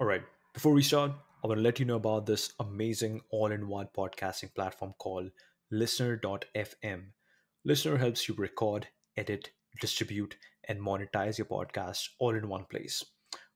All 0.00 0.06
right. 0.06 0.22
Before 0.54 0.72
we 0.72 0.84
start, 0.84 1.10
I 1.42 1.48
want 1.48 1.58
to 1.58 1.62
let 1.62 1.80
you 1.80 1.84
know 1.84 1.96
about 1.96 2.24
this 2.24 2.52
amazing 2.60 3.20
all 3.32 3.50
in 3.50 3.66
one 3.66 3.88
podcasting 3.96 4.54
platform 4.54 4.92
called 4.96 5.28
Listnr.fm. 5.74 7.02
Listnr 7.66 7.98
helps 7.98 8.28
you 8.28 8.36
record, 8.38 8.86
edit, 9.16 9.50
distribute, 9.80 10.36
and 10.68 10.78
monetize 10.78 11.36
your 11.36 11.48
podcast 11.48 12.10
all 12.20 12.36
in 12.36 12.48
one 12.48 12.64
place. 12.70 13.04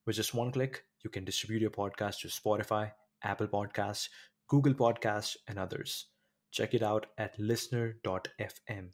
With 0.04 0.16
just 0.16 0.34
one 0.34 0.50
click, 0.50 0.82
you 1.04 1.10
can 1.10 1.24
distribute 1.24 1.62
your 1.62 1.70
podcast 1.70 2.18
to 2.22 2.28
Spotify, 2.28 2.90
Apple 3.22 3.46
Podcasts, 3.46 4.08
Google 4.48 4.74
Podcasts, 4.74 5.36
and 5.46 5.60
others. 5.60 6.06
Check 6.50 6.74
it 6.74 6.82
out 6.82 7.06
at 7.18 7.38
listnr.fm. 7.38 8.88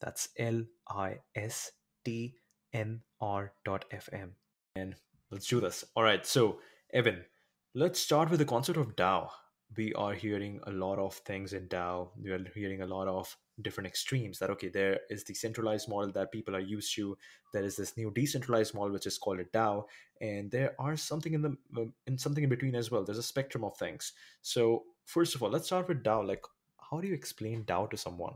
That's 0.00 0.30
L 0.38 0.64
I 0.88 1.18
S 1.36 1.70
T 2.02 2.34
N 2.72 3.02
R.fm. 3.20 4.30
And 4.74 4.94
let's 5.30 5.48
do 5.48 5.60
this. 5.60 5.84
All 5.94 6.02
right. 6.02 6.24
So, 6.24 6.60
Evan, 6.94 7.24
let's 7.74 7.98
start 7.98 8.30
with 8.30 8.38
the 8.38 8.44
concept 8.44 8.78
of 8.78 8.94
DAO. 8.94 9.28
We 9.76 9.92
are 9.94 10.14
hearing 10.14 10.60
a 10.68 10.70
lot 10.70 11.00
of 11.00 11.14
things 11.14 11.52
in 11.52 11.66
DAO. 11.66 12.10
We 12.16 12.30
are 12.30 12.38
hearing 12.54 12.82
a 12.82 12.86
lot 12.86 13.08
of 13.08 13.36
different 13.62 13.88
extremes 13.88 14.38
that, 14.38 14.50
okay, 14.50 14.68
there 14.68 15.00
is 15.10 15.24
the 15.24 15.34
centralized 15.34 15.88
model 15.88 16.12
that 16.12 16.30
people 16.30 16.54
are 16.54 16.60
used 16.60 16.94
to. 16.94 17.18
There 17.52 17.64
is 17.64 17.74
this 17.74 17.96
new 17.96 18.12
decentralized 18.12 18.76
model, 18.76 18.92
which 18.92 19.08
is 19.08 19.18
called 19.18 19.40
a 19.40 19.44
DAO. 19.46 19.86
And 20.20 20.52
there 20.52 20.76
are 20.78 20.96
something 20.96 21.34
in 21.34 21.42
the, 21.42 21.56
um, 21.76 21.92
in 22.06 22.16
something 22.16 22.44
in 22.44 22.48
between 22.48 22.76
as 22.76 22.92
well. 22.92 23.02
There's 23.02 23.18
a 23.18 23.24
spectrum 23.24 23.64
of 23.64 23.76
things. 23.76 24.12
So, 24.42 24.84
first 25.04 25.34
of 25.34 25.42
all, 25.42 25.50
let's 25.50 25.66
start 25.66 25.88
with 25.88 26.04
DAO. 26.04 26.24
Like, 26.24 26.44
how 26.78 27.00
do 27.00 27.08
you 27.08 27.14
explain 27.14 27.64
DAO 27.64 27.90
to 27.90 27.96
someone? 27.96 28.34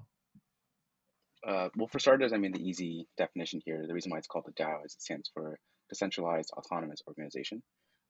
Uh, 1.47 1.69
well, 1.77 1.87
for 1.87 2.01
starters, 2.01 2.33
I 2.33 2.39
mean, 2.39 2.51
the 2.51 2.69
easy 2.69 3.07
definition 3.17 3.61
here, 3.65 3.87
the 3.87 3.95
reason 3.95 4.11
why 4.11 4.19
it's 4.19 4.27
called 4.27 4.47
the 4.47 4.61
DAO 4.61 4.85
is 4.85 4.95
it 4.95 5.03
stands 5.03 5.31
for 5.33 5.61
Decentralized 5.91 6.51
Autonomous 6.57 7.03
Organization. 7.07 7.63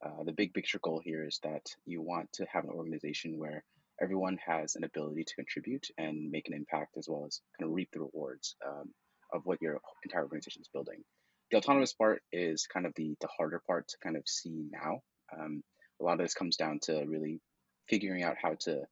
Uh, 0.05 0.23
the 0.25 0.33
big 0.33 0.55
picture 0.55 0.79
goal 0.83 1.01
here 1.05 1.25
is 1.27 1.41
that 1.43 1.67
you 1.85 2.01
want 2.01 2.33
to 2.33 2.47
have 2.53 2.65
an 2.65 2.71
organization 2.71 3.39
where 3.39 3.65
everyone 4.01 4.39
has 4.47 4.77
an 4.77 4.85
ability 4.85 5.25
to 5.25 5.35
contribute 5.35 5.89
and 5.99 6.31
make 6.31 6.47
an 6.49 6.55
impact 6.55 6.97
as 6.97 7.09
well 7.09 7.25
as 7.27 7.41
kind 7.59 7.69
of 7.69 7.75
reap 7.75 7.89
the 7.93 8.01
rewards 8.01 8.55
um, 8.65 8.91
of 9.33 9.43
what 9.45 9.61
your 9.61 9.81
entire 10.05 10.23
organization 10.23 10.63
is 10.63 10.69
building. 10.73 11.03
The 11.51 11.57
autonomous 11.57 11.93
part 11.93 12.23
is 12.33 12.67
kind 12.73 12.87
of 12.87 12.93
the, 12.95 13.17
the 13.21 13.29
harder 13.37 13.61
part 13.67 13.89
to 13.89 13.97
kind 14.03 14.17
of 14.17 14.23
see 14.27 14.67
now. 14.71 15.01
Um, 15.37 15.63
a 16.01 16.05
lot 16.05 16.13
of 16.13 16.19
this 16.19 16.35
comes 16.35 16.57
down 16.57 16.79
to 16.83 17.05
really 17.07 17.41
figuring 17.89 18.23
out 18.23 18.37
how 18.41 18.55
to 18.61 18.83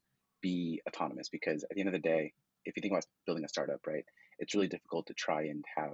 be 0.43 0.81
autonomous 0.89 1.29
because 1.29 1.63
at 1.65 1.71
the 1.75 1.81
end 1.81 1.89
of 1.89 1.93
the 1.93 2.09
day, 2.09 2.33
if 2.65 2.77
you 2.77 2.81
think 2.81 2.93
about 2.93 3.07
building 3.27 3.45
a 3.45 3.49
startup, 3.49 3.87
right, 3.87 4.05
it's 4.39 4.55
really 4.55 4.67
difficult 4.67 5.07
to 5.07 5.15
try 5.15 5.43
and 5.43 5.65
have 5.77 5.93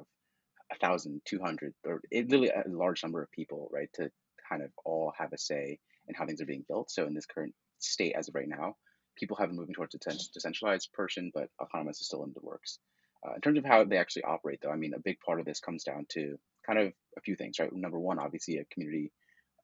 a 0.72 0.78
thousand, 0.78 1.20
two 1.26 1.38
hundred, 1.38 1.74
or 1.84 2.00
it 2.10 2.32
a 2.32 2.62
large 2.66 3.02
number 3.02 3.22
of 3.22 3.30
people, 3.30 3.68
right, 3.72 3.90
to 3.94 4.10
kind 4.52 4.62
of 4.62 4.70
all 4.84 5.12
have 5.18 5.32
a 5.32 5.38
say 5.38 5.78
in 6.08 6.14
how 6.14 6.26
things 6.26 6.42
are 6.42 6.46
being 6.46 6.64
built. 6.68 6.90
So 6.90 7.06
in 7.06 7.14
this 7.14 7.26
current 7.26 7.54
state 7.78 8.14
as 8.16 8.28
of 8.28 8.34
right 8.34 8.48
now, 8.48 8.76
people 9.16 9.36
have 9.36 9.48
been 9.48 9.56
moving 9.56 9.74
towards 9.74 9.94
a 9.94 9.98
decentralized 10.34 10.90
person, 10.92 11.30
but 11.34 11.48
autonomous 11.60 12.00
is 12.00 12.06
still 12.06 12.24
in 12.24 12.32
the 12.34 12.40
works. 12.42 12.78
Uh, 13.26 13.34
in 13.34 13.40
terms 13.40 13.58
of 13.58 13.64
how 13.64 13.84
they 13.84 13.98
actually 13.98 14.24
operate, 14.24 14.60
though, 14.62 14.70
I 14.70 14.76
mean, 14.76 14.94
a 14.94 15.00
big 15.00 15.18
part 15.24 15.38
of 15.38 15.46
this 15.46 15.60
comes 15.60 15.84
down 15.84 16.06
to 16.10 16.38
kind 16.66 16.78
of 16.78 16.92
a 17.16 17.20
few 17.20 17.36
things, 17.36 17.58
right? 17.58 17.72
Number 17.72 17.98
one, 17.98 18.18
obviously, 18.18 18.58
a 18.58 18.64
community 18.64 19.12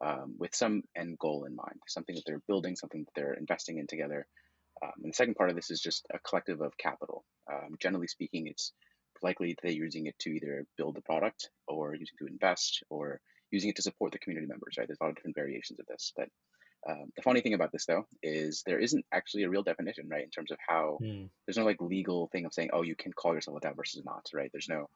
um, 0.01 0.37
with 0.39 0.55
some 0.55 0.83
end 0.97 1.19
goal 1.19 1.45
in 1.45 1.57
mind, 1.57 1.81
something 1.89 2.15
that 2.15 2.23
they're 2.25 2.43
building, 2.47 2.77
something 2.77 3.05
that 3.05 3.21
they're 3.21 3.35
investing 3.35 3.79
in 3.79 3.89
together. 3.89 4.27
Um, 4.81 4.93
and 5.03 5.13
the 5.13 5.17
second 5.17 5.35
part 5.35 5.51
of 5.51 5.57
this 5.57 5.71
is 5.71 5.81
just 5.81 6.07
a 6.15 6.21
collective 6.21 6.61
of 6.61 6.79
capital. 6.79 7.25
Um, 7.53 7.75
generally 7.81 8.07
speaking, 8.07 8.47
it's 8.47 8.73
likely 9.23 9.49
that 9.49 9.59
they're 9.63 9.73
using 9.73 10.07
it 10.07 10.17
to 10.21 10.31
either 10.31 10.65
build 10.77 10.95
the 10.95 11.03
product 11.03 11.51
or 11.67 11.95
using 11.95 12.17
to 12.21 12.27
invest 12.27 12.85
or 12.91 13.21
using 13.51 13.71
it 13.71 13.77
to 13.77 13.83
support 13.83 14.13
the 14.13 14.19
community 14.19 14.47
members, 14.47 14.75
right? 14.79 14.87
There's 14.87 14.99
a 15.01 15.05
lot 15.05 15.11
of 15.11 15.17
different 15.17 15.37
variations 15.37 15.81
of 15.81 15.87
this. 15.87 16.13
But 16.17 16.29
um, 16.89 17.13
the 17.17 17.23
funny 17.23 17.41
thing 17.41 17.55
about 17.55 17.73
this, 17.73 17.87
though, 17.87 18.07
is 18.23 18.63
there 18.67 18.79
isn't 18.79 19.05
actually 19.13 19.45
a 19.45 19.49
real 19.49 19.63
definition, 19.63 20.09
right? 20.09 20.25
In 20.25 20.31
terms 20.31 20.51
of 20.51 20.59
how 20.67 20.99
mm. 21.03 21.29
there's 21.47 21.59
no 21.59 21.65
like 21.65 21.81
legal 21.81 22.29
thing 22.29 22.45
of 22.45 22.53
saying, 22.53 22.71
oh, 22.73 22.83
you 22.83 22.95
can 22.95 23.13
call 23.13 23.35
yourself 23.35 23.57
a 23.57 23.67
DAO 23.67 23.77
versus 23.77 24.03
not, 24.05 24.27
right? 24.33 24.51
There's 24.53 24.69
no 24.69 24.89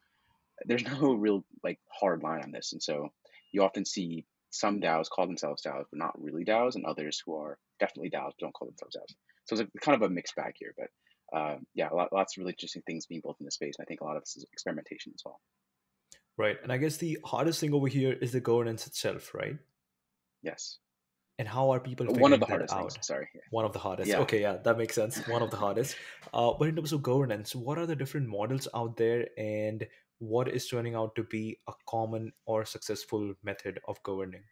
there's 0.66 0.84
no 1.00 1.14
real 1.14 1.44
like 1.64 1.78
hard 1.90 2.22
line 2.22 2.42
on 2.42 2.52
this, 2.52 2.72
and 2.72 2.82
so 2.82 3.08
you 3.52 3.62
often 3.62 3.84
see 3.84 4.24
some 4.50 4.80
DAOs 4.80 5.08
call 5.08 5.26
themselves 5.26 5.62
DAOs, 5.62 5.86
but 5.90 5.98
not 5.98 6.20
really 6.22 6.44
DAOs, 6.44 6.74
and 6.74 6.84
others 6.84 7.22
who 7.24 7.36
are 7.36 7.58
definitely 7.80 8.10
DAOs 8.10 8.32
but 8.38 8.38
don't 8.38 8.54
call 8.54 8.68
themselves 8.68 8.96
DAOs. 8.96 9.14
So 9.46 9.54
it's 9.54 9.62
a, 9.62 9.80
kind 9.80 9.96
of 9.96 10.08
a 10.08 10.12
mixed 10.12 10.36
bag 10.36 10.54
here, 10.56 10.74
but 10.76 10.88
uh, 11.36 11.56
yeah, 11.74 11.88
lot, 11.88 12.12
lots 12.12 12.36
of 12.36 12.42
really 12.42 12.52
interesting 12.52 12.82
things 12.86 13.06
being 13.06 13.22
built 13.22 13.38
in 13.40 13.44
this 13.44 13.54
space. 13.54 13.74
And 13.78 13.84
I 13.84 13.86
think 13.86 14.02
a 14.02 14.04
lot 14.04 14.16
of 14.16 14.22
this 14.22 14.36
is 14.36 14.44
experimentation 14.52 15.12
as 15.14 15.22
well. 15.24 15.40
Right. 16.38 16.56
And 16.62 16.72
I 16.72 16.78
guess 16.78 16.96
the 16.96 17.18
hardest 17.24 17.60
thing 17.60 17.74
over 17.74 17.88
here 17.88 18.12
is 18.12 18.32
the 18.32 18.40
governance 18.40 18.86
itself, 18.86 19.34
right? 19.34 19.56
Yes. 20.42 20.78
And 21.38 21.48
how 21.48 21.70
are 21.70 21.80
people 21.80 22.06
one 22.06 22.32
of 22.32 22.40
the 22.40 22.46
hardest 22.46 22.74
out? 22.74 22.92
Things, 22.92 23.06
sorry. 23.06 23.28
One 23.50 23.64
of 23.64 23.72
the 23.72 23.78
hardest. 23.78 24.08
Yeah. 24.08 24.20
Okay, 24.20 24.40
yeah, 24.40 24.56
that 24.64 24.78
makes 24.78 24.94
sense. 24.94 25.26
One 25.26 25.42
of 25.42 25.50
the 25.50 25.56
hardest. 25.64 25.96
Uh, 26.32 26.52
but 26.58 26.68
in 26.68 26.76
terms 26.76 26.92
of 26.92 27.02
governance, 27.02 27.54
what 27.54 27.78
are 27.78 27.86
the 27.86 27.96
different 27.96 28.28
models 28.28 28.68
out 28.74 28.96
there 28.96 29.28
and 29.36 29.86
what 30.18 30.48
is 30.48 30.68
turning 30.68 30.94
out 30.94 31.14
to 31.16 31.24
be 31.24 31.58
a 31.68 31.72
common 31.88 32.32
or 32.46 32.64
successful 32.64 33.34
method 33.42 33.80
of 33.88 34.02
governing? 34.02 34.42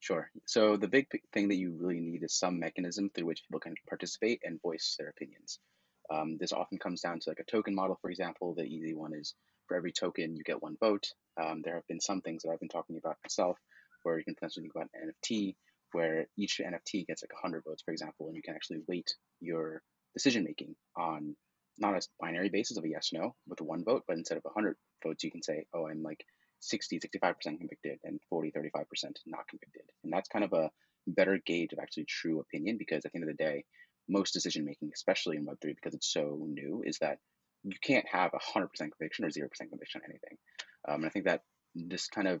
Sure. 0.00 0.30
So 0.44 0.76
the 0.76 0.88
big 0.88 1.06
thing 1.32 1.48
that 1.48 1.56
you 1.56 1.76
really 1.80 2.00
need 2.00 2.22
is 2.22 2.34
some 2.34 2.58
mechanism 2.58 3.10
through 3.14 3.26
which 3.26 3.42
people 3.44 3.60
can 3.60 3.74
participate 3.88 4.40
and 4.44 4.60
voice 4.60 4.96
their 4.98 5.08
opinions. 5.08 5.60
Um, 6.10 6.36
this 6.38 6.52
often 6.52 6.78
comes 6.78 7.00
down 7.00 7.20
to 7.20 7.30
like 7.30 7.40
a 7.40 7.50
token 7.50 7.74
model, 7.74 7.98
for 8.00 8.10
example. 8.10 8.54
The 8.54 8.64
easy 8.64 8.94
one 8.94 9.12
is 9.14 9.34
for 9.66 9.76
every 9.76 9.92
token, 9.92 10.36
you 10.36 10.44
get 10.44 10.62
one 10.62 10.76
vote. 10.80 11.08
Um, 11.40 11.62
there 11.64 11.74
have 11.74 11.86
been 11.86 12.00
some 12.00 12.20
things 12.20 12.42
that 12.42 12.50
I've 12.50 12.60
been 12.60 12.68
talking 12.68 12.96
about 12.96 13.16
myself 13.24 13.58
where 14.02 14.18
you 14.18 14.24
can 14.24 14.34
potentially 14.34 14.62
think 14.64 14.74
about 14.74 14.90
an 14.94 15.12
NFT, 15.12 15.56
where 15.92 16.26
each 16.36 16.60
NFT 16.64 17.06
gets 17.06 17.22
like 17.22 17.32
100 17.32 17.64
votes, 17.64 17.82
for 17.84 17.92
example, 17.92 18.26
and 18.26 18.36
you 18.36 18.42
can 18.42 18.54
actually 18.54 18.80
weight 18.86 19.14
your 19.40 19.82
decision 20.14 20.44
making 20.44 20.74
on 20.96 21.36
not 21.78 21.94
a 21.94 22.06
binary 22.20 22.48
basis 22.48 22.78
of 22.78 22.84
a 22.84 22.88
yes 22.88 23.10
no 23.12 23.34
with 23.46 23.60
one 23.60 23.84
vote, 23.84 24.04
but 24.06 24.16
instead 24.16 24.38
of 24.38 24.44
100 24.44 24.76
votes, 25.02 25.24
you 25.24 25.30
can 25.30 25.42
say, 25.42 25.66
oh, 25.74 25.86
I'm 25.86 26.02
like 26.02 26.24
60, 26.60 27.00
65% 27.00 27.34
convicted 27.58 27.98
and 28.04 28.20
40, 28.30 28.52
35% 28.52 28.84
not 29.26 29.46
convicted. 29.48 29.82
And 30.04 30.12
that's 30.12 30.28
kind 30.28 30.44
of 30.44 30.52
a 30.52 30.70
better 31.06 31.38
gauge 31.44 31.72
of 31.72 31.78
actually 31.78 32.06
true 32.08 32.40
opinion 32.40 32.76
because 32.78 33.04
at 33.04 33.12
the 33.12 33.18
end 33.18 33.28
of 33.28 33.36
the 33.36 33.44
day, 33.44 33.64
most 34.08 34.32
decision 34.32 34.64
making, 34.64 34.90
especially 34.94 35.36
in 35.36 35.46
Web3, 35.46 35.74
because 35.74 35.94
it's 35.94 36.12
so 36.12 36.46
new, 36.48 36.82
is 36.84 36.98
that 36.98 37.18
you 37.66 37.78
can't 37.82 38.06
have 38.10 38.30
a 38.32 38.58
100% 38.58 38.68
conviction 38.78 39.24
or 39.24 39.28
0% 39.28 39.48
conviction 39.68 40.00
on 40.04 40.10
anything. 40.10 40.38
Um, 40.88 40.94
and 40.96 41.06
I 41.06 41.08
think 41.08 41.24
that 41.24 41.42
this 41.74 42.06
kind 42.08 42.28
of 42.28 42.40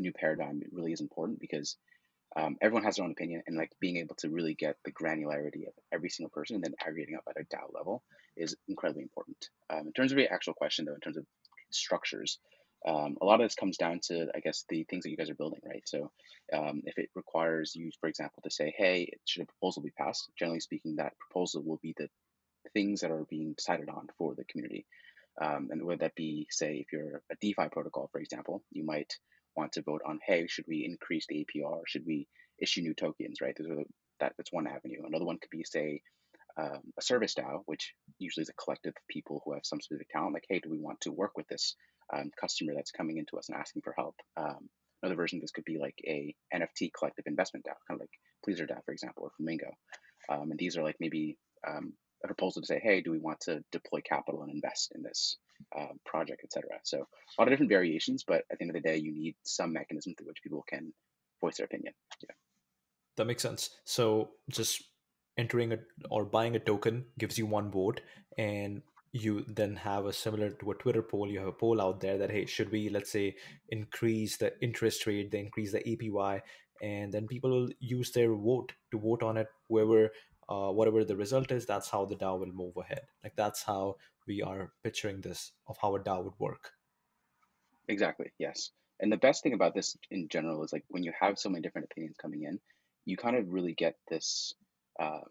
new 0.00 0.12
paradigm 0.12 0.60
really 0.72 0.92
is 0.92 1.00
important 1.00 1.38
because 1.38 1.76
um, 2.36 2.56
everyone 2.60 2.82
has 2.82 2.96
their 2.96 3.04
own 3.04 3.12
opinion 3.12 3.42
and 3.46 3.56
like 3.56 3.70
being 3.80 3.98
able 3.98 4.16
to 4.16 4.28
really 4.28 4.54
get 4.54 4.76
the 4.84 4.90
granularity 4.90 5.68
of 5.68 5.74
every 5.92 6.10
single 6.10 6.30
person 6.30 6.56
and 6.56 6.64
then 6.64 6.74
aggregating 6.80 7.14
up 7.14 7.22
at 7.28 7.40
a 7.40 7.44
DAO 7.44 7.72
level 7.72 8.02
is 8.36 8.56
incredibly 8.68 9.04
important. 9.04 9.48
Um, 9.70 9.86
in 9.86 9.92
terms 9.92 10.10
of 10.10 10.18
your 10.18 10.32
actual 10.32 10.54
question 10.54 10.84
though, 10.84 10.94
in 10.94 11.00
terms 11.00 11.16
of 11.16 11.24
structures, 11.70 12.40
um, 12.86 13.16
a 13.22 13.24
lot 13.24 13.40
of 13.40 13.46
this 13.46 13.54
comes 13.54 13.78
down 13.78 14.00
to, 14.08 14.26
I 14.34 14.40
guess, 14.40 14.64
the 14.68 14.84
things 14.84 15.04
that 15.04 15.10
you 15.10 15.16
guys 15.16 15.30
are 15.30 15.34
building, 15.34 15.60
right? 15.64 15.82
So, 15.86 16.10
um, 16.52 16.82
if 16.84 16.98
it 16.98 17.08
requires 17.14 17.72
you, 17.74 17.90
for 17.98 18.08
example, 18.08 18.42
to 18.42 18.50
say, 18.50 18.74
"Hey, 18.76 19.10
should 19.24 19.42
a 19.42 19.46
proposal 19.46 19.82
be 19.82 19.90
passed?" 19.90 20.30
Generally 20.38 20.60
speaking, 20.60 20.96
that 20.96 21.16
proposal 21.18 21.62
will 21.62 21.78
be 21.82 21.94
the 21.96 22.10
things 22.72 23.00
that 23.00 23.10
are 23.10 23.26
being 23.28 23.54
decided 23.56 23.88
on 23.88 24.08
for 24.18 24.34
the 24.34 24.44
community. 24.44 24.86
Um, 25.40 25.68
and 25.70 25.82
would 25.84 26.00
that 26.00 26.14
be, 26.14 26.46
say, 26.50 26.76
if 26.76 26.92
you're 26.92 27.22
a 27.30 27.36
DeFi 27.40 27.68
protocol, 27.72 28.08
for 28.12 28.20
example, 28.20 28.62
you 28.70 28.84
might 28.84 29.12
want 29.56 29.72
to 29.72 29.82
vote 29.82 30.02
on, 30.06 30.20
"Hey, 30.24 30.46
should 30.46 30.66
we 30.68 30.84
increase 30.84 31.26
the 31.28 31.44
APR? 31.44 31.82
Should 31.86 32.06
we 32.06 32.28
issue 32.58 32.82
new 32.82 32.94
tokens?" 32.94 33.40
Right? 33.40 33.54
Those 33.56 33.70
are 33.70 33.76
the, 33.76 33.84
that 34.20 34.34
that's 34.36 34.52
one 34.52 34.66
avenue. 34.66 35.02
Another 35.06 35.24
one 35.24 35.38
could 35.38 35.50
be, 35.50 35.64
say, 35.64 36.02
um, 36.56 36.92
a 36.96 37.02
service 37.02 37.34
DAO, 37.34 37.62
which 37.66 37.94
usually 38.18 38.42
is 38.42 38.48
a 38.48 38.62
collective 38.62 38.94
of 38.96 39.08
people 39.08 39.42
who 39.44 39.54
have 39.54 39.66
some 39.66 39.80
specific 39.80 40.08
talent. 40.10 40.34
Like, 40.34 40.46
hey, 40.48 40.60
do 40.60 40.70
we 40.70 40.78
want 40.78 41.00
to 41.02 41.12
work 41.12 41.32
with 41.36 41.48
this 41.48 41.74
um, 42.12 42.30
customer 42.40 42.72
that's 42.74 42.90
coming 42.90 43.18
into 43.18 43.38
us 43.38 43.48
and 43.48 43.58
asking 43.58 43.82
for 43.82 43.94
help. 43.96 44.16
Um, 44.36 44.68
another 45.02 45.16
version 45.16 45.38
of 45.38 45.42
this 45.42 45.50
could 45.50 45.64
be 45.64 45.78
like 45.78 45.96
a 46.06 46.34
NFT 46.54 46.90
collective 46.96 47.24
investment 47.26 47.64
DAO, 47.66 47.74
kind 47.88 48.00
of 48.00 48.06
like 48.06 48.10
PleasrDAO, 48.46 48.84
for 48.84 48.92
example, 48.92 49.24
or 49.24 49.30
Flamingo. 49.36 49.70
Um, 50.28 50.50
and 50.50 50.58
these 50.58 50.76
are 50.76 50.82
like 50.82 50.96
maybe 51.00 51.36
um, 51.66 51.92
a 52.24 52.26
proposal 52.26 52.62
to 52.62 52.66
say, 52.66 52.80
hey, 52.82 53.00
do 53.00 53.10
we 53.10 53.18
want 53.18 53.40
to 53.42 53.62
deploy 53.70 54.00
capital 54.00 54.42
and 54.42 54.52
invest 54.52 54.92
in 54.94 55.02
this 55.02 55.36
um, 55.78 56.00
project, 56.04 56.42
etc. 56.44 56.70
So 56.82 56.98
a 56.98 57.40
lot 57.40 57.48
of 57.48 57.52
different 57.52 57.70
variations, 57.70 58.24
but 58.26 58.44
at 58.50 58.58
the 58.58 58.62
end 58.62 58.70
of 58.70 58.82
the 58.82 58.88
day, 58.88 58.96
you 58.96 59.12
need 59.12 59.36
some 59.44 59.72
mechanism 59.72 60.14
through 60.14 60.28
which 60.28 60.42
people 60.42 60.64
can 60.68 60.92
voice 61.40 61.58
their 61.58 61.66
opinion. 61.66 61.94
Yeah. 62.22 62.34
That 63.16 63.26
makes 63.26 63.42
sense. 63.42 63.70
So 63.84 64.30
just 64.50 64.82
entering 65.36 65.72
a 65.72 65.78
or 66.10 66.24
buying 66.24 66.56
a 66.56 66.60
token 66.60 67.04
gives 67.18 67.38
you 67.38 67.46
one 67.46 67.70
vote 67.70 68.00
and 68.38 68.82
you 69.12 69.44
then 69.46 69.76
have 69.76 70.06
a 70.06 70.12
similar 70.12 70.50
to 70.50 70.72
a 70.72 70.74
Twitter 70.74 71.02
poll, 71.02 71.30
you 71.30 71.38
have 71.38 71.48
a 71.48 71.52
poll 71.52 71.80
out 71.80 72.00
there 72.00 72.18
that, 72.18 72.32
hey, 72.32 72.46
should 72.46 72.72
we, 72.72 72.88
let's 72.88 73.12
say, 73.12 73.36
increase 73.68 74.36
the 74.36 74.52
interest 74.60 75.06
rate, 75.06 75.30
they 75.30 75.38
increase 75.38 75.70
the 75.70 75.78
APY, 75.78 76.40
and 76.82 77.12
then 77.12 77.28
people 77.28 77.50
will 77.50 77.68
use 77.78 78.10
their 78.10 78.34
vote 78.34 78.72
to 78.90 78.98
vote 78.98 79.22
on 79.22 79.36
it, 79.36 79.46
whoever, 79.68 80.10
uh, 80.48 80.70
whatever 80.70 81.04
the 81.04 81.16
result 81.16 81.50
is, 81.50 81.66
that's 81.66 81.90
how 81.90 82.04
the 82.04 82.16
DAO 82.16 82.38
will 82.38 82.52
move 82.52 82.76
ahead. 82.76 83.02
Like 83.22 83.36
that's 83.36 83.62
how 83.62 83.96
we 84.26 84.42
are 84.42 84.72
picturing 84.82 85.20
this 85.20 85.52
of 85.66 85.76
how 85.80 85.94
a 85.96 86.00
DAO 86.00 86.24
would 86.24 86.38
work. 86.38 86.70
Exactly. 87.88 88.32
Yes. 88.38 88.70
and 89.00 89.12
the 89.12 89.16
best 89.16 89.42
thing 89.42 89.54
about 89.54 89.74
this 89.74 89.96
in 90.10 90.28
general 90.28 90.62
is 90.64 90.72
like 90.72 90.84
when 90.88 91.02
you 91.02 91.12
have 91.18 91.38
so 91.38 91.50
many 91.50 91.62
different 91.62 91.88
opinions 91.90 92.16
coming 92.20 92.44
in, 92.44 92.60
you 93.04 93.16
kind 93.16 93.36
of 93.36 93.52
really 93.52 93.74
get 93.74 93.96
this 94.08 94.54
um, 95.00 95.24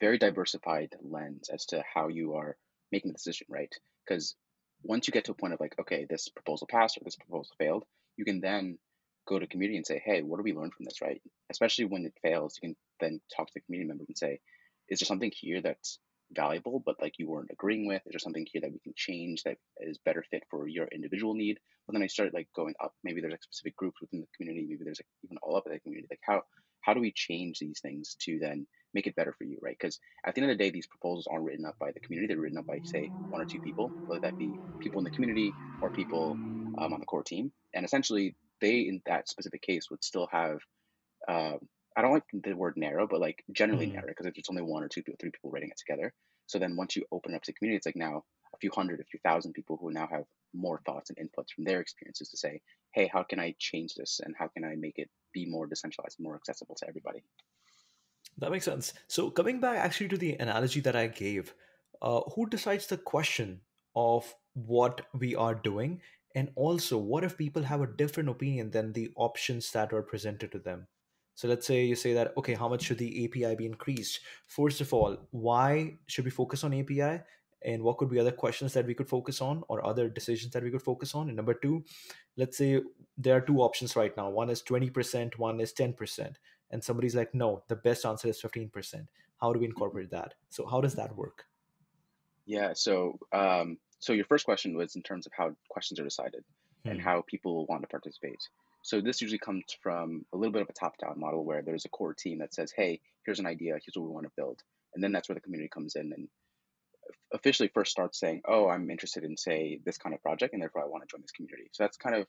very 0.00 0.18
diversified 0.18 0.94
lens 1.02 1.48
as 1.48 1.66
to 1.66 1.82
how 1.94 2.08
you 2.08 2.34
are 2.34 2.56
making 2.92 3.10
the 3.10 3.14
decision, 3.14 3.46
right? 3.48 3.72
Because 4.06 4.34
once 4.82 5.06
you 5.06 5.12
get 5.12 5.24
to 5.24 5.32
a 5.32 5.34
point 5.34 5.54
of 5.54 5.60
like, 5.60 5.74
okay, 5.80 6.06
this 6.08 6.28
proposal 6.28 6.66
passed 6.70 6.98
or 6.98 7.04
this 7.04 7.16
proposal 7.16 7.54
failed, 7.58 7.84
you 8.16 8.24
can 8.24 8.40
then 8.40 8.78
go 9.28 9.38
to 9.38 9.46
community 9.48 9.76
and 9.78 9.86
say, 9.86 10.02
hey, 10.04 10.22
what 10.22 10.38
do 10.38 10.44
we 10.44 10.54
learn 10.54 10.72
from 10.72 10.86
this, 10.86 11.02
right? 11.02 11.22
Especially 11.50 11.86
when 11.86 12.06
it 12.06 12.14
fails, 12.22 12.58
you 12.62 12.68
can 12.70 12.76
then 13.00 13.20
talk 13.36 13.48
to 13.48 13.54
the 13.54 13.60
community 13.62 13.88
members 13.88 14.08
and 14.08 14.18
say, 14.18 14.40
is 14.88 15.00
there 15.00 15.06
something 15.06 15.32
here 15.34 15.62
that's 15.62 16.00
valuable, 16.32 16.82
but 16.84 16.96
like 17.02 17.14
you 17.18 17.28
weren't 17.28 17.50
agreeing 17.52 17.86
with? 17.86 18.02
Is 18.06 18.12
there 18.12 18.20
something 18.20 18.46
here 18.50 18.62
that 18.62 18.72
we 18.72 18.80
can 18.80 18.94
change 18.96 19.44
that 19.44 19.58
is 19.80 19.98
better 20.04 20.24
fit 20.30 20.44
for 20.50 20.68
your 20.68 20.88
individual 20.88 21.34
need? 21.34 21.58
But 21.86 21.94
then 21.94 22.02
I 22.02 22.08
started 22.08 22.34
like 22.34 22.48
going 22.56 22.74
up. 22.82 22.94
Maybe 23.04 23.20
there's 23.20 23.32
like 23.32 23.42
specific 23.44 23.76
groups 23.76 24.00
within 24.00 24.20
the 24.20 24.28
community. 24.36 24.66
Maybe 24.68 24.84
there's 24.84 25.00
like 25.00 25.06
even 25.24 25.38
all 25.42 25.56
up 25.56 25.66
in 25.66 25.72
the 25.74 25.80
community. 25.80 26.08
Like 26.10 26.20
how 26.22 26.42
how 26.82 26.94
do 26.94 27.00
we 27.00 27.12
change 27.12 27.58
these 27.60 27.80
things 27.80 28.16
to 28.22 28.38
then 28.40 28.66
make 28.94 29.06
it 29.06 29.16
better 29.16 29.34
for 29.36 29.44
you, 29.44 29.58
right? 29.62 29.76
Because 29.78 29.98
at 30.26 30.34
the 30.34 30.42
end 30.42 30.50
of 30.50 30.58
the 30.58 30.64
day, 30.64 30.70
these 30.70 30.86
proposals 30.86 31.28
aren't 31.30 31.44
written 31.44 31.66
up 31.66 31.76
by 31.80 31.92
the 31.92 32.00
community. 32.00 32.32
They're 32.32 32.40
written 32.42 32.58
up 32.58 32.66
by 32.66 32.80
say 32.84 33.12
one 33.28 33.42
or 33.42 33.46
two 33.46 33.60
people, 33.60 33.94
whether 34.06 34.20
that 34.20 34.38
be 34.38 34.60
people 34.80 35.00
in 35.00 35.04
the 35.04 35.10
community 35.10 35.56
or 35.80 35.90
people 35.90 36.40
um, 36.78 36.92
on 36.92 37.00
the 37.00 37.06
core 37.06 37.22
team. 37.24 37.52
And 37.74 37.84
essentially, 37.84 38.36
they 38.60 38.80
in 38.80 39.00
that 39.06 39.28
specific 39.28 39.62
case 39.62 39.90
would 39.90 40.04
still 40.04 40.28
have. 40.30 40.58
Uh, 41.26 41.54
I 41.96 42.02
don't 42.02 42.12
like 42.12 42.24
the 42.32 42.52
word 42.52 42.74
narrow, 42.76 43.08
but 43.08 43.20
like 43.20 43.42
generally 43.52 43.86
mm-hmm. 43.86 43.96
narrow 43.96 44.08
because 44.08 44.26
it's 44.26 44.50
only 44.50 44.62
one 44.62 44.84
or 44.84 44.88
two 44.88 45.02
people, 45.02 45.16
three 45.20 45.30
people 45.30 45.50
writing 45.50 45.70
it 45.70 45.78
together. 45.78 46.12
So 46.46 46.58
then 46.58 46.76
once 46.76 46.96
you 46.96 47.04
open 47.10 47.34
up 47.34 47.42
to 47.42 47.52
the 47.52 47.56
community, 47.56 47.76
it's 47.76 47.86
like 47.86 47.96
now 47.96 48.24
a 48.54 48.58
few 48.58 48.70
hundred, 48.74 49.00
a 49.00 49.04
few 49.04 49.20
thousand 49.24 49.52
people 49.52 49.78
who 49.80 49.90
now 49.90 50.08
have 50.10 50.24
more 50.54 50.80
thoughts 50.86 51.10
and 51.10 51.18
inputs 51.18 51.50
from 51.54 51.64
their 51.64 51.80
experiences 51.80 52.28
to 52.30 52.36
say, 52.36 52.60
hey, 52.92 53.10
how 53.12 53.22
can 53.22 53.38
I 53.38 53.54
change 53.58 53.94
this 53.94 54.20
and 54.24 54.34
how 54.38 54.48
can 54.48 54.64
I 54.64 54.74
make 54.76 54.98
it 54.98 55.10
be 55.34 55.46
more 55.46 55.66
decentralized, 55.66 56.18
more 56.20 56.36
accessible 56.36 56.76
to 56.76 56.88
everybody? 56.88 57.22
That 58.38 58.52
makes 58.52 58.64
sense. 58.64 58.94
So 59.08 59.30
coming 59.30 59.60
back 59.60 59.78
actually 59.78 60.08
to 60.08 60.16
the 60.16 60.34
analogy 60.34 60.80
that 60.80 60.96
I 60.96 61.08
gave, 61.08 61.52
uh, 62.00 62.20
who 62.34 62.48
decides 62.48 62.86
the 62.86 62.96
question 62.96 63.60
of 63.94 64.34
what 64.54 65.02
we 65.12 65.34
are 65.34 65.54
doing? 65.54 66.00
And 66.38 66.52
also, 66.54 66.96
what 66.98 67.24
if 67.24 67.36
people 67.36 67.64
have 67.64 67.80
a 67.80 67.86
different 67.88 68.28
opinion 68.28 68.70
than 68.70 68.92
the 68.92 69.10
options 69.16 69.72
that 69.72 69.92
are 69.92 70.02
presented 70.02 70.52
to 70.52 70.60
them? 70.60 70.86
So 71.34 71.48
let's 71.48 71.66
say 71.66 71.84
you 71.84 71.96
say 71.96 72.14
that, 72.14 72.32
okay, 72.36 72.54
how 72.54 72.68
much 72.68 72.82
should 72.82 72.98
the 72.98 73.28
APY 73.28 73.58
be 73.58 73.66
increased? 73.66 74.20
First 74.46 74.80
of 74.80 74.94
all, 74.94 75.16
why 75.32 75.98
should 76.06 76.24
we 76.24 76.30
focus 76.30 76.62
on 76.62 76.70
APY? 76.70 77.24
And 77.64 77.82
what 77.82 77.98
could 77.98 78.08
be 78.08 78.20
other 78.20 78.30
questions 78.30 78.72
that 78.74 78.86
we 78.86 78.94
could 78.94 79.08
focus 79.08 79.40
on 79.40 79.64
or 79.66 79.84
other 79.84 80.08
decisions 80.08 80.52
that 80.52 80.62
we 80.62 80.70
could 80.70 80.80
focus 80.82 81.12
on? 81.12 81.26
And 81.26 81.36
number 81.36 81.54
two, 81.54 81.84
let's 82.36 82.56
say 82.56 82.82
there 83.16 83.36
are 83.36 83.40
two 83.40 83.58
options 83.58 83.96
right 83.96 84.16
now. 84.16 84.30
One 84.30 84.48
is 84.48 84.62
20%, 84.62 85.38
one 85.38 85.60
is 85.60 85.72
10%. 85.72 86.34
And 86.70 86.84
somebody's 86.84 87.16
like, 87.16 87.34
no, 87.34 87.64
the 87.66 87.74
best 87.74 88.06
answer 88.06 88.28
is 88.28 88.40
15%. 88.40 89.08
How 89.40 89.52
do 89.52 89.58
we 89.58 89.66
incorporate 89.66 90.12
that? 90.12 90.34
So 90.50 90.66
how 90.66 90.80
does 90.80 90.94
that 90.94 91.16
work? 91.16 91.46
Yeah, 92.46 92.74
so 92.74 93.18
um, 93.32 93.78
so 94.00 94.12
your 94.12 94.24
first 94.24 94.44
question 94.44 94.76
was 94.76 94.96
in 94.96 95.02
terms 95.02 95.26
of 95.26 95.32
how 95.36 95.54
questions 95.68 95.98
are 96.00 96.04
decided 96.04 96.44
hmm. 96.84 96.90
and 96.90 97.00
how 97.00 97.24
people 97.26 97.66
want 97.66 97.82
to 97.82 97.88
participate. 97.88 98.40
So 98.82 99.00
this 99.00 99.20
usually 99.20 99.38
comes 99.38 99.64
from 99.82 100.24
a 100.32 100.36
little 100.36 100.52
bit 100.52 100.62
of 100.62 100.68
a 100.70 100.72
top-down 100.72 101.18
model 101.18 101.44
where 101.44 101.62
there's 101.62 101.84
a 101.84 101.90
core 101.90 102.14
team 102.14 102.38
that 102.38 102.54
says, 102.54 102.72
"Hey, 102.72 103.00
here's 103.24 103.40
an 103.40 103.46
idea. 103.46 103.72
Here's 103.72 103.96
what 103.96 104.06
we 104.06 104.14
want 104.14 104.26
to 104.26 104.32
build," 104.36 104.62
and 104.94 105.02
then 105.02 105.12
that's 105.12 105.28
where 105.28 105.34
the 105.34 105.40
community 105.40 105.68
comes 105.68 105.96
in 105.96 106.12
and 106.12 106.28
officially 107.32 107.68
first 107.68 107.90
starts 107.90 108.18
saying, 108.18 108.42
"Oh, 108.46 108.68
I'm 108.68 108.90
interested 108.90 109.24
in 109.24 109.36
say 109.36 109.80
this 109.84 109.98
kind 109.98 110.14
of 110.14 110.22
project, 110.22 110.52
and 110.52 110.62
therefore 110.62 110.82
I 110.82 110.86
want 110.86 111.02
to 111.02 111.08
join 111.10 111.22
this 111.22 111.32
community." 111.32 111.68
So 111.72 111.82
that's 111.82 111.96
kind 111.96 112.14
of 112.14 112.26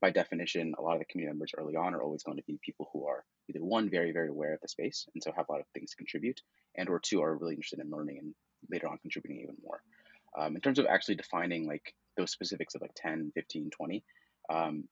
by 0.00 0.10
definition, 0.10 0.74
a 0.76 0.82
lot 0.82 0.94
of 0.94 0.98
the 0.98 1.04
community 1.04 1.32
members 1.32 1.52
early 1.56 1.76
on 1.76 1.94
are 1.94 2.02
always 2.02 2.24
going 2.24 2.36
to 2.36 2.42
be 2.42 2.58
people 2.60 2.90
who 2.92 3.06
are 3.06 3.24
either 3.48 3.64
one 3.64 3.88
very 3.88 4.10
very 4.10 4.28
aware 4.28 4.52
of 4.52 4.60
the 4.60 4.68
space 4.68 5.06
and 5.14 5.22
so 5.22 5.30
have 5.30 5.48
a 5.48 5.52
lot 5.52 5.60
of 5.60 5.66
things 5.68 5.90
to 5.90 5.96
contribute, 5.96 6.42
and 6.76 6.88
or 6.88 6.98
two 6.98 7.22
are 7.22 7.36
really 7.36 7.54
interested 7.54 7.78
in 7.78 7.90
learning 7.90 8.18
and 8.18 8.34
later 8.70 8.88
on 8.88 8.98
contributing 8.98 9.40
even 9.42 9.56
more. 9.62 9.80
Um, 10.38 10.54
in 10.54 10.62
terms 10.62 10.78
of 10.78 10.86
actually 10.86 11.16
defining 11.16 11.66
like 11.66 11.94
those 12.16 12.30
specifics 12.30 12.74
of 12.74 12.82
like 12.82 12.94
10, 12.96 13.32
15, 13.34 13.70
20, 13.70 14.04
um, 14.50 14.84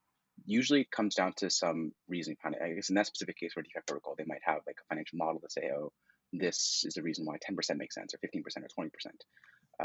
usually 0.45 0.81
it 0.81 0.91
comes 0.91 1.15
down 1.15 1.33
to 1.37 1.49
some 1.49 1.91
reason 2.07 2.35
of 2.43 2.53
i 2.63 2.73
guess 2.73 2.89
in 2.89 2.95
that 2.95 3.05
specific 3.05 3.37
case 3.37 3.53
for 3.53 3.61
DeFi 3.61 3.79
protocol 3.85 4.15
they 4.17 4.25
might 4.25 4.41
have 4.43 4.59
like 4.65 4.77
a 4.81 4.87
financial 4.87 5.17
model 5.17 5.39
to 5.39 5.49
say 5.49 5.69
oh 5.75 5.91
this 6.33 6.83
is 6.85 6.93
the 6.93 7.03
reason 7.03 7.25
why 7.25 7.35
10% 7.37 7.77
makes 7.77 7.93
sense 7.95 8.13
or 8.13 8.17
15% 8.25 8.41
or 8.45 8.85
20% 8.85 8.89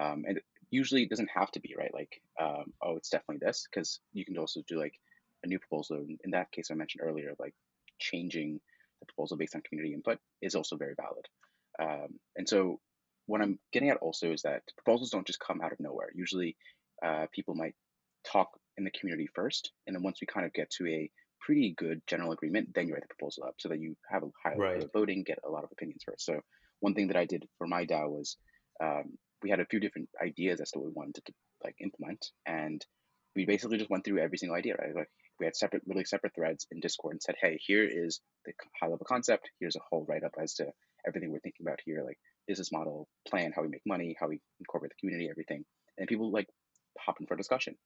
um, 0.01 0.25
and 0.27 0.41
usually 0.71 1.03
it 1.03 1.11
doesn't 1.11 1.31
have 1.35 1.51
to 1.53 1.61
be 1.61 1.75
right? 1.79 1.93
Like 1.93 2.21
um, 2.41 2.73
oh 2.83 2.97
it's 2.97 3.11
definitely 3.11 3.45
this 3.45 3.67
because 3.71 4.01
you 4.13 4.25
can 4.25 4.39
also 4.39 4.63
do 4.69 4.79
like 4.79 4.95
a 5.45 5.49
new 5.49 5.59
proposal. 5.59 6.05
In 6.25 6.31
that 6.33 6.53
case 6.53 6.71
i 6.71 6.75
mentioned 6.75 7.03
earlier 7.05 7.35
like 7.39 7.55
changing 7.99 8.61
the 9.01 9.07
proposal 9.07 9.37
based 9.37 9.55
on 9.55 9.63
community 9.63 9.95
input 9.95 10.19
is 10.41 10.55
also 10.55 10.77
very 10.77 10.95
valid. 10.95 11.27
Um, 11.79 12.19
and 12.37 12.49
so 12.49 12.81
what 13.27 13.41
i'm 13.41 13.59
getting 13.73 13.91
at 13.91 13.97
also 13.99 14.33
is 14.33 14.43
that 14.43 14.63
proposals 14.77 15.11
don't 15.11 15.27
just 15.27 15.41
come 15.41 15.61
out 15.61 15.73
of 15.73 15.81
nowhere 15.81 16.09
usually 16.15 16.57
uh, 17.05 17.27
people 17.33 17.55
might 17.55 17.75
talk 18.25 18.49
in 18.77 18.85
the 18.85 18.91
community 18.91 19.29
first, 19.35 19.73
and 19.87 19.95
then 19.95 20.03
once 20.03 20.19
we 20.21 20.27
kind 20.27 20.47
of 20.47 20.53
get 20.53 20.71
to 20.71 20.87
a 20.87 21.11
pretty 21.41 21.75
good 21.77 22.01
general 22.07 22.33
agreement, 22.33 22.69
then 22.75 22.89
you 22.89 22.95
write 22.95 23.03
the 23.03 23.15
proposal 23.15 23.45
up 23.45 23.55
so 23.59 23.69
that 23.69 23.81
you 23.81 23.97
have 24.11 24.23
a 24.23 24.31
high 24.45 24.57
level 24.57 24.85
of 24.85 24.93
voting, 24.93 25.23
get 25.25 25.39
a 25.47 25.51
lot 25.51 25.65
of 25.65 25.71
opinions 25.73 26.03
first. 26.05 26.25
So 26.25 26.41
one 26.81 26.95
thing 26.95 27.09
that 27.09 27.17
I 27.17 27.25
did 27.25 27.45
for 27.59 27.67
my 27.67 27.87
DAO 27.87 28.09
was 28.09 28.37
um, 28.83 29.17
we 29.43 29.51
had 29.51 29.61
a 29.61 29.67
few 29.67 29.81
different 29.81 30.09
ideas 30.23 30.61
as 30.61 30.71
to 30.73 30.79
what 30.79 30.87
we 30.87 30.93
wanted 30.95 31.25
to 31.25 31.33
like 31.65 31.77
implement, 31.81 32.27
and 32.45 32.85
we 33.35 33.47
basically 33.47 33.79
just 33.79 33.91
went 33.91 34.05
through 34.05 34.19
every 34.19 34.39
single 34.39 34.57
idea. 34.57 34.75
Right, 34.75 34.95
like 34.95 35.11
we 35.39 35.47
had 35.47 35.57
separate, 35.57 35.83
really 35.87 36.05
separate 36.05 36.35
threads 36.35 36.67
in 36.71 36.81
Discord 36.81 37.15
and 37.15 37.23
said, 37.23 37.37
hey, 37.41 37.59
here 37.61 37.85
is 37.85 38.21
the 38.45 38.53
high 38.81 38.89
level 38.89 39.07
concept. 39.07 39.51
Here's 39.61 39.77
a 39.77 39.81
whole 39.91 40.07
write 40.09 40.25
up 40.25 40.35
as 40.43 40.55
to 40.55 40.67
everything 41.07 41.31
we're 41.31 41.41
thinking 41.41 41.67
about 41.67 41.81
here, 41.85 42.03
like 42.05 42.19
business 42.47 42.73
model, 42.73 43.09
plan, 43.29 43.53
how 43.55 43.63
we 43.63 43.69
make 43.69 43.83
money, 43.87 44.17
how 44.19 44.29
we 44.29 44.41
incorporate 44.61 44.91
the 44.91 45.01
community, 45.01 45.29
everything. 45.31 45.65
And 45.99 46.09
people 46.09 46.31
like 46.31 46.49
hop 46.99 47.17
in 47.21 47.27
for 47.27 47.37
discussion. 47.37 47.77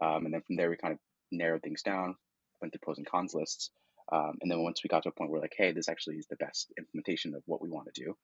Um, 0.00 0.24
and 0.24 0.34
then 0.34 0.42
from 0.42 0.56
there, 0.56 0.70
we 0.70 0.76
kind 0.76 0.92
of 0.92 0.98
narrowed 1.32 1.62
things 1.62 1.82
down, 1.82 2.16
went 2.60 2.72
through 2.72 2.80
pros 2.82 2.98
and 2.98 3.06
cons 3.06 3.34
lists. 3.34 3.70
Um, 4.10 4.38
and 4.40 4.50
then 4.50 4.62
once 4.62 4.82
we 4.82 4.88
got 4.88 5.02
to 5.02 5.10
a 5.10 5.12
point 5.12 5.30
where 5.30 5.40
like, 5.40 5.54
hey, 5.56 5.72
this 5.72 5.88
actually 5.88 6.16
is 6.16 6.26
the 6.28 6.36
best 6.36 6.72
implementation 6.78 7.34
of 7.34 7.42
what 7.46 7.60
we 7.60 7.68
want 7.68 7.88
to 7.92 8.04
do, 8.04 8.16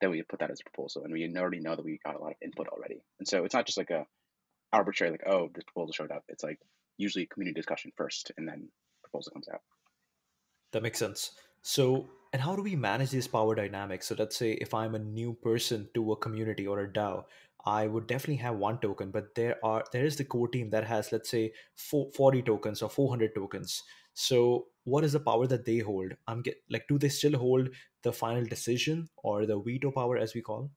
then 0.00 0.10
we 0.10 0.22
put 0.22 0.40
that 0.40 0.50
as 0.50 0.60
a 0.60 0.70
proposal. 0.70 1.04
And 1.04 1.12
we 1.12 1.30
already 1.36 1.60
know 1.60 1.76
that 1.76 1.84
we 1.84 1.98
got 2.04 2.16
a 2.16 2.18
lot 2.18 2.30
of 2.30 2.36
input 2.42 2.68
already. 2.68 3.02
And 3.18 3.28
so 3.28 3.44
it's 3.44 3.54
not 3.54 3.66
just 3.66 3.78
like 3.78 3.90
a 3.90 4.06
arbitrary, 4.72 5.12
like, 5.12 5.26
oh, 5.26 5.50
this 5.54 5.64
proposal 5.64 5.92
showed 5.92 6.10
up. 6.10 6.24
It's 6.28 6.44
like 6.44 6.58
usually 6.96 7.26
community 7.26 7.58
discussion 7.58 7.92
first, 7.96 8.32
and 8.36 8.48
then 8.48 8.68
proposal 9.02 9.32
comes 9.32 9.48
out. 9.48 9.60
That 10.72 10.82
makes 10.82 10.98
sense. 10.98 11.32
So, 11.62 12.08
and 12.32 12.42
how 12.42 12.56
do 12.56 12.62
we 12.62 12.76
manage 12.76 13.10
this 13.10 13.26
power 13.26 13.54
dynamic? 13.54 14.02
So, 14.02 14.14
let's 14.18 14.36
say 14.36 14.52
if 14.52 14.74
I'm 14.74 14.94
a 14.94 14.98
new 14.98 15.34
person 15.34 15.88
to 15.94 16.12
a 16.12 16.16
community 16.16 16.66
or 16.66 16.80
a 16.80 16.92
DAO, 16.92 17.24
I 17.64 17.86
would 17.86 18.06
definitely 18.06 18.36
have 18.36 18.56
one 18.56 18.78
token, 18.80 19.10
but 19.10 19.34
there 19.34 19.58
are 19.64 19.84
there 19.92 20.04
is 20.04 20.16
the 20.16 20.24
core 20.24 20.48
team 20.48 20.70
that 20.70 20.84
has 20.84 21.12
let's 21.12 21.30
say 21.30 21.52
40 21.76 22.42
tokens 22.42 22.82
or 22.82 22.88
400 22.88 23.34
tokens. 23.34 23.82
So 24.14 24.68
what 24.84 25.04
is 25.04 25.12
the 25.12 25.20
power 25.20 25.46
that 25.46 25.64
they 25.64 25.78
hold? 25.78 26.12
I'm 26.26 26.42
get 26.42 26.56
like 26.70 26.86
do 26.88 26.98
they 26.98 27.08
still 27.10 27.38
hold 27.38 27.68
the 28.02 28.12
final 28.12 28.44
decision 28.44 29.08
or 29.18 29.46
the 29.46 29.58
veto 29.60 29.90
power 29.90 30.16
as 30.16 30.34
we 30.34 30.40
call? 30.40 30.70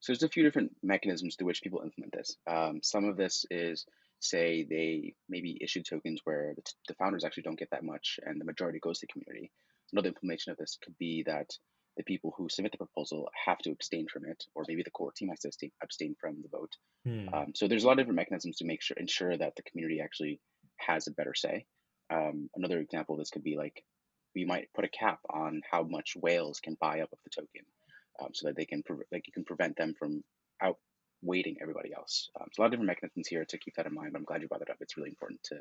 So 0.00 0.12
there's 0.12 0.22
a 0.22 0.28
few 0.28 0.44
different 0.44 0.72
mechanisms 0.82 1.36
through 1.36 1.48
which 1.48 1.62
people 1.62 1.82
implement 1.82 2.12
this. 2.12 2.36
Um, 2.46 2.80
some 2.82 3.04
of 3.04 3.16
this 3.16 3.44
is 3.50 3.86
say 4.20 4.64
they 4.68 5.14
maybe 5.28 5.58
issue 5.60 5.82
tokens 5.82 6.20
where 6.24 6.54
the 6.88 6.94
founders 6.94 7.24
actually 7.24 7.42
don't 7.42 7.58
get 7.58 7.70
that 7.70 7.84
much 7.84 8.18
and 8.24 8.40
the 8.40 8.44
majority 8.44 8.78
goes 8.78 8.98
to 9.00 9.06
the 9.06 9.12
community. 9.12 9.52
Another 9.92 10.08
implementation 10.08 10.52
of 10.52 10.58
this 10.58 10.78
could 10.82 10.96
be 10.98 11.22
that 11.26 11.50
the 11.96 12.02
people 12.02 12.34
who 12.36 12.48
submit 12.48 12.72
the 12.72 12.78
proposal 12.78 13.28
have 13.46 13.58
to 13.58 13.70
abstain 13.70 14.06
from 14.12 14.24
it, 14.26 14.44
or 14.54 14.64
maybe 14.68 14.82
the 14.82 14.90
core 14.90 15.12
team 15.12 15.28
has 15.30 15.40
to 15.40 15.70
abstain, 15.82 16.14
from 16.20 16.42
the 16.42 16.48
vote. 16.48 16.72
Hmm. 17.04 17.28
Um, 17.32 17.52
so 17.54 17.66
there's 17.66 17.84
a 17.84 17.86
lot 17.86 17.92
of 17.92 17.98
different 17.98 18.16
mechanisms 18.16 18.58
to 18.58 18.66
make 18.66 18.82
sure 18.82 18.96
ensure 18.98 19.36
that 19.36 19.56
the 19.56 19.62
community 19.62 20.00
actually 20.00 20.40
has 20.76 21.06
a 21.06 21.12
better 21.12 21.34
say. 21.34 21.64
Um, 22.10 22.50
another 22.54 22.78
example 22.78 23.14
of 23.14 23.20
this 23.20 23.30
could 23.30 23.42
be 23.42 23.56
like 23.56 23.82
we 24.34 24.44
might 24.44 24.68
put 24.74 24.84
a 24.84 24.88
cap 24.88 25.20
on 25.30 25.62
how 25.70 25.82
much 25.82 26.12
whales 26.16 26.60
can 26.60 26.76
buy 26.78 27.00
up 27.00 27.10
of 27.12 27.18
the 27.24 27.30
token, 27.30 27.64
um, 28.22 28.30
so 28.34 28.48
that 28.48 28.56
they 28.56 28.66
can 28.66 28.82
pre- 28.82 28.96
like 29.10 29.26
you 29.26 29.32
can 29.32 29.44
prevent 29.44 29.76
them 29.76 29.94
from 29.98 30.22
outweighting 30.62 31.56
everybody 31.62 31.94
else. 31.96 32.28
Um, 32.38 32.48
so 32.52 32.60
a 32.60 32.62
lot 32.62 32.66
of 32.66 32.72
different 32.72 32.88
mechanisms 32.88 33.28
here 33.28 33.46
to 33.48 33.58
keep 33.58 33.74
that 33.76 33.86
in 33.86 33.94
mind. 33.94 34.12
But 34.12 34.18
I'm 34.18 34.24
glad 34.24 34.42
you 34.42 34.48
brought 34.48 34.60
that 34.60 34.70
up. 34.70 34.76
It's 34.80 34.96
really 34.98 35.10
important 35.10 35.40
to 35.44 35.58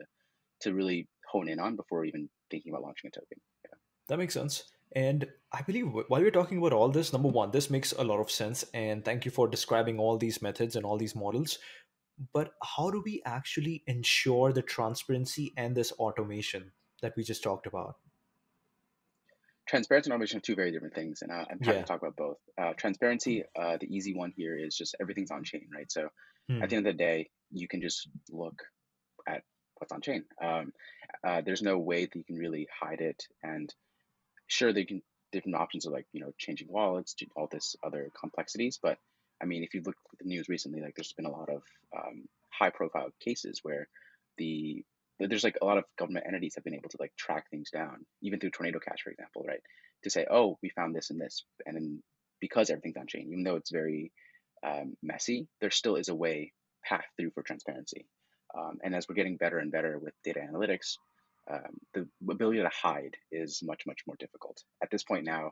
to 0.61 0.73
really 0.73 1.07
hone 1.31 1.47
in 1.47 1.59
on 1.59 1.75
before 1.75 2.05
even 2.05 2.29
thinking 2.51 2.71
about 2.71 2.83
launching 2.83 3.07
a 3.07 3.11
token. 3.11 3.39
That 4.07 4.17
makes 4.17 4.33
sense. 4.33 4.63
And 4.95 5.27
I 5.51 5.61
believe 5.61 5.87
while 5.87 6.21
we're 6.21 6.31
talking 6.31 6.57
about 6.57 6.73
all 6.73 6.89
this, 6.89 7.11
number 7.11 7.27
one, 7.27 7.51
this 7.51 7.69
makes 7.69 7.91
a 7.91 8.03
lot 8.03 8.19
of 8.19 8.31
sense. 8.31 8.63
And 8.73 9.03
thank 9.03 9.25
you 9.25 9.31
for 9.31 9.47
describing 9.47 9.99
all 9.99 10.17
these 10.17 10.41
methods 10.41 10.75
and 10.75 10.85
all 10.85 10.97
these 10.97 11.15
models. 11.15 11.59
But 12.33 12.53
how 12.63 12.91
do 12.91 13.01
we 13.03 13.21
actually 13.25 13.83
ensure 13.87 14.53
the 14.53 14.61
transparency 14.61 15.53
and 15.57 15.75
this 15.75 15.91
automation 15.93 16.71
that 17.01 17.13
we 17.17 17.23
just 17.23 17.43
talked 17.43 17.67
about? 17.67 17.97
Transparency 19.67 20.09
and 20.09 20.13
automation 20.13 20.37
are 20.37 20.41
two 20.41 20.55
very 20.55 20.71
different 20.71 20.93
things, 20.93 21.23
and 21.23 21.31
I'm 21.31 21.59
happy 21.59 21.77
yeah. 21.77 21.81
to 21.81 21.83
talk 21.83 22.01
about 22.01 22.15
both. 22.15 22.37
Uh, 22.57 22.73
transparency, 22.73 23.43
uh, 23.59 23.77
the 23.81 23.93
easy 23.93 24.13
one 24.15 24.31
here 24.37 24.57
is 24.57 24.77
just 24.77 24.95
everything's 25.01 25.31
on 25.31 25.43
chain, 25.43 25.67
right? 25.75 25.91
So 25.91 26.07
hmm. 26.47 26.61
at 26.61 26.69
the 26.69 26.75
end 26.75 26.87
of 26.87 26.93
the 26.93 26.97
day, 26.97 27.29
you 27.51 27.67
can 27.67 27.81
just 27.81 28.07
look 28.29 28.61
at 29.27 29.41
what's 29.77 29.91
on 29.91 30.01
chain. 30.01 30.23
Um, 30.41 30.71
uh, 31.25 31.41
there's 31.41 31.63
no 31.63 31.79
way 31.79 32.05
that 32.05 32.15
you 32.15 32.23
can 32.23 32.37
really 32.37 32.67
hide 32.79 33.01
it. 33.01 33.23
And 33.43 33.73
sure, 34.47 34.73
they 34.73 34.85
can 34.85 35.01
different 35.31 35.55
options 35.55 35.85
of 35.85 35.91
like 35.91 36.05
you 36.13 36.21
know 36.21 36.33
changing 36.37 36.67
wallets, 36.69 37.13
to 37.15 37.25
all 37.35 37.47
this 37.51 37.75
other 37.83 38.09
complexities. 38.19 38.79
But 38.81 38.97
I 39.41 39.45
mean, 39.45 39.63
if 39.63 39.73
you 39.73 39.81
look 39.85 39.95
at 40.13 40.19
the 40.19 40.25
news 40.25 40.49
recently, 40.49 40.81
like 40.81 40.95
there's 40.95 41.13
been 41.13 41.25
a 41.25 41.31
lot 41.31 41.49
of 41.49 41.61
um, 41.95 42.27
high 42.49 42.69
profile 42.69 43.09
cases 43.19 43.59
where 43.63 43.87
the 44.37 44.83
there's 45.19 45.43
like 45.43 45.57
a 45.61 45.65
lot 45.65 45.77
of 45.77 45.85
government 45.97 46.25
entities 46.27 46.55
have 46.55 46.63
been 46.63 46.75
able 46.75 46.89
to 46.89 46.97
like 46.99 47.15
track 47.17 47.49
things 47.49 47.69
down, 47.71 48.05
even 48.21 48.39
through 48.39 48.49
Tornado 48.49 48.79
Cash, 48.79 49.03
for 49.03 49.11
example, 49.11 49.45
right? 49.47 49.61
To 50.03 50.09
say, 50.09 50.25
oh, 50.29 50.57
we 50.61 50.69
found 50.69 50.93
this 50.93 51.09
and 51.09 51.19
this, 51.19 51.43
and 51.65 51.75
then 51.75 52.03
because 52.41 52.69
everything's 52.69 52.97
on 52.97 53.07
chain, 53.07 53.27
even 53.31 53.43
though 53.43 53.55
it's 53.55 53.71
very 53.71 54.11
um, 54.65 54.95
messy, 55.01 55.47
there 55.61 55.71
still 55.71 55.95
is 55.95 56.09
a 56.09 56.15
way 56.15 56.51
path 56.83 57.05
through 57.17 57.31
for 57.31 57.43
transparency. 57.43 58.05
Um, 58.57 58.79
and 58.83 58.95
as 58.95 59.07
we're 59.07 59.15
getting 59.15 59.37
better 59.37 59.57
and 59.57 59.71
better 59.71 59.97
with 59.97 60.13
data 60.23 60.39
analytics, 60.39 60.97
um, 61.51 61.77
the 61.93 62.07
ability 62.29 62.59
to 62.59 62.69
hide 62.69 63.15
is 63.31 63.61
much 63.63 63.83
much 63.85 64.01
more 64.07 64.15
difficult. 64.17 64.63
At 64.81 64.89
this 64.91 65.03
point 65.03 65.25
now, 65.25 65.51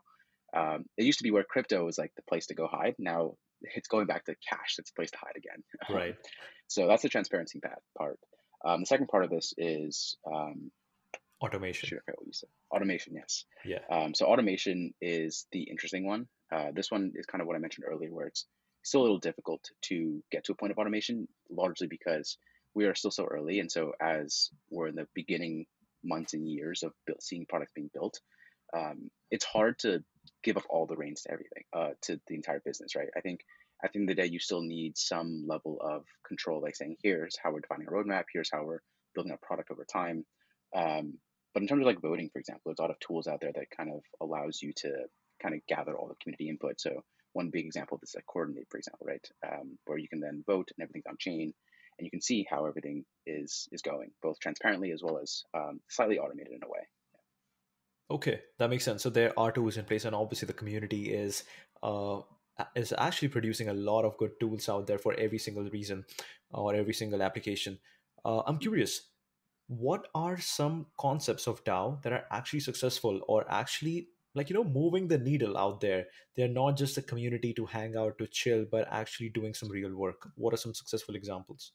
um, 0.56 0.86
it 0.98 1.06
used 1.06 1.20
to 1.20 1.24
be 1.24 1.32
where 1.32 1.44
crypto 1.44 1.86
was 1.86 1.98
like 1.98 2.12
the 2.16 2.24
place 2.24 2.48
to 2.48 2.56
go 2.56 2.68
hide. 2.68 2.96
Now 3.00 3.36
it's 3.62 3.88
going 3.88 4.08
back 4.08 4.26
to 4.26 4.36
cash. 4.48 4.76
That's 4.78 4.92
the 4.92 4.96
place 4.96 5.12
to 5.12 5.18
hide 5.18 5.38
again. 5.38 5.64
Right. 5.90 6.16
so 6.68 6.88
that's 6.88 7.04
the 7.04 7.10
transparency 7.10 7.60
part. 7.98 8.20
Um, 8.66 8.82
the 8.82 8.86
second 8.86 9.08
part 9.08 9.24
of 9.24 9.30
this 9.30 9.54
is 9.58 10.18
um, 10.26 10.72
automation. 11.42 11.90
Sure, 11.90 12.02
what 12.06 12.26
you 12.26 12.34
said. 12.34 12.50
Automation, 12.72 13.14
yes. 13.16 13.46
Yeah. 13.66 13.80
Um, 13.92 14.14
so 14.14 14.26
automation 14.26 14.94
is 15.02 15.46
the 15.52 15.64
interesting 15.64 16.06
one. 16.06 16.28
Uh, 16.52 16.72
this 16.74 16.92
one 16.92 17.12
is 17.16 17.26
kind 17.26 17.42
of 17.42 17.48
what 17.48 17.56
I 17.56 17.60
mentioned 17.60 17.86
earlier, 17.90 18.12
where 18.12 18.28
it's 18.28 18.46
still 18.84 19.02
a 19.02 19.04
little 19.04 19.20
difficult 19.20 19.70
to 19.84 20.24
get 20.32 20.46
to 20.46 20.52
a 20.54 20.56
point 20.56 20.72
of 20.72 20.78
automation, 20.78 21.28
largely 21.50 21.88
because 21.88 22.38
we 22.76 22.86
are 22.86 22.96
still 22.96 23.12
so 23.12 23.26
early, 23.26 23.60
and 23.60 23.72
so 23.72 23.94
as 24.02 24.50
we're 24.70 24.88
in 24.88 24.96
the 24.96 25.08
beginning 25.14 25.66
months 26.04 26.34
and 26.34 26.48
years 26.48 26.84
of 26.84 26.94
build, 27.06 27.22
seeing 27.22 27.46
products 27.48 27.72
being 27.74 27.90
built, 27.94 28.20
um, 28.76 29.10
it's 29.32 29.46
hard 29.46 29.80
to 29.80 30.04
give 30.44 30.58
up 30.58 30.64
all 30.70 30.86
the 30.86 30.96
reins 30.96 31.24
to 31.24 31.32
everything, 31.32 31.64
uh, 31.74 31.90
to 32.02 32.20
the 32.28 32.36
entire 32.36 32.62
business, 32.66 32.96
right? 32.96 33.10
I 33.16 33.22
think 33.22 33.42
at 33.84 33.92
the 33.92 34.00
end 34.00 34.10
of 34.10 34.16
the 34.16 34.22
day, 34.22 34.30
you 34.30 34.40
still 34.40 34.62
need 34.62 34.98
some 34.98 35.46
level 35.48 35.78
of 35.82 36.04
control, 36.28 36.62
like 36.62 36.76
saying, 36.76 36.98
here's 37.04 37.38
how 37.42 37.52
we're 37.52 37.60
defining 37.60 37.88
a 37.88 37.92
roadmap, 37.92 38.24
here's 38.34 38.50
how 38.52 38.64
we're 38.64 38.82
building 39.14 39.34
a 39.34 39.46
product 39.46 39.72
over 39.72 39.86
time. 39.86 40.26
Um, 40.76 41.16
but 41.54 41.62
in 41.62 41.68
terms 41.68 41.82
of 41.82 41.88
like 41.88 42.02
voting, 42.02 42.30
for 42.32 42.40
example, 42.40 42.64
there's 42.66 42.80
a 42.80 42.82
lot 42.82 42.92
of 42.92 43.00
tools 43.00 43.28
out 43.28 43.42
there 43.42 43.52
that 43.54 43.70
kind 43.76 43.92
of 43.92 44.02
allows 44.22 44.62
you 44.62 44.74
to 44.78 44.92
kind 45.42 45.54
of 45.54 45.62
gather 45.68 45.96
all 45.96 46.08
the 46.08 46.16
community 46.24 46.50
input. 46.50 46.80
So 46.80 47.04
one 47.34 47.50
big 47.50 47.66
example 47.66 47.96
of 47.96 48.02
this 48.02 48.12
is 48.12 48.16
like 48.16 48.26
Coordinape, 48.26 48.70
for 48.70 48.78
example, 48.78 49.06
right, 49.06 49.28
um, 49.46 49.78
where 49.86 49.98
you 49.98 50.08
can 50.08 50.20
then 50.20 50.44
vote 50.48 50.72
and 50.76 50.84
everything's 50.84 51.06
on 51.08 51.18
chain, 51.20 51.54
and 51.98 52.06
you 52.06 52.12
can 52.12 52.22
see 52.22 52.46
how 52.50 52.66
everything 52.66 53.06
is 53.26 53.68
is 53.72 53.82
going, 53.82 54.12
both 54.22 54.40
transparently 54.40 54.92
as 54.92 55.02
well 55.04 55.18
as 55.18 55.44
um, 55.54 55.80
slightly 55.90 56.20
automated 56.20 56.54
in 56.54 56.64
a 56.64 56.70
way. 56.70 56.88
Okay, 58.12 58.42
that 58.60 58.70
makes 58.70 58.84
sense. 58.84 59.02
So 59.02 59.10
there 59.10 59.38
are 59.38 59.52
tools 59.52 59.78
in 59.78 59.86
place, 59.86 60.06
and 60.06 60.16
obviously 60.16 60.46
the 60.46 60.54
community 60.54 61.14
is 61.14 61.44
uh, 61.82 62.22
is 62.76 62.94
actually 62.98 63.30
producing 63.30 63.70
a 63.70 63.74
lot 63.74 64.06
of 64.06 64.18
good 64.18 64.40
tools 64.40 64.70
out 64.70 64.88
there 64.88 65.00
for 65.00 65.14
every 65.16 65.40
single 65.40 65.70
reason 65.70 66.06
or 66.52 66.76
every 66.76 66.94
single 66.94 67.22
application. 67.24 67.80
Uh, 68.24 68.42
I'm 68.46 68.58
curious, 68.58 69.10
what 69.68 70.08
are 70.14 70.38
some 70.40 70.86
concepts 71.00 71.48
of 71.48 71.64
DAO 71.64 72.02
that 72.04 72.14
are 72.14 72.26
actually 72.32 72.60
successful 72.60 73.22
or 73.28 73.46
actually 73.50 74.10
like 74.36 74.50
you 74.50 74.56
know 74.56 74.64
moving 74.64 75.08
the 75.08 75.18
needle 75.18 75.58
out 75.58 75.82
there? 75.82 76.06
They're 76.36 76.48
not 76.48 76.78
just 76.78 76.98
a 76.98 77.02
community 77.02 77.54
to 77.54 77.66
hang 77.66 77.96
out 77.96 78.18
to 78.20 78.28
chill, 78.28 78.66
but 78.70 78.88
actually 78.92 79.30
doing 79.30 79.54
some 79.54 79.70
real 79.70 79.96
work. 79.96 80.30
What 80.36 80.54
are 80.54 80.58
some 80.58 80.74
successful 80.74 81.16
examples? 81.16 81.72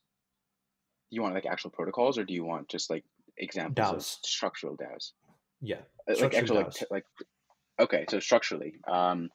Do 1.11 1.17
you 1.17 1.23
want 1.23 1.35
like 1.35 1.47
actual 1.47 1.71
protocols, 1.71 2.19
or 2.19 2.25
do 2.25 2.35
you 2.35 2.45
want 2.45 2.69
just 2.69 2.91
like 2.91 3.05
examples 3.37 3.87
DAOs. 3.87 3.97
of 3.97 4.03
structural 4.25 4.77
DAOs? 4.77 5.13
Yeah, 5.61 5.81
uh, 6.09 6.15
like 6.21 6.35
actual 6.35 6.57
like, 6.57 6.73
like 6.91 7.05
okay, 7.81 8.05
so 8.09 8.21
structurally. 8.21 8.75
Um, 8.87 9.29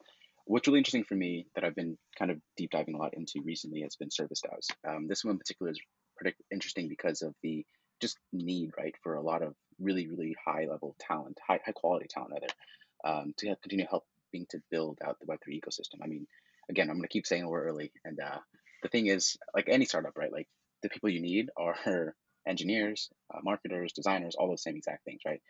what's 0.46 0.68
really 0.68 0.78
interesting 0.78 1.04
for 1.04 1.14
me 1.14 1.46
that 1.54 1.64
I've 1.64 1.74
been 1.74 1.96
kind 2.18 2.30
of 2.30 2.38
deep 2.56 2.70
diving 2.70 2.94
a 2.94 2.98
lot 2.98 3.14
into 3.14 3.42
recently 3.44 3.82
has 3.82 3.96
been 3.96 4.10
service 4.10 4.40
DAOs. 4.44 4.88
Um, 4.88 5.06
this 5.08 5.24
one 5.24 5.32
in 5.32 5.38
particular 5.38 5.72
is 5.72 5.80
pretty 6.16 6.36
interesting 6.52 6.88
because 6.88 7.22
of 7.22 7.34
the 7.42 7.64
just 8.00 8.18
need, 8.32 8.70
right, 8.76 8.94
for 9.02 9.14
a 9.14 9.22
lot 9.22 9.42
of 9.42 9.54
really, 9.80 10.06
really 10.08 10.36
high 10.44 10.66
level 10.68 10.94
talent, 11.00 11.38
high, 11.46 11.60
high 11.64 11.72
quality 11.72 12.06
talent, 12.10 12.32
rather, 12.32 13.20
um, 13.22 13.34
to 13.38 13.56
continue 13.62 13.86
helping 13.88 14.46
to 14.50 14.58
build 14.70 14.98
out 15.04 15.16
the 15.20 15.26
Web3 15.26 15.60
ecosystem. 15.60 16.02
I 16.02 16.06
mean, 16.06 16.26
again, 16.70 16.88
I'm 16.88 16.96
going 16.96 17.02
to 17.02 17.08
keep 17.08 17.26
saying 17.26 17.46
we're 17.46 17.64
early. 17.64 17.92
And 18.04 18.18
uh, 18.20 18.38
the 18.82 18.88
thing 18.88 19.06
is, 19.06 19.36
like 19.54 19.68
any 19.68 19.84
startup, 19.84 20.16
right, 20.16 20.32
like 20.32 20.48
the 20.84 20.90
people 20.90 21.10
you 21.10 21.20
need 21.20 21.50
are 21.56 22.14
engineers, 22.46 23.10
uh, 23.34 23.40
marketers, 23.42 23.92
designers, 23.92 24.36
all 24.38 24.48
those 24.48 24.62
same 24.62 24.76
exact 24.76 25.04
things, 25.04 25.22
right? 25.26 25.40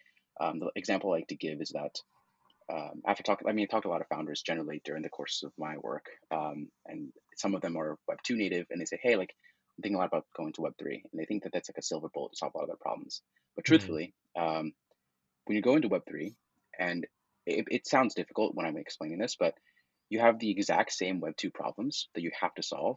Um, 0.40 0.60
the 0.60 0.70
example 0.76 1.10
I 1.10 1.16
like 1.16 1.28
to 1.28 1.36
give 1.36 1.60
is 1.60 1.72
that 1.74 1.96
um, 2.72 3.02
after 3.06 3.22
talking, 3.22 3.46
I 3.46 3.52
mean, 3.52 3.66
I 3.68 3.70
talked 3.70 3.82
to 3.82 3.90
a 3.90 3.92
lot 3.92 4.00
of 4.00 4.08
founders 4.08 4.42
generally 4.42 4.80
during 4.84 5.02
the 5.02 5.10
course 5.10 5.42
of 5.44 5.52
my 5.58 5.76
work, 5.82 6.06
um, 6.30 6.68
and 6.86 7.12
some 7.36 7.54
of 7.54 7.60
them 7.60 7.76
are 7.76 7.98
Web 8.08 8.18
two 8.24 8.36
native, 8.36 8.66
and 8.70 8.80
they 8.80 8.86
say, 8.86 8.98
"Hey, 9.02 9.16
like, 9.16 9.34
I'm 9.76 9.82
thinking 9.82 9.96
a 9.96 9.98
lot 9.98 10.08
about 10.08 10.24
going 10.34 10.54
to 10.54 10.62
Web 10.62 10.72
three, 10.78 11.04
and 11.12 11.20
they 11.20 11.26
think 11.26 11.42
that 11.42 11.52
that's 11.52 11.68
like 11.68 11.78
a 11.78 11.82
silver 11.82 12.08
bullet 12.14 12.32
to 12.32 12.38
solve 12.38 12.52
a 12.54 12.58
lot 12.58 12.64
of 12.64 12.68
their 12.68 12.76
problems. 12.76 13.20
But 13.54 13.64
mm-hmm. 13.64 13.70
truthfully, 13.70 14.14
mm-hmm. 14.36 14.58
um, 14.58 14.72
when 15.44 15.56
you 15.56 15.62
go 15.62 15.76
into 15.76 15.88
Web 15.88 16.02
three, 16.08 16.34
and 16.78 17.06
it, 17.46 17.66
it 17.70 17.86
sounds 17.86 18.14
difficult 18.14 18.54
when 18.54 18.64
I'm 18.64 18.78
explaining 18.78 19.18
this, 19.18 19.36
but 19.38 19.54
you 20.08 20.20
have 20.20 20.38
the 20.38 20.50
exact 20.50 20.92
same 20.92 21.20
Web 21.20 21.36
two 21.36 21.50
problems 21.50 22.08
that 22.14 22.22
you 22.22 22.30
have 22.40 22.54
to 22.54 22.62
solve, 22.62 22.96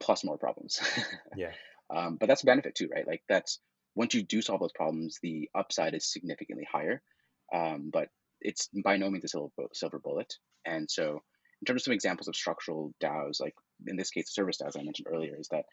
plus 0.00 0.24
more 0.24 0.38
problems. 0.38 0.80
yeah. 1.36 1.52
Um, 1.94 2.16
but 2.16 2.26
that's 2.28 2.42
a 2.42 2.46
benefit 2.46 2.74
too, 2.74 2.88
right? 2.92 3.06
Like 3.06 3.22
that's 3.28 3.60
once 3.94 4.14
you 4.14 4.22
do 4.22 4.42
solve 4.42 4.60
those 4.60 4.72
problems, 4.72 5.18
the 5.22 5.48
upside 5.54 5.94
is 5.94 6.10
significantly 6.10 6.66
higher. 6.70 7.02
Um, 7.54 7.90
but 7.92 8.08
it's 8.40 8.68
by 8.84 8.96
no 8.96 9.10
means 9.10 9.24
a 9.24 9.28
silver, 9.28 9.50
silver 9.72 9.98
bullet. 9.98 10.34
And 10.64 10.90
so, 10.90 11.22
in 11.62 11.64
terms 11.64 11.82
of 11.82 11.84
some 11.84 11.94
examples 11.94 12.28
of 12.28 12.36
structural 12.36 12.92
DAOs, 13.02 13.40
like 13.40 13.54
in 13.86 13.96
this 13.96 14.10
case, 14.10 14.32
service 14.32 14.58
DAOs 14.60 14.78
I 14.78 14.82
mentioned 14.82 15.08
earlier, 15.10 15.36
is 15.38 15.48
that 15.48 15.64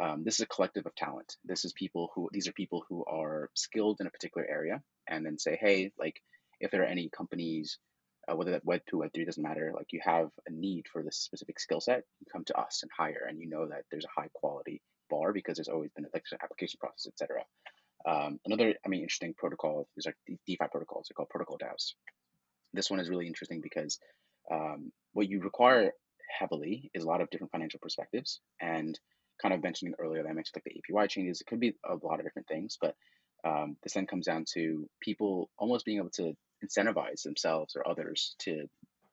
um, 0.00 0.24
this 0.24 0.34
is 0.34 0.40
a 0.40 0.46
collective 0.46 0.86
of 0.86 0.94
talent. 0.94 1.36
This 1.44 1.64
is 1.64 1.72
people 1.72 2.10
who 2.14 2.28
these 2.32 2.48
are 2.48 2.52
people 2.52 2.84
who 2.88 3.04
are 3.04 3.50
skilled 3.54 3.98
in 4.00 4.06
a 4.06 4.10
particular 4.10 4.46
area, 4.48 4.82
and 5.08 5.24
then 5.24 5.38
say, 5.38 5.56
hey, 5.60 5.92
like 5.98 6.20
if 6.60 6.70
there 6.70 6.82
are 6.82 6.86
any 6.86 7.08
companies, 7.08 7.78
uh, 8.30 8.36
whether 8.36 8.52
that 8.52 8.64
Web 8.64 8.82
two, 8.88 8.98
Web 8.98 9.10
three 9.14 9.24
doesn't 9.24 9.42
matter, 9.42 9.72
like 9.74 9.92
you 9.92 10.00
have 10.02 10.28
a 10.46 10.50
need 10.50 10.86
for 10.92 11.02
this 11.02 11.18
specific 11.18 11.58
skill 11.60 11.80
set, 11.80 12.02
you 12.20 12.26
come 12.32 12.44
to 12.44 12.58
us 12.58 12.80
and 12.82 12.90
hire, 12.96 13.26
and 13.28 13.40
you 13.40 13.48
know 13.48 13.66
that 13.66 13.84
there's 13.90 14.04
a 14.04 14.20
high 14.20 14.28
quality 14.34 14.82
bar 15.10 15.32
because 15.32 15.56
there's 15.56 15.68
always 15.68 15.90
been 15.92 16.06
like 16.12 16.24
application 16.42 16.78
process, 16.80 17.06
etc. 17.12 17.42
Um, 18.06 18.38
another, 18.44 18.74
I 18.84 18.88
mean, 18.88 19.02
interesting 19.02 19.34
protocol 19.36 19.88
is 19.96 20.06
like 20.06 20.16
DeFi 20.46 20.68
protocols. 20.70 21.08
They're 21.08 21.14
called 21.14 21.30
protocol 21.30 21.58
DAOs. 21.58 21.94
This 22.72 22.90
one 22.90 23.00
is 23.00 23.08
really 23.08 23.26
interesting 23.26 23.60
because 23.60 23.98
um, 24.50 24.92
what 25.12 25.28
you 25.28 25.40
require 25.40 25.92
heavily 26.38 26.90
is 26.94 27.04
a 27.04 27.06
lot 27.06 27.20
of 27.20 27.30
different 27.30 27.50
financial 27.50 27.80
perspectives. 27.80 28.40
And 28.60 28.98
kind 29.40 29.54
of 29.54 29.62
mentioning 29.62 29.94
earlier 29.98 30.22
that 30.22 30.28
I 30.28 30.32
mentioned 30.32 30.56
like 30.56 30.64
the 30.64 30.94
APY 30.94 31.08
changes. 31.08 31.40
It 31.40 31.46
could 31.46 31.60
be 31.60 31.74
a 31.84 31.94
lot 31.94 32.18
of 32.18 32.24
different 32.24 32.48
things, 32.48 32.76
but 32.80 32.94
um, 33.44 33.76
this 33.82 33.94
then 33.94 34.06
comes 34.06 34.26
down 34.26 34.44
to 34.54 34.88
people 35.00 35.48
almost 35.58 35.84
being 35.84 35.98
able 35.98 36.10
to 36.10 36.34
incentivize 36.64 37.22
themselves 37.22 37.76
or 37.76 37.88
others 37.88 38.34
to 38.40 38.66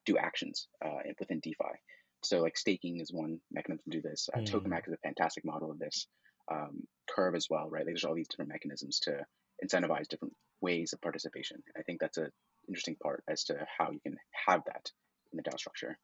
do 0.04 0.16
actions 0.18 0.68
uh, 0.84 0.98
within 1.18 1.40
DeFi. 1.40 1.74
So 2.22 2.40
like 2.40 2.56
staking 2.56 3.00
is 3.00 3.12
one 3.12 3.40
mechanism 3.52 3.82
to 3.90 3.98
do 3.98 4.02
this. 4.02 4.28
Uh, 4.34 4.38
mm. 4.38 4.42
Is 4.44 4.54
a 4.94 4.96
fantastic 5.02 5.44
model 5.44 5.70
of 5.70 5.78
this 5.78 6.06
um, 6.50 6.82
curve 7.08 7.34
as 7.34 7.46
well, 7.50 7.68
right? 7.68 7.80
Like 7.80 7.86
there's 7.86 8.04
all 8.04 8.14
these 8.14 8.28
different 8.28 8.50
mechanisms 8.50 9.00
to 9.00 9.24
incentivize 9.64 10.08
different 10.08 10.34
ways 10.60 10.92
of 10.92 11.00
participation. 11.00 11.62
I 11.76 11.82
think 11.82 12.00
that's 12.00 12.18
a 12.18 12.30
interesting 12.68 12.96
part 13.02 13.22
as 13.28 13.44
to 13.44 13.54
how 13.78 13.90
you 13.90 14.00
can 14.00 14.16
have 14.46 14.62
that 14.66 14.90
in 15.32 15.36
the 15.36 15.42
DAO 15.42 15.58
structure. 15.58 15.98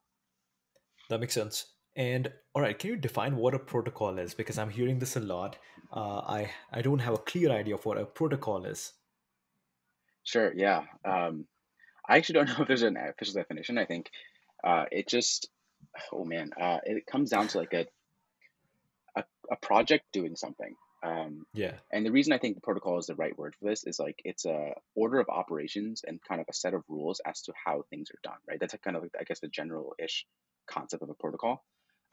That 1.10 1.20
makes 1.20 1.34
sense. 1.34 1.66
And 1.96 2.32
all 2.54 2.62
right, 2.62 2.78
can 2.78 2.90
you 2.90 2.96
define 2.96 3.36
what 3.36 3.54
a 3.54 3.58
protocol 3.58 4.18
is? 4.18 4.32
Because 4.34 4.58
I'm 4.58 4.70
hearing 4.70 4.98
this 4.98 5.16
a 5.16 5.20
lot. 5.20 5.58
Uh, 5.92 6.20
I 6.20 6.50
I 6.72 6.80
don't 6.80 7.00
have 7.00 7.14
a 7.14 7.18
clear 7.18 7.50
idea 7.50 7.74
of 7.74 7.84
what 7.84 7.98
a 7.98 8.06
protocol 8.06 8.64
is. 8.64 8.92
Sure. 10.24 10.52
Yeah. 10.54 10.82
Um, 11.04 11.46
I 12.08 12.16
actually 12.16 12.34
don't 12.34 12.48
know 12.58 12.62
if 12.62 12.68
there's 12.68 12.82
an 12.82 12.96
official 12.96 13.34
definition. 13.34 13.78
I 13.78 13.84
think 13.84 14.10
uh, 14.64 14.84
it 14.90 15.08
just 15.08 15.48
oh 16.12 16.24
man, 16.24 16.50
uh, 16.60 16.78
it 16.84 17.06
comes 17.06 17.30
down 17.30 17.48
to 17.48 17.58
like 17.58 17.72
a 17.72 17.86
a, 19.16 19.24
a 19.50 19.56
project 19.56 20.04
doing 20.12 20.36
something. 20.36 20.74
Um, 21.04 21.46
yeah. 21.52 21.74
And 21.90 22.06
the 22.06 22.12
reason 22.12 22.32
I 22.32 22.38
think 22.38 22.54
the 22.54 22.60
protocol 22.60 22.98
is 22.98 23.06
the 23.06 23.16
right 23.16 23.36
word 23.36 23.56
for 23.58 23.68
this 23.68 23.84
is 23.84 23.98
like 23.98 24.20
it's 24.24 24.44
a 24.44 24.74
order 24.94 25.18
of 25.18 25.28
operations 25.28 26.02
and 26.06 26.20
kind 26.22 26.40
of 26.40 26.46
a 26.48 26.54
set 26.54 26.74
of 26.74 26.84
rules 26.88 27.20
as 27.26 27.42
to 27.42 27.52
how 27.64 27.84
things 27.90 28.10
are 28.10 28.20
done, 28.22 28.38
right? 28.48 28.60
That's 28.60 28.74
a 28.74 28.78
kind 28.78 28.96
of 28.96 29.02
like, 29.02 29.12
I 29.18 29.24
guess 29.24 29.40
the 29.40 29.48
general-ish 29.48 30.26
concept 30.68 31.02
of 31.02 31.10
a 31.10 31.14
protocol. 31.14 31.64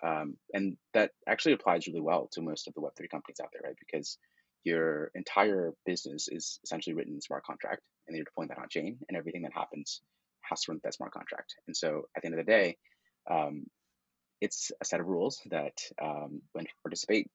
Um, 0.01 0.37
and 0.53 0.77
that 0.93 1.11
actually 1.27 1.53
applies 1.53 1.85
really 1.85 2.01
well 2.01 2.29
to 2.31 2.41
most 2.41 2.67
of 2.67 2.73
the 2.73 2.81
Web3 2.81 3.09
companies 3.11 3.39
out 3.39 3.49
there, 3.53 3.61
right? 3.63 3.77
Because 3.79 4.17
your 4.63 5.11
entire 5.13 5.73
business 5.85 6.27
is 6.27 6.59
essentially 6.63 6.95
written 6.95 7.13
in 7.13 7.21
smart 7.21 7.43
contract 7.43 7.81
and 8.09 8.17
you're 8.17 8.25
deploying 8.25 8.49
that 8.49 8.59
on 8.59 8.69
chain 8.69 8.99
and 9.09 9.17
everything 9.17 9.43
that 9.43 9.53
happens 9.53 10.03
has 10.43 10.63
to 10.63 10.73
run 10.73 10.81
that 10.83 10.95
smart 10.95 11.13
contract. 11.13 11.55
And 11.67 11.77
so 11.77 12.05
at 12.17 12.23
the 12.23 12.27
end 12.27 12.39
of 12.39 12.45
the 12.45 12.51
day, 12.51 12.77
um, 13.31 13.67
it's 14.41 14.71
a 14.81 14.85
set 14.85 14.99
of 14.99 15.07
rules 15.07 15.41
that 15.51 15.77
um, 16.01 16.41
when 16.53 16.65
people 16.65 16.79
participate, 16.83 17.29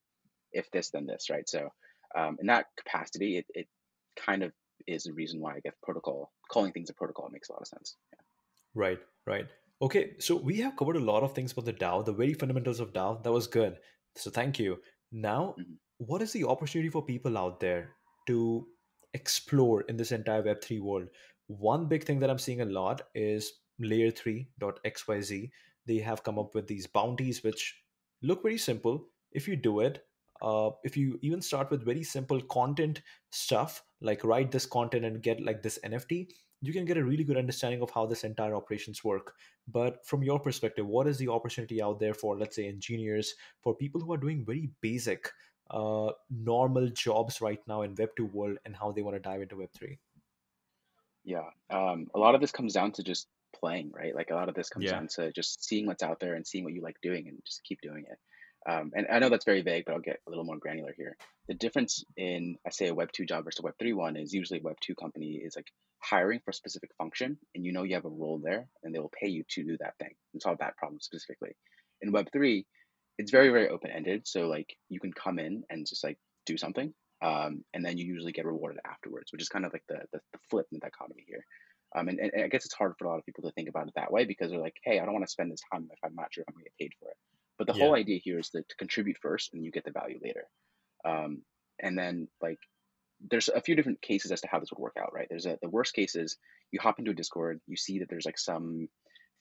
if 0.52 0.70
this, 0.72 0.90
then 0.90 1.06
this, 1.06 1.30
right? 1.30 1.48
So 1.48 1.70
Um, 2.16 2.38
in 2.40 2.46
that 2.48 2.66
capacity, 2.82 3.38
it, 3.40 3.46
it 3.60 3.68
kind 4.16 4.42
of 4.44 4.52
is 4.86 5.04
the 5.04 5.14
reason 5.14 5.40
why 5.40 5.52
I 5.56 5.60
guess 5.64 5.76
protocol 5.82 6.32
calling 6.52 6.72
things 6.72 6.90
a 6.90 6.94
protocol 6.94 7.28
makes 7.30 7.48
a 7.50 7.52
lot 7.54 7.62
of 7.62 7.68
sense. 7.68 7.96
Yeah. 8.14 8.22
Right, 8.74 9.00
right. 9.26 9.48
Okay, 9.82 10.18
so 10.18 10.36
we 10.36 10.58
have 10.58 10.76
covered 10.76 10.96
a 10.96 11.00
lot 11.00 11.22
of 11.22 11.34
things 11.34 11.52
about 11.52 11.64
the 11.64 11.72
DAO, 11.72 12.02
the 12.02 12.12
very 12.12 12.34
fundamentals 12.34 12.80
of 12.80 12.92
DAO. 12.92 13.22
That 13.22 13.32
was 13.32 13.46
good. 13.46 13.80
So 14.16 14.30
thank 14.30 14.58
you. 14.58 14.80
Now, 15.12 15.56
Mhm. 15.56 15.78
what 15.98 16.22
is 16.22 16.32
the 16.32 16.44
opportunity 16.44 16.88
for 16.90 17.04
people 17.04 17.36
out 17.38 17.60
there 17.60 17.94
to 18.26 18.68
explore 19.14 19.82
in 19.82 19.96
this 19.96 20.12
entire 20.12 20.42
Web3 20.42 20.80
world? 20.80 21.08
One 21.46 21.86
big 21.86 22.04
thing 22.04 22.18
that 22.20 22.30
I'm 22.30 22.38
seeing 22.38 22.60
a 22.60 22.66
lot 22.66 23.02
is 23.14 23.52
layer3.xyz. 23.82 25.50
They 25.86 25.98
have 25.98 26.22
come 26.22 26.38
up 26.38 26.54
with 26.54 26.66
these 26.66 26.86
bounties, 26.86 27.42
which 27.42 27.82
look 28.22 28.42
very 28.42 28.58
simple. 28.58 29.06
If 29.32 29.48
you 29.48 29.56
do 29.56 29.80
it, 29.80 30.04
uh, 30.42 30.70
if 30.82 30.96
you 30.96 31.18
even 31.22 31.40
start 31.40 31.70
with 31.70 31.84
very 31.84 32.02
simple 32.02 32.40
content 32.42 33.02
stuff, 33.30 33.82
like 34.00 34.24
write 34.24 34.50
this 34.50 34.66
content 34.66 35.04
and 35.04 35.22
get 35.22 35.42
like 35.42 35.62
this 35.62 35.78
NFT, 35.84 36.28
you 36.60 36.72
can 36.72 36.84
get 36.84 36.96
a 36.96 37.04
really 37.04 37.24
good 37.24 37.36
understanding 37.36 37.82
of 37.82 37.90
how 37.90 38.06
this 38.06 38.24
entire 38.24 38.54
operations 38.54 39.04
work. 39.04 39.34
But 39.68 40.06
from 40.06 40.22
your 40.22 40.40
perspective, 40.40 40.86
what 40.86 41.06
is 41.06 41.18
the 41.18 41.28
opportunity 41.28 41.82
out 41.82 42.00
there 42.00 42.14
for, 42.14 42.38
let's 42.38 42.56
say, 42.56 42.66
engineers, 42.66 43.34
for 43.62 43.76
people 43.76 44.00
who 44.00 44.12
are 44.12 44.18
doing 44.18 44.44
very 44.46 44.70
basic, 44.80 45.30
uh, 45.70 46.12
normal 46.30 46.88
jobs 46.90 47.40
right 47.40 47.60
now 47.66 47.82
in 47.82 47.94
Web 47.94 48.10
2 48.16 48.26
world 48.26 48.58
and 48.64 48.76
how 48.76 48.92
they 48.92 49.02
want 49.02 49.16
to 49.16 49.20
dive 49.20 49.42
into 49.42 49.56
Web 49.56 49.70
3? 49.72 49.98
Yeah. 51.24 51.50
Um, 51.70 52.08
a 52.14 52.18
lot 52.18 52.34
of 52.34 52.40
this 52.40 52.52
comes 52.52 52.74
down 52.74 52.92
to 52.92 53.02
just 53.02 53.28
playing, 53.58 53.92
right? 53.92 54.14
Like 54.14 54.30
a 54.30 54.34
lot 54.34 54.48
of 54.48 54.54
this 54.54 54.68
comes 54.68 54.90
Yeah. 54.90 54.90
down 54.90 55.08
to 55.16 55.32
just 55.32 55.64
seeing 55.64 55.86
what's 55.86 56.02
out 56.02 56.20
there 56.20 56.34
and 56.34 56.46
seeing 56.46 56.64
what 56.64 56.74
you 56.74 56.82
like 56.82 57.00
doing 57.02 57.28
and 57.28 57.42
just 57.44 57.62
keep 57.64 57.80
doing 57.80 58.04
it. 58.10 58.18
Um, 58.66 58.92
and 58.94 59.06
I 59.10 59.18
know 59.18 59.28
that's 59.28 59.44
very 59.44 59.60
vague, 59.62 59.84
but 59.84 59.92
I'll 59.94 60.00
get 60.00 60.20
a 60.26 60.30
little 60.30 60.44
more 60.44 60.56
granular 60.58 60.94
here. 60.96 61.16
The 61.48 61.54
difference 61.54 62.02
in, 62.16 62.56
I 62.66 62.70
say, 62.70 62.88
a 62.88 62.94
Web 62.94 63.12
2 63.12 63.26
job 63.26 63.44
versus 63.44 63.60
a 63.60 63.62
Web 63.62 63.74
3 63.78 63.92
one 63.92 64.16
is 64.16 64.32
usually 64.32 64.60
a 64.60 64.62
Web 64.62 64.76
2 64.80 64.94
company 64.94 65.36
is 65.44 65.54
like 65.56 65.70
hiring 66.00 66.40
for 66.40 66.50
a 66.50 66.54
specific 66.54 66.90
function 66.98 67.38
and 67.54 67.64
you 67.64 67.72
know 67.72 67.82
you 67.82 67.94
have 67.94 68.04
a 68.04 68.10
role 68.10 68.38
there 68.38 68.68
and 68.82 68.94
they 68.94 68.98
will 68.98 69.12
pay 69.18 69.28
you 69.28 69.42
to 69.48 69.64
do 69.64 69.76
that 69.78 69.96
thing 69.98 70.14
and 70.32 70.42
solve 70.42 70.58
that 70.58 70.76
problem 70.76 71.00
specifically. 71.00 71.56
In 72.00 72.12
Web 72.12 72.28
3, 72.32 72.66
it's 73.18 73.30
very, 73.30 73.50
very 73.50 73.68
open 73.68 73.90
ended. 73.90 74.26
So, 74.26 74.48
like, 74.48 74.76
you 74.88 75.00
can 75.00 75.12
come 75.12 75.38
in 75.38 75.64
and 75.70 75.86
just 75.86 76.04
like 76.04 76.18
do 76.46 76.56
something 76.56 76.94
um, 77.22 77.64
and 77.72 77.84
then 77.84 77.96
you 77.96 78.04
usually 78.04 78.32
get 78.32 78.44
rewarded 78.44 78.80
afterwards, 78.84 79.32
which 79.32 79.42
is 79.42 79.48
kind 79.48 79.64
of 79.64 79.72
like 79.72 79.84
the, 79.88 80.00
the, 80.12 80.20
the 80.32 80.38
flip 80.50 80.66
in 80.70 80.76
the 80.76 80.80
dichotomy 80.80 81.24
here. 81.26 81.44
Um, 81.96 82.08
and, 82.08 82.18
and 82.18 82.44
I 82.44 82.48
guess 82.48 82.66
it's 82.66 82.74
hard 82.74 82.94
for 82.98 83.06
a 83.06 83.08
lot 83.10 83.18
of 83.18 83.24
people 83.24 83.44
to 83.44 83.52
think 83.52 83.68
about 83.68 83.88
it 83.88 83.94
that 83.96 84.12
way 84.12 84.24
because 84.24 84.50
they're 84.50 84.60
like, 84.60 84.76
hey, 84.84 85.00
I 85.00 85.04
don't 85.04 85.14
want 85.14 85.24
to 85.24 85.30
spend 85.30 85.50
this 85.50 85.62
time 85.72 85.88
if 85.90 85.98
I'm 86.04 86.14
not 86.14 86.28
sure 86.32 86.42
if 86.42 86.48
I'm 86.48 86.54
going 86.54 86.64
to 86.64 86.70
get 86.70 86.78
paid 86.78 86.92
for 87.00 87.08
it. 87.10 87.16
But 87.56 87.66
the 87.66 87.72
Yeah. 87.72 87.86
whole 87.86 87.94
idea 87.94 88.18
here 88.22 88.38
is 88.40 88.50
to, 88.50 88.62
to 88.62 88.76
contribute 88.76 89.16
first 89.22 89.54
and 89.54 89.64
you 89.64 89.70
get 89.70 89.84
the 89.84 89.92
value 89.92 90.18
later. 90.22 90.44
Um, 91.04 91.42
and 91.80 91.96
then, 91.96 92.28
like, 92.42 92.58
there's 93.30 93.48
a 93.48 93.60
few 93.62 93.76
different 93.76 94.02
cases 94.02 94.32
as 94.32 94.40
to 94.42 94.48
how 94.48 94.60
this 94.60 94.70
would 94.70 94.82
work 94.82 94.96
out, 95.00 95.14
right? 95.14 95.26
There's 95.30 95.46
a, 95.46 95.58
the 95.62 95.70
worst 95.70 95.94
case 95.94 96.16
is 96.16 96.36
you 96.72 96.80
hop 96.80 96.98
into 96.98 97.12
a 97.12 97.14
Discord, 97.14 97.60
you 97.66 97.76
see 97.76 98.00
that 98.00 98.08
there's 98.10 98.26
like 98.26 98.38
some 98.38 98.88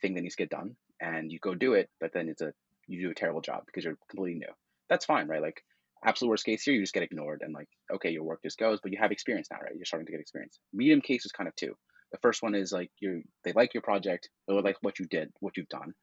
thing 0.01 0.13
that 0.13 0.21
needs 0.21 0.35
to 0.35 0.43
get 0.43 0.49
done, 0.49 0.75
and 1.01 1.31
you 1.31 1.39
go 1.39 1.55
do 1.55 1.73
it, 1.73 1.89
but 1.99 2.13
then 2.13 2.29
it's 2.29 2.41
a 2.41 2.53
you 2.87 3.01
do 3.01 3.11
a 3.11 3.15
terrible 3.15 3.41
job 3.41 3.63
because 3.65 3.83
you're 3.83 3.97
completely 4.09 4.39
new. 4.39 4.53
That's 4.89 5.05
fine, 5.05 5.27
right? 5.27 5.41
Like 5.41 5.63
absolute 6.05 6.29
worst 6.29 6.45
case 6.45 6.63
here, 6.63 6.73
you 6.73 6.81
just 6.81 6.93
get 6.93 7.03
ignored 7.03 7.41
and 7.43 7.53
like, 7.53 7.69
okay, 7.93 8.09
your 8.09 8.23
work 8.23 8.41
just 8.43 8.57
goes, 8.57 8.79
but 8.81 8.91
you 8.91 8.97
have 8.99 9.11
experience 9.11 9.47
now, 9.51 9.59
right? 9.61 9.75
You're 9.75 9.85
starting 9.85 10.05
to 10.05 10.11
get 10.11 10.21
experience. 10.21 10.59
Medium 10.73 11.01
case 11.01 11.25
is 11.25 11.31
kind 11.31 11.47
of 11.47 11.55
two. 11.55 11.75
The 12.11 12.19
first 12.19 12.43
one 12.43 12.53
is 12.55 12.71
like 12.71 12.91
you 12.99 13.23
they 13.43 13.53
like 13.53 13.73
your 13.73 13.81
project, 13.81 14.29
or 14.47 14.61
like 14.61 14.77
what 14.81 14.99
you 14.99 15.05
did, 15.05 15.31
what 15.39 15.57
you've 15.57 15.69
done. 15.69 15.93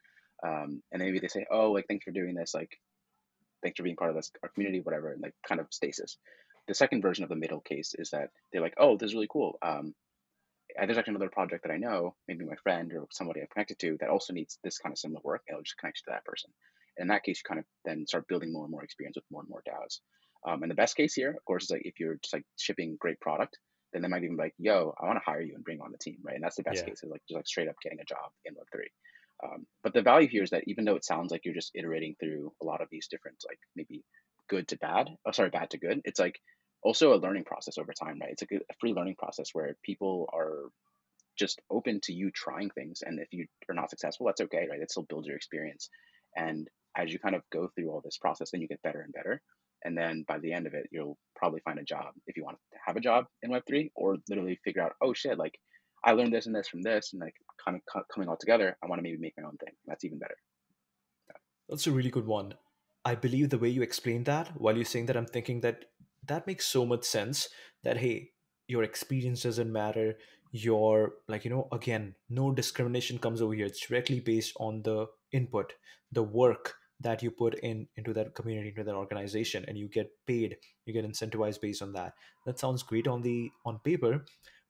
Um, 0.44 0.82
and 0.90 1.02
maybe 1.02 1.20
they 1.20 1.28
say, 1.28 1.46
oh, 1.50 1.72
like 1.72 1.86
thanks 1.86 2.04
for 2.04 2.10
doing 2.10 2.34
this, 2.34 2.54
like 2.54 2.76
thanks 3.62 3.76
for 3.76 3.84
being 3.84 3.96
part 3.96 4.10
of 4.10 4.16
this 4.16 4.32
our 4.42 4.48
community, 4.48 4.80
whatever, 4.80 5.12
and 5.12 5.22
like 5.22 5.34
kind 5.46 5.60
of 5.60 5.66
stasis. 5.70 6.16
The 6.66 6.74
second 6.74 7.02
version 7.02 7.24
of 7.24 7.30
the 7.30 7.36
middle 7.36 7.60
case 7.60 7.94
is 7.96 8.10
that 8.10 8.30
they're 8.52 8.62
like, 8.62 8.74
oh, 8.78 8.96
this 8.96 9.08
is 9.08 9.14
really 9.14 9.28
cool. 9.30 9.58
Um, 9.62 9.94
there's 10.76 10.98
actually 10.98 11.12
another 11.12 11.30
project 11.30 11.64
that 11.64 11.72
I 11.72 11.78
know, 11.78 12.14
maybe 12.28 12.44
my 12.44 12.54
friend 12.62 12.92
or 12.92 13.06
somebody 13.10 13.40
I'm 13.40 13.48
connected 13.52 13.78
to, 13.80 13.96
that 14.00 14.08
also 14.08 14.32
needs 14.32 14.58
this 14.62 14.78
kind 14.78 14.92
of 14.92 14.98
similar 14.98 15.20
work, 15.24 15.42
and 15.48 15.56
I'll 15.56 15.62
just 15.62 15.78
connect 15.78 15.98
you 15.98 16.10
to 16.10 16.16
that 16.16 16.24
person. 16.24 16.50
And 16.96 17.04
in 17.04 17.08
that 17.08 17.24
case, 17.24 17.38
you 17.38 17.48
kind 17.48 17.60
of 17.60 17.66
then 17.84 18.06
start 18.06 18.28
building 18.28 18.52
more 18.52 18.64
and 18.64 18.70
more 18.70 18.84
experience 18.84 19.16
with 19.16 19.24
more 19.30 19.42
and 19.42 19.50
more 19.50 19.62
DAOs. 19.66 20.00
Um, 20.46 20.62
and 20.62 20.70
the 20.70 20.76
best 20.76 20.96
case 20.96 21.14
here, 21.14 21.30
of 21.32 21.44
course, 21.44 21.64
is 21.64 21.70
like 21.70 21.82
if 21.84 22.00
you're 22.00 22.16
just 22.22 22.34
like 22.34 22.44
shipping 22.58 22.96
great 22.98 23.20
product, 23.20 23.58
then 23.92 24.02
they 24.02 24.08
might 24.08 24.22
even 24.24 24.36
be 24.36 24.42
like, 24.44 24.54
"Yo, 24.58 24.94
I 25.00 25.06
want 25.06 25.16
to 25.18 25.24
hire 25.24 25.40
you 25.40 25.54
and 25.54 25.64
bring 25.64 25.78
you 25.78 25.84
on 25.84 25.92
the 25.92 25.98
team," 25.98 26.18
right? 26.22 26.34
And 26.36 26.44
that's 26.44 26.56
the 26.56 26.62
best 26.62 26.84
Yeah. 26.84 26.84
case, 26.84 27.02
is 27.02 27.10
like 27.10 27.22
just 27.28 27.36
like 27.36 27.46
straight 27.46 27.68
up 27.68 27.76
getting 27.82 28.00
a 28.00 28.04
job 28.04 28.30
in 28.44 28.54
Web 28.54 28.66
three. 28.72 28.90
Um, 29.42 29.66
but 29.82 29.94
the 29.94 30.02
value 30.02 30.28
here 30.28 30.42
is 30.42 30.50
that 30.50 30.64
even 30.66 30.84
though 30.84 30.96
it 30.96 31.04
sounds 31.04 31.30
like 31.32 31.44
you're 31.44 31.54
just 31.54 31.72
iterating 31.74 32.14
through 32.20 32.52
a 32.62 32.64
lot 32.64 32.80
of 32.82 32.88
these 32.90 33.08
different 33.08 33.42
like 33.48 33.58
maybe 33.74 34.04
good 34.48 34.68
to 34.68 34.76
bad, 34.78 35.10
oh 35.26 35.30
sorry, 35.32 35.50
bad 35.50 35.70
to 35.70 35.78
good, 35.78 36.02
it's 36.04 36.20
like 36.20 36.38
also 36.82 37.14
a 37.14 37.16
learning 37.22 37.44
process 37.44 37.78
over 37.78 37.92
time, 37.92 38.18
right? 38.20 38.32
It's 38.32 38.42
like 38.42 38.52
a, 38.52 38.56
a 38.70 38.74
free 38.80 38.92
learning 38.92 39.16
process 39.16 39.48
where 39.52 39.76
people 39.82 40.28
are 40.32 40.68
just 41.36 41.60
open 41.70 42.00
to 42.02 42.12
you 42.12 42.30
trying 42.30 42.70
things. 42.70 43.02
And 43.02 43.18
if 43.20 43.28
you 43.32 43.46
are 43.68 43.74
not 43.74 43.90
successful, 43.90 44.26
that's 44.26 44.40
okay, 44.42 44.66
right? 44.70 44.80
It 44.80 44.90
still 44.90 45.04
builds 45.08 45.26
your 45.28 45.36
experience. 45.36 45.88
And 46.36 46.68
as 46.96 47.12
you 47.12 47.18
kind 47.18 47.34
of 47.34 47.42
go 47.52 47.68
through 47.74 47.90
all 47.90 48.00
this 48.04 48.18
process, 48.18 48.50
then 48.50 48.60
you 48.60 48.68
get 48.68 48.82
better 48.82 49.00
and 49.00 49.12
better. 49.12 49.40
And 49.84 49.96
then 49.96 50.24
by 50.28 50.38
the 50.38 50.52
end 50.52 50.66
of 50.66 50.74
it, 50.74 50.88
you'll 50.90 51.16
probably 51.36 51.60
find 51.60 51.78
a 51.78 51.84
job 51.84 52.12
if 52.26 52.36
you 52.36 52.44
want 52.44 52.58
to 52.72 52.78
have 52.86 52.96
a 52.96 53.00
job 53.00 53.24
in 53.42 53.50
Web3 53.50 53.90
or 53.94 54.16
literally 54.28 54.58
figure 54.62 54.82
out, 54.82 54.92
oh 55.02 55.14
shit, 55.14 55.38
like 55.38 55.58
I 56.04 56.12
learned 56.12 56.32
this 56.32 56.46
and 56.46 56.54
this 56.54 56.68
from 56.68 56.82
this 56.82 57.12
and 57.12 57.20
like 57.20 57.34
kind 57.64 57.76
of 57.76 57.82
co- 57.90 58.04
coming 58.12 58.28
all 58.28 58.36
together, 58.36 58.76
I 58.82 58.86
want 58.86 58.98
to 58.98 59.02
maybe 59.02 59.18
make 59.18 59.34
my 59.38 59.44
own 59.44 59.56
thing. 59.56 59.74
That's 59.86 60.04
even 60.04 60.18
better. 60.18 60.36
That's 61.68 61.86
a 61.86 61.92
really 61.92 62.10
good 62.10 62.26
one. 62.26 62.54
I 63.04 63.14
believe 63.14 63.48
the 63.48 63.58
way 63.58 63.68
you 63.68 63.82
explained 63.82 64.26
that, 64.26 64.48
while 64.60 64.76
you're 64.76 64.84
saying 64.84 65.06
that, 65.06 65.16
I'm 65.16 65.26
thinking 65.26 65.60
that 65.62 65.86
that 66.26 66.46
makes 66.46 66.66
so 66.66 66.84
much 66.84 67.04
sense 67.04 67.48
that, 67.84 67.96
hey, 67.96 68.30
your 68.66 68.82
experience 68.82 69.42
doesn't 69.42 69.72
matter. 69.72 70.18
Your, 70.52 71.14
like, 71.28 71.44
you 71.44 71.50
know, 71.50 71.68
again, 71.72 72.14
no 72.28 72.52
discrimination 72.52 73.18
comes 73.18 73.40
over 73.40 73.54
here. 73.54 73.66
It's 73.66 73.86
directly 73.86 74.20
based 74.20 74.52
on 74.58 74.82
the 74.82 75.06
input, 75.32 75.72
the 76.12 76.22
work 76.22 76.74
that 77.00 77.22
you 77.22 77.30
put 77.30 77.54
in 77.54 77.88
into 77.96 78.12
that 78.12 78.34
community, 78.34 78.68
into 78.68 78.84
that 78.84 78.94
organization, 78.94 79.64
and 79.66 79.78
you 79.78 79.88
get 79.88 80.10
paid, 80.26 80.56
you 80.84 80.92
get 80.92 81.04
incentivized 81.04 81.60
based 81.60 81.82
on 81.82 81.92
that. 81.94 82.14
That 82.46 82.58
sounds 82.58 82.82
great 82.82 83.08
on 83.08 83.22
the 83.22 83.50
on 83.64 83.78
paper. 83.80 84.24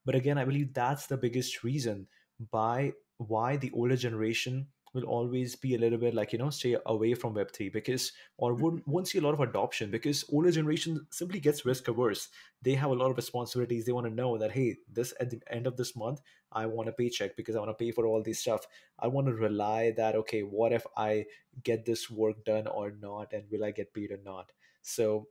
But 0.05 0.15
again, 0.15 0.39
I 0.39 0.45
believe 0.45 0.73
that's 0.73 1.07
the 1.07 1.17
biggest 1.17 1.63
reason 1.63 2.07
by 2.51 2.93
why 3.19 3.57
the 3.57 3.71
older 3.75 3.97
generation 3.97 4.69
will 4.93 5.05
always 5.05 5.55
be 5.57 5.75
a 5.75 5.79
little 5.79 5.99
bit 5.99 6.15
like 6.15 6.33
you 6.33 6.39
know 6.39 6.51
stay 6.51 6.77
away 6.87 7.15
from 7.15 7.35
web3 7.35 7.69
because 7.69 8.13
or 8.37 8.55
won't, 8.55 8.87
won't 8.87 9.09
see 9.09 9.19
a 9.19 9.21
lot 9.23 9.35
of 9.35 9.41
adoption 9.41 9.91
because 9.91 10.25
older 10.33 10.51
generation 10.51 11.07
simply 11.11 11.41
gets 11.41 11.65
risk 11.65 11.89
averse. 11.89 12.29
They 12.63 12.75
have 12.75 12.91
a 12.91 12.95
lot 12.95 13.11
of 13.11 13.17
responsibilities. 13.17 13.87
They 13.87 13.93
want 13.93 14.07
to 14.07 14.15
know 14.15 14.39
that 14.39 14.53
hey 14.53 14.77
this 14.91 15.15
at 15.21 15.31
the 15.31 15.41
end 15.49 15.67
of 15.67 15.77
this 15.77 15.95
month 15.97 16.21
i 16.53 16.67
want 16.67 16.89
a 16.89 16.93
paycheck 16.93 17.37
because 17.37 17.55
i 17.55 17.59
want 17.61 17.71
to 17.71 17.85
pay 17.85 17.91
for 17.93 18.07
all 18.07 18.23
this 18.23 18.41
stuff. 18.41 18.67
I 18.99 19.07
want 19.09 19.27
to 19.29 19.35
rely 19.35 19.93
that 19.93 20.15
okay 20.17 20.43
what 20.43 20.73
if 20.73 20.87
i 20.97 21.27
get 21.63 21.85
this 21.85 22.11
work 22.11 22.45
done 22.45 22.67
or 22.67 22.91
not 22.91 23.33
and 23.33 23.51
will 23.51 23.65
i 23.65 23.71
get 23.71 23.95
paid 23.95 24.11
or 24.11 24.19
not? 24.25 24.53
So 24.83 25.29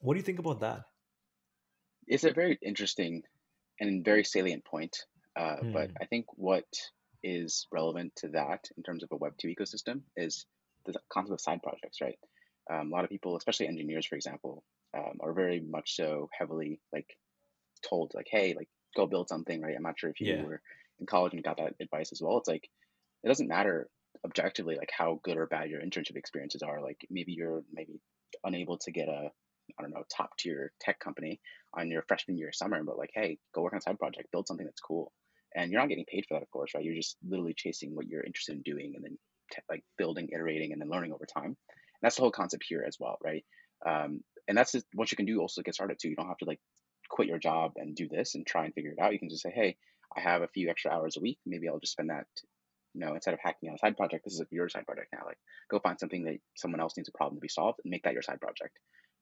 what 0.00 0.14
do 0.14 0.18
you 0.18 0.24
think 0.24 0.38
about 0.38 0.60
that? 0.60 0.84
It's 2.06 2.24
a 2.24 2.32
very 2.32 2.58
interesting 2.62 3.24
and 3.80 4.04
very 4.04 4.24
salient 4.24 4.64
point. 4.64 5.06
Uh, 5.36 5.64
but 5.72 5.90
Hmm. 5.90 5.98
I 6.00 6.06
think 6.06 6.26
what 6.36 6.66
is 7.24 7.66
relevant 7.72 8.14
to 8.18 8.28
that 8.30 8.68
in 8.76 8.84
terms 8.84 9.04
of 9.04 9.10
a 9.12 9.18
Web2 9.18 9.56
ecosystem 9.56 10.02
is 10.16 10.46
the 10.86 10.94
concept 11.12 11.34
of 11.34 11.40
side 11.40 11.62
projects, 11.62 12.00
right? 12.02 12.18
Um, 12.72 12.92
a 12.92 12.96
lot 12.96 13.04
of 13.04 13.10
people, 13.10 13.36
especially 13.36 13.68
engineers, 13.68 14.06
for 14.06 14.16
example, 14.16 14.64
um, 14.96 15.18
are 15.20 15.34
very 15.34 15.60
much 15.60 15.96
so 15.96 16.28
heavily 16.38 16.80
like 16.92 17.08
told, 17.88 18.12
like, 18.14 18.28
hey, 18.30 18.54
like, 18.54 18.68
go 18.96 19.06
build 19.06 19.28
something, 19.28 19.60
right? 19.60 19.74
I'm 19.76 19.82
not 19.82 19.98
sure 19.98 20.10
if 20.10 20.20
you 20.20 20.28
yeah 20.28 20.42
were 20.42 20.60
in 21.00 21.06
college 21.06 21.34
and 21.34 21.42
got 21.44 21.58
that 21.58 21.74
advice 21.80 22.12
as 22.12 22.22
well. 22.22 22.38
It's 22.38 22.48
like, 22.48 22.68
it 23.22 23.28
doesn't 23.28 23.48
matter 23.48 23.88
objectively, 24.24 24.76
like, 24.76 24.90
how 24.96 25.20
good 25.24 25.36
or 25.36 25.46
bad 25.46 25.70
your 25.70 25.80
internship 25.82 26.16
experiences 26.16 26.62
are. 26.62 26.82
Like, 26.82 27.06
maybe 27.10 27.32
you're 27.32 27.64
maybe 27.72 28.00
unable 28.44 28.78
to 28.78 28.92
get 28.92 29.08
a, 29.08 29.30
I 29.78 29.82
don't 29.82 29.92
know, 29.92 30.04
top 30.14 30.36
tier 30.38 30.72
tech 30.80 31.00
company 31.00 31.40
on 31.74 31.90
your 31.90 32.02
freshman 32.08 32.38
year 32.38 32.52
summer, 32.52 32.82
but 32.84 32.98
like, 32.98 33.10
hey, 33.14 33.38
go 33.54 33.62
work 33.62 33.72
on 33.72 33.78
a 33.78 33.82
side 33.82 33.98
project, 33.98 34.30
build 34.32 34.46
something 34.46 34.66
that's 34.66 34.80
cool. 34.80 35.12
And 35.54 35.70
you're 35.70 35.80
not 35.80 35.88
getting 35.88 36.06
paid 36.06 36.24
for 36.26 36.34
that, 36.34 36.42
of 36.42 36.50
course, 36.50 36.72
right? 36.74 36.84
You're 36.84 36.94
just 36.94 37.16
literally 37.26 37.54
chasing 37.56 37.94
what 37.94 38.06
you're 38.06 38.22
interested 38.22 38.56
in 38.56 38.62
doing 38.62 38.94
and 38.96 39.04
then 39.04 39.18
te- 39.52 39.62
like 39.70 39.84
building, 39.96 40.28
iterating, 40.32 40.72
and 40.72 40.80
then 40.80 40.90
learning 40.90 41.12
over 41.12 41.26
time. 41.26 41.44
And 41.44 41.56
that's 42.02 42.16
the 42.16 42.22
whole 42.22 42.30
concept 42.30 42.64
here 42.68 42.84
as 42.86 42.96
well, 42.98 43.18
right? 43.22 43.44
Um, 43.86 44.20
and 44.48 44.56
that's 44.56 44.72
just 44.72 44.86
what 44.94 45.10
you 45.10 45.16
can 45.16 45.26
do 45.26 45.40
also 45.40 45.60
to 45.60 45.64
get 45.64 45.74
started 45.74 45.98
too. 46.00 46.08
You 46.08 46.16
don't 46.16 46.28
have 46.28 46.38
to 46.38 46.44
like 46.44 46.60
quit 47.08 47.28
your 47.28 47.38
job 47.38 47.72
and 47.76 47.94
do 47.94 48.08
this 48.08 48.34
and 48.34 48.46
try 48.46 48.64
and 48.64 48.74
figure 48.74 48.92
it 48.92 48.98
out. 49.00 49.12
You 49.12 49.18
can 49.18 49.28
just 49.28 49.42
say, 49.42 49.52
hey, 49.54 49.76
I 50.16 50.20
have 50.20 50.42
a 50.42 50.48
few 50.48 50.70
extra 50.70 50.90
hours 50.90 51.16
a 51.16 51.20
week. 51.20 51.38
Maybe 51.46 51.68
I'll 51.68 51.78
just 51.78 51.92
spend 51.92 52.10
that, 52.10 52.26
you 52.94 53.00
know, 53.00 53.14
instead 53.14 53.34
of 53.34 53.40
hacking 53.40 53.68
on 53.68 53.76
a 53.76 53.78
side 53.78 53.96
project, 53.96 54.24
this 54.24 54.34
is 54.34 54.42
your 54.50 54.68
side 54.68 54.86
project 54.86 55.08
now. 55.12 55.24
Like, 55.26 55.38
go 55.70 55.78
find 55.78 55.98
something 55.98 56.24
that 56.24 56.38
someone 56.56 56.80
else 56.80 56.96
needs 56.96 57.08
a 57.08 57.16
problem 57.16 57.36
to 57.36 57.40
be 57.40 57.48
solved 57.48 57.80
and 57.84 57.90
make 57.90 58.04
that 58.04 58.12
your 58.12 58.22
side 58.22 58.40
project. 58.40 58.78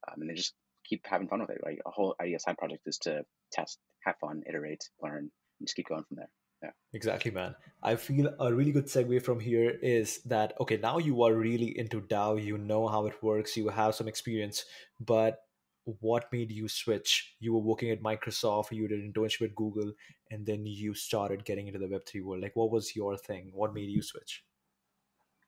Um, 0.08 0.20
and 0.20 0.28
then 0.28 0.36
just 0.36 0.54
keep 0.84 1.06
having 1.06 1.28
fun 1.28 1.40
with 1.40 1.50
it, 1.50 1.60
right? 1.64 1.78
A 1.86 1.90
whole 1.90 2.14
idea 2.20 2.38
side 2.38 2.58
project 2.58 2.82
is 2.86 2.98
to 2.98 3.24
test, 3.52 3.78
have 4.04 4.16
fun, 4.20 4.42
iterate, 4.48 4.88
learn, 5.02 5.30
just 5.62 5.76
keep 5.76 5.88
going 5.88 6.04
from 6.04 6.16
there. 6.16 6.30
Yeah. 6.62 6.70
Exactly, 6.92 7.30
man. 7.30 7.56
I 7.82 7.96
feel 7.96 8.32
a 8.38 8.54
really 8.54 8.70
good 8.70 8.86
segue 8.86 9.22
from 9.22 9.40
here 9.40 9.70
is 9.82 10.20
that 10.26 10.54
okay, 10.60 10.76
now 10.76 10.98
you 10.98 11.22
are 11.22 11.34
really 11.34 11.76
into 11.78 12.00
DAO, 12.00 12.42
you 12.42 12.58
know 12.58 12.86
how 12.86 13.06
it 13.06 13.22
works, 13.22 13.56
you 13.56 13.68
have 13.68 13.94
some 13.94 14.08
experience, 14.08 14.64
but 15.00 15.40
what 15.84 16.32
made 16.32 16.52
you 16.52 16.68
switch? 16.68 17.34
You 17.40 17.52
were 17.54 17.60
working 17.60 17.90
at 17.90 18.02
Microsoft, 18.02 18.70
you 18.70 18.86
did 18.86 19.00
an 19.00 19.12
internship 19.12 19.42
at 19.42 19.54
Google, 19.54 19.92
and 20.30 20.46
then 20.46 20.64
you 20.64 20.94
started 20.94 21.44
getting 21.44 21.66
into 21.66 21.80
the 21.80 21.86
Web3 21.86 22.22
world. 22.22 22.42
Like, 22.42 22.54
what 22.54 22.70
was 22.70 22.94
your 22.94 23.16
thing? 23.16 23.50
What 23.52 23.74
made 23.74 23.90
you 23.90 24.02
switch? 24.02 24.44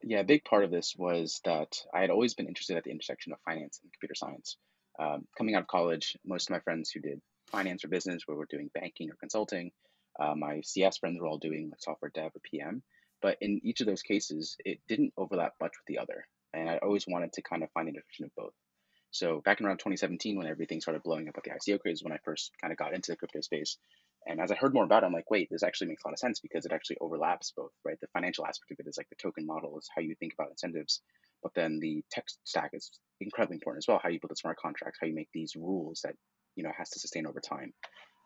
Yeah, 0.03 0.21
a 0.21 0.25
big 0.25 0.45
part 0.45 0.65
of 0.65 0.71
this 0.71 0.95
was 0.99 1.41
that 1.45 1.79
I 1.95 2.01
had 2.01 2.11
always 2.11 2.35
been 2.35 2.49
interested 2.49 2.77
at 2.77 2.85
the 2.85 2.91
intersection 2.91 3.33
of 3.33 3.39
finance 3.45 3.81
and 3.83 3.93
computer 3.93 4.15
science. 4.15 4.57
Um, 4.99 5.27
coming 5.39 5.55
out 5.55 5.63
of 5.63 5.69
college, 5.69 6.17
most 6.27 6.49
of 6.49 6.53
my 6.53 6.61
friends 6.61 6.91
who 6.91 7.01
did 7.01 7.21
finance 7.47 7.85
or 7.85 7.89
business 7.89 8.27
were, 8.27 8.37
we're 8.37 8.47
doing 8.51 8.71
banking 8.75 9.11
or 9.11 9.17
consulting, 9.19 9.71
uh, 10.19 10.35
my 10.35 10.61
CS 10.63 10.99
friends 10.99 11.21
were 11.21 11.27
all 11.27 11.39
doing 11.39 11.71
like 11.71 11.83
software 11.83 12.11
dev 12.15 12.33
or 12.35 12.41
PM. 12.51 12.83
But 13.23 13.39
in 13.41 13.61
each 13.65 13.81
of 13.81 13.87
those 13.87 14.03
cases, 14.03 14.57
it 14.65 14.81
didn't 14.89 15.15
overlap 15.17 15.55
much 15.61 15.73
with 15.79 15.87
the 15.87 15.99
other. 15.99 16.27
And 16.53 16.69
I 16.69 16.79
always 16.79 17.07
wanted 17.09 17.33
to 17.35 17.43
kind 17.43 17.63
of 17.63 17.71
find 17.73 17.89
the 17.89 17.91
intersection 17.91 18.27
of 18.27 18.35
both. 18.37 18.53
So 19.11 19.41
back 19.41 19.61
in 19.61 19.67
around 19.67 19.79
2017, 19.79 20.37
when 20.37 20.47
everything 20.47 20.81
started 20.81 21.03
blowing 21.03 21.29
up 21.29 21.37
with 21.37 21.45
the 21.45 21.51
ICO 21.51 21.81
craze, 21.81 22.03
when 22.03 22.13
I 22.13 22.19
first 22.25 22.51
kind 22.61 22.73
of 22.73 22.79
got 22.79 22.95
into 22.95 23.13
the 23.13 23.17
crypto 23.17 23.41
space, 23.41 23.79
and 24.27 24.41
as 24.41 24.51
I 24.51 24.57
heard 24.57 24.75
more 24.75 24.85
about 24.85 25.03
it, 25.03 25.07
I'm 25.07 25.13
like, 25.13 25.31
wait, 25.31 25.49
this 25.51 25.63
actually 25.63 25.89
makes 25.89 26.03
a 26.05 26.09
lot 26.09 26.15
of 26.15 26.19
sense 26.19 26.41
because 26.41 26.65
it 26.65 26.73
actually 26.73 26.97
overlaps 27.01 27.53
both, 27.57 27.73
right? 27.85 28.01
The 28.01 28.09
financial 28.09 28.47
aspect 28.47 28.73
of 28.73 28.81
it 28.81 28.89
is 28.89 28.97
like 28.97 29.09
the 29.11 29.17
token 29.17 29.47
model 29.47 29.79
is 29.79 29.89
how 29.95 30.03
you 30.03 30.15
think 30.17 30.33
about 30.33 30.51
incentives, 30.51 31.01
but 31.43 31.53
then 31.55 31.79
the 31.79 32.03
tech 32.11 32.25
stack 32.45 32.71
is 32.73 32.91
incredibly 33.21 33.57
important 33.57 33.85
as 33.85 33.89
well. 33.89 34.01
How 34.03 34.09
you 34.09 34.19
build 34.19 34.31
the 34.31 34.37
smart 34.37 34.57
contracts, 34.57 34.99
how 35.01 35.07
you 35.07 35.15
make 35.15 35.29
these 35.33 35.55
rules 35.55 36.01
that 36.05 36.17
you 36.57 36.65
know 36.65 36.73
has 36.77 36.91
to 36.91 36.99
sustain 36.99 37.27
over 37.27 37.41
time, 37.41 37.73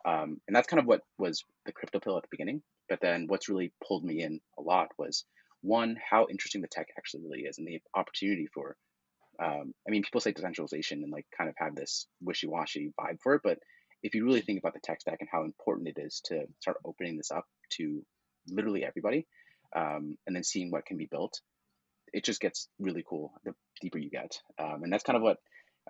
um, 0.05 0.41
and 0.47 0.55
that's 0.55 0.67
kind 0.67 0.81
of 0.81 0.87
what 0.87 1.03
was 1.19 1.45
the 1.67 1.73
crypto 1.73 2.01
pill 2.01 2.17
at 2.17 2.23
the 2.23 2.29
beginning. 2.31 2.63
But 2.89 3.01
then 3.01 3.27
what's 3.27 3.49
really 3.49 3.73
pulled 3.87 4.05
me 4.05 4.23
in 4.23 4.41
a 4.59 4.63
lot 4.63 4.89
was 4.99 5.25
one 5.61 5.97
how 6.09 6.27
interesting 6.31 6.63
the 6.63 6.69
tech 6.69 6.89
actually 6.97 7.25
really 7.25 7.43
is, 7.43 7.59
and 7.59 7.67
the 7.67 7.81
opportunity 7.95 8.49
for. 8.53 8.77
Um, 9.41 9.73
I 9.87 9.93
mean, 9.93 10.03
people 10.03 10.21
say 10.21 10.33
decentralization 10.33 11.05
and 11.05 11.13
like 11.13 11.27
kind 11.37 11.49
of 11.49 11.55
have 11.59 11.77
this 11.77 12.09
wishy-washy 12.21 12.93
vibe 13.01 13.21
for 13.23 13.35
it, 13.35 13.43
but 13.45 13.59
if 14.03 14.15
you 14.15 14.25
really 14.25 14.41
think 14.41 14.59
about 14.59 14.75
the 14.75 14.81
tech 14.81 15.01
stack 15.01 15.19
and 15.21 15.29
how 15.31 15.45
important 15.45 15.89
it 15.89 15.99
is 15.99 16.21
to 16.27 16.45
start 16.61 16.79
opening 16.85 17.17
this 17.17 17.31
up 17.31 17.45
to 17.71 18.03
literally 18.49 18.85
everybody 18.85 19.27
um, 19.75 20.17
and 20.27 20.35
then 20.35 20.45
seeing 20.45 20.71
what 20.71 20.87
can 20.87 20.97
be 20.97 21.09
built 21.11 21.41
it 22.13 22.25
just 22.25 22.41
gets 22.41 22.69
really 22.79 23.05
cool 23.07 23.33
the 23.45 23.53
deeper 23.81 23.99
you 23.99 24.11
get 24.11 24.41
um, 24.59 24.83
and 24.83 24.93
that's 24.93 25.05
kind 25.05 25.17
of 25.17 25.23
what 25.23 25.39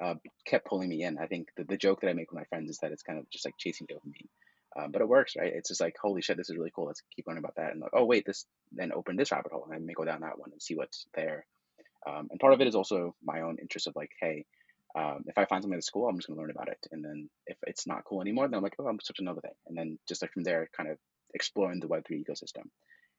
uh, 0.00 0.14
kept 0.46 0.66
pulling 0.66 0.88
me 0.88 1.02
in 1.02 1.18
i 1.18 1.26
think 1.26 1.48
the, 1.56 1.64
the 1.64 1.76
joke 1.76 2.00
that 2.00 2.08
i 2.08 2.12
make 2.12 2.30
with 2.30 2.38
my 2.38 2.46
friends 2.46 2.70
is 2.70 2.78
that 2.78 2.92
it's 2.92 3.02
kind 3.02 3.18
of 3.18 3.28
just 3.30 3.44
like 3.44 3.56
chasing 3.58 3.87
dopamine 3.87 4.28
um, 4.78 4.92
but 4.92 5.00
it 5.00 5.08
works 5.08 5.34
right 5.37 5.52
it's 5.54 5.68
just 5.68 5.80
like 5.80 5.96
holy 6.00 6.22
shit 6.22 6.37
this 6.37 6.50
is 6.50 6.56
really 6.56 6.72
cool 6.74 6.87
let's 6.87 7.02
keep 7.14 7.26
learning 7.26 7.42
about 7.42 7.56
that 7.56 7.72
and 7.72 7.80
like 7.80 7.90
oh 7.94 8.04
wait 8.04 8.24
this 8.26 8.46
then 8.72 8.92
open 8.92 9.16
this 9.16 9.32
rabbit 9.32 9.52
hole 9.52 9.64
and 9.64 9.74
i 9.74 9.78
may 9.78 9.94
go 9.94 10.04
down 10.04 10.20
that 10.20 10.38
one 10.38 10.50
and 10.52 10.62
see 10.62 10.74
what's 10.74 11.06
there 11.14 11.46
um, 12.08 12.28
and 12.30 12.38
part 12.40 12.54
of 12.54 12.61
it 12.61 12.68
is 12.68 12.74
also 12.74 13.14
my 13.24 13.40
own 13.40 13.56
interest 13.61 13.87
of 13.87 13.96
like 13.96 14.11
hey 14.20 14.44
um, 14.96 15.24
if 15.26 15.37
I 15.37 15.44
find 15.44 15.62
something 15.62 15.76
at 15.76 15.84
school, 15.84 16.08
I'm 16.08 16.16
just 16.16 16.28
gonna 16.28 16.40
learn 16.40 16.50
about 16.50 16.68
it. 16.68 16.87
And 16.90 17.04
then 17.04 17.28
if 17.46 17.56
it's 17.66 17.87
not 17.87 18.04
cool 18.04 18.20
anymore, 18.20 18.48
then 18.48 18.56
I'm 18.56 18.62
like, 18.62 18.74
oh, 18.78 18.84
I'm 18.84 18.96
gonna 18.96 19.00
another 19.18 19.40
thing. 19.40 19.52
And 19.66 19.76
then 19.76 19.98
just 20.08 20.22
like 20.22 20.32
from 20.32 20.44
there, 20.44 20.68
kind 20.76 20.90
of 20.90 20.98
exploring 21.34 21.80
the 21.80 21.88
Web3 21.88 22.24
ecosystem. 22.24 22.64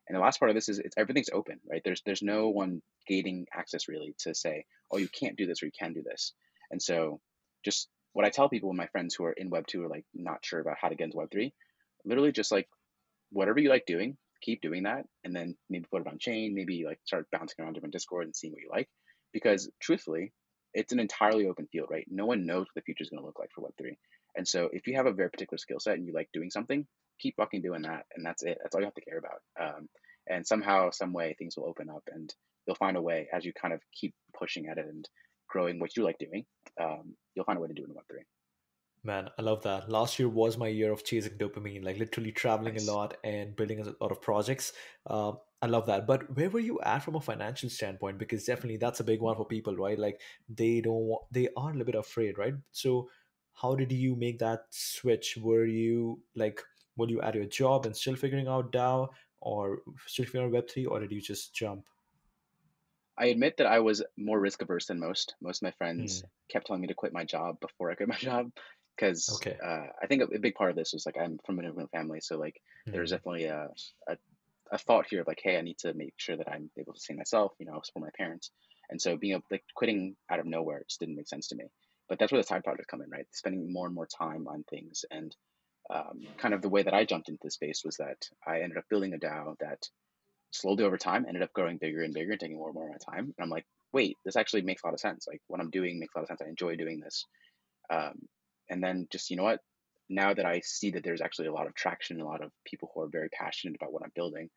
And 0.08 0.16
the 0.16 0.20
last 0.20 0.40
part 0.40 0.50
of 0.50 0.56
this 0.56 0.70
is 0.70 0.80
it's 0.80 0.98
everything's 0.98 1.30
open, 1.32 1.60
right? 1.70 1.82
There's 1.86 2.02
there's 2.06 2.24
no 2.24 2.50
one 2.50 2.82
gating 3.08 3.46
access 3.54 3.88
really 3.88 4.16
to 4.20 4.34
say, 4.34 4.66
oh, 4.92 4.98
you 4.98 5.08
can't 5.08 5.38
do 5.38 5.46
this 5.46 5.62
or 5.62 5.68
you 5.68 5.72
can 5.78 5.94
do 5.94 6.02
this. 6.02 6.34
And 6.72 6.82
so 6.82 7.20
just 7.64 7.90
what 8.14 8.26
I 8.26 8.30
tell 8.30 8.50
people, 8.50 8.74
my 8.74 8.88
friends 8.88 9.16
who 9.16 9.26
are 9.26 9.34
in 9.34 9.50
Web 9.50 9.68
two 9.68 9.84
are 9.84 9.90
like 9.90 10.06
not 10.14 10.46
sure 10.46 10.60
about 10.60 10.78
how 10.82 10.90
to 10.90 10.96
get 10.96 11.06
into 11.06 11.18
Web 11.18 11.32
three, 11.32 11.54
literally 12.06 12.32
just 12.32 12.52
like 12.52 12.68
whatever 13.32 13.60
you 13.60 13.70
like 13.70 13.86
doing, 13.86 14.18
keep 14.42 14.62
doing 14.62 14.84
that, 14.84 15.06
and 15.24 15.36
then 15.36 15.56
maybe 15.70 15.86
put 15.92 16.02
it 16.02 16.08
on 16.08 16.20
chain, 16.20 16.56
maybe 16.56 16.84
like 16.86 17.00
start 17.06 17.28
bouncing 17.32 17.64
around 17.64 17.74
different 17.74 17.94
Discord 17.94 18.26
and 18.26 18.36
seeing 18.36 18.54
what 18.54 18.62
you 18.62 18.70
like. 18.72 18.90
Because 19.32 19.70
truthfully, 19.80 20.34
it's 20.74 20.94
an 20.94 21.00
entirely 21.00 21.48
open 21.48 21.68
field, 21.72 21.90
right? 21.92 22.06
No 22.10 22.26
one 22.26 22.46
knows 22.46 22.62
what 22.62 22.76
the 22.76 22.82
future 22.82 23.04
is 23.04 23.10
going 23.10 23.22
to 23.22 23.26
look 23.26 23.40
like 23.40 23.52
for 23.54 23.62
Web3. 23.62 23.96
And 24.36 24.48
so 24.48 24.70
if 24.72 24.88
you 24.88 24.96
have 24.96 25.06
a 25.06 25.14
very 25.14 25.30
particular 25.30 25.58
skill 25.58 25.80
set 25.80 25.96
and 25.96 26.06
you 26.06 26.14
like 26.14 26.30
doing 26.34 26.52
something, 26.52 26.86
keep 27.20 27.36
fucking 27.36 27.62
doing 27.62 27.84
that. 27.84 28.06
And 28.16 28.26
that's 28.26 28.44
it. 28.44 28.58
That's 28.62 28.76
all 28.76 28.82
you 28.82 28.86
have 28.86 28.94
to 28.96 29.02
care 29.02 29.20
about. 29.20 29.42
Um, 29.60 29.90
and 30.28 30.46
somehow, 30.46 30.92
some 30.92 31.14
way, 31.14 31.36
things 31.38 31.58
will 31.58 31.68
open 31.68 31.90
up 31.90 32.04
and 32.12 32.34
you'll 32.66 32.76
find 32.76 32.98
a 32.98 33.02
way 33.02 33.28
as 33.34 33.46
you 33.46 33.54
kind 33.60 33.74
of 33.74 33.82
keep 34.00 34.14
pushing 34.38 34.68
at 34.68 34.78
it 34.78 34.86
and 34.86 35.08
growing 35.50 35.80
what 35.80 35.98
you 35.98 36.04
like 36.04 36.18
doing. 36.18 36.46
Um, 36.82 37.16
you'll 37.36 37.46
find 37.46 37.58
a 37.58 37.62
way 37.62 37.68
to 37.68 37.74
do 37.74 37.84
it 37.84 37.90
in 37.90 37.96
Web3. 37.96 38.24
Man, 39.04 39.30
I 39.38 39.42
love 39.42 39.64
that. 39.64 39.90
Last 39.90 40.20
year 40.20 40.28
was 40.28 40.58
my 40.58 40.68
year 40.68 40.92
of 40.92 41.06
chasing 41.06 41.38
dopamine, 41.38 41.86
like 41.86 41.98
literally 41.98 42.34
traveling 42.34 42.74
nice. 42.74 42.88
a 42.88 42.94
lot 42.94 43.16
and 43.24 43.56
building 43.56 43.80
a 43.80 43.94
lot 44.02 44.12
of 44.12 44.22
projects. 44.22 44.74
Uh, 45.08 45.32
I 45.62 45.68
love 45.68 45.86
that. 45.86 46.06
But 46.06 46.36
where 46.36 46.50
were 46.50 46.60
you 46.60 46.82
at 46.82 47.00
from 47.00 47.16
a 47.16 47.22
financial 47.22 47.70
standpoint? 47.70 48.18
Because 48.18 48.44
definitely 48.46 48.78
that's 48.78 49.00
a 49.00 49.06
big 49.06 49.22
one 49.22 49.38
for 49.38 49.46
people, 49.46 49.76
right? 49.76 49.98
Like 49.98 50.20
they 50.50 50.82
don't 50.82 51.06
want, 51.08 51.24
they 51.32 51.48
are 51.56 51.70
a 51.70 51.72
little 51.72 51.86
bit 51.86 51.96
afraid, 51.96 52.38
right? 52.38 52.54
So 52.72 53.10
how 53.54 53.74
did 53.76 53.92
you 53.92 54.18
make 54.18 54.38
that 54.40 54.66
switch? 54.70 55.38
Were 55.42 55.66
you 55.66 56.20
like, 56.36 56.62
were 56.98 57.08
you 57.08 57.22
at 57.22 57.36
your 57.36 57.46
job 57.46 57.86
and 57.86 57.96
still 57.96 58.16
figuring 58.18 58.48
out 58.48 58.74
DAO 58.74 59.08
or 59.40 59.80
still 60.08 60.26
figuring 60.26 60.54
out 60.54 60.66
Web3 60.66 60.88
or 60.90 61.00
did 61.00 61.12
you 61.12 61.22
just 61.22 61.54
jump? 61.54 61.86
I 63.20 63.26
admit 63.26 63.58
that 63.58 63.68
I 63.68 63.80
was 63.80 64.04
more 64.18 64.40
risk 64.40 64.62
averse 64.62 64.86
than 64.86 65.00
most. 65.00 65.36
Most 65.42 65.58
of 65.58 65.64
my 65.64 65.72
friends 65.72 66.22
hmm. 66.22 66.28
kept 66.50 66.68
telling 66.68 66.82
me 66.82 66.88
to 66.88 66.94
quit 66.94 67.14
my 67.14 67.26
job 67.26 67.60
before 67.60 67.92
I 67.92 67.96
quit 67.96 68.10
my 68.10 68.18
job 68.18 68.52
because 69.00 69.30
okay. 69.36 69.58
uh, 69.64 69.88
I 70.02 70.08
think 70.08 70.24
a, 70.24 70.40
big 70.40 70.56
part 70.56 70.72
of 70.72 70.76
this 70.76 70.92
was 70.94 71.06
like 71.06 71.18
I'm 71.20 71.40
from 71.46 71.60
an 71.60 71.66
immigrant 71.66 71.92
family, 71.92 72.20
so 72.22 72.38
like 72.38 72.56
mm-hmm. 72.56 72.92
there's 72.92 73.12
definitely 73.12 73.46
a, 73.46 73.70
a, 74.08 74.18
a 74.72 74.78
thought 74.78 75.08
here 75.10 75.22
of 75.22 75.28
like, 75.28 75.40
hey, 75.42 75.58
I 75.58 75.62
need 75.62 75.78
to 75.80 75.94
make 75.94 76.14
sure 76.18 76.36
that 76.36 76.50
I'm 76.50 76.70
able 76.78 76.94
to 76.94 77.00
see 77.00 77.14
myself, 77.14 77.54
you 77.60 77.66
know, 77.66 77.80
support 77.84 78.06
my 78.06 78.24
parents, 78.24 78.52
and 78.90 79.02
so 79.02 79.16
being 79.16 79.34
able 79.34 79.44
like 79.50 79.64
quitting 79.76 80.16
out 80.30 80.40
of 80.40 80.46
nowhere 80.46 80.84
just 80.88 81.00
didn't 81.00 81.16
make 81.16 81.30
sense 81.30 81.48
to 81.50 81.56
me. 81.56 81.66
But 82.10 82.20
that's 82.20 82.32
where 82.32 82.42
the 82.42 82.48
side 82.48 82.64
projects 82.64 82.88
come 82.90 83.02
in, 83.02 83.10
right? 83.10 83.28
Spending 83.32 83.72
more 83.72 83.86
and 83.86 83.96
more 83.96 84.08
time 84.08 84.48
on 84.48 84.64
things, 84.70 85.06
and 85.12 85.36
um, 85.94 86.22
kind 86.38 86.54
of 86.54 86.62
the 86.62 86.70
way 86.70 86.84
that 86.84 86.94
I 86.94 87.06
jumped 87.06 87.30
into 87.30 87.40
the 87.44 87.52
space 87.52 87.84
was 87.86 87.98
that 87.98 88.18
I 88.46 88.62
ended 88.62 88.78
up 88.78 88.86
building 88.90 89.14
a 89.14 89.18
DAO 89.18 89.58
that 89.60 89.88
slowly 90.52 90.84
over 90.84 90.98
time 90.98 91.26
ended 91.28 91.44
up 91.44 91.54
growing 91.54 91.78
bigger 91.78 92.04
and 92.04 92.14
bigger 92.14 92.32
and 92.32 92.40
taking 92.40 92.58
more 92.58 92.68
and 92.70 92.76
more 92.76 92.88
of 92.88 92.92
my 92.92 93.14
time. 93.14 93.26
And 93.26 93.36
I'm 93.40 93.50
like, 93.50 93.66
wait, 93.94 94.18
this 94.26 94.36
actually 94.36 94.62
makes 94.62 94.84
a 94.84 94.88
lot 94.88 94.94
of 94.94 95.00
sense. 95.00 95.28
Like 95.28 95.42
what 95.48 95.60
I'm 95.60 95.70
doing 95.70 96.00
makes 96.00 96.16
a 96.16 96.20
lot 96.20 96.24
of 96.24 96.28
sense. 96.28 96.42
I 96.42 96.50
enjoy 96.50 96.76
doing 96.76 97.00
this. 97.00 97.26
Um, 97.90 98.28
and 98.70 98.84
then 98.84 99.08
just 99.10 99.30
you 99.30 99.36
know 99.36 99.44
what 99.44 99.62
now 100.10 100.34
that 100.34 100.46
i 100.46 100.62
see 100.62 100.92
that 100.92 101.04
there's 101.04 101.22
actually 101.22 101.48
a 101.48 101.54
lot 101.54 101.68
of 101.68 101.76
traction 101.76 102.22
a 102.22 102.26
lot 102.26 102.44
of 102.44 102.52
people 102.66 102.92
who 102.94 103.02
are 103.02 103.08
very 103.08 103.30
passionate 103.30 103.76
about 103.76 103.92
what 103.92 104.04
i'm 104.04 104.12
building 104.16 104.50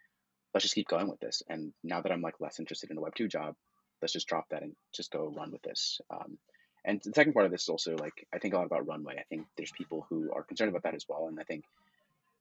let's 0.55 0.65
just 0.65 0.75
keep 0.75 0.89
going 0.89 1.09
with 1.09 1.21
this 1.21 1.43
and 1.49 1.73
now 1.83 2.01
that 2.01 2.13
i'm 2.13 2.23
like 2.23 2.41
less 2.41 2.59
interested 2.59 2.91
in 2.91 2.99
a 2.99 3.01
web 3.01 3.15
2 3.15 3.29
job 3.29 3.55
let's 4.01 4.13
just 4.13 4.29
drop 4.29 4.47
that 4.51 4.63
and 4.63 4.75
just 4.95 5.11
go 5.11 5.33
run 5.37 5.51
with 5.51 5.63
this 5.63 6.01
um, 6.11 6.39
and 6.85 7.01
the 7.05 7.13
second 7.15 7.33
part 7.33 7.47
of 7.47 7.53
this 7.53 7.63
is 7.63 7.69
also 7.69 7.97
like 7.97 8.27
i 8.35 8.39
think 8.39 8.55
a 8.55 8.57
lot 8.57 8.67
about 8.67 8.87
runway 8.87 9.17
i 9.19 9.25
think 9.29 9.47
there's 9.57 9.73
people 9.73 10.07
who 10.09 10.31
are 10.33 10.43
concerned 10.43 10.71
about 10.71 10.83
that 10.83 10.95
as 10.95 11.07
well 11.09 11.27
and 11.29 11.39
i 11.39 11.45
think 11.45 11.65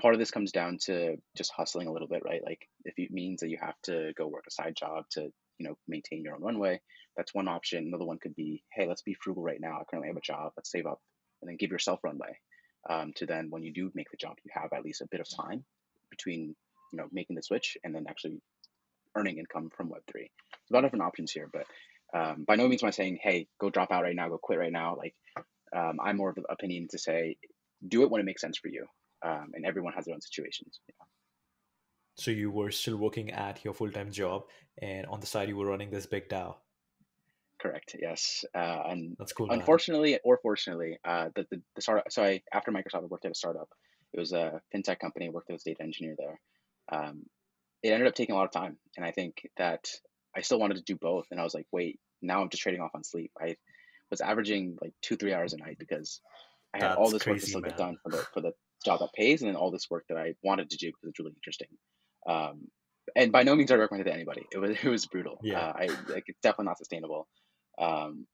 part 0.01 0.13
of 0.13 0.19
this 0.19 0.31
comes 0.31 0.51
down 0.51 0.77
to 0.85 1.17
just 1.37 1.51
hustling 1.55 1.87
a 1.87 1.91
little 1.91 2.07
bit 2.07 2.23
right? 2.25 2.41
Like 2.43 2.67
if 2.85 2.93
it 2.97 3.11
means 3.11 3.41
that 3.41 3.49
you 3.49 3.57
have 3.61 3.75
to 3.83 4.13
go 4.17 4.27
work 4.27 4.45
a 4.47 4.51
side 4.51 4.75
job 4.75 5.05
to 5.11 5.21
you 5.57 5.67
know 5.67 5.75
maintain 5.87 6.23
your 6.23 6.35
own 6.35 6.41
runway 6.41 6.81
that's 7.15 7.33
one 7.33 7.47
option. 7.47 7.85
Another 7.87 8.05
one 8.05 8.19
could 8.19 8.35
be 8.35 8.63
hey 8.73 8.87
let's 8.87 9.01
be 9.03 9.13
frugal 9.13 9.43
right 9.43 9.61
now. 9.61 9.79
I 9.79 9.83
currently 9.89 10.09
have 10.09 10.17
a 10.17 10.21
job. 10.21 10.53
Let's 10.57 10.71
save 10.71 10.85
up 10.85 10.99
and 11.41 11.49
then 11.49 11.57
give 11.57 11.71
yourself 11.71 11.99
runway 12.03 12.37
um, 12.89 13.13
to 13.17 13.25
then 13.25 13.47
when 13.49 13.63
you 13.63 13.73
do 13.73 13.91
make 13.93 14.09
the 14.11 14.17
jump, 14.17 14.39
you 14.43 14.51
have 14.53 14.73
at 14.73 14.83
least 14.83 15.01
a 15.01 15.07
bit 15.09 15.21
of 15.21 15.27
time 15.29 15.63
between 16.09 16.55
you 16.91 16.97
know 16.97 17.07
making 17.11 17.35
the 17.35 17.43
switch 17.43 17.77
and 17.83 17.93
then 17.93 18.05
actually 18.09 18.41
earning 19.15 19.37
income 19.37 19.69
from 19.75 19.89
Web 19.89 20.01
three. 20.09 20.29
a 20.69 20.73
lot 20.73 20.79
of 20.79 20.85
different 20.85 21.03
options 21.03 21.31
here, 21.31 21.49
but 21.51 21.65
um, 22.13 22.43
by 22.45 22.55
no 22.55 22.67
means 22.67 22.83
am 22.83 22.87
I 22.87 22.91
saying, 22.91 23.19
hey, 23.21 23.47
go 23.59 23.69
drop 23.69 23.91
out 23.91 24.03
right 24.03 24.15
now, 24.15 24.29
go 24.29 24.37
quit 24.37 24.59
right 24.59 24.71
now. 24.71 24.95
Like 24.97 25.15
um, 25.75 25.99
I'm 26.01 26.17
more 26.17 26.29
of 26.29 26.35
the 26.35 26.43
opinion 26.49 26.87
to 26.91 26.97
say, 26.97 27.37
do 27.87 28.03
it 28.03 28.11
when 28.11 28.21
it 28.21 28.25
makes 28.25 28.41
sense 28.41 28.57
for 28.57 28.67
you, 28.67 28.85
um, 29.23 29.51
and 29.53 29.65
everyone 29.65 29.93
has 29.93 30.05
their 30.05 30.13
own 30.13 30.21
situations. 30.21 30.79
You 30.87 30.93
know? 30.99 31.05
So 32.15 32.31
you 32.31 32.51
were 32.51 32.71
still 32.71 32.97
working 32.97 33.31
at 33.31 33.63
your 33.63 33.73
full 33.73 33.91
time 33.91 34.11
job, 34.11 34.43
and 34.81 35.05
on 35.07 35.19
the 35.19 35.27
side 35.27 35.49
you 35.49 35.57
were 35.57 35.67
running 35.67 35.89
this 35.89 36.05
big 36.05 36.29
DAO. 36.29 36.55
Correct. 37.61 37.95
Yes. 37.99 38.43
Uh, 38.55 38.81
and 38.89 39.15
that's 39.19 39.33
cool. 39.33 39.51
Unfortunately, 39.51 40.11
man. 40.11 40.19
or 40.23 40.39
fortunately, 40.41 40.97
uh, 41.05 41.29
the, 41.35 41.45
the, 41.51 41.61
the 41.75 41.81
startup. 41.81 42.11
So 42.11 42.23
I 42.23 42.41
after 42.51 42.71
Microsoft, 42.71 43.03
I 43.03 43.05
worked 43.05 43.25
at 43.25 43.31
a 43.31 43.35
startup. 43.35 43.69
It 44.13 44.19
was 44.19 44.33
a 44.33 44.61
fintech 44.73 44.99
company. 44.99 45.27
I 45.27 45.29
worked 45.29 45.51
as 45.51 45.61
a 45.61 45.69
data 45.69 45.83
engineer 45.83 46.15
there. 46.17 46.39
Um, 46.91 47.23
it 47.83 47.89
ended 47.89 48.07
up 48.07 48.15
taking 48.15 48.33
a 48.33 48.37
lot 48.37 48.45
of 48.45 48.51
time, 48.51 48.77
and 48.97 49.05
I 49.05 49.11
think 49.11 49.47
that 49.57 49.87
I 50.35 50.41
still 50.41 50.59
wanted 50.59 50.77
to 50.77 50.83
do 50.83 50.95
both. 50.95 51.27
And 51.31 51.39
I 51.39 51.43
was 51.43 51.53
like, 51.53 51.67
wait, 51.71 51.99
now 52.21 52.41
I'm 52.41 52.49
just 52.49 52.63
trading 52.63 52.81
off 52.81 52.91
on 52.93 53.03
sleep. 53.03 53.31
I 53.39 53.55
was 54.09 54.21
averaging 54.21 54.77
like 54.81 54.93
two, 55.01 55.15
three 55.15 55.33
hours 55.33 55.53
a 55.53 55.57
night 55.57 55.77
because 55.79 56.19
I 56.73 56.77
had 56.77 56.91
that's 56.91 56.97
all 56.97 57.09
this 57.09 57.23
crazy, 57.23 57.31
work 57.31 57.39
to 57.39 57.47
still 57.47 57.61
man. 57.61 57.69
get 57.69 57.77
done 57.77 57.97
for 58.03 58.09
the 58.09 58.25
for 58.33 58.41
the 58.41 58.51
job 58.83 58.99
that 58.99 59.13
pays, 59.13 59.41
and 59.41 59.49
then 59.49 59.55
all 59.55 59.71
this 59.71 59.89
work 59.89 60.05
that 60.09 60.17
I 60.17 60.33
wanted 60.43 60.69
to 60.71 60.77
do 60.77 60.87
because 60.87 61.09
it's 61.09 61.19
really 61.19 61.33
interesting. 61.35 61.67
Um, 62.27 62.67
and 63.15 63.31
by 63.31 63.43
no 63.43 63.55
means 63.55 63.71
I 63.71 63.75
recommend 63.75 64.07
it 64.07 64.09
to 64.09 64.15
anybody. 64.15 64.45
It 64.51 64.57
was 64.57 64.71
it 64.83 64.89
was 64.89 65.05
brutal. 65.05 65.39
Yeah, 65.43 65.59
uh, 65.59 65.73
I 65.75 65.85
like 66.09 66.25
it's 66.27 66.39
definitely 66.41 66.65
not 66.65 66.77
sustainable. 66.77 67.27
Um, 67.79 68.27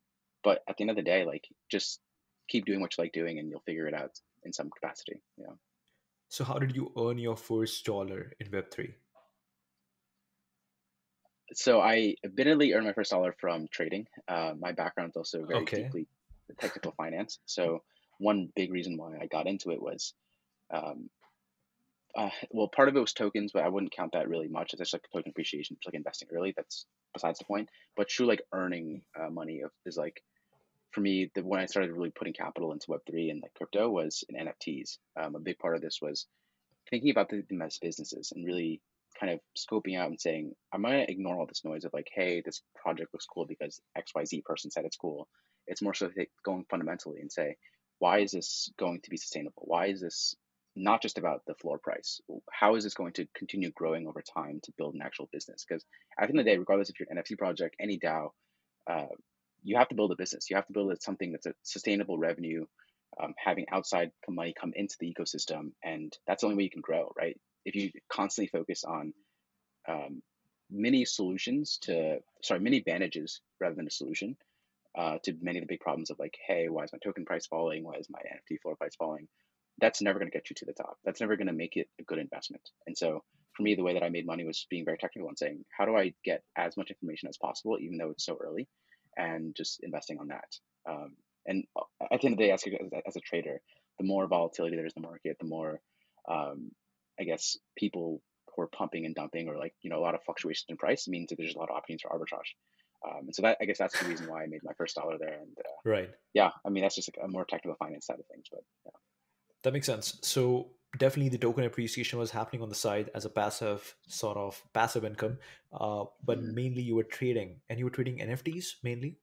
but 0.43 0.61
at 0.67 0.77
the 0.77 0.83
end 0.83 0.91
of 0.91 0.95
the 0.95 1.03
day, 1.03 1.25
like 1.25 1.45
just 1.71 1.99
keep 2.47 2.65
doing 2.65 2.81
what 2.81 2.97
you 2.97 3.03
like 3.03 3.13
doing, 3.13 3.39
and 3.39 3.49
you'll 3.49 3.63
figure 3.65 3.87
it 3.87 3.93
out 3.93 4.11
in 4.43 4.53
some 4.53 4.69
capacity. 4.69 5.21
You 5.37 5.45
know. 5.45 5.57
So, 6.29 6.43
how 6.43 6.59
did 6.59 6.75
you 6.75 6.91
earn 6.97 7.17
your 7.17 7.37
first 7.37 7.85
dollar 7.85 8.33
in 8.39 8.51
Web 8.51 8.71
three? 8.71 8.95
So, 11.53 11.79
I 11.79 12.15
admittedly 12.25 12.73
earned 12.73 12.85
my 12.85 12.93
first 12.93 13.11
dollar 13.11 13.33
from 13.39 13.67
trading. 13.71 14.07
Uh, 14.27 14.53
my 14.59 14.73
background 14.73 15.11
is 15.11 15.17
also 15.17 15.45
very 15.45 15.61
okay. 15.61 15.83
deeply 15.83 16.07
technical 16.59 16.93
finance. 16.93 17.39
So 17.45 17.83
one 18.19 18.49
big 18.55 18.71
reason 18.71 18.97
why 18.97 19.17
I 19.21 19.27
got 19.27 19.47
into 19.47 19.71
it 19.71 19.81
was, 19.81 20.13
um, 20.73 21.09
uh, 22.15 22.29
well, 22.51 22.67
part 22.67 22.89
of 22.89 22.95
it 22.95 22.99
was 22.99 23.13
tokens, 23.13 23.51
but 23.53 23.63
I 23.63 23.69
wouldn't 23.69 23.91
count 23.91 24.13
that 24.13 24.27
really 24.27 24.47
much. 24.47 24.73
It's 24.73 24.79
just 24.79 24.93
like 24.93 25.03
token 25.13 25.29
appreciation, 25.29 25.75
just 25.75 25.87
like 25.87 25.93
investing 25.93 26.29
early. 26.33 26.53
That's 26.55 26.85
besides 27.13 27.39
the 27.39 27.45
point. 27.45 27.69
But 27.95 28.09
true, 28.09 28.25
like 28.25 28.41
earning 28.51 29.03
uh, 29.19 29.29
money 29.29 29.61
of, 29.61 29.71
is 29.85 29.97
like, 29.97 30.23
for 30.91 31.01
me, 31.01 31.29
the 31.35 31.43
when 31.43 31.59
I 31.59 31.67
started 31.67 31.91
really 31.91 32.09
putting 32.09 32.33
capital 32.33 32.71
into 32.71 32.89
Web 32.89 33.01
three 33.07 33.29
and 33.29 33.41
like 33.41 33.53
crypto 33.53 33.89
was 33.89 34.23
in 34.29 34.47
NFTs. 34.47 34.97
Um, 35.21 35.35
a 35.35 35.39
big 35.39 35.59
part 35.59 35.75
of 35.75 35.81
this 35.81 35.99
was 36.01 36.25
thinking 36.89 37.11
about 37.11 37.29
the, 37.29 37.43
the 37.47 37.63
as 37.63 37.77
businesses 37.77 38.31
and 38.35 38.45
really 38.45 38.81
kind 39.19 39.33
of 39.33 39.39
scoping 39.57 39.97
out 39.97 40.09
and 40.09 40.19
saying, 40.19 40.53
I'm 40.73 40.81
gonna 40.81 41.05
ignore 41.07 41.37
all 41.37 41.45
this 41.45 41.65
noise 41.65 41.85
of 41.85 41.93
like, 41.93 42.09
hey, 42.13 42.41
this 42.43 42.61
project 42.75 43.13
looks 43.13 43.25
cool 43.25 43.45
because 43.45 43.79
X 43.95 44.11
Y 44.15 44.25
Z 44.25 44.43
person 44.45 44.71
said 44.71 44.85
it's 44.85 44.97
cool. 44.97 45.27
It's 45.67 45.81
more 45.81 45.93
so 45.93 46.09
going 46.43 46.65
fundamentally 46.69 47.19
and 47.19 47.31
say, 47.31 47.57
why 47.99 48.19
is 48.19 48.31
this 48.31 48.71
going 48.79 49.01
to 49.01 49.09
be 49.09 49.17
sustainable? 49.17 49.63
Why 49.65 49.87
is 49.87 50.01
this 50.01 50.35
not 50.77 51.01
just 51.01 51.17
about 51.17 51.41
the 51.47 51.55
floor 51.55 51.79
price? 51.79 52.21
How 52.51 52.75
is 52.75 52.83
this 52.83 52.93
going 52.93 53.13
to 53.13 53.27
continue 53.35 53.71
growing 53.71 54.07
over 54.07 54.21
time 54.21 54.59
to 54.63 54.73
build 54.77 54.95
an 54.95 55.01
actual 55.01 55.29
business? 55.31 55.65
Because 55.67 55.83
at 56.19 56.27
the 56.27 56.31
end 56.31 56.39
of 56.39 56.45
the 56.45 56.51
day, 56.51 56.57
regardless 56.57 56.89
if 56.89 56.99
you're 56.99 57.07
an 57.09 57.17
NFT 57.17 57.37
project, 57.37 57.75
any 57.79 57.99
DAO, 57.99 58.29
uh, 58.89 59.07
you 59.63 59.77
have 59.77 59.89
to 59.89 59.95
build 59.95 60.11
a 60.11 60.15
business. 60.15 60.49
You 60.49 60.55
have 60.55 60.67
to 60.67 60.73
build 60.73 61.01
something 61.01 61.31
that's 61.31 61.45
a 61.45 61.53
sustainable 61.63 62.17
revenue, 62.17 62.65
um, 63.21 63.33
having 63.37 63.65
outside 63.71 64.11
money 64.29 64.53
come 64.59 64.71
into 64.75 64.95
the 64.99 65.13
ecosystem, 65.13 65.71
and 65.83 66.15
that's 66.27 66.41
the 66.41 66.47
only 66.47 66.57
way 66.57 66.63
you 66.63 66.69
can 66.69 66.81
grow, 66.81 67.11
right? 67.17 67.39
If 67.65 67.75
you 67.75 67.91
constantly 68.09 68.47
focus 68.47 68.83
on 68.83 69.13
um, 69.87 70.21
many 70.69 71.05
solutions 71.05 71.79
to, 71.83 72.19
sorry, 72.43 72.59
many 72.59 72.77
advantages 72.77 73.41
rather 73.59 73.75
than 73.75 73.87
a 73.87 73.91
solution, 73.91 74.37
uh, 74.97 75.17
to 75.23 75.33
many 75.41 75.59
of 75.59 75.63
the 75.63 75.73
big 75.73 75.79
problems 75.79 76.09
of 76.09 76.19
like, 76.19 76.35
hey, 76.47 76.69
why 76.69 76.83
is 76.83 76.91
my 76.91 76.99
token 77.03 77.25
price 77.25 77.45
falling? 77.45 77.83
Why 77.83 77.95
is 77.95 78.07
my 78.09 78.19
NFT 78.19 78.61
floor 78.61 78.75
price 78.75 78.95
falling? 78.95 79.27
That's 79.79 80.01
never 80.01 80.19
going 80.19 80.31
to 80.31 80.35
get 80.35 80.49
you 80.49 80.55
to 80.55 80.65
the 80.65 80.73
top. 80.73 80.97
That's 81.05 81.21
never 81.21 81.35
going 81.35 81.47
to 81.47 81.53
make 81.53 81.77
it 81.77 81.87
a 81.99 82.03
good 82.03 82.17
investment. 82.19 82.63
And 82.87 82.97
so 82.97 83.23
for 83.55 83.63
me, 83.63 83.75
the 83.75 83.83
way 83.83 83.93
that 83.93 84.03
I 84.03 84.09
made 84.09 84.25
money 84.25 84.45
was 84.45 84.67
being 84.69 84.85
very 84.85 84.97
technical 84.97 85.29
and 85.29 85.37
saying, 85.37 85.65
how 85.75 85.85
do 85.85 85.95
I 85.95 86.13
get 86.23 86.43
as 86.55 86.77
much 86.77 86.89
information 86.91 87.29
as 87.29 87.37
possible, 87.37 87.77
even 87.79 87.97
though 87.97 88.11
it's 88.11 88.25
so 88.25 88.37
early, 88.39 88.67
and 89.17 89.55
just 89.55 89.79
investing 89.83 90.19
on 90.19 90.27
that. 90.27 90.55
Um, 90.89 91.15
and 91.45 91.63
uh, 91.75 92.05
at 92.11 92.21
the 92.21 92.27
end 92.27 92.33
of 92.33 92.37
the 92.39 92.45
day, 92.45 92.51
as 92.51 92.63
a, 92.65 93.07
as 93.07 93.15
a 93.15 93.21
trader, 93.21 93.61
the 93.97 94.05
more 94.05 94.27
volatility 94.27 94.75
there 94.75 94.85
is 94.85 94.93
in 94.95 95.01
the 95.01 95.07
market, 95.07 95.37
the 95.39 95.47
more, 95.47 95.79
um, 96.29 96.71
I 97.19 97.23
guess, 97.23 97.57
people 97.75 98.21
who 98.55 98.61
are 98.63 98.67
pumping 98.67 99.05
and 99.05 99.15
dumping 99.15 99.47
or 99.47 99.57
like, 99.57 99.73
you 99.81 99.89
know, 99.89 99.99
a 99.99 100.05
lot 100.05 100.15
of 100.15 100.23
fluctuations 100.23 100.65
in 100.69 100.77
price 100.77 101.07
means 101.07 101.29
that 101.29 101.37
there's 101.37 101.55
a 101.55 101.57
lot 101.57 101.69
of 101.69 101.75
opportunities 101.75 102.03
for 102.03 102.15
arbitrage. 102.17 102.53
Um, 103.05 103.25
and 103.25 103.35
so 103.35 103.43
that 103.43 103.57
I 103.61 103.65
guess 103.65 103.77
that's 103.77 103.99
the 103.99 104.07
reason 104.07 104.27
why 104.27 104.43
I 104.43 104.47
made 104.47 104.61
my 104.63 104.73
first 104.73 104.95
dollar 104.95 105.17
there. 105.19 105.33
And 105.33 105.55
uh, 105.57 105.89
right, 105.89 106.09
yeah, 106.33 106.49
I 106.65 106.69
mean 106.69 106.83
that's 106.83 106.95
just 106.95 107.09
like 107.09 107.23
a 107.23 107.27
more 107.27 107.45
technical 107.45 107.75
finance 107.77 108.07
side 108.07 108.19
of 108.19 108.25
things, 108.25 108.47
but 108.51 108.61
yeah. 108.85 108.91
That 109.67 109.73
makes 109.73 109.87
sense. 109.87 110.17
So 110.21 110.69
definitely 110.97 111.27
the 111.27 111.37
token 111.37 111.65
appreciation 111.65 112.19
was 112.19 112.31
happening 112.31 112.61
on 112.61 112.69
the 112.69 112.75
side 112.75 113.09
as 113.13 113.25
a 113.25 113.29
passive 113.29 113.97
sort 114.07 114.37
of 114.37 114.63
passive 114.71 115.03
income, 115.03 115.39
uh, 115.73 116.05
but 116.23 116.39
mm-hmm. 116.39 116.55
mainly 116.55 116.81
you 116.83 116.95
were 116.95 117.03
trading, 117.03 117.59
and 117.69 117.77
you 117.77 117.83
were 117.83 117.91
trading 117.91 118.19
NFTs 118.19 118.75
mainly. 118.81 119.17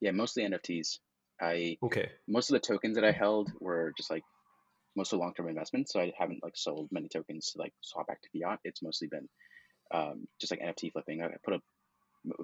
Yeah, 0.00 0.10
mostly 0.10 0.42
NFTs. 0.42 0.98
I 1.40 1.78
okay. 1.80 2.10
Most 2.26 2.50
of 2.50 2.54
the 2.54 2.66
tokens 2.66 2.96
that 2.96 3.04
I 3.04 3.12
held 3.12 3.52
were 3.60 3.92
just 3.96 4.10
like 4.10 4.24
most 4.96 5.12
mostly 5.12 5.20
long 5.20 5.32
term 5.32 5.48
investments, 5.48 5.92
so 5.92 6.00
I 6.00 6.12
haven't 6.18 6.42
like 6.42 6.56
sold 6.56 6.88
many 6.90 7.06
tokens 7.08 7.52
to 7.52 7.60
like 7.60 7.72
swap 7.82 8.08
back 8.08 8.18
to 8.22 8.28
fiat. 8.36 8.58
It's 8.64 8.82
mostly 8.82 9.06
been 9.06 9.28
um, 9.94 10.26
just 10.40 10.50
like 10.50 10.58
NFT 10.58 10.90
flipping. 10.90 11.22
I 11.22 11.28
put 11.44 11.54
a 11.54 11.60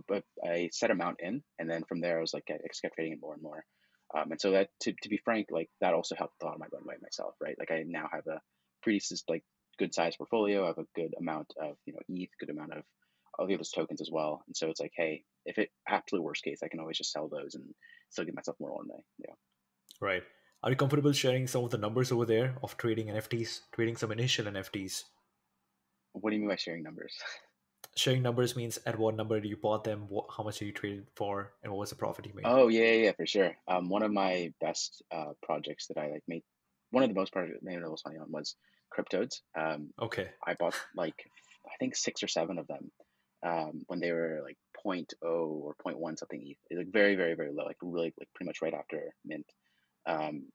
but 0.06 0.22
I 0.46 0.68
set 0.70 0.92
amount 0.92 1.16
in, 1.18 1.42
and 1.58 1.68
then 1.68 1.82
from 1.82 2.00
there 2.00 2.18
I 2.18 2.20
was 2.20 2.32
like 2.32 2.44
I 2.48 2.58
just 2.68 2.82
kept 2.82 2.94
trading 2.94 3.14
it 3.14 3.20
more 3.20 3.34
and 3.34 3.42
more. 3.42 3.64
Um, 4.14 4.30
and 4.30 4.40
so 4.40 4.52
that 4.52 4.68
to, 4.82 4.92
to 5.02 5.08
be 5.08 5.20
frank, 5.24 5.48
like 5.50 5.70
that 5.80 5.94
also 5.94 6.14
helped 6.14 6.42
a 6.42 6.44
lot 6.44 6.54
of 6.54 6.60
my 6.60 6.66
runway 6.72 6.96
myself, 7.00 7.34
right? 7.40 7.56
Like 7.58 7.70
I 7.70 7.84
now 7.86 8.08
have 8.12 8.26
a 8.26 8.40
pretty 8.82 9.00
like 9.28 9.42
good 9.78 9.94
sized 9.94 10.18
portfolio. 10.18 10.64
I 10.64 10.68
have 10.68 10.78
a 10.78 10.86
good 10.94 11.14
amount 11.18 11.48
of 11.60 11.76
you 11.86 11.94
know 11.94 12.00
ETH, 12.08 12.30
good 12.38 12.50
amount 12.50 12.72
of 12.72 12.82
all 13.38 13.46
the 13.46 13.54
other 13.54 13.64
tokens 13.64 14.00
as 14.00 14.10
well. 14.12 14.42
And 14.46 14.56
so 14.56 14.68
it's 14.68 14.80
like, 14.80 14.92
hey, 14.96 15.24
if 15.46 15.58
it 15.58 15.70
absolute 15.88 16.22
worst 16.22 16.44
case, 16.44 16.60
I 16.62 16.68
can 16.68 16.80
always 16.80 16.98
just 16.98 17.12
sell 17.12 17.28
those 17.28 17.54
and 17.54 17.64
still 18.10 18.24
give 18.24 18.34
myself 18.34 18.56
more 18.60 18.76
runway. 18.78 19.02
Yeah. 19.18 19.34
Right. 20.00 20.22
Are 20.62 20.70
you 20.70 20.76
comfortable 20.76 21.12
sharing 21.12 21.46
some 21.46 21.64
of 21.64 21.70
the 21.70 21.78
numbers 21.78 22.12
over 22.12 22.24
there 22.24 22.54
of 22.62 22.76
trading 22.76 23.08
NFTs, 23.08 23.60
trading 23.72 23.96
some 23.96 24.12
initial 24.12 24.44
NFTs? 24.46 25.04
What 26.12 26.30
do 26.30 26.36
you 26.36 26.42
mean 26.42 26.50
by 26.50 26.56
sharing 26.56 26.82
numbers? 26.82 27.14
sharing 27.96 28.22
numbers 28.22 28.56
means 28.56 28.78
at 28.86 28.98
what 28.98 29.14
number 29.14 29.40
do 29.40 29.48
you 29.48 29.56
bought 29.56 29.84
them, 29.84 30.06
what, 30.08 30.26
how 30.36 30.42
much 30.42 30.60
are 30.62 30.64
you 30.64 30.72
traded 30.72 31.06
for, 31.14 31.52
and 31.62 31.72
what 31.72 31.78
was 31.78 31.90
the 31.90 31.96
profit 31.96 32.26
you 32.26 32.32
made? 32.34 32.44
Oh 32.46 32.68
yeah, 32.68 32.84
yeah, 32.84 33.04
yeah 33.04 33.12
for 33.12 33.26
sure. 33.26 33.52
Um, 33.68 33.88
one 33.88 34.02
of 34.02 34.12
my 34.12 34.52
best 34.60 35.02
uh, 35.10 35.32
projects 35.42 35.86
that 35.88 35.98
I 35.98 36.10
like 36.10 36.22
made, 36.28 36.42
one 36.90 37.02
of 37.02 37.10
the 37.10 37.14
most 37.14 37.32
projects 37.32 37.58
made 37.62 37.76
the 37.76 37.88
most 37.88 38.04
money 38.06 38.18
on 38.18 38.30
was 38.30 38.56
CrypToadz. 38.96 39.40
Um, 39.58 39.90
okay. 40.00 40.30
I 40.46 40.54
bought 40.54 40.74
like 40.96 41.24
I 41.66 41.76
think 41.78 41.96
six 41.96 42.22
or 42.22 42.28
seven 42.28 42.58
of 42.58 42.66
them 42.66 42.90
um, 43.42 43.82
when 43.86 44.00
they 44.00 44.12
were 44.12 44.40
like 44.44 44.56
0.0 44.84 45.06
or 45.22 45.74
0.1 45.84 46.18
something 46.18 46.42
ETH. 46.44 46.58
It's 46.70 46.78
like 46.78 46.92
very, 46.92 47.14
very, 47.14 47.34
very 47.34 47.52
low, 47.52 47.64
like 47.64 47.76
really, 47.82 48.12
like 48.18 48.28
pretty 48.34 48.48
much 48.48 48.62
right 48.62 48.74
after 48.74 49.14
mint. 49.24 49.46
Um, 50.06 50.46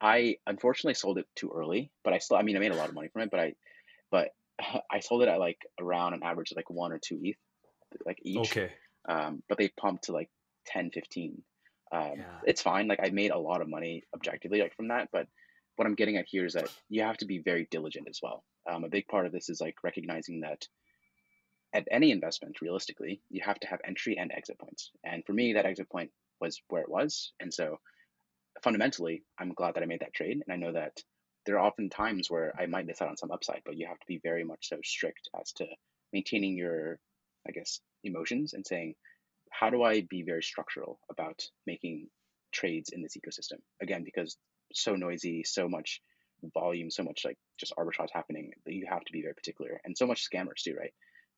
I 0.00 0.36
unfortunately 0.46 0.94
sold 0.94 1.18
it 1.18 1.26
too 1.36 1.52
early, 1.54 1.90
but 2.04 2.12
I 2.12 2.18
still, 2.18 2.36
I 2.36 2.42
mean, 2.42 2.56
I 2.56 2.60
made 2.60 2.72
a 2.72 2.76
lot 2.76 2.88
of 2.88 2.94
money 2.94 3.08
from 3.08 3.22
it, 3.22 3.30
but 3.30 3.40
I, 3.40 3.54
but 4.10 4.30
I 4.90 5.00
sold 5.00 5.22
it 5.22 5.28
at 5.28 5.38
like 5.38 5.58
around 5.80 6.14
an 6.14 6.22
average 6.22 6.50
of 6.50 6.56
like 6.56 6.70
one 6.70 6.92
or 6.92 6.98
two 6.98 7.18
ETH, 7.22 7.36
like 8.06 8.18
each. 8.22 8.56
Okay. 8.56 8.72
Um, 9.08 9.42
but 9.48 9.58
they 9.58 9.68
pumped 9.68 10.04
to 10.04 10.12
like 10.12 10.28
10, 10.66 10.90
15. 10.90 11.42
Um, 11.92 12.12
yeah. 12.16 12.24
It's 12.44 12.62
fine. 12.62 12.86
Like 12.86 13.00
I 13.02 13.10
made 13.10 13.30
a 13.30 13.38
lot 13.38 13.62
of 13.62 13.68
money 13.68 14.04
objectively 14.14 14.60
like 14.60 14.76
from 14.76 14.88
that, 14.88 15.08
but 15.12 15.26
what 15.76 15.86
I'm 15.86 15.94
getting 15.94 16.16
at 16.16 16.26
here 16.28 16.44
is 16.44 16.52
that 16.54 16.68
you 16.88 17.02
have 17.02 17.16
to 17.18 17.26
be 17.26 17.38
very 17.38 17.66
diligent 17.70 18.06
as 18.08 18.20
well. 18.22 18.44
Um, 18.70 18.84
a 18.84 18.88
big 18.88 19.08
part 19.08 19.26
of 19.26 19.32
this 19.32 19.48
is 19.48 19.60
like 19.60 19.76
recognizing 19.82 20.40
that 20.40 20.66
at 21.72 21.88
any 21.90 22.10
investment, 22.10 22.60
realistically, 22.60 23.22
you 23.30 23.40
have 23.44 23.58
to 23.60 23.68
have 23.68 23.80
entry 23.84 24.18
and 24.18 24.32
exit 24.32 24.58
points. 24.58 24.90
And 25.04 25.24
for 25.24 25.32
me, 25.32 25.54
that 25.54 25.66
exit 25.66 25.88
point 25.88 26.10
was 26.40 26.60
where 26.68 26.82
it 26.82 26.90
was. 26.90 27.32
And 27.40 27.52
so 27.52 27.78
fundamentally, 28.62 29.22
I'm 29.38 29.54
glad 29.54 29.74
that 29.74 29.82
I 29.82 29.86
made 29.86 30.00
that 30.00 30.12
trade. 30.12 30.42
And 30.46 30.52
I 30.52 30.56
know 30.56 30.72
that 30.72 31.02
there 31.50 31.58
are 31.58 31.66
often 31.66 31.90
times 31.90 32.30
where 32.30 32.54
I 32.56 32.66
might 32.66 32.86
miss 32.86 33.02
out 33.02 33.08
on 33.08 33.16
some 33.16 33.32
upside, 33.32 33.62
but 33.66 33.76
you 33.76 33.88
have 33.88 33.98
to 33.98 34.06
be 34.06 34.20
very 34.22 34.44
much 34.44 34.68
so 34.68 34.76
strict 34.84 35.28
as 35.40 35.50
to 35.54 35.66
maintaining 36.12 36.56
your, 36.56 37.00
I 37.44 37.50
guess, 37.50 37.80
emotions 38.04 38.54
and 38.54 38.64
saying, 38.64 38.94
how 39.50 39.68
do 39.68 39.82
I 39.82 40.02
be 40.08 40.22
very 40.22 40.44
structural 40.44 41.00
about 41.10 41.42
making 41.66 42.06
trades 42.52 42.90
in 42.90 43.02
this 43.02 43.16
ecosystem? 43.16 43.58
Again, 43.82 44.04
because 44.04 44.36
so 44.72 44.94
noisy, 44.94 45.42
so 45.42 45.68
much 45.68 46.00
volume, 46.54 46.88
so 46.88 47.02
much 47.02 47.22
like 47.24 47.36
just 47.58 47.74
arbitrage 47.76 48.10
happening 48.12 48.52
that 48.64 48.72
you 48.72 48.86
have 48.88 49.04
to 49.04 49.12
be 49.12 49.22
very 49.22 49.34
particular, 49.34 49.80
and 49.84 49.98
so 49.98 50.06
much 50.06 50.24
scammers 50.24 50.62
too, 50.62 50.76
right? 50.78 50.94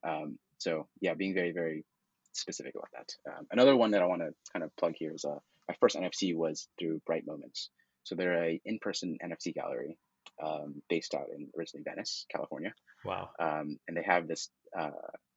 Um, 0.07 0.39
so 0.59 0.89
yeah, 1.01 1.15
being 1.15 1.33
very 1.33 1.53
very 1.53 1.87
specific 2.33 2.75
about 2.75 2.91
that. 2.93 3.33
Um, 3.33 3.47
another 3.51 3.75
one 3.77 3.93
that 3.93 4.03
I 4.03 4.07
want 4.07 4.21
to 4.21 4.35
kind 4.53 4.63
of 4.63 4.77
plug 4.77 4.93
here 4.95 5.15
is 5.15 5.25
uh, 5.25 5.39
my 5.71 5.75
first 5.81 5.97
NFT 5.97 6.37
was 6.37 6.69
through 6.79 7.01
Bright 7.07 7.27
Moments. 7.27 7.71
So 8.05 8.15
they're 8.15 8.45
a 8.45 8.61
in-person 8.65 9.19
NFT 9.25 9.55
gallery 9.55 9.99
um, 10.43 10.83
based 10.89 11.15
out 11.15 11.27
in 11.35 11.49
originally 11.57 11.85
Venice, 11.85 12.27
California. 12.31 12.75
Wow. 13.05 13.31
Um, 13.39 13.79
and 13.87 13.97
they 13.97 14.03
have 14.03 14.29
this. 14.29 14.49
Uh, 14.79 14.91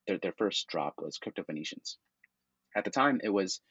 their 0.08 0.20
their 0.20 0.34
first 0.38 0.68
drop 0.68 0.96
was 0.98 1.18
Crypto 1.18 1.44
Venetians. 1.44 1.98
At 2.76 2.86
the 2.86 2.92
time, 2.92 3.22
it 3.24 3.30
was 3.30 3.62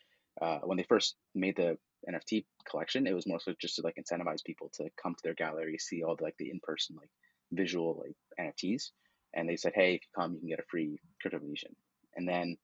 uh, 0.40 0.58
when 0.64 0.76
they 0.76 0.84
first 0.84 1.14
made 1.34 1.56
the 1.56 1.78
NFT 2.10 2.44
collection. 2.68 3.06
It 3.06 3.14
was 3.14 3.26
more 3.26 3.40
so 3.40 3.54
just 3.60 3.76
to 3.76 3.82
like 3.82 3.96
incentivize 3.96 4.44
people 4.44 4.70
to 4.74 4.88
come 5.00 5.14
to 5.14 5.20
their 5.22 5.34
gallery, 5.34 5.78
see 5.78 6.02
all 6.02 6.16
the 6.16 6.24
like 6.24 6.36
the 6.38 6.50
in-person 6.50 6.96
like 6.96 7.10
visual 7.52 8.02
like 8.04 8.16
NFTs. 8.40 8.90
And 9.34 9.48
they 9.48 9.56
said, 9.56 9.72
hey, 9.74 9.94
if 9.94 10.02
you 10.02 10.08
come, 10.14 10.34
you 10.34 10.40
can 10.40 10.48
get 10.48 10.60
a 10.60 10.70
free 10.70 10.98
Crypto 11.20 11.38
Venetian. 11.38 11.74
And 12.14 12.28
then 12.28 12.56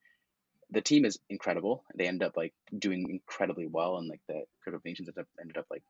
the 0.71 0.81
team 0.81 1.05
is 1.05 1.19
incredible. 1.29 1.85
They 1.97 2.07
end 2.07 2.23
up 2.23 2.37
like 2.37 2.55
doing 2.77 3.07
incredibly 3.11 3.67
well, 3.67 3.97
and 3.97 4.09
like 4.09 4.21
the 4.29 4.43
Crypto 4.63 4.81
Venetians 4.83 5.09
ended 5.09 5.23
up, 5.23 5.29
ended 5.41 5.57
up 5.57 5.67
like 5.71 5.83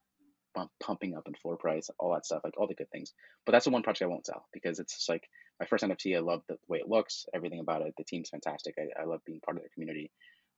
pumping 0.83 1.15
up 1.15 1.27
in 1.27 1.35
floor 1.35 1.57
price, 1.57 1.91
all 1.99 2.13
that 2.13 2.27
stuff, 2.27 2.43
like 2.45 2.59
all 2.59 2.67
the 2.67 2.75
good 2.75 2.91
things. 2.91 3.13
But 3.47 3.53
that's 3.53 3.65
the 3.65 3.71
one 3.71 3.83
project 3.83 4.03
I 4.03 4.13
won't 4.13 4.27
sell 4.27 4.47
because 4.53 4.79
it's 4.79 4.95
just 4.95 5.09
like 5.09 5.29
my 5.59 5.67
first 5.67 5.85
NFT. 5.85 6.17
I 6.17 6.21
love 6.21 6.43
the 6.49 6.57
way 6.69 6.79
it 6.79 6.89
looks, 6.89 7.27
everything 7.35 7.61
about 7.61 7.83
it. 7.83 7.95
The 7.97 8.05
team's 8.05 8.31
fantastic. 8.31 8.75
I, 8.79 9.03
I 9.03 9.05
love 9.05 9.21
being 9.25 9.41
part 9.41 9.57
of 9.57 9.63
their 9.63 9.71
community. 9.75 10.11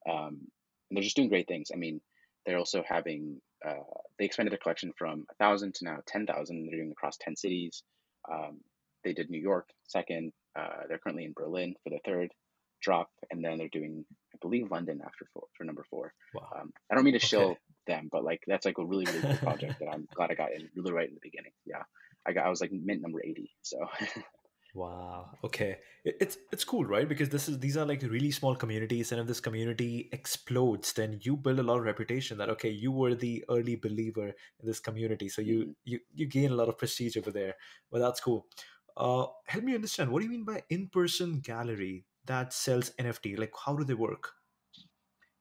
Um, 0.08 0.48
and 0.90 0.96
they're 0.96 1.02
just 1.02 1.16
doing 1.16 1.28
great 1.28 1.48
things. 1.48 1.70
I 1.72 1.76
mean, 1.76 2.00
they're 2.44 2.58
also 2.58 2.82
having, 2.86 3.40
uh, 3.66 3.84
they 4.18 4.24
expanded 4.24 4.52
their 4.52 4.58
collection 4.58 4.92
from 4.96 5.26
a 5.30 5.34
thousand 5.34 5.74
to 5.76 5.84
now 5.84 5.98
10,000. 6.06 6.66
They're 6.66 6.78
doing 6.78 6.92
across 6.92 7.16
10 7.18 7.36
cities. 7.36 7.82
Um, 8.30 8.60
they 9.04 9.12
did 9.12 9.30
New 9.30 9.40
York 9.40 9.68
second. 9.86 10.32
Uh, 10.58 10.86
they're 10.88 10.98
currently 10.98 11.24
in 11.24 11.32
Berlin 11.34 11.74
for 11.82 11.90
the 11.90 12.00
third 12.04 12.32
drop. 12.80 13.10
And 13.30 13.44
then 13.44 13.58
they're 13.58 13.68
doing, 13.68 14.04
I 14.34 14.38
believe, 14.40 14.70
London 14.70 15.00
after 15.04 15.26
four, 15.32 15.44
for 15.56 15.64
number 15.64 15.84
four. 15.88 16.12
Wow. 16.34 16.48
Um, 16.60 16.72
I 16.90 16.94
don't 16.94 17.04
mean 17.04 17.14
to 17.14 17.18
okay. 17.18 17.26
shill 17.26 17.56
them, 17.86 18.08
but 18.10 18.24
like 18.24 18.42
that's 18.46 18.66
like 18.66 18.78
a 18.78 18.84
really 18.86 19.06
really 19.06 19.24
good 19.24 19.40
project 19.40 19.76
that 19.80 19.88
I'm 19.88 20.08
glad 20.14 20.30
I 20.30 20.34
got 20.34 20.52
in 20.52 20.68
really 20.76 20.92
right 20.92 21.08
in 21.08 21.14
the 21.14 21.20
beginning. 21.22 21.52
Yeah, 21.64 21.82
I 22.26 22.32
got 22.32 22.46
I 22.46 22.50
was 22.50 22.60
like 22.60 22.72
mint 22.72 23.02
number 23.02 23.20
eighty. 23.24 23.52
So 23.62 23.78
Wow. 24.74 25.38
Okay. 25.44 25.80
It- 26.04 26.16
It's 26.20 26.38
it's 26.50 26.64
cool, 26.64 26.84
right? 26.86 27.06
Because 27.08 27.28
this 27.28 27.46
is 27.48 27.58
these 27.58 27.76
are 27.76 27.84
like 27.84 28.00
really 28.02 28.30
small 28.30 28.56
communities, 28.56 29.12
and 29.12 29.20
if 29.20 29.26
this 29.26 29.40
community 29.40 30.08
explodes, 30.12 30.94
then 30.94 31.18
you 31.22 31.36
build 31.36 31.58
a 31.58 31.62
lot 31.62 31.76
of 31.78 31.84
reputation 31.84 32.38
that 32.38 32.48
okay, 32.50 32.70
you 32.70 32.90
were 32.90 33.14
the 33.14 33.44
early 33.50 33.76
believer 33.76 34.28
in 34.28 34.66
this 34.66 34.80
community, 34.80 35.28
so 35.28 35.42
you 35.42 35.66
Mhm. 35.66 35.74
you 35.84 36.00
you 36.14 36.26
gain 36.26 36.50
a 36.52 36.54
lot 36.54 36.68
of 36.70 36.78
prestige 36.78 37.18
over 37.18 37.30
there. 37.30 37.54
Well, 37.90 38.00
that's 38.02 38.20
cool. 38.20 38.48
Uh, 38.96 39.26
help 39.46 39.64
me 39.64 39.74
understand. 39.74 40.10
What 40.10 40.20
do 40.20 40.24
you 40.26 40.30
mean 40.32 40.44
by 40.44 40.62
in-person 40.70 41.40
gallery 41.40 42.06
that 42.24 42.52
sells 42.54 42.92
NFT? 42.98 43.36
Like, 43.36 43.52
how 43.66 43.76
do 43.76 43.84
they 43.84 43.94
work? 43.94 44.32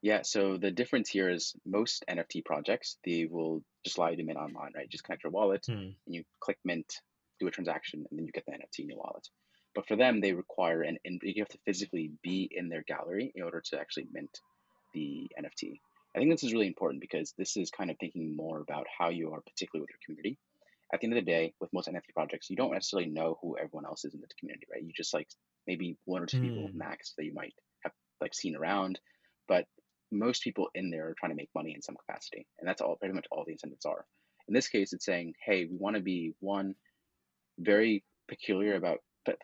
Yeah, 0.02 0.22
so 0.24 0.58
the 0.58 0.72
difference 0.72 1.10
here 1.10 1.30
is 1.30 1.54
most 1.66 2.04
NFT 2.08 2.42
projects, 2.44 2.98
they 3.06 3.26
will 3.26 3.64
just 3.86 3.98
allow 3.98 4.10
you 4.10 4.18
to 4.18 4.24
mint 4.24 4.38
online, 4.40 4.72
right? 4.76 4.90
Just 4.90 5.04
connect 5.04 5.24
your 5.24 5.32
wallet 5.32 5.68
Hmm. 5.68 5.90
and 6.06 6.16
you 6.16 6.24
click 6.40 6.58
mint, 6.66 7.02
do 7.40 7.48
a 7.48 7.52
transaction, 7.52 8.06
and 8.10 8.18
then 8.20 8.26
you 8.26 8.32
get 8.32 8.46
the 8.46 8.54
NFT 8.54 8.80
in 8.84 8.90
your 8.90 8.98
wallet. 8.98 9.28
But 9.76 9.88
for 9.88 9.96
them, 9.96 10.20
they 10.20 10.34
require 10.34 10.82
an, 10.82 10.98
and 11.06 11.22
you 11.24 11.42
have 11.42 11.50
to 11.50 11.60
physically 11.66 12.12
be 12.24 12.50
in 12.52 12.68
their 12.68 12.84
gallery 12.84 13.32
in 13.36 13.44
order 13.44 13.62
to 13.62 13.80
actually 13.80 14.08
mint 14.12 14.40
the 14.94 15.30
NFT. 15.38 15.82
I 16.16 16.20
think 16.20 16.32
this 16.32 16.44
is 16.44 16.54
really 16.54 16.68
important 16.68 17.00
because 17.02 17.34
this 17.38 17.56
is 17.56 17.70
kind 17.72 17.90
of 17.92 17.98
thinking 18.00 18.36
more 18.36 18.60
about 18.60 18.88
how 18.98 19.10
you 19.10 19.32
are 19.34 19.42
particularly 19.42 19.84
with 19.84 19.92
your 19.92 20.00
community. 20.06 20.38
At 20.94 21.00
the 21.00 21.08
end 21.08 21.18
of 21.18 21.24
the 21.24 21.32
day, 21.32 21.54
with 21.62 21.72
most 21.74 21.88
NFT 21.88 22.14
projects, 22.14 22.50
you 22.50 22.58
don't 22.58 22.74
necessarily 22.74 23.10
know 23.10 23.38
who 23.42 23.58
everyone 23.58 23.86
else 23.86 24.04
is 24.04 24.14
in 24.14 24.20
the 24.22 24.28
community, 24.40 24.68
right? 24.72 24.84
You 24.84 24.92
just 24.94 25.14
like 25.14 25.30
maybe 25.68 25.98
one 26.06 26.22
or 26.22 26.26
two 26.26 26.40
people 26.40 26.70
Hmm. 26.70 26.78
max 26.78 27.14
that 27.18 27.24
you 27.26 27.34
might 27.34 27.54
have 27.84 27.94
like 28.20 28.34
seen 28.34 28.56
around, 28.56 29.00
but 29.48 29.68
most 30.12 30.44
people 30.44 30.70
in 30.76 30.90
there 30.90 31.08
are 31.08 31.16
trying 31.20 31.32
to 31.32 31.36
make 31.36 31.50
money 31.56 31.74
in 31.74 31.82
some 31.82 31.96
capacity, 31.96 32.46
and 32.60 32.68
that's 32.68 32.82
all 32.82 32.96
pretty 32.98 33.16
much 33.16 33.28
all 33.32 33.44
the 33.46 33.54
incentives 33.54 33.86
are. 33.86 34.06
In 34.48 34.54
this 34.54 34.68
case, 34.68 34.94
it's 34.94 35.06
saying, 35.06 35.34
hey, 35.46 35.66
we 35.66 35.78
want 35.78 35.96
to 35.96 36.02
be 36.02 36.34
one 36.40 36.76
very 37.60 38.04
peculiar 38.28 38.76
about 38.76 39.00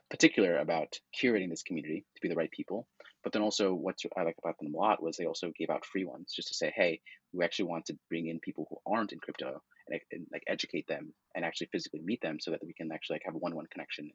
particular 0.10 0.58
about 0.58 1.00
curating 1.16 1.50
this 1.50 1.64
community 1.64 2.04
to 2.16 2.22
be 2.22 2.30
the 2.30 2.36
right 2.36 2.52
people. 2.52 2.88
But 3.24 3.34
then 3.34 3.42
also, 3.42 3.74
what 3.74 3.96
I 4.18 4.24
like 4.24 4.38
about 4.40 4.58
them 4.58 4.74
a 4.74 4.78
lot 4.78 5.04
was 5.04 5.18
they 5.18 5.26
also 5.26 5.52
gave 5.58 5.70
out 5.70 5.86
free 5.86 6.06
ones 6.06 6.34
just 6.36 6.48
to 6.48 6.54
say, 6.54 6.72
hey, 6.76 7.02
we 7.34 7.44
actually 7.44 7.66
want 7.66 7.86
to 7.88 7.98
bring 8.10 8.28
in 8.28 8.40
people 8.40 8.68
who 8.70 8.78
aren't 8.92 9.12
in 9.12 9.20
crypto 9.20 9.62
and, 9.88 10.00
and 10.12 10.28
like 10.32 10.44
educate 10.48 10.88
them 10.88 11.14
and 11.36 11.44
actually 11.44 11.68
physically 11.72 12.02
meet 12.04 12.22
them 12.22 12.40
so 12.40 12.52
that 12.52 12.66
we 12.66 12.74
can 12.74 12.92
actually 12.92 13.16
like 13.16 13.24
have 13.26 13.36
a 13.36 13.40
one-on-one 13.40 13.68
connection. 13.72 14.10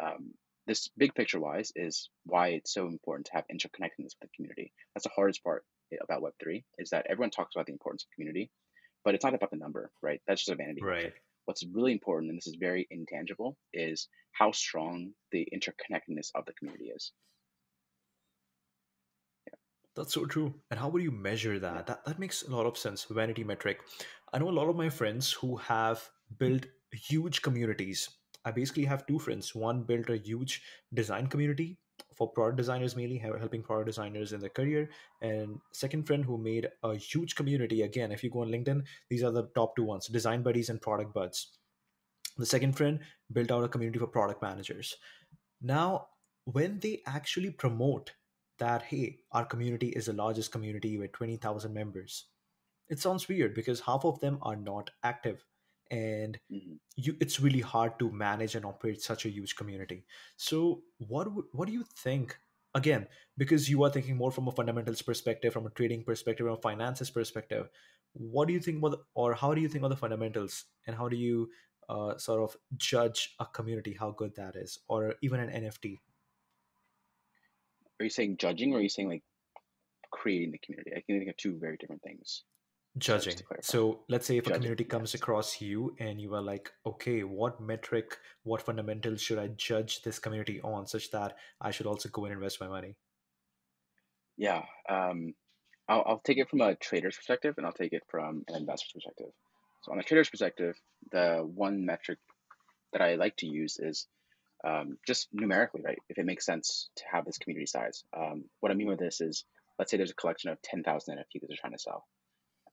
And 0.00 0.08
um, 0.08 0.34
this 0.66 0.88
big 0.96 1.14
picture 1.14 1.40
wise 1.40 1.72
is 1.76 2.10
why 2.24 2.48
it's 2.48 2.72
so 2.72 2.86
important 2.88 3.26
to 3.26 3.32
have 3.34 3.46
interconnectedness 3.48 4.14
with 4.14 4.20
the 4.22 4.28
community. 4.36 4.72
That's 4.94 5.04
the 5.04 5.12
hardest 5.14 5.42
part 5.44 5.64
about 6.02 6.22
Web3 6.22 6.64
is 6.78 6.90
that 6.90 7.06
everyone 7.08 7.30
talks 7.30 7.54
about 7.54 7.66
the 7.66 7.72
importance 7.72 8.04
of 8.04 8.10
community, 8.14 8.50
but 9.04 9.14
it's 9.14 9.24
not 9.24 9.34
about 9.34 9.50
the 9.50 9.56
number, 9.56 9.92
right? 10.02 10.20
That's 10.26 10.42
just 10.42 10.52
a 10.52 10.56
vanity 10.56 10.80
Right. 10.80 11.02
metric. 11.04 11.22
What's 11.46 11.64
really 11.66 11.92
important, 11.92 12.30
and 12.30 12.38
this 12.38 12.48
is 12.48 12.56
very 12.56 12.86
intangible, 12.90 13.56
is 13.72 14.08
how 14.32 14.52
strong 14.52 15.14
the 15.32 15.48
interconnectedness 15.54 16.30
of 16.34 16.44
the 16.46 16.54
community 16.54 16.86
is. 16.90 17.12
That's 19.94 20.12
so 20.12 20.26
true. 20.26 20.60
And 20.70 20.78
how 20.78 20.88
would 20.90 21.02
you 21.02 21.10
measure 21.10 21.58
that? 21.58 21.86
That 21.86 22.04
that 22.04 22.18
makes 22.18 22.42
a 22.42 22.50
lot 22.50 22.66
of 22.66 22.76
sense. 22.78 23.04
Vanity 23.04 23.44
metric. 23.44 23.80
I 24.32 24.38
know 24.38 24.48
a 24.48 24.58
lot 24.58 24.68
of 24.68 24.76
my 24.76 24.90
friends 24.90 25.32
who 25.32 25.56
have 25.56 26.10
built 26.36 26.66
huge 26.92 27.42
communities. 27.42 28.08
I 28.46 28.52
basically 28.52 28.84
have 28.84 29.06
two 29.06 29.18
friends. 29.18 29.54
One 29.54 29.82
built 29.82 30.08
a 30.08 30.16
huge 30.16 30.62
design 30.94 31.26
community 31.26 31.78
for 32.14 32.30
product 32.30 32.56
designers 32.56 32.94
mainly, 32.94 33.18
helping 33.18 33.62
product 33.62 33.86
designers 33.86 34.32
in 34.32 34.40
their 34.40 34.50
career. 34.50 34.88
And 35.20 35.58
second 35.72 36.06
friend 36.06 36.24
who 36.24 36.38
made 36.38 36.68
a 36.84 36.94
huge 36.94 37.34
community. 37.34 37.82
Again, 37.82 38.12
if 38.12 38.22
you 38.22 38.30
go 38.30 38.42
on 38.42 38.48
LinkedIn, 38.48 38.84
these 39.10 39.24
are 39.24 39.32
the 39.32 39.48
top 39.56 39.74
two 39.74 39.82
ones: 39.82 40.06
Design 40.06 40.42
Buddies 40.42 40.70
and 40.70 40.80
Product 40.80 41.12
Buds. 41.12 41.58
The 42.38 42.46
second 42.46 42.76
friend 42.76 43.00
built 43.32 43.50
out 43.50 43.64
a 43.64 43.68
community 43.68 43.98
for 43.98 44.06
product 44.06 44.40
managers. 44.42 44.96
Now, 45.60 46.08
when 46.44 46.78
they 46.78 47.02
actually 47.06 47.50
promote 47.50 48.12
that, 48.58 48.82
hey, 48.82 49.18
our 49.32 49.44
community 49.44 49.88
is 49.88 50.06
the 50.06 50.12
largest 50.12 50.52
community 50.52 50.98
with 50.98 51.12
20,000 51.12 51.74
members, 51.74 52.26
it 52.88 53.00
sounds 53.00 53.26
weird 53.26 53.54
because 53.54 53.80
half 53.80 54.04
of 54.04 54.20
them 54.20 54.38
are 54.42 54.54
not 54.54 54.90
active. 55.02 55.44
And 55.90 56.38
hmm 56.50 56.76
you, 56.96 57.14
it's 57.20 57.40
really 57.40 57.60
hard 57.60 57.98
to 57.98 58.10
manage 58.10 58.54
and 58.54 58.64
operate 58.64 59.02
such 59.02 59.26
a 59.26 59.28
huge 59.28 59.54
community. 59.56 60.04
So, 60.36 60.82
what 60.98 61.28
what 61.52 61.66
do 61.66 61.72
you 61.72 61.84
think? 61.98 62.36
Again, 62.74 63.06
because 63.38 63.70
you 63.70 63.82
are 63.84 63.90
thinking 63.90 64.16
more 64.16 64.30
from 64.30 64.48
a 64.48 64.52
fundamentals 64.52 65.00
perspective, 65.00 65.52
from 65.52 65.66
a 65.66 65.70
trading 65.70 66.04
perspective, 66.04 66.46
from 66.46 66.56
a 66.56 66.60
finances 66.60 67.10
perspective, 67.10 67.70
what 68.12 68.48
do 68.48 68.54
you 68.54 68.60
think 68.60 68.78
about, 68.78 68.90
the, 68.90 68.98
or 69.14 69.32
how 69.32 69.54
do 69.54 69.62
you 69.62 69.68
think 69.68 69.84
of 69.84 69.90
the 69.90 69.96
fundamentals, 69.96 70.64
and 70.86 70.96
how 70.96 71.08
do 71.08 71.16
you 71.16 71.50
uh, 71.88 72.18
sort 72.18 72.42
of 72.42 72.56
judge 72.76 73.34
a 73.40 73.46
community 73.46 73.96
how 73.98 74.10
good 74.10 74.34
that 74.36 74.56
is, 74.56 74.78
or 74.88 75.14
even 75.22 75.40
an 75.40 75.48
NFT? 75.64 75.98
Are 78.00 78.04
you 78.04 78.10
saying 78.10 78.36
judging, 78.36 78.74
or 78.74 78.78
are 78.78 78.82
you 78.82 78.90
saying 78.90 79.08
like 79.08 79.22
creating 80.10 80.52
the 80.52 80.58
community? 80.58 80.92
I 80.94 81.00
can 81.00 81.18
think 81.18 81.30
of 81.30 81.36
two 81.38 81.58
very 81.58 81.78
different 81.78 82.02
things. 82.02 82.42
Judging. 82.98 83.36
So 83.60 84.00
let's 84.08 84.26
say 84.26 84.38
if 84.38 84.46
a 84.46 84.52
community 84.52 84.84
comes 84.84 85.12
yes, 85.12 85.20
across 85.20 85.60
you 85.60 85.94
and 85.98 86.20
you 86.20 86.34
are 86.34 86.40
like, 86.40 86.72
okay, 86.86 87.24
what 87.24 87.60
metric, 87.60 88.16
what 88.42 88.62
fundamentals 88.62 89.20
should 89.20 89.38
I 89.38 89.48
judge 89.48 90.02
this 90.02 90.18
community 90.18 90.60
on 90.62 90.86
such 90.86 91.10
that 91.10 91.36
I 91.60 91.70
should 91.72 91.86
also 91.86 92.08
go 92.08 92.24
and 92.24 92.32
invest 92.32 92.60
my 92.60 92.68
money? 92.68 92.96
yeah. 94.36 94.62
Um, 94.88 95.34
I'll, 95.88 96.02
I'll 96.06 96.22
take 96.24 96.38
it 96.38 96.48
from 96.48 96.60
a 96.60 96.74
trader's 96.74 97.16
perspective, 97.16 97.54
and 97.56 97.66
I'll 97.66 97.72
take 97.72 97.92
it 97.92 98.02
from 98.08 98.44
an 98.48 98.56
investor's 98.56 98.92
perspective. 98.92 99.32
So 99.82 99.92
on 99.92 99.98
a 99.98 100.02
trader's 100.02 100.28
perspective, 100.28 100.76
the 101.12 101.38
one 101.42 101.86
metric 101.86 102.18
that 102.92 103.02
I 103.02 103.14
like 103.14 103.36
to 103.36 103.46
use 103.46 103.78
is 103.78 104.06
um, 104.66 104.98
just 105.06 105.28
numerically, 105.32 105.82
right? 105.84 105.98
If 106.08 106.18
it 106.18 106.26
makes 106.26 106.44
sense 106.44 106.88
to 106.96 107.04
have 107.12 107.24
this 107.24 107.38
community 107.38 107.66
size. 107.66 108.04
Um, 108.16 108.44
what 108.60 108.72
I 108.72 108.74
mean 108.74 108.88
with 108.88 108.98
this 108.98 109.20
is, 109.20 109.44
let's 109.78 109.90
say 109.90 109.96
there's 109.96 110.10
a 110.10 110.14
collection 110.14 110.50
of 110.50 110.60
10,000 110.62 111.14
NFTs 111.14 111.40
that 111.40 111.46
they're 111.48 111.56
trying 111.60 111.74
to 111.74 111.78
sell. 111.78 112.04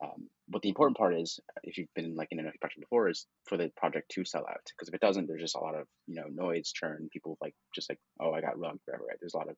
Um, 0.03 0.29
but 0.49 0.61
the 0.61 0.69
important 0.69 0.97
part 0.97 1.15
is, 1.15 1.39
if 1.63 1.77
you've 1.77 1.93
been 1.95 2.15
like 2.15 2.27
in 2.31 2.39
an 2.39 2.51
project 2.59 2.81
before, 2.81 3.09
is 3.09 3.25
for 3.45 3.57
the 3.57 3.71
project 3.77 4.11
to 4.11 4.25
sell 4.25 4.45
out. 4.47 4.61
Because 4.65 4.89
if 4.89 4.93
it 4.93 5.01
doesn't, 5.01 5.27
there's 5.27 5.41
just 5.41 5.55
a 5.55 5.59
lot 5.59 5.75
of 5.75 5.87
you 6.07 6.15
know 6.15 6.27
noise, 6.27 6.71
churn, 6.71 7.09
people 7.11 7.37
like 7.41 7.55
just 7.73 7.89
like, 7.89 7.99
oh, 8.19 8.33
I 8.33 8.41
got 8.41 8.59
rugged, 8.59 8.81
forever. 8.85 9.05
Right? 9.07 9.17
There's 9.19 9.33
a 9.33 9.37
lot 9.37 9.49
of 9.49 9.55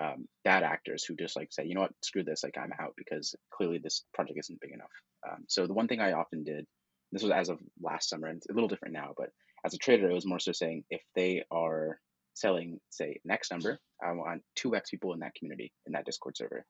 um, 0.00 0.28
bad 0.44 0.62
actors 0.62 1.04
who 1.04 1.14
just 1.16 1.36
like 1.36 1.52
say, 1.52 1.64
you 1.64 1.74
know 1.74 1.82
what, 1.82 1.92
screw 2.02 2.24
this, 2.24 2.42
like 2.42 2.58
I'm 2.58 2.72
out 2.78 2.94
because 2.96 3.34
clearly 3.52 3.78
this 3.82 4.04
project 4.12 4.38
isn't 4.38 4.60
big 4.60 4.72
enough. 4.72 4.90
Um, 5.28 5.44
so 5.48 5.66
the 5.66 5.74
one 5.74 5.88
thing 5.88 6.00
I 6.00 6.12
often 6.12 6.44
did, 6.44 6.66
this 7.12 7.22
was 7.22 7.32
as 7.32 7.48
of 7.48 7.58
last 7.80 8.08
summer, 8.08 8.26
and 8.26 8.38
it's 8.38 8.48
a 8.48 8.52
little 8.52 8.68
different 8.68 8.94
now, 8.94 9.12
but 9.16 9.30
as 9.64 9.72
a 9.74 9.78
trader, 9.78 10.10
it 10.10 10.14
was 10.14 10.26
more 10.26 10.40
so 10.40 10.52
saying 10.52 10.84
if 10.90 11.00
they 11.14 11.44
are 11.50 11.98
selling, 12.34 12.80
say, 12.90 13.20
next 13.24 13.50
number, 13.50 13.78
I 14.04 14.12
want 14.12 14.42
2x 14.58 14.90
people 14.90 15.12
in 15.14 15.20
that 15.20 15.34
community, 15.34 15.72
in 15.86 15.92
that 15.92 16.04
Discord 16.04 16.36
server, 16.36 16.66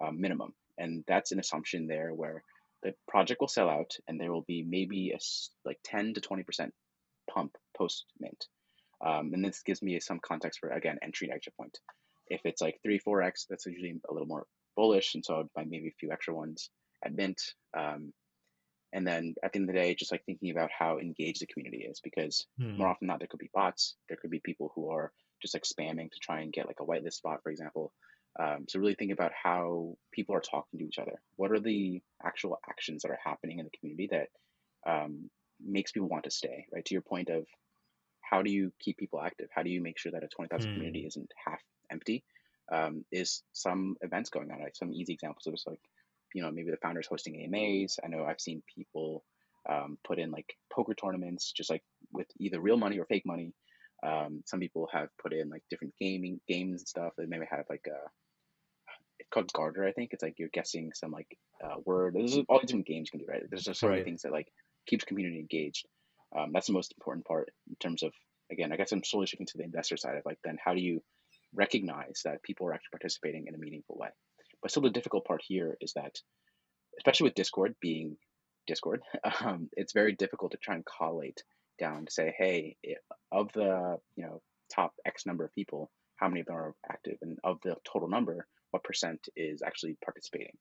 um, 0.00 0.20
minimum. 0.20 0.54
And 0.78 1.04
that's 1.06 1.32
an 1.32 1.38
assumption 1.40 1.86
there 1.86 2.12
where 2.14 2.42
the 2.82 2.94
project 3.08 3.40
will 3.40 3.48
sell 3.48 3.68
out 3.68 3.92
and 4.08 4.20
there 4.20 4.32
will 4.32 4.42
be 4.46 4.62
maybe 4.62 5.12
a 5.12 5.18
like 5.64 5.78
10 5.84 6.14
to 6.14 6.20
20% 6.20 6.70
pump 7.30 7.56
post 7.76 8.06
mint. 8.20 8.46
Um, 9.04 9.32
and 9.34 9.44
this 9.44 9.62
gives 9.62 9.82
me 9.82 10.00
some 10.00 10.20
context 10.20 10.60
for, 10.60 10.70
again, 10.70 10.98
entry 11.02 11.28
and 11.28 11.34
exit 11.36 11.54
point. 11.56 11.78
If 12.28 12.40
it's 12.44 12.62
like 12.62 12.80
3, 12.82 12.98
4x, 13.00 13.46
that's 13.48 13.66
usually 13.66 14.00
a 14.08 14.12
little 14.12 14.28
more 14.28 14.46
bullish. 14.76 15.14
And 15.14 15.24
so 15.24 15.40
I'd 15.40 15.52
buy 15.54 15.64
maybe 15.64 15.88
a 15.88 15.98
few 16.00 16.10
extra 16.12 16.34
ones 16.34 16.70
at 17.04 17.12
mint. 17.14 17.40
Um, 17.76 18.12
and 18.92 19.06
then 19.06 19.34
at 19.42 19.52
the 19.52 19.58
end 19.58 19.68
of 19.68 19.74
the 19.74 19.80
day, 19.80 19.94
just 19.94 20.12
like 20.12 20.24
thinking 20.24 20.50
about 20.50 20.70
how 20.76 20.98
engaged 20.98 21.40
the 21.42 21.46
community 21.46 21.84
is, 21.84 22.00
because 22.00 22.46
more 22.76 22.88
Hmm. 22.88 22.92
often 22.92 23.06
than 23.06 23.14
not, 23.14 23.18
there 23.20 23.28
could 23.28 23.40
be 23.40 23.50
bots. 23.52 23.96
There 24.08 24.16
could 24.16 24.30
be 24.30 24.40
people 24.40 24.72
who 24.74 24.90
are 24.90 25.12
just 25.42 25.54
like 25.54 25.64
spamming 25.64 26.10
to 26.10 26.18
try 26.22 26.40
and 26.40 26.52
get 26.52 26.66
like 26.66 26.80
a 26.80 26.84
whitelist 26.86 27.14
spot, 27.14 27.42
for 27.42 27.50
example. 27.50 27.92
Um, 28.38 28.66
so 28.68 28.80
really 28.80 28.94
think 28.96 29.12
about 29.12 29.32
how 29.32 29.96
people 30.12 30.34
are 30.34 30.40
talking 30.40 30.80
to 30.80 30.86
each 30.86 30.98
other. 30.98 31.20
What 31.36 31.52
are 31.52 31.60
the 31.60 32.02
actual 32.24 32.58
actions 32.68 33.02
that 33.02 33.10
are 33.10 33.18
happening 33.24 33.58
in 33.60 33.64
the 33.66 33.78
community 33.78 34.08
that 34.12 34.28
um, 34.90 35.30
makes 35.64 35.92
people 35.92 36.08
want 36.08 36.24
to 36.24 36.30
stay? 36.30 36.66
Right 36.72 36.84
to 36.84 36.94
your 36.94 37.02
point 37.02 37.28
of 37.30 37.46
how 38.22 38.42
do 38.42 38.50
you 38.50 38.72
keep 38.80 38.96
people 38.96 39.20
active? 39.20 39.48
How 39.54 39.62
do 39.62 39.70
you 39.70 39.82
make 39.82 39.98
sure 39.98 40.12
that 40.12 40.24
a 40.24 40.28
twenty 40.28 40.48
thousand 40.48 40.70
community 40.72 41.00
Hmm. 41.00 41.06
isn't 41.06 41.30
half 41.46 41.60
empty? 41.90 42.24
Um, 42.72 43.04
is 43.12 43.42
some 43.52 43.96
events 44.00 44.30
going 44.30 44.50
on? 44.50 44.60
Like 44.62 44.76
some 44.76 44.92
easy 44.92 45.12
examples 45.14 45.46
of 45.46 45.54
just 45.54 45.66
like 45.66 45.80
you 46.34 46.42
know 46.42 46.50
maybe 46.50 46.70
the 46.70 46.76
founders 46.78 47.06
hosting 47.06 47.36
AMAs. 47.36 47.98
I 48.04 48.08
know 48.08 48.24
I've 48.24 48.40
seen 48.40 48.62
people 48.74 49.24
um, 49.68 49.98
put 50.04 50.18
in 50.18 50.30
like 50.30 50.56
poker 50.72 50.94
tournaments, 50.94 51.52
just 51.52 51.70
like 51.70 51.82
with 52.12 52.26
either 52.38 52.60
real 52.60 52.76
money 52.76 52.98
or 52.98 53.06
fake 53.06 53.26
money. 53.26 53.52
Um, 54.02 54.42
some 54.46 54.60
people 54.60 54.88
have 54.92 55.08
put 55.22 55.32
in 55.32 55.48
like 55.48 55.62
different 55.70 55.94
gaming 55.98 56.40
games 56.48 56.80
and 56.82 56.88
stuff. 56.88 57.12
They 57.16 57.26
maybe 57.26 57.46
have 57.50 57.64
like 57.70 57.86
a 57.86 58.10
it's 59.24 59.32
called 59.32 59.52
Garter, 59.52 59.86
I 59.86 59.92
think. 59.92 60.10
It's 60.12 60.22
like 60.22 60.34
you're 60.38 60.48
guessing 60.52 60.92
some 60.94 61.10
like 61.10 61.36
uh, 61.64 61.76
word. 61.84 62.14
There's 62.14 62.38
all 62.48 62.60
these 62.60 62.68
different 62.68 62.86
games 62.86 63.10
you 63.12 63.18
can 63.18 63.26
do, 63.26 63.32
right? 63.32 63.42
There's 63.48 63.64
just 63.64 63.80
so 63.80 63.88
many 63.88 64.02
things 64.02 64.22
that 64.22 64.32
like 64.32 64.48
keeps 64.86 65.04
community 65.04 65.38
engaged. 65.38 65.86
Um, 66.36 66.50
that's 66.52 66.66
the 66.66 66.72
most 66.72 66.94
important 66.98 67.26
part 67.26 67.50
in 67.68 67.76
terms 67.76 68.02
of 68.02 68.12
again. 68.50 68.72
I 68.72 68.76
guess 68.76 68.92
I'm 68.92 69.04
slowly 69.04 69.26
shifting 69.26 69.46
to 69.46 69.58
the 69.58 69.64
investor 69.64 69.96
side 69.96 70.16
of 70.16 70.26
like 70.26 70.38
then 70.44 70.58
how 70.62 70.74
do 70.74 70.80
you 70.80 71.02
recognize 71.54 72.22
that 72.24 72.42
people 72.42 72.66
are 72.66 72.74
actually 72.74 72.98
participating 72.98 73.46
in 73.46 73.54
a 73.54 73.58
meaningful 73.58 73.96
way? 73.98 74.08
But 74.60 74.70
still, 74.70 74.82
the 74.82 74.90
difficult 74.90 75.24
part 75.24 75.42
here 75.46 75.76
is 75.80 75.92
that, 75.94 76.16
especially 76.98 77.24
with 77.24 77.34
Discord 77.34 77.74
being 77.80 78.16
Discord, 78.66 79.02
um, 79.40 79.68
it's 79.72 79.92
very 79.92 80.14
difficult 80.14 80.52
to 80.52 80.58
try 80.58 80.74
and 80.74 80.84
collate 80.84 81.42
down 81.78 82.06
to 82.06 82.12
say, 82.12 82.34
hey, 82.36 82.76
of 83.32 83.52
the 83.52 83.98
you 84.16 84.24
know 84.24 84.42
top 84.74 84.92
X 85.06 85.26
number 85.26 85.44
of 85.44 85.54
people, 85.54 85.90
how 86.16 86.28
many 86.28 86.40
of 86.40 86.46
them 86.46 86.56
are 86.56 86.74
active, 86.90 87.18
and 87.22 87.38
of 87.44 87.58
the 87.62 87.76
total 87.90 88.08
number, 88.08 88.46
what 88.74 88.82
percent 88.82 89.28
is 89.36 89.62
actually 89.62 89.96
participating. 90.04 90.56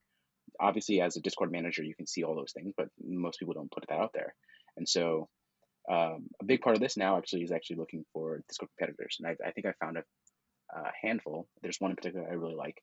Obviously, 0.59 1.01
as 1.01 1.17
a 1.17 1.21
Discord 1.21 1.51
manager, 1.51 1.81
you 1.81 1.95
can 1.95 2.05
see 2.05 2.23
all 2.23 2.35
those 2.35 2.51
things, 2.51 2.71
but 2.77 2.89
most 3.03 3.39
people 3.39 3.55
don't 3.55 3.71
put 3.71 3.85
that 3.89 3.97
out 3.97 4.11
there. 4.13 4.35
And 4.77 4.87
so, 4.87 5.29
um, 5.91 6.27
a 6.39 6.45
big 6.45 6.61
part 6.61 6.75
of 6.75 6.79
this 6.79 6.95
now 6.95 7.17
actually 7.17 7.41
is 7.41 7.51
actually 7.51 7.77
looking 7.77 8.05
for 8.13 8.43
Discord 8.47 8.69
competitors, 8.77 9.17
and 9.19 9.27
I, 9.27 9.47
I 9.47 9.51
think 9.51 9.65
I 9.65 9.73
found 9.83 9.97
a, 9.97 10.03
a, 10.77 10.91
handful. 11.01 11.47
There's 11.63 11.81
one 11.81 11.89
in 11.89 11.97
particular 11.97 12.27
I 12.29 12.33
really 12.33 12.55
like 12.55 12.77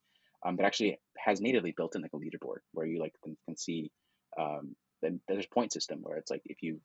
um, 0.45 0.57
that 0.57 0.67
actually 0.67 0.99
has 1.17 1.41
natively 1.41 1.73
built 1.77 1.95
in 1.95 2.03
like 2.03 2.13
a 2.13 2.19
leaderboard 2.19 2.59
where 2.73 2.87
you 2.87 2.99
like 2.99 3.15
can, 3.23 3.37
can 3.47 3.57
see 3.57 3.93
um, 4.37 4.75
then 5.01 5.21
there's 5.29 5.47
a 5.47 5.55
point 5.55 5.73
system 5.73 6.01
where 6.03 6.17
it's 6.17 6.31
like 6.31 6.43
if 6.45 6.59
you 6.61 6.81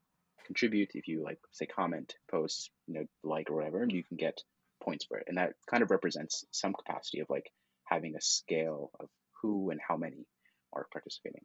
contribute, 0.45 0.91
if 0.93 1.07
you 1.07 1.23
like 1.23 1.39
say 1.51 1.65
comment, 1.65 2.13
post, 2.29 2.69
you 2.87 2.93
know, 2.93 3.05
like 3.23 3.49
or 3.49 3.55
whatever, 3.55 3.85
you 3.89 4.03
can 4.03 4.17
get 4.17 4.37
points 4.83 5.05
for 5.05 5.17
it. 5.17 5.25
And 5.27 5.37
that 5.37 5.53
kind 5.69 5.81
of 5.81 5.89
represents 5.89 6.45
some 6.51 6.73
capacity 6.73 7.19
of 7.19 7.29
like 7.29 7.49
having 7.85 8.15
a 8.15 8.21
scale 8.21 8.91
of 8.99 9.07
who 9.41 9.69
and 9.71 9.79
how 9.87 9.97
many 9.97 10.25
are 10.73 10.87
participating. 10.91 11.43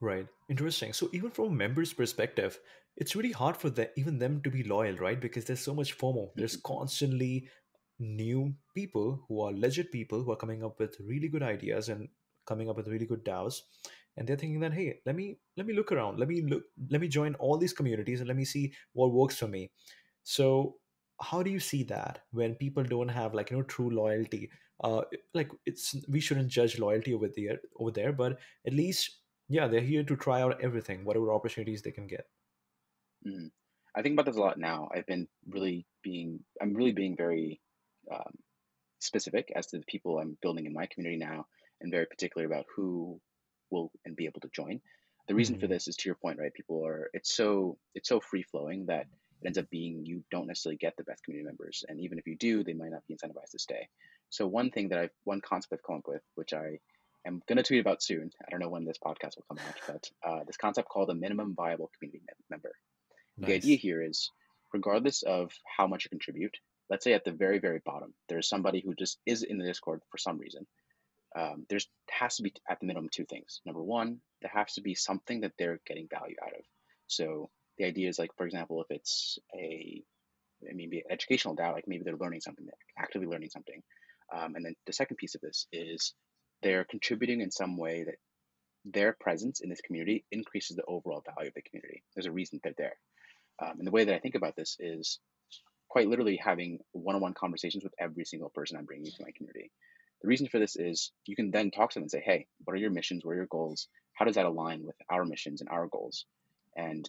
Right. 0.00 0.26
Interesting. 0.48 0.92
So 0.92 1.08
even 1.12 1.30
from 1.30 1.46
a 1.46 1.50
member's 1.50 1.92
perspective, 1.92 2.58
it's 2.96 3.16
really 3.16 3.32
hard 3.32 3.56
for 3.56 3.70
them, 3.70 3.88
even 3.96 4.18
them 4.18 4.42
to 4.42 4.50
be 4.50 4.62
loyal, 4.62 4.96
right? 4.96 5.20
Because 5.20 5.44
there's 5.44 5.60
so 5.60 5.74
much 5.74 5.96
FOMO. 5.96 6.30
There's 6.36 6.56
mm-hmm. 6.56 6.78
constantly 6.78 7.48
new 7.98 8.54
people 8.74 9.24
who 9.26 9.40
are 9.40 9.52
legit 9.52 9.90
people 9.90 10.22
who 10.22 10.30
are 10.32 10.36
coming 10.36 10.62
up 10.62 10.78
with 10.78 10.96
really 11.00 11.28
good 11.28 11.42
ideas 11.42 11.88
and 11.88 12.08
coming 12.46 12.68
up 12.68 12.76
with 12.76 12.88
really 12.88 13.06
good 13.06 13.24
DAOs 13.24 13.62
and 14.16 14.26
they're 14.26 14.36
thinking 14.36 14.60
that 14.60 14.72
hey 14.72 14.98
let 15.06 15.14
me 15.14 15.38
let 15.56 15.66
me 15.66 15.74
look 15.74 15.92
around 15.92 16.18
let 16.18 16.28
me 16.28 16.42
look 16.42 16.62
let 16.90 17.00
me 17.00 17.08
join 17.08 17.34
all 17.36 17.56
these 17.56 17.72
communities 17.72 18.20
and 18.20 18.28
let 18.28 18.36
me 18.36 18.44
see 18.44 18.72
what 18.92 19.12
works 19.12 19.38
for 19.38 19.48
me 19.48 19.70
so 20.22 20.76
how 21.20 21.42
do 21.42 21.50
you 21.50 21.60
see 21.60 21.82
that 21.82 22.20
when 22.32 22.54
people 22.54 22.84
don't 22.84 23.08
have 23.08 23.34
like 23.34 23.50
you 23.50 23.56
know 23.56 23.62
true 23.62 23.90
loyalty 23.90 24.50
uh 24.84 25.02
like 25.34 25.50
it's 25.64 25.96
we 26.08 26.20
shouldn't 26.20 26.48
judge 26.48 26.78
loyalty 26.78 27.14
over 27.14 27.28
there 27.34 27.58
over 27.78 27.90
there 27.90 28.12
but 28.12 28.38
at 28.66 28.72
least 28.72 29.18
yeah 29.48 29.66
they're 29.66 29.80
here 29.80 30.02
to 30.02 30.16
try 30.16 30.42
out 30.42 30.60
everything 30.62 31.04
whatever 31.04 31.32
opportunities 31.32 31.82
they 31.82 31.90
can 31.90 32.06
get 32.06 32.26
mm-hmm. 33.26 33.46
i 33.94 34.02
think 34.02 34.12
about 34.12 34.26
this 34.26 34.36
a 34.36 34.40
lot 34.40 34.58
now 34.58 34.88
i've 34.94 35.06
been 35.06 35.26
really 35.48 35.86
being 36.02 36.40
i'm 36.60 36.74
really 36.74 36.92
being 36.92 37.16
very 37.16 37.60
um, 38.12 38.32
specific 38.98 39.50
as 39.56 39.66
to 39.66 39.78
the 39.78 39.84
people 39.86 40.18
i'm 40.18 40.36
building 40.42 40.66
in 40.66 40.74
my 40.74 40.86
community 40.86 41.18
now 41.18 41.46
and 41.80 41.90
very 41.92 42.06
particular 42.06 42.46
about 42.46 42.66
who 42.74 43.20
will 43.70 43.90
and 44.04 44.16
be 44.16 44.26
able 44.26 44.40
to 44.40 44.48
join. 44.54 44.80
The 45.28 45.34
reason 45.34 45.56
mm-hmm. 45.56 45.62
for 45.62 45.66
this 45.66 45.88
is 45.88 45.96
to 45.96 46.08
your 46.08 46.14
point, 46.16 46.38
right? 46.38 46.54
People 46.54 46.86
are 46.86 47.10
it's 47.12 47.34
so 47.34 47.78
it's 47.94 48.08
so 48.08 48.20
free 48.20 48.42
flowing 48.42 48.86
that 48.86 49.06
it 49.42 49.46
ends 49.46 49.58
up 49.58 49.68
being 49.70 50.04
you 50.04 50.22
don't 50.30 50.46
necessarily 50.46 50.76
get 50.76 50.96
the 50.96 51.04
best 51.04 51.24
community 51.24 51.46
members, 51.46 51.84
and 51.88 52.00
even 52.00 52.18
if 52.18 52.26
you 52.26 52.36
do, 52.36 52.62
they 52.62 52.74
might 52.74 52.92
not 52.92 53.06
be 53.08 53.14
incentivized 53.14 53.50
to 53.52 53.58
stay. 53.58 53.88
So 54.30 54.46
one 54.46 54.70
thing 54.70 54.88
that 54.90 54.98
I've 54.98 55.10
one 55.24 55.40
concept 55.40 55.72
I've 55.74 55.86
come 55.86 55.96
up 55.96 56.08
with, 56.08 56.22
which 56.34 56.52
I 56.52 56.78
am 57.26 57.42
going 57.48 57.56
to 57.56 57.62
tweet 57.62 57.80
about 57.80 58.02
soon. 58.02 58.30
I 58.46 58.50
don't 58.50 58.60
know 58.60 58.68
when 58.68 58.84
this 58.84 58.98
podcast 59.04 59.36
will 59.36 59.46
come 59.48 59.58
out, 59.66 59.74
but 59.86 60.10
uh, 60.28 60.44
this 60.46 60.56
concept 60.56 60.88
called 60.88 61.10
a 61.10 61.14
minimum 61.14 61.54
viable 61.54 61.90
community 61.98 62.22
member. 62.50 62.72
Nice. 63.38 63.48
The 63.48 63.54
idea 63.54 63.76
here 63.76 64.02
is, 64.02 64.30
regardless 64.72 65.22
of 65.22 65.52
how 65.76 65.86
much 65.86 66.04
you 66.04 66.10
contribute, 66.10 66.56
let's 66.90 67.04
say 67.04 67.12
at 67.12 67.24
the 67.24 67.32
very 67.32 67.58
very 67.58 67.80
bottom, 67.84 68.14
there's 68.28 68.48
somebody 68.48 68.80
who 68.80 68.94
just 68.94 69.18
is 69.26 69.42
in 69.42 69.58
the 69.58 69.66
Discord 69.66 70.00
for 70.10 70.18
some 70.18 70.38
reason 70.38 70.66
um, 71.36 71.66
there's 71.68 71.86
has 72.10 72.36
to 72.36 72.42
be 72.42 72.52
at 72.68 72.80
the 72.80 72.86
minimum 72.86 73.10
two 73.10 73.26
things. 73.26 73.60
Number 73.66 73.82
one, 73.82 74.20
there 74.40 74.50
has 74.54 74.74
to 74.74 74.80
be 74.80 74.94
something 74.94 75.42
that 75.42 75.52
they're 75.58 75.80
getting 75.86 76.08
value 76.08 76.36
out 76.42 76.54
of. 76.54 76.64
So 77.08 77.50
the 77.78 77.84
idea 77.84 78.08
is 78.08 78.18
like, 78.18 78.30
for 78.36 78.46
example, 78.46 78.80
if 78.80 78.86
it's 78.90 79.38
a 79.54 80.02
maybe 80.62 80.98
an 80.98 81.12
educational 81.12 81.54
DAO, 81.54 81.74
like 81.74 81.86
maybe 81.86 82.04
they're 82.04 82.16
learning 82.16 82.40
something, 82.40 82.64
they're 82.64 82.74
actively 83.04 83.28
learning 83.28 83.50
something. 83.50 83.82
Um, 84.34 84.54
and 84.56 84.64
then 84.64 84.74
the 84.86 84.92
second 84.92 85.16
piece 85.16 85.34
of 85.34 85.40
this 85.40 85.66
is 85.72 86.14
they're 86.62 86.84
contributing 86.84 87.40
in 87.40 87.50
some 87.50 87.76
way 87.76 88.04
that 88.04 88.16
their 88.84 89.16
presence 89.18 89.60
in 89.60 89.68
this 89.68 89.80
community 89.80 90.24
increases 90.30 90.76
the 90.76 90.84
overall 90.84 91.22
value 91.34 91.48
of 91.48 91.54
the 91.54 91.62
community. 91.62 92.02
There's 92.14 92.26
a 92.26 92.32
reason 92.32 92.60
they're 92.62 92.72
there. 92.76 92.96
Um, 93.60 93.78
and 93.78 93.86
the 93.86 93.90
way 93.90 94.04
that 94.04 94.14
I 94.14 94.18
think 94.18 94.34
about 94.34 94.56
this 94.56 94.76
is 94.78 95.18
quite 95.88 96.08
literally 96.08 96.36
having 96.36 96.78
one-on-one 96.92 97.34
conversations 97.34 97.84
with 97.84 97.94
every 97.98 98.24
single 98.24 98.50
person 98.50 98.76
I'm 98.76 98.84
bringing 98.84 99.06
to 99.06 99.22
my 99.22 99.30
community. 99.36 99.70
The 100.22 100.28
reason 100.28 100.48
for 100.48 100.58
this 100.58 100.76
is 100.76 101.12
you 101.26 101.36
can 101.36 101.50
then 101.50 101.70
talk 101.70 101.90
to 101.90 101.94
them 101.94 102.04
and 102.04 102.10
say, 102.10 102.22
hey, 102.24 102.46
what 102.64 102.74
are 102.74 102.78
your 102.78 102.90
missions? 102.90 103.24
What 103.24 103.32
are 103.32 103.36
your 103.36 103.46
goals? 103.46 103.88
How 104.14 104.24
does 104.24 104.36
that 104.36 104.46
align 104.46 104.82
with 104.84 104.96
our 105.10 105.24
missions 105.24 105.60
and 105.60 105.70
our 105.70 105.86
goals? 105.86 106.26
And 106.76 107.08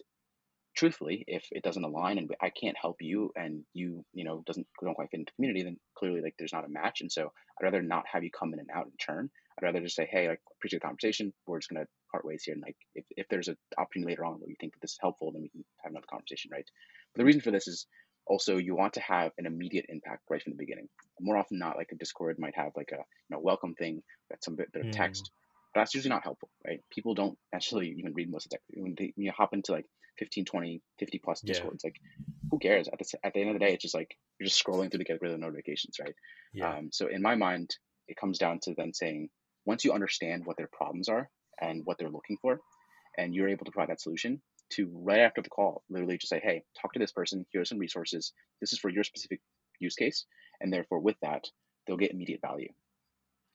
truthfully, 0.78 1.24
if 1.26 1.44
it 1.50 1.64
doesn't 1.64 1.82
align 1.82 2.18
and 2.18 2.30
I 2.40 2.50
can't 2.50 2.76
help 2.80 2.96
you 3.00 3.32
and 3.34 3.64
you, 3.74 4.04
you 4.14 4.24
know, 4.24 4.44
doesn't 4.46 4.66
don't 4.80 4.94
quite 4.94 5.10
fit 5.10 5.18
into 5.18 5.32
the 5.32 5.36
community, 5.36 5.64
then 5.64 5.76
clearly 5.96 6.20
like 6.20 6.34
there's 6.38 6.52
not 6.52 6.64
a 6.64 6.68
match. 6.68 7.00
And 7.00 7.10
so 7.10 7.22
I'd 7.24 7.64
rather 7.64 7.82
not 7.82 8.04
have 8.12 8.22
you 8.22 8.30
come 8.30 8.52
in 8.52 8.60
and 8.60 8.70
out 8.72 8.86
and 8.86 8.98
churn. 8.98 9.28
I'd 9.58 9.64
rather 9.64 9.80
just 9.80 9.96
say, 9.96 10.08
hey, 10.08 10.28
like 10.28 10.40
appreciate 10.56 10.80
the 10.80 10.86
conversation. 10.86 11.32
We're 11.46 11.58
just 11.58 11.68
gonna 11.68 11.86
part 12.12 12.24
ways 12.24 12.44
here. 12.44 12.54
And 12.54 12.62
like 12.62 12.76
if, 12.94 13.04
if 13.10 13.26
there's 13.28 13.48
an 13.48 13.56
opportunity 13.76 14.12
later 14.12 14.24
on 14.24 14.34
where 14.34 14.48
you 14.48 14.54
think 14.60 14.74
that 14.74 14.80
this 14.80 14.92
is 14.92 14.98
helpful, 15.00 15.32
then 15.32 15.42
we 15.42 15.48
can 15.48 15.64
have 15.82 15.90
another 15.90 16.06
conversation, 16.08 16.52
right? 16.52 16.64
But 17.12 17.20
the 17.20 17.24
reason 17.24 17.40
for 17.40 17.50
this 17.50 17.66
is 17.66 17.86
also 18.28 18.56
you 18.56 18.76
want 18.76 18.92
to 18.92 19.00
have 19.00 19.32
an 19.38 19.46
immediate 19.46 19.86
impact 19.88 20.22
right 20.30 20.42
from 20.42 20.52
the 20.52 20.58
beginning 20.58 20.86
more 21.18 21.38
often 21.38 21.58
not 21.58 21.78
like 21.78 21.88
a 21.92 21.96
discord 21.96 22.38
might 22.38 22.54
have 22.54 22.72
like 22.76 22.90
a 22.92 22.96
you 22.98 23.30
know 23.30 23.40
welcome 23.40 23.74
thing 23.74 24.02
that's 24.28 24.44
some 24.44 24.54
bit, 24.54 24.70
bit 24.70 24.84
of 24.84 24.92
text 24.92 25.24
mm. 25.24 25.30
but 25.72 25.80
that's 25.80 25.94
usually 25.94 26.10
not 26.10 26.22
helpful 26.22 26.50
right 26.66 26.80
people 26.92 27.14
don't 27.14 27.38
actually 27.54 27.88
even 27.98 28.12
read 28.12 28.30
most 28.30 28.44
of 28.44 28.50
the 28.50 28.56
text 28.56 28.66
when, 28.76 28.94
they, 28.98 29.14
you 29.16 29.32
hop 29.34 29.54
into 29.54 29.72
like 29.72 29.86
15 30.18 30.44
20 30.44 30.82
50 30.98 31.18
plus 31.18 31.40
discords 31.40 31.82
yeah. 31.84 31.88
like 31.88 32.00
who 32.50 32.58
cares 32.58 32.88
at 32.88 32.98
the, 32.98 33.18
at 33.24 33.32
the 33.34 33.40
end 33.40 33.50
of 33.50 33.54
the 33.54 33.64
day 33.64 33.72
it's 33.72 33.82
just 33.82 33.94
like 33.94 34.16
you're 34.38 34.48
just 34.48 34.62
scrolling 34.62 34.90
through 34.90 34.98
to 34.98 35.04
get 35.04 35.20
rid 35.20 35.32
of 35.32 35.38
the 35.38 35.46
notifications 35.46 35.96
right 36.00 36.14
yeah. 36.52 36.76
um, 36.76 36.90
so 36.92 37.08
in 37.08 37.22
my 37.22 37.34
mind 37.34 37.70
it 38.08 38.16
comes 38.16 38.38
down 38.38 38.58
to 38.62 38.74
then 38.76 38.92
saying 38.92 39.28
once 39.64 39.84
you 39.84 39.92
understand 39.92 40.46
what 40.46 40.56
their 40.56 40.68
problems 40.72 41.08
are 41.08 41.28
and 41.60 41.82
what 41.84 41.98
they're 41.98 42.08
looking 42.08 42.38
for 42.40 42.60
and 43.18 43.34
you're 43.34 43.48
able 43.48 43.64
to 43.64 43.70
provide 43.70 43.90
that 43.90 44.00
solution 44.00 44.40
to 44.70 44.90
right 44.92 45.20
after 45.20 45.42
the 45.42 45.48
call, 45.48 45.82
literally 45.88 46.18
just 46.18 46.30
say, 46.30 46.40
hey, 46.42 46.62
talk 46.80 46.92
to 46.92 46.98
this 46.98 47.12
person. 47.12 47.46
Here 47.50 47.60
are 47.60 47.66
some 47.66 47.78
resources. 47.78 48.32
This 48.60 48.72
is 48.72 48.78
for 48.78 48.88
your 48.88 49.04
specific 49.04 49.40
use 49.80 49.94
case. 49.94 50.24
And 50.60 50.72
therefore, 50.72 51.00
with 51.00 51.16
that, 51.22 51.44
they'll 51.86 51.96
get 51.96 52.12
immediate 52.12 52.40
value. 52.40 52.68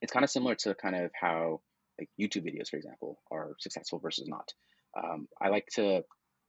It's 0.02 0.12
kind 0.12 0.24
of 0.24 0.30
similar 0.30 0.56
to 0.56 0.76
kind 0.76 0.96
of 0.96 1.12
how 1.20 1.62
like 2.00 2.10
YouTube 2.20 2.46
videos, 2.46 2.70
for 2.70 2.78
example, 2.78 3.20
are 3.32 3.56
successful 3.60 4.00
versus 4.00 4.28
not. 4.28 4.54
Um, 4.98 5.28
I 5.42 5.50
like 5.50 5.68
to, 5.76 6.04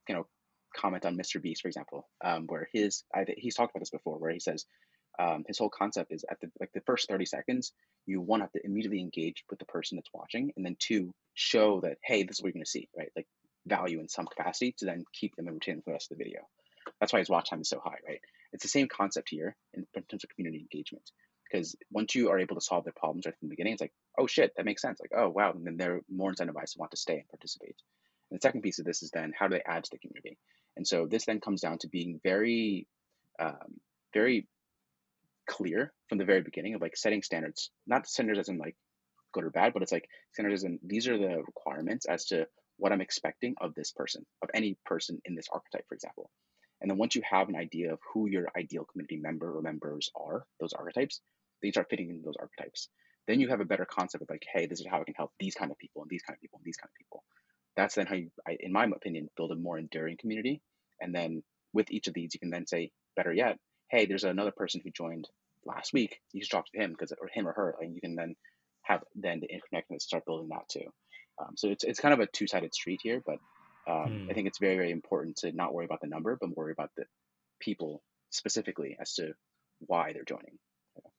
you 0.09 0.15
know, 0.15 0.27
comment 0.77 1.05
on 1.05 1.17
Mr. 1.17 1.41
Beast, 1.41 1.63
for 1.63 1.69
example, 1.69 2.09
um, 2.25 2.47
where 2.47 2.69
his 2.73 3.05
I, 3.15 3.25
he's 3.37 3.55
talked 3.55 3.75
about 3.75 3.81
this 3.81 3.91
before, 3.91 4.19
where 4.19 4.31
he 4.31 4.41
says 4.41 4.67
um, 5.19 5.45
his 5.47 5.59
whole 5.59 5.71
concept 5.71 6.13
is 6.13 6.25
at 6.31 6.41
the 6.41 6.51
like 6.61 6.71
the 6.75 6.83
first 6.87 7.09
30 7.09 7.27
seconds, 7.27 7.73
you 8.07 8.21
one 8.21 8.41
have 8.41 8.53
to 8.53 8.65
immediately 8.65 9.01
engage 9.01 9.45
with 9.51 9.59
the 9.59 9.65
person 9.65 9.97
that's 9.97 10.11
watching, 10.13 10.53
and 10.57 10.65
then 10.65 10.77
two 10.79 11.13
show 11.35 11.81
that 11.81 11.99
hey, 12.03 12.25
this 12.25 12.37
is 12.37 12.43
what 12.43 12.49
you're 12.49 12.55
going 12.55 12.65
to 12.65 12.71
see, 12.71 12.89
right? 12.97 13.11
Like 13.17 13.27
value 13.67 14.01
in 14.01 14.09
some 14.09 14.27
capacity 14.27 14.75
to 14.79 14.85
then 14.85 15.05
keep 15.13 15.37
them 15.37 15.47
and 15.47 15.55
retain 15.55 15.77
them 15.77 15.83
for 15.83 15.91
the 15.91 15.95
rest 15.95 16.11
of 16.11 16.19
the 16.19 16.25
video. 16.25 16.41
That's 17.01 17.13
why 17.13 17.21
his 17.21 17.31
watch 17.31 17.51
time 17.51 17.61
is 17.61 17.69
so 17.69 17.81
high, 17.83 17.99
right? 18.07 18.21
It's 18.53 18.63
the 18.63 18.69
same 18.69 18.89
concept 18.89 19.31
here 19.31 19.57
in 19.73 19.85
terms 19.95 20.25
of 20.25 20.31
community 20.31 20.61
engagement. 20.61 21.11
Because 21.51 21.77
once 21.91 22.15
you 22.15 22.31
are 22.31 22.39
able 22.39 22.57
to 22.57 22.61
solve 22.61 22.85
their 22.85 22.93
problems 22.97 23.27
right 23.27 23.35
from 23.39 23.49
the 23.49 23.53
beginning, 23.53 23.75
it's 23.75 23.83
like, 23.83 23.93
oh 24.19 24.27
shit, 24.27 24.53
that 24.57 24.65
makes 24.65 24.83
sense. 24.83 24.99
Like, 25.01 25.13
oh 25.17 25.29
wow, 25.29 25.53
and 25.53 25.67
then 25.67 25.77
they're 25.77 26.01
more 26.11 26.33
incentivized 26.33 26.73
to 26.73 26.79
want 26.79 26.91
to 26.91 26.97
stay 26.97 27.15
and 27.15 27.29
participate. 27.29 27.77
And 28.31 28.39
the 28.39 28.43
second 28.43 28.63
piece 28.63 28.79
of 28.79 28.85
this 28.85 29.03
is 29.03 29.11
then 29.11 29.33
how 29.39 29.49
do 29.49 29.55
they 29.55 29.63
add 29.63 29.85
to 29.85 29.91
the 29.93 29.99
community? 29.99 30.39
And 30.77 30.87
so 30.87 31.07
this 31.07 31.25
then 31.25 31.41
comes 31.41 31.61
down 31.61 31.79
to 31.79 31.89
being 31.89 32.21
very, 32.23 32.87
um, 33.39 33.81
very 34.13 34.47
clear 35.47 35.93
from 36.09 36.19
the 36.19 36.25
very 36.25 36.43
beginning 36.43 36.75
of 36.75 36.81
like 36.81 36.97
setting 36.97 37.23
standards, 37.23 37.71
not 37.87 38.07
standards 38.07 38.39
as 38.39 38.49
in 38.49 38.59
like 38.59 38.77
good 39.33 39.45
or 39.45 39.51
bad, 39.51 39.73
but 39.73 39.83
it's 39.83 39.93
like 39.93 40.09
standards 40.33 40.63
as 40.63 40.65
in 40.65 40.79
these 40.83 41.07
are 41.09 41.19
the 41.19 41.43
requirements 41.47 42.07
as 42.07 42.25
to 42.27 42.47
what 42.77 42.93
I'm 42.93 43.01
expecting 43.01 43.55
of 43.61 43.75
this 43.75 43.93
person, 43.93 44.25
of 44.43 44.51
any 44.55 44.77
person 44.85 45.21
in 45.25 45.35
this 45.35 45.49
archetype, 45.53 45.87
for 45.89 45.95
example. 45.95 46.31
And 46.81 46.91
then 46.91 46.99
once 46.99 47.15
you 47.15 47.23
have 47.29 47.49
an 47.49 47.57
idea 47.57 47.93
of 47.93 48.01
who 48.13 48.29
your 48.29 48.49
ideal 48.57 48.85
community 48.85 49.17
member 49.17 49.57
or 49.57 49.63
members 49.63 50.11
are, 50.17 50.45
those 50.61 50.73
archetypes, 50.73 51.21
they 51.63 51.71
start 51.71 51.89
fitting 51.89 52.11
into 52.11 52.23
those 52.25 52.37
archetypes. 52.39 52.89
Then 53.27 53.41
you 53.41 53.49
have 53.49 53.61
a 53.61 53.65
better 53.65 53.87
concept 53.87 54.23
of 54.23 54.29
like, 54.29 54.45
hey, 54.53 54.67
this 54.67 54.81
is 54.81 54.87
how 54.87 55.01
I 55.01 55.05
can 55.05 55.15
help 55.15 55.33
these 55.39 55.55
kind 55.55 55.71
of 55.71 55.79
people 55.79 56.03
and 56.03 56.11
these 56.11 56.23
kind 56.23 56.37
of 56.37 56.41
people 56.41 56.59
and 56.59 56.65
these 56.65 56.77
kind 56.77 56.91
of 56.91 56.99
people. 56.99 57.25
That's 57.77 57.95
then 57.95 58.07
how 58.07 58.15
you, 58.15 58.31
in 58.61 58.73
my 58.73 58.85
opinion, 58.85 59.29
build 59.37 59.53
a 59.53 59.57
more 59.57 59.79
enduring 59.79 60.17
community. 60.17 60.61
And 61.01 61.15
then 61.15 61.43
with 61.73 61.91
each 61.91 62.07
of 62.07 62.15
these, 62.15 62.33
you 62.35 62.41
can 62.41 62.51
then 62.51 62.67
say, 62.67 62.93
better 63.17 63.33
yet, 63.33 63.59
hey, 63.91 64.07
there's 64.07 64.25
another 64.25 64.53
person 64.53 64.81
who 64.83 64.91
joined 64.91 65.29
last 65.65 65.93
week. 65.93 66.21
You 66.33 66.43
should 66.43 66.51
talk 66.51 66.67
to 66.73 66.81
him 66.81 66.93
because, 66.93 67.13
or 67.13 67.29
him 67.33 67.49
or 67.49 67.53
her, 67.53 67.75
and 67.81 67.95
you 67.95 68.01
can 68.01 68.15
then 68.15 68.37
have 68.83 69.03
then 69.15 69.41
the 69.41 69.49
interconnect 69.49 69.85
and 69.91 70.01
start 70.01 70.25
building 70.25 70.49
that 70.51 70.69
too. 70.69 70.87
Um, 71.41 71.55
so 71.57 71.69
it's 71.69 71.85
it's 71.85 72.01
kind 72.01 72.15
of 72.15 72.21
a 72.21 72.27
two 72.27 72.47
sided 72.47 72.75
street 72.75 73.01
here, 73.03 73.23
but 73.25 73.39
um, 73.89 74.11
mm. 74.11 74.31
I 74.31 74.35
think 74.35 74.47
it's 74.47 74.59
very 74.59 74.77
very 74.77 74.93
important 74.93 75.37
to 75.39 75.53
not 75.53 75.75
worry 75.75 75.85
about 75.85 76.01
the 76.01 76.07
number, 76.07 76.37
but 76.41 76.57
worry 76.57 76.73
about 76.73 76.91
the 76.97 77.05
people 77.61 78.03
specifically 78.31 78.97
as 79.01 79.15
to 79.15 79.33
why 79.81 80.13
they're 80.13 80.25
joining. 80.25 80.59
Yeah. 80.97 81.11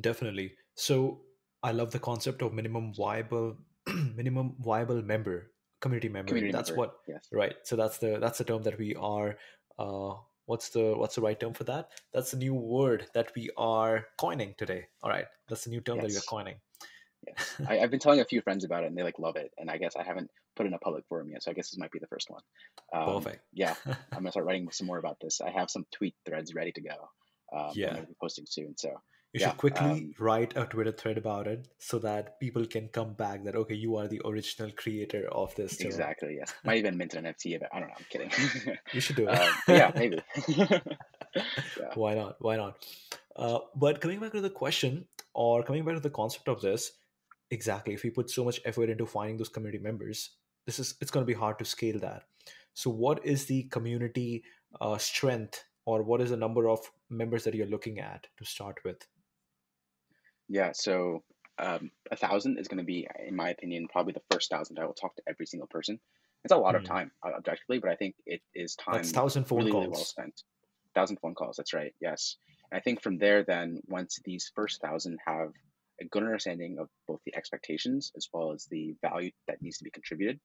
Definitely. 0.00 0.52
So 0.74 1.22
I 1.62 1.72
love 1.72 1.90
the 1.90 1.98
concept 1.98 2.42
of 2.42 2.52
minimum 2.52 2.92
viable 2.94 3.56
minimum 4.16 4.56
viable 4.60 5.02
member 5.02 5.52
community 5.80 6.08
member. 6.08 6.28
Community 6.28 6.52
that's 6.52 6.70
member. 6.70 6.80
what 6.80 6.96
yes. 7.08 7.26
right. 7.32 7.56
So 7.62 7.76
that's 7.76 7.98
the 7.98 8.18
that's 8.18 8.38
the 8.38 8.44
term 8.44 8.62
that 8.62 8.78
we 8.78 8.94
are 8.94 9.36
uh, 9.78 10.14
what's 10.50 10.68
the 10.70 10.94
what's 10.96 11.14
the 11.14 11.20
right 11.20 11.38
term 11.38 11.54
for 11.54 11.64
that? 11.64 11.90
That's 12.12 12.32
the 12.32 12.36
new 12.36 12.54
word 12.54 13.06
that 13.14 13.32
we 13.36 13.50
are 13.56 14.06
coining 14.18 14.54
today. 14.58 14.86
All 15.02 15.10
right, 15.10 15.26
that's 15.48 15.64
the 15.64 15.70
new 15.70 15.80
term 15.80 15.96
yes. 15.96 16.06
that 16.06 16.12
we 16.12 16.18
are 16.18 16.28
coining. 16.28 16.56
Yes, 17.26 17.60
I, 17.68 17.76
have 17.76 17.90
been 17.90 18.00
telling 18.00 18.20
a 18.20 18.24
few 18.24 18.40
friends 18.40 18.64
about 18.64 18.82
it, 18.82 18.88
and 18.88 18.96
they 18.96 19.02
like 19.02 19.18
love 19.18 19.36
it. 19.36 19.52
And 19.58 19.70
I 19.70 19.76
guess 19.76 19.94
I 19.94 20.02
haven't 20.02 20.30
put 20.56 20.66
in 20.66 20.74
a 20.74 20.78
public 20.78 21.04
forum 21.08 21.30
yet, 21.30 21.42
so 21.42 21.50
I 21.50 21.54
guess 21.54 21.70
this 21.70 21.78
might 21.78 21.92
be 21.92 21.98
the 21.98 22.08
first 22.08 22.30
one. 22.30 22.42
Um, 22.92 23.22
Perfect. 23.22 23.44
yeah, 23.52 23.74
I'm 23.86 23.96
gonna 24.12 24.32
start 24.32 24.46
writing 24.46 24.68
some 24.72 24.86
more 24.88 24.98
about 24.98 25.18
this. 25.20 25.40
I 25.40 25.50
have 25.50 25.70
some 25.70 25.86
tweet 25.92 26.14
threads 26.26 26.54
ready 26.54 26.72
to 26.72 26.80
go. 26.80 27.10
Um, 27.56 27.70
yeah, 27.74 27.88
I'm 27.88 27.94
gonna 27.94 28.06
be 28.08 28.16
posting 28.20 28.46
soon. 28.48 28.76
So 28.76 28.90
you 29.32 29.40
yeah, 29.40 29.50
should 29.50 29.58
quickly 29.58 29.90
um, 29.90 30.14
write 30.18 30.56
a 30.56 30.66
Twitter 30.66 30.90
thread 30.90 31.16
about 31.16 31.46
it 31.46 31.68
so 31.78 31.98
that 32.00 32.40
people 32.40 32.66
can 32.66 32.88
come 32.88 33.14
back 33.14 33.44
that 33.44 33.54
okay, 33.54 33.74
you 33.74 33.96
are 33.96 34.08
the 34.08 34.20
original 34.24 34.70
creator 34.72 35.28
of 35.30 35.54
this. 35.54 35.74
Thing. 35.74 35.86
Exactly. 35.86 36.36
Yes. 36.38 36.52
Might 36.64 36.78
even 36.78 36.96
mint 36.96 37.14
an 37.14 37.24
NFT 37.24 37.54
it. 37.54 37.62
I 37.72 37.78
don't 37.78 37.88
know. 37.88 37.94
I'm 37.96 38.06
kidding. 38.10 38.30
you 38.92 39.00
should 39.00 39.16
do 39.16 39.28
it. 39.28 39.38
Um, 39.38 39.54
yeah, 39.68 39.92
maybe. 39.94 40.20
yeah. 40.48 40.80
Why 41.94 42.14
not? 42.14 42.36
Why 42.40 42.56
not? 42.56 42.84
Uh, 43.36 43.60
but 43.76 44.00
coming 44.00 44.18
back 44.18 44.32
to 44.32 44.40
the 44.40 44.50
question, 44.50 45.06
or 45.32 45.62
coming 45.62 45.84
back 45.84 45.94
to 45.94 46.00
the 46.00 46.10
concept 46.10 46.48
of 46.48 46.60
this, 46.60 46.92
exactly 47.50 47.94
if 47.94 48.02
we 48.02 48.10
put 48.10 48.30
so 48.30 48.44
much 48.44 48.60
effort 48.64 48.90
into 48.90 49.06
finding 49.06 49.36
those 49.36 49.48
community 49.48 49.82
members 49.82 50.30
this 50.66 50.78
is 50.78 50.94
it's 51.00 51.10
going 51.10 51.24
to 51.24 51.32
be 51.32 51.38
hard 51.38 51.58
to 51.58 51.64
scale 51.64 51.98
that 51.98 52.22
so 52.74 52.90
what 52.90 53.24
is 53.24 53.46
the 53.46 53.64
community 53.64 54.42
uh, 54.80 54.96
strength 54.96 55.64
or 55.84 56.02
what 56.02 56.20
is 56.20 56.30
the 56.30 56.36
number 56.36 56.68
of 56.68 56.78
members 57.08 57.44
that 57.44 57.54
you're 57.54 57.66
looking 57.66 57.98
at 57.98 58.26
to 58.36 58.44
start 58.44 58.76
with 58.84 59.06
yeah 60.50 60.72
so 60.74 61.22
um, 61.58 61.90
a 62.10 62.16
thousand 62.16 62.58
is 62.58 62.68
going 62.68 62.78
to 62.78 62.84
be 62.84 63.06
in 63.26 63.36
my 63.36 63.50
opinion 63.50 63.88
probably 63.90 64.12
the 64.12 64.22
first 64.30 64.50
thousand 64.50 64.78
i 64.78 64.84
will 64.84 64.92
talk 64.92 65.14
to 65.16 65.22
every 65.26 65.46
single 65.46 65.68
person 65.68 65.98
it's 66.44 66.52
a 66.52 66.56
lot 66.56 66.74
mm. 66.74 66.78
of 66.78 66.82
hmm. 66.82 66.92
time 66.92 67.10
uh, 67.26 67.32
objectively 67.36 67.78
but 67.78 67.90
i 67.90 67.96
think 67.96 68.14
it 68.26 68.42
is 68.54 68.76
time 68.76 68.96
that's 68.96 69.12
thousand 69.12 69.44
phone 69.44 69.60
really, 69.60 69.70
calls 69.70 69.84
really 69.84 69.92
well 69.92 70.04
spent 70.04 70.42
thousand 70.94 71.18
phone 71.22 71.34
calls 71.34 71.56
that's 71.56 71.72
right 71.72 71.94
yes 72.00 72.36
and 72.70 72.78
i 72.78 72.80
think 72.80 73.02
from 73.02 73.18
there 73.18 73.44
then 73.44 73.80
once 73.88 74.18
these 74.24 74.50
first 74.54 74.80
thousand 74.80 75.18
have 75.24 75.50
a 76.00 76.04
good 76.06 76.22
understanding 76.22 76.78
of 76.78 76.88
both 77.06 77.20
the 77.24 77.36
expectations 77.36 78.10
as 78.16 78.28
well 78.32 78.52
as 78.52 78.66
the 78.70 78.94
value 79.02 79.30
that 79.46 79.60
needs 79.60 79.78
to 79.78 79.84
be 79.84 79.90
contributed, 79.90 80.40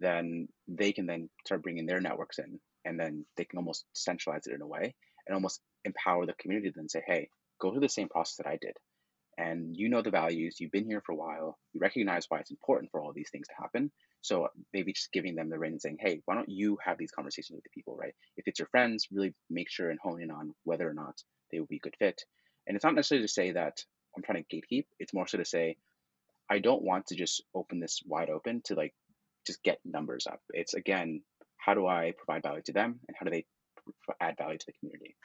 then 0.00 0.48
they 0.66 0.92
can 0.92 1.06
then 1.06 1.28
start 1.44 1.62
bringing 1.62 1.86
their 1.86 2.00
networks 2.00 2.38
in, 2.38 2.58
and 2.84 2.98
then 2.98 3.24
they 3.36 3.44
can 3.44 3.58
almost 3.58 3.84
centralize 3.92 4.46
it 4.46 4.54
in 4.54 4.62
a 4.62 4.66
way 4.66 4.94
and 5.26 5.34
almost 5.34 5.60
empower 5.84 6.26
the 6.26 6.34
community 6.34 6.70
to 6.70 6.74
then 6.76 6.88
say, 6.88 7.02
hey, 7.06 7.28
go 7.60 7.70
through 7.70 7.80
the 7.80 7.88
same 7.88 8.08
process 8.08 8.36
that 8.36 8.46
I 8.46 8.58
did. 8.60 8.76
And 9.36 9.76
you 9.76 9.88
know 9.88 10.02
the 10.02 10.10
values, 10.10 10.56
you've 10.60 10.72
been 10.72 10.86
here 10.86 11.02
for 11.04 11.12
a 11.12 11.16
while, 11.16 11.58
you 11.72 11.80
recognize 11.80 12.26
why 12.28 12.38
it's 12.38 12.50
important 12.50 12.90
for 12.90 13.00
all 13.00 13.12
these 13.12 13.30
things 13.30 13.48
to 13.48 13.54
happen. 13.60 13.90
So 14.20 14.48
maybe 14.72 14.92
just 14.92 15.12
giving 15.12 15.34
them 15.34 15.50
the 15.50 15.60
and 15.60 15.80
saying, 15.80 15.98
hey, 16.00 16.20
why 16.24 16.34
don't 16.34 16.48
you 16.48 16.78
have 16.84 16.96
these 16.98 17.10
conversations 17.10 17.56
with 17.56 17.64
the 17.64 17.70
people, 17.74 17.96
right? 17.96 18.14
If 18.36 18.46
it's 18.46 18.58
your 18.58 18.68
friends, 18.68 19.08
really 19.12 19.34
make 19.50 19.70
sure 19.70 19.90
and 19.90 19.98
hone 20.02 20.22
in 20.22 20.30
on 20.30 20.54
whether 20.64 20.88
or 20.88 20.94
not 20.94 21.20
they 21.50 21.60
would 21.60 21.68
be 21.68 21.76
a 21.76 21.80
good 21.80 21.96
fit. 21.98 22.22
And 22.66 22.76
it's 22.76 22.84
not 22.84 22.94
necessarily 22.94 23.26
to 23.26 23.32
say 23.32 23.52
that 23.52 23.82
I'm 24.16 24.22
trying 24.22 24.44
to 24.44 24.56
gatekeep. 24.56 24.86
It's 24.98 25.12
more 25.12 25.26
so 25.26 25.38
to 25.38 25.44
say, 25.44 25.76
I 26.50 26.58
don't 26.58 26.82
want 26.82 27.06
to 27.08 27.16
just 27.16 27.42
open 27.54 27.80
this 27.80 28.02
wide 28.06 28.30
open 28.30 28.62
to 28.66 28.74
like 28.74 28.94
just 29.46 29.62
get 29.62 29.78
numbers 29.84 30.26
up. 30.26 30.40
It's 30.50 30.74
again, 30.74 31.22
how 31.58 31.74
do 31.74 31.86
I 31.86 32.12
provide 32.16 32.42
value 32.42 32.62
to 32.66 32.72
them 32.72 33.00
and 33.08 33.16
how 33.18 33.24
do 33.24 33.30
they 33.30 33.44
add 34.20 34.36
value 34.38 34.58
to 34.58 34.66
the 34.66 34.72
community? 34.80 35.16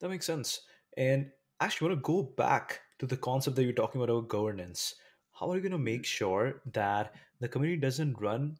That 0.00 0.08
makes 0.08 0.26
sense. 0.26 0.60
And 0.96 1.30
actually, 1.60 1.86
I 1.86 1.90
want 1.90 2.04
to 2.04 2.12
go 2.12 2.22
back 2.22 2.80
to 2.98 3.06
the 3.06 3.16
concept 3.16 3.56
that 3.56 3.64
you're 3.64 3.72
talking 3.72 4.00
about 4.00 4.10
about 4.10 4.28
governance. 4.28 4.94
How 5.32 5.50
are 5.50 5.56
you 5.56 5.62
going 5.62 5.72
to 5.72 5.78
make 5.78 6.02
mm-hmm. 6.02 6.24
sure 6.24 6.62
that 6.72 7.14
the 7.40 7.48
community 7.48 7.80
doesn't 7.80 8.20
run 8.20 8.56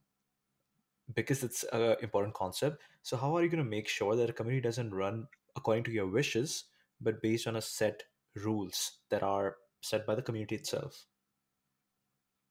because 1.14 1.42
it's 1.42 1.64
an 1.72 1.96
important 2.02 2.34
concept? 2.34 2.82
So, 3.02 3.16
how 3.16 3.36
are 3.36 3.42
you 3.42 3.48
going 3.48 3.64
to 3.64 3.70
make 3.70 3.88
sure 3.88 4.16
that 4.16 4.30
a 4.30 4.32
community 4.32 4.62
doesn't 4.62 4.94
run 4.94 5.28
according 5.56 5.84
to 5.84 5.92
your 5.92 6.06
wishes, 6.06 6.64
but 7.00 7.22
based 7.22 7.46
on 7.46 7.56
a 7.56 7.62
set 7.62 8.02
rules 8.34 8.98
that 9.10 9.22
are 9.22 9.56
set 9.80 10.06
by 10.06 10.14
the 10.14 10.22
community 10.22 10.56
itself? 10.56 11.06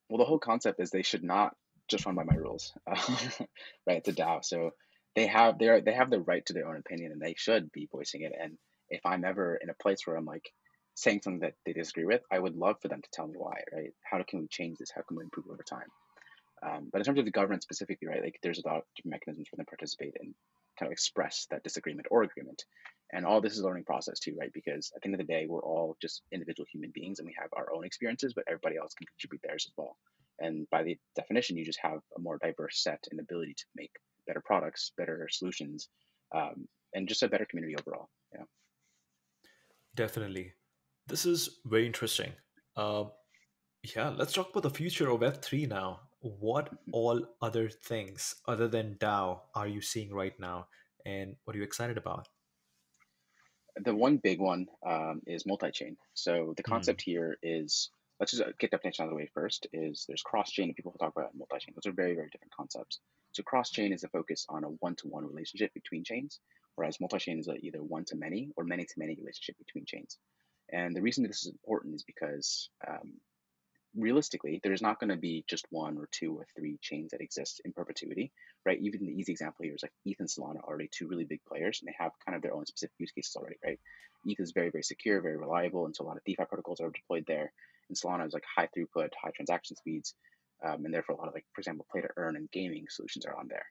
Well, 0.10 0.20
the 0.20 0.26
whole 0.26 0.40
concept 0.40 0.80
is 0.80 0.90
they 0.90 1.02
should 1.02 1.24
not 1.24 1.56
just 1.88 2.06
run 2.06 2.16
by 2.16 2.24
my 2.24 2.36
rules, 2.36 2.74
right? 2.88 3.98
It's 3.98 4.10
a 4.10 4.14
DAO, 4.14 4.44
so 4.44 4.72
they 5.16 5.28
have 5.28 5.60
they 5.60 5.68
are, 5.68 5.82
they 5.82 5.94
have 5.94 6.10
the 6.10 6.20
right 6.20 6.46
to 6.48 6.54
their 6.54 6.68
own 6.68 6.78
opinion, 6.78 7.12
and 7.12 7.22
they 7.22 7.36
should 7.38 7.72
be 7.72 7.88
voicing 7.92 8.22
it. 8.22 8.34
And 8.40 8.58
if 8.90 9.06
I'm 9.06 9.26
ever 9.26 9.56
in 9.56 9.70
a 9.70 9.76
place 9.76 10.00
where 10.06 10.16
I'm 10.16 10.26
like 10.26 10.52
saying 10.96 11.22
something 11.22 11.42
that 11.42 11.54
they 11.66 11.74
disagree 11.74 12.06
with, 12.06 12.22
I 12.32 12.40
would 12.40 12.56
love 12.56 12.78
for 12.82 12.88
them 12.88 13.02
to 13.02 13.10
tell 13.12 13.28
me 13.28 13.36
why, 13.38 13.62
right? 13.74 13.94
How 14.04 14.24
can 14.24 14.40
we 14.40 14.48
change 14.48 14.78
this? 14.78 14.92
How 14.94 15.02
can 15.02 15.18
we 15.18 15.24
improve 15.24 15.46
over 15.50 15.64
time? 15.64 15.88
Um, 16.64 16.90
but 16.92 17.00
in 17.00 17.06
terms 17.06 17.20
of 17.20 17.26
the 17.26 17.32
government 17.32 17.64
specifically, 17.64 18.08
right, 18.08 18.24
like 18.24 18.40
there's 18.42 18.60
a 18.60 18.68
lot 18.68 18.78
of 18.78 18.84
different 18.96 19.12
mechanisms 19.12 19.48
for 19.50 19.58
them 19.58 19.66
to 19.66 19.70
participate 19.70 20.16
and 20.20 20.34
kind 20.80 20.88
of 20.88 20.94
express 20.94 21.48
that 21.52 21.64
disagreement 21.64 22.08
or 22.10 22.24
agreement. 22.24 22.64
And 23.14 23.26
all 23.26 23.42
this 23.42 23.54
is 23.54 23.60
a 23.60 23.66
learning 23.66 23.84
process 23.84 24.20
too, 24.20 24.36
right? 24.40 24.52
Because 24.54 24.92
at 24.96 25.02
the 25.02 25.08
end 25.08 25.16
of 25.16 25.26
the 25.26 25.32
day, 25.32 25.46
we're 25.48 25.62
all 25.62 25.96
just 26.02 26.24
individual 26.32 26.66
human 26.72 26.92
beings 26.94 27.20
and 27.20 27.26
we 27.26 27.36
have 27.40 27.50
our 27.56 27.74
own 27.74 27.86
experiences, 27.86 28.34
but 28.34 28.46
everybody 28.48 28.78
else 28.78 28.94
can 28.94 29.06
contribute 29.08 29.42
theirs 29.44 29.66
as 29.68 29.74
well. 29.78 29.98
And 30.40 30.68
by 30.70 30.84
the 30.84 30.98
definition, 31.16 31.58
you 31.58 31.66
just 31.66 31.80
have 31.82 32.00
a 32.18 32.22
more 32.22 32.40
diverse 32.42 32.82
set 32.82 33.04
and 33.12 33.20
ability 33.20 33.54
to 33.54 33.66
make 33.76 33.92
better 34.28 34.42
products, 34.44 34.92
better 34.98 35.28
solutions, 35.30 35.88
um, 36.34 36.68
and 36.94 37.08
just 37.08 37.24
a 37.24 37.28
better 37.28 37.46
community 37.46 37.76
overall. 37.78 38.10
Yeah. 38.34 38.44
Definitely. 39.96 40.54
This 41.08 41.26
is 41.26 41.60
very 41.66 41.86
interesting. 41.86 42.34
Uh, 42.76 43.06
yeah, 43.96 44.10
let's 44.10 44.34
talk 44.34 44.50
about 44.50 44.64
the 44.64 44.70
future 44.70 45.10
of 45.10 45.20
Web3 45.20 45.68
now. 45.68 46.02
What 46.22 46.70
all 46.92 47.22
other 47.42 47.70
things 47.70 48.36
other 48.48 48.68
than 48.68 48.96
DAO 48.96 49.42
are 49.54 49.68
you 49.68 49.82
seeing 49.82 50.12
right 50.12 50.38
now? 50.40 50.68
And 51.06 51.36
what 51.44 51.56
are 51.56 51.60
you 51.60 51.64
excited 51.64 51.98
about? 51.98 52.28
the 53.84 53.94
one 53.94 54.18
big 54.18 54.40
one 54.40 54.68
um, 54.86 55.22
is 55.28 55.46
multi-chain. 55.46 55.98
So 56.14 56.54
the 56.56 56.64
hmm. 56.66 56.72
concept 56.72 57.02
mm. 57.02 57.06
here 57.06 57.38
is 57.44 57.90
let's 58.20 58.32
just 58.32 58.44
uh, 58.44 58.52
get 58.60 58.72
definition 58.72 59.04
out 59.04 59.08
of 59.08 59.12
the 59.12 59.18
way 59.18 59.30
first. 59.34 59.68
Is 59.74 60.06
there's 60.08 60.22
cross-chain 60.22 60.68
and 60.68 60.76
people 60.76 60.94
talk 60.94 61.14
about 61.16 61.36
multi-chain. 61.36 61.74
Those 61.76 61.92
are 61.92 61.96
very 61.96 62.16
very 62.16 62.30
different 62.30 62.54
concepts. 62.56 63.00
So 63.34 63.44
cross-chain 63.44 63.92
is 63.92 64.04
a 64.04 64.10
focus 64.10 64.46
on 64.48 64.64
a 64.64 64.68
one-to-one 64.68 65.28
relationship 65.28 65.74
between 65.74 66.06
chains, 66.06 66.40
whereas 66.76 67.02
multi-chain 67.02 67.40
is 67.40 67.50
a 67.50 67.56
either 67.56 67.84
one-to-many 67.84 68.52
or 68.56 68.64
many-to-many 68.64 69.16
relationship 69.20 69.58
between 69.58 69.86
chains. 69.86 70.18
And 70.72 70.96
the 70.96 71.02
reason 71.02 71.24
this 71.24 71.46
is 71.46 71.52
important 71.52 71.96
is 71.96 72.04
because 72.04 72.70
um, 72.88 73.14
realistically, 73.96 74.60
there's 74.64 74.82
not 74.82 75.00
going 75.00 75.10
to 75.10 75.16
be 75.16 75.46
just 75.48 75.66
one 75.70 75.98
or 75.98 76.10
two 76.12 76.36
or 76.36 76.46
three 76.56 76.78
chains 76.82 77.12
that 77.12 77.22
exist 77.22 77.62
in 77.66 77.72
perpetuity, 77.72 78.32
right? 78.66 78.80
Even 78.82 79.06
the 79.06 79.14
easy 79.14 79.32
example 79.32 79.64
here 79.64 79.76
is 79.76 79.84
like 79.84 79.94
ETH 80.06 80.20
and 80.20 80.30
Solana 80.30 80.58
are 80.58 80.68
already 80.68 80.90
two 80.92 81.08
really 81.08 81.24
big 81.24 81.42
players, 81.48 81.80
and 81.82 81.88
they 81.88 81.96
have 81.98 82.12
kind 82.26 82.36
of 82.36 82.42
their 82.42 82.54
own 82.54 82.66
specific 82.66 82.96
use 83.00 83.12
cases 83.12 83.36
already, 83.36 83.58
right? 83.64 83.80
ETH 84.26 84.40
is 84.40 84.52
very, 84.52 84.70
very 84.70 84.84
secure, 84.84 85.22
very 85.22 85.38
reliable, 85.38 85.86
and 85.86 85.96
so 85.96 86.04
a 86.04 86.08
lot 86.08 86.18
of 86.18 86.24
DeFi 86.26 86.46
protocols 86.46 86.82
are 86.82 86.90
deployed 86.90 87.26
there. 87.28 87.52
And 87.90 87.98
Solana 87.98 88.26
is 88.28 88.34
like 88.34 88.44
high 88.44 88.68
throughput, 88.76 89.10
high 89.22 89.32
transaction 89.36 89.76
speeds, 89.76 90.16
um, 90.66 90.86
and 90.86 90.94
therefore 90.94 91.16
a 91.16 91.18
lot 91.20 91.28
of 91.28 91.34
like, 91.34 91.46
for 91.54 91.62
example, 91.62 91.86
play 91.92 92.02
to 92.02 92.10
earn 92.18 92.36
and 92.36 92.50
gaming 92.52 92.86
solutions 92.90 93.26
are 93.26 93.36
on 93.36 93.48
there. 93.48 93.66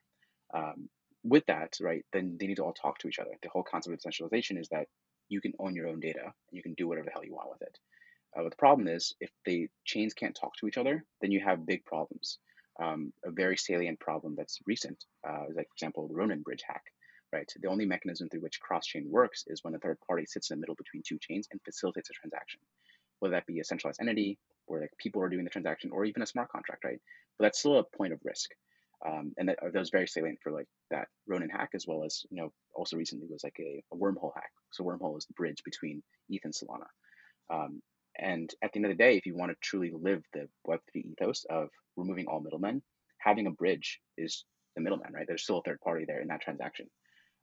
Um, 0.55 0.89
with 1.25 1.45
that, 1.47 1.77
right, 1.81 2.05
then 2.13 2.37
they 2.39 2.47
need 2.47 2.57
to 2.57 2.65
all 2.65 2.75
talk 2.75 2.99
to 2.99 3.09
each 3.09 3.19
other. 3.19 3.33
The 3.43 3.49
whole 3.49 3.63
concept 3.65 3.95
of 3.95 3.99
decentralization 3.99 4.59
is 4.59 4.69
that 4.69 4.87
you 5.29 5.41
can 5.41 5.53
own 5.59 5.75
your 5.75 5.89
own 5.89 6.01
data 6.01 6.23
and 6.25 6.53
you 6.53 6.63
can 6.63 6.75
do 6.75 6.87
whatever 6.87 7.07
the 7.07 7.13
hell 7.13 7.25
you 7.25 7.35
want 7.35 7.51
with 7.51 7.63
it. 7.63 7.79
Uh, 8.37 8.43
but 8.43 8.51
the 8.51 8.57
problem 8.57 8.89
is, 8.89 9.15
if 9.21 9.31
the 9.45 9.69
chains 9.85 10.15
can't 10.15 10.37
talk 10.39 10.57
to 10.57 10.67
each 10.67 10.79
other, 10.79 11.05
then 11.21 11.31
you 11.31 11.41
have 11.41 11.67
big 11.67 11.85
problems. 11.85 12.39
Um, 12.83 13.13
a 13.25 13.31
very 13.31 13.57
salient 13.57 14.01
problem 14.01 14.35
that's 14.37 14.59
recent 14.67 15.05
uh, 15.29 15.45
is, 15.49 15.57
like, 15.57 15.69
for 15.69 15.75
example, 15.75 16.09
the 16.09 16.15
Ronin 16.15 16.43
bridge 16.43 16.63
hack. 16.67 16.83
Right. 17.33 17.53
The 17.61 17.69
only 17.69 17.85
mechanism 17.85 18.29
through 18.29 18.43
which 18.43 18.61
cross-chain 18.61 19.07
works 19.11 19.43
is 19.49 19.65
when 19.65 19.75
a 19.75 19.79
third 19.81 19.99
party 20.07 20.25
sits 20.25 20.51
in 20.51 20.57
the 20.57 20.61
middle 20.61 20.77
between 20.77 21.03
two 21.05 21.19
chains 21.19 21.49
and 21.51 21.61
facilitates 21.65 22.09
a 22.09 22.13
transaction, 22.13 22.61
whether 23.19 23.33
that 23.33 23.47
be 23.47 23.59
a 23.59 23.65
centralized 23.65 24.01
entity 24.01 24.39
where 24.67 24.83
like 24.83 24.93
people 24.99 25.21
are 25.21 25.29
doing 25.29 25.43
the 25.43 25.51
transaction, 25.51 25.91
or 25.93 26.05
even 26.05 26.23
a 26.23 26.27
smart 26.27 26.49
contract. 26.49 26.85
Right. 26.85 27.01
But 27.37 27.47
that's 27.47 27.59
still 27.59 27.79
a 27.79 27.97
point 27.97 28.13
of 28.13 28.21
risk. 28.23 28.51
Um, 29.07 29.33
and 29.37 29.49
that, 29.49 29.59
that, 29.63 29.79
was 29.79 29.91
very 29.91 30.09
salient 30.09 30.39
for 30.43 30.51
like 30.51 30.67
that 30.91 31.09
Ronin 31.27 31.51
hack, 31.51 31.71
as 31.75 31.87
well 31.87 32.05
as 32.05 32.23
you 32.31 32.39
know 32.39 32.53
also 32.75 32.97
recently 32.97 33.27
was 33.31 33.45
like 33.45 33.57
a, 33.61 33.83
a 33.93 33.97
wormhole 33.97 34.33
hack. 34.35 34.51
So 34.73 34.85
wormhole 34.85 35.19
is 35.19 35.27
the 35.27 35.35
bridge 35.35 35.63
between 35.65 36.03
ETH 36.31 36.45
and 36.45 36.55
Solana. 36.55 36.87
Um, 37.51 37.83
and 38.19 38.51
at 38.63 38.73
the 38.73 38.79
end 38.79 38.87
of 38.87 38.91
the 38.91 39.03
day, 39.03 39.17
if 39.17 39.27
you 39.27 39.37
want 39.37 39.51
to 39.51 39.57
truly 39.61 39.93
live 39.93 40.23
the 40.33 40.49
Web3 40.67 41.05
ethos 41.05 41.45
of 41.51 41.69
removing 41.97 42.27
all 42.27 42.41
middlemen, 42.41 42.83
having 43.19 43.47
a 43.47 43.51
bridge 43.51 44.01
is 44.17 44.45
the 44.75 44.81
middleman, 44.81 45.13
right? 45.13 45.27
There's 45.27 45.43
still 45.43 45.59
a 45.59 45.63
third 45.63 45.81
party 45.81 46.05
there 46.07 46.21
in 46.21 46.29
that 46.29 46.41
transaction. 46.41 46.87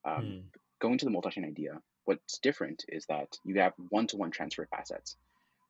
Um, 0.06 0.26
hmm. 0.26 0.38
Going 0.82 0.98
to 0.98 1.06
the 1.06 1.12
multi-chain 1.12 1.46
idea, 1.46 1.80
what's 2.06 2.40
different 2.40 2.84
is 2.88 3.06
that 3.08 3.28
you 3.44 3.60
have 3.60 3.74
one-to-one 3.90 4.32
transfer 4.32 4.64
of 4.64 4.70
assets. 4.78 5.16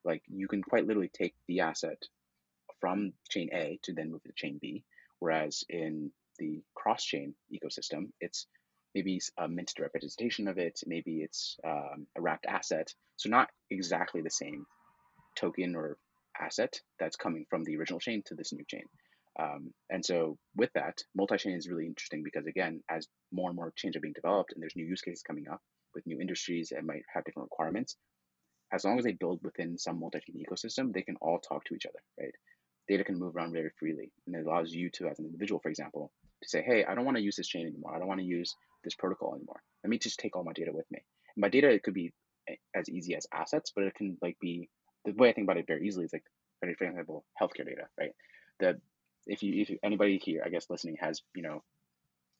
Like 0.05 0.23
you 0.27 0.47
can 0.47 0.61
quite 0.61 0.87
literally 0.87 1.11
take 1.13 1.33
the 1.47 1.61
asset 1.61 2.01
from 2.79 3.13
chain 3.29 3.49
A 3.53 3.79
to 3.83 3.93
then 3.93 4.11
move 4.11 4.23
to 4.23 4.31
chain 4.35 4.57
B, 4.61 4.83
whereas 5.21 5.63
in 5.69 6.11
the 6.39 6.61
cross-chain 6.75 7.33
ecosystem, 7.53 8.09
it's 8.19 8.47
maybe 8.93 9.21
a 9.37 9.47
minted 9.47 9.79
representation 9.79 10.47
of 10.47 10.57
it, 10.57 10.81
maybe 10.85 11.21
it's 11.21 11.55
um, 11.65 12.07
a 12.17 12.21
wrapped 12.21 12.45
asset. 12.45 12.93
So 13.15 13.29
not 13.29 13.47
exactly 13.69 14.21
the 14.21 14.29
same 14.29 14.65
token 15.37 15.75
or 15.75 15.97
asset 16.39 16.73
that's 16.99 17.15
coming 17.15 17.45
from 17.49 17.63
the 17.63 17.77
original 17.77 17.99
chain 17.99 18.23
to 18.25 18.35
this 18.35 18.51
new 18.51 18.65
chain. 18.67 18.83
Um, 19.39 19.73
and 19.89 20.03
so 20.03 20.37
with 20.57 20.71
that, 20.73 20.97
multi-chain 21.15 21.55
is 21.55 21.69
really 21.69 21.85
interesting 21.85 22.23
because 22.23 22.47
again, 22.47 22.81
as 22.89 23.07
more 23.31 23.49
and 23.49 23.55
more 23.55 23.71
chains 23.77 23.95
are 23.95 24.01
being 24.01 24.13
developed 24.13 24.51
and 24.51 24.61
there's 24.61 24.75
new 24.75 24.85
use 24.85 25.01
cases 25.01 25.23
coming 25.25 25.45
up 25.49 25.61
with 25.95 26.05
new 26.05 26.19
industries 26.19 26.73
and 26.75 26.85
might 26.85 27.03
have 27.13 27.23
different 27.23 27.49
requirements, 27.51 27.95
as 28.73 28.83
long 28.83 28.97
as 28.97 29.05
they 29.05 29.13
build 29.13 29.39
within 29.43 29.77
some 29.77 29.99
multi-chain 29.99 30.43
ecosystem, 30.43 30.93
they 30.93 31.01
can 31.01 31.15
all 31.21 31.39
talk 31.39 31.63
to 31.65 31.75
each 31.75 31.85
other, 31.85 31.99
right? 32.19 32.33
Data 32.91 33.05
can 33.05 33.17
move 33.17 33.37
around 33.37 33.53
very 33.53 33.71
freely, 33.79 34.11
and 34.27 34.35
it 34.35 34.45
allows 34.45 34.73
you 34.73 34.89
to, 34.95 35.07
as 35.07 35.17
an 35.17 35.25
individual, 35.25 35.61
for 35.61 35.69
example, 35.69 36.11
to 36.43 36.49
say, 36.49 36.61
"Hey, 36.61 36.83
I 36.83 36.93
don't 36.93 37.05
want 37.05 37.15
to 37.15 37.23
use 37.23 37.37
this 37.37 37.47
chain 37.47 37.65
anymore. 37.65 37.95
I 37.95 37.99
don't 37.99 38.07
want 38.07 38.19
to 38.19 38.25
use 38.25 38.53
this 38.83 38.95
protocol 38.95 39.33
anymore. 39.33 39.61
Let 39.81 39.89
me 39.89 39.97
just 39.97 40.19
take 40.19 40.35
all 40.35 40.43
my 40.43 40.51
data 40.51 40.71
with 40.73 40.89
me." 40.91 40.99
And 41.35 41.41
by 41.41 41.47
data, 41.47 41.69
it 41.69 41.83
could 41.83 41.93
be 41.93 42.11
eh, 42.49 42.55
as 42.75 42.89
easy 42.89 43.15
as 43.15 43.27
assets, 43.33 43.71
but 43.73 43.85
it 43.85 43.95
can 43.95 44.17
like 44.21 44.37
be 44.41 44.69
the 45.05 45.13
way 45.13 45.29
I 45.29 45.33
think 45.33 45.45
about 45.45 45.57
it 45.57 45.67
very 45.67 45.87
easily 45.87 46.05
is 46.05 46.13
like, 46.13 46.25
for 46.59 46.67
example, 46.67 47.23
healthcare 47.41 47.65
data, 47.65 47.87
right? 47.97 48.11
The 48.59 48.81
if 49.25 49.41
you 49.41 49.61
if 49.61 49.71
anybody 49.83 50.17
here, 50.17 50.43
I 50.45 50.49
guess 50.49 50.69
listening 50.69 50.97
has 50.99 51.21
you 51.33 51.43
know 51.43 51.63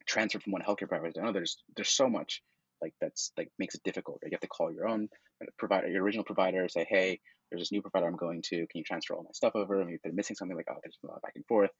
transferred 0.06 0.42
from 0.42 0.52
one 0.52 0.62
healthcare 0.62 0.88
provider 0.88 1.12
to 1.12 1.20
another, 1.20 1.40
there's 1.40 1.56
there's 1.76 1.88
so 1.88 2.10
much 2.10 2.42
like 2.82 2.92
that's 3.00 3.32
like 3.38 3.50
makes 3.58 3.74
it 3.74 3.82
difficult. 3.84 4.18
Right? 4.22 4.30
You 4.32 4.36
have 4.36 4.40
to 4.40 4.48
call 4.48 4.72
your 4.72 4.88
own 4.88 5.08
uh, 5.42 5.46
provider, 5.58 5.88
your 5.88 6.02
original 6.02 6.24
provider, 6.24 6.68
say, 6.68 6.86
hey, 6.88 7.20
there's 7.52 7.60
this 7.60 7.72
new 7.72 7.82
provider 7.82 8.06
I'm 8.06 8.16
going 8.16 8.40
to. 8.42 8.66
Can 8.66 8.78
you 8.78 8.84
transfer 8.84 9.14
all 9.14 9.22
my 9.22 9.30
stuff 9.32 9.54
over? 9.54 9.82
If 9.88 10.00
they're 10.02 10.12
missing 10.12 10.36
something, 10.36 10.56
like 10.56 10.68
oh, 10.70 10.78
there's 10.82 10.96
a 11.04 11.06
lot 11.06 11.20
back 11.20 11.34
and 11.36 11.46
forth. 11.46 11.70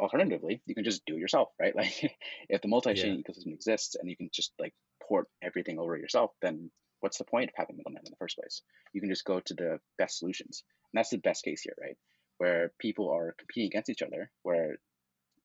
Alternatively, 0.00 0.60
you 0.66 0.74
can 0.74 0.82
just 0.82 1.06
do 1.06 1.14
it 1.14 1.20
yourself, 1.20 1.50
right? 1.60 1.74
Like 1.76 2.16
if 2.48 2.60
the 2.60 2.68
multi-chain 2.68 3.14
yeah. 3.14 3.32
ecosystem 3.32 3.54
exists 3.54 3.94
and 3.94 4.10
you 4.10 4.16
can 4.16 4.28
just 4.32 4.52
like 4.58 4.74
port 5.06 5.28
everything 5.40 5.78
over 5.78 5.96
yourself, 5.96 6.32
then 6.42 6.70
what's 6.98 7.18
the 7.18 7.24
point 7.24 7.50
of 7.50 7.54
having 7.56 7.76
middlemen 7.76 8.02
in 8.04 8.10
the 8.10 8.16
first 8.16 8.36
place? 8.36 8.62
You 8.92 9.00
can 9.00 9.10
just 9.10 9.24
go 9.24 9.38
to 9.38 9.54
the 9.54 9.78
best 9.98 10.18
solutions. 10.18 10.64
And 10.92 10.98
that's 10.98 11.10
the 11.10 11.18
best 11.18 11.44
case 11.44 11.62
here, 11.62 11.74
right? 11.80 11.96
Where 12.38 12.72
people 12.80 13.10
are 13.10 13.36
competing 13.38 13.68
against 13.68 13.90
each 13.90 14.02
other, 14.02 14.30
where 14.42 14.78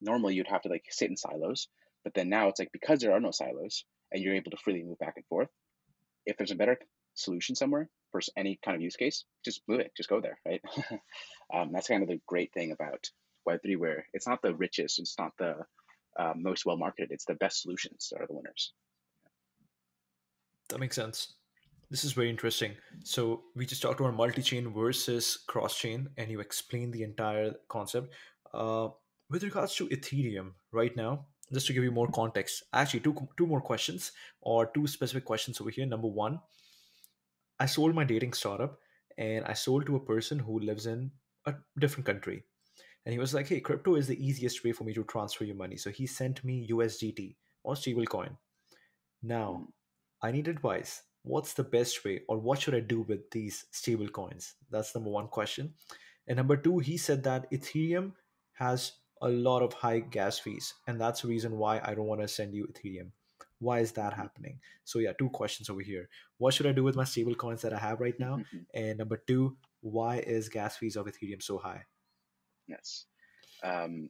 normally 0.01 0.33
you'd 0.33 0.47
have 0.47 0.63
to 0.63 0.69
like 0.69 0.85
sit 0.89 1.11
in 1.11 1.17
silos, 1.17 1.67
but 2.03 2.15
then 2.15 2.29
now 2.29 2.47
it's 2.47 2.59
like 2.59 2.71
because 2.71 2.99
there 2.99 3.13
are 3.13 3.19
no 3.19 3.31
silos 3.31 3.85
and 4.11 4.23
you're 4.23 4.35
able 4.35 4.51
to 4.51 4.57
freely 4.57 4.83
move 4.83 4.97
back 4.97 5.13
and 5.15 5.25
forth, 5.27 5.49
if 6.25 6.37
there's 6.37 6.51
a 6.51 6.55
better 6.55 6.79
solution 7.13 7.55
somewhere 7.55 7.89
for 8.13 8.21
any 8.37 8.59
kind 8.63 8.75
of 8.75 8.81
use 8.81 8.95
case, 8.95 9.25
just 9.43 9.61
move 9.67 9.79
it, 9.79 9.91
just 9.97 10.07
go 10.07 10.21
there, 10.21 10.37
right? 10.45 10.61
um, 11.53 11.71
that's 11.73 11.87
kind 11.87 12.03
of 12.03 12.09
the 12.09 12.21
great 12.27 12.53
thing 12.53 12.71
about 12.71 13.09
Web3, 13.49 13.77
where 13.77 14.05
it's 14.13 14.27
not 14.27 14.41
the 14.41 14.53
richest, 14.53 14.99
it's 14.99 15.15
not 15.17 15.31
the 15.39 15.55
uh, 16.17 16.33
most 16.37 16.65
well 16.65 16.77
marketed, 16.77 17.11
it's 17.11 17.25
the 17.25 17.33
best 17.33 17.63
solutions 17.63 18.09
that 18.11 18.21
are 18.21 18.27
the 18.27 18.35
winners. 18.35 18.71
That 20.69 20.79
makes 20.79 20.95
sense. 20.95 21.33
This 21.89 22.03
is 22.03 22.13
very 22.13 22.29
interesting. 22.29 22.73
So 23.03 23.43
we 23.55 23.65
just 23.65 23.81
talked 23.81 23.99
about 23.99 24.15
multi-chain 24.15 24.71
versus 24.71 25.43
cross-chain, 25.47 26.09
and 26.17 26.31
you 26.31 26.39
explained 26.39 26.93
the 26.93 27.03
entire 27.03 27.53
concept. 27.67 28.13
Uh, 28.53 28.89
with 29.29 29.43
regards 29.43 29.75
to 29.75 29.87
Ethereum, 29.87 30.51
right 30.71 30.95
now, 30.95 31.25
just 31.51 31.67
to 31.67 31.73
give 31.73 31.83
you 31.83 31.91
more 31.91 32.07
context, 32.07 32.63
actually 32.73 33.01
two 33.01 33.15
two 33.37 33.45
more 33.45 33.61
questions 33.61 34.11
or 34.41 34.67
two 34.67 34.87
specific 34.87 35.25
questions 35.25 35.59
over 35.59 35.69
here. 35.69 35.85
Number 35.85 36.07
one, 36.07 36.39
I 37.59 37.65
sold 37.65 37.95
my 37.95 38.03
dating 38.03 38.33
startup, 38.33 38.79
and 39.17 39.45
I 39.45 39.53
sold 39.53 39.85
to 39.85 39.95
a 39.95 40.05
person 40.05 40.39
who 40.39 40.59
lives 40.59 40.85
in 40.85 41.11
a 41.45 41.53
different 41.79 42.05
country, 42.05 42.43
and 43.05 43.13
he 43.13 43.19
was 43.19 43.33
like, 43.33 43.47
"Hey, 43.47 43.59
crypto 43.59 43.95
is 43.95 44.07
the 44.07 44.25
easiest 44.25 44.63
way 44.63 44.71
for 44.71 44.83
me 44.83 44.93
to 44.93 45.03
transfer 45.03 45.45
your 45.45 45.55
money." 45.55 45.77
So 45.77 45.91
he 45.91 46.07
sent 46.07 46.43
me 46.43 46.67
USDT 46.69 47.35
or 47.63 47.75
stablecoin. 47.75 48.37
Now, 49.21 49.55
hmm. 49.55 49.63
I 50.21 50.31
need 50.31 50.47
advice 50.47 51.03
what's 51.23 51.53
the 51.53 51.63
best 51.63 52.03
way 52.05 52.21
or 52.27 52.37
what 52.37 52.61
should 52.61 52.75
I 52.75 52.81
do 52.81 53.01
with 53.01 53.31
these 53.31 53.65
stable 53.71 54.07
coins? 54.09 54.55
That's 54.69 54.93
number 54.93 55.09
one 55.09 55.27
question. 55.27 55.73
And 56.27 56.37
number 56.37 56.57
two, 56.57 56.79
he 56.79 56.97
said 56.97 57.23
that 57.23 57.49
Ethereum 57.51 58.11
has 58.53 58.93
a 59.21 59.29
lot 59.29 59.61
of 59.61 59.73
high 59.73 59.99
gas 59.99 60.37
fees, 60.39 60.73
and 60.87 60.99
that's 60.99 61.21
the 61.21 61.29
reason 61.29 61.57
why 61.57 61.81
I 61.83 61.95
don't 61.95 62.07
want 62.07 62.21
to 62.21 62.27
send 62.27 62.53
you 62.53 62.67
Ethereum. 62.67 63.11
Why 63.63 63.79
is 63.79 63.93
that 63.93 64.13
happening? 64.13 64.59
So 64.83 64.99
yeah, 64.99 65.13
two 65.13 65.29
questions 65.29 65.69
over 65.69 65.81
here. 65.81 66.09
What 66.37 66.53
should 66.53 66.67
I 66.67 66.71
do 66.71 66.83
with 66.83 66.95
my 66.95 67.03
stable 67.03 67.35
coins 67.35 67.61
that 67.61 67.73
I 67.73 67.79
have 67.79 68.01
right 68.01 68.19
now? 68.19 68.37
Mm-hmm. 68.37 68.57
And 68.73 68.97
number 68.97 69.17
two, 69.17 69.57
why 69.81 70.17
is 70.17 70.49
gas 70.49 70.77
fees 70.77 70.95
of 70.95 71.07
Ethereum 71.07 71.41
so 71.41 71.57
high? 71.57 71.83
Yes. 72.67 73.05
Um, 73.63 74.09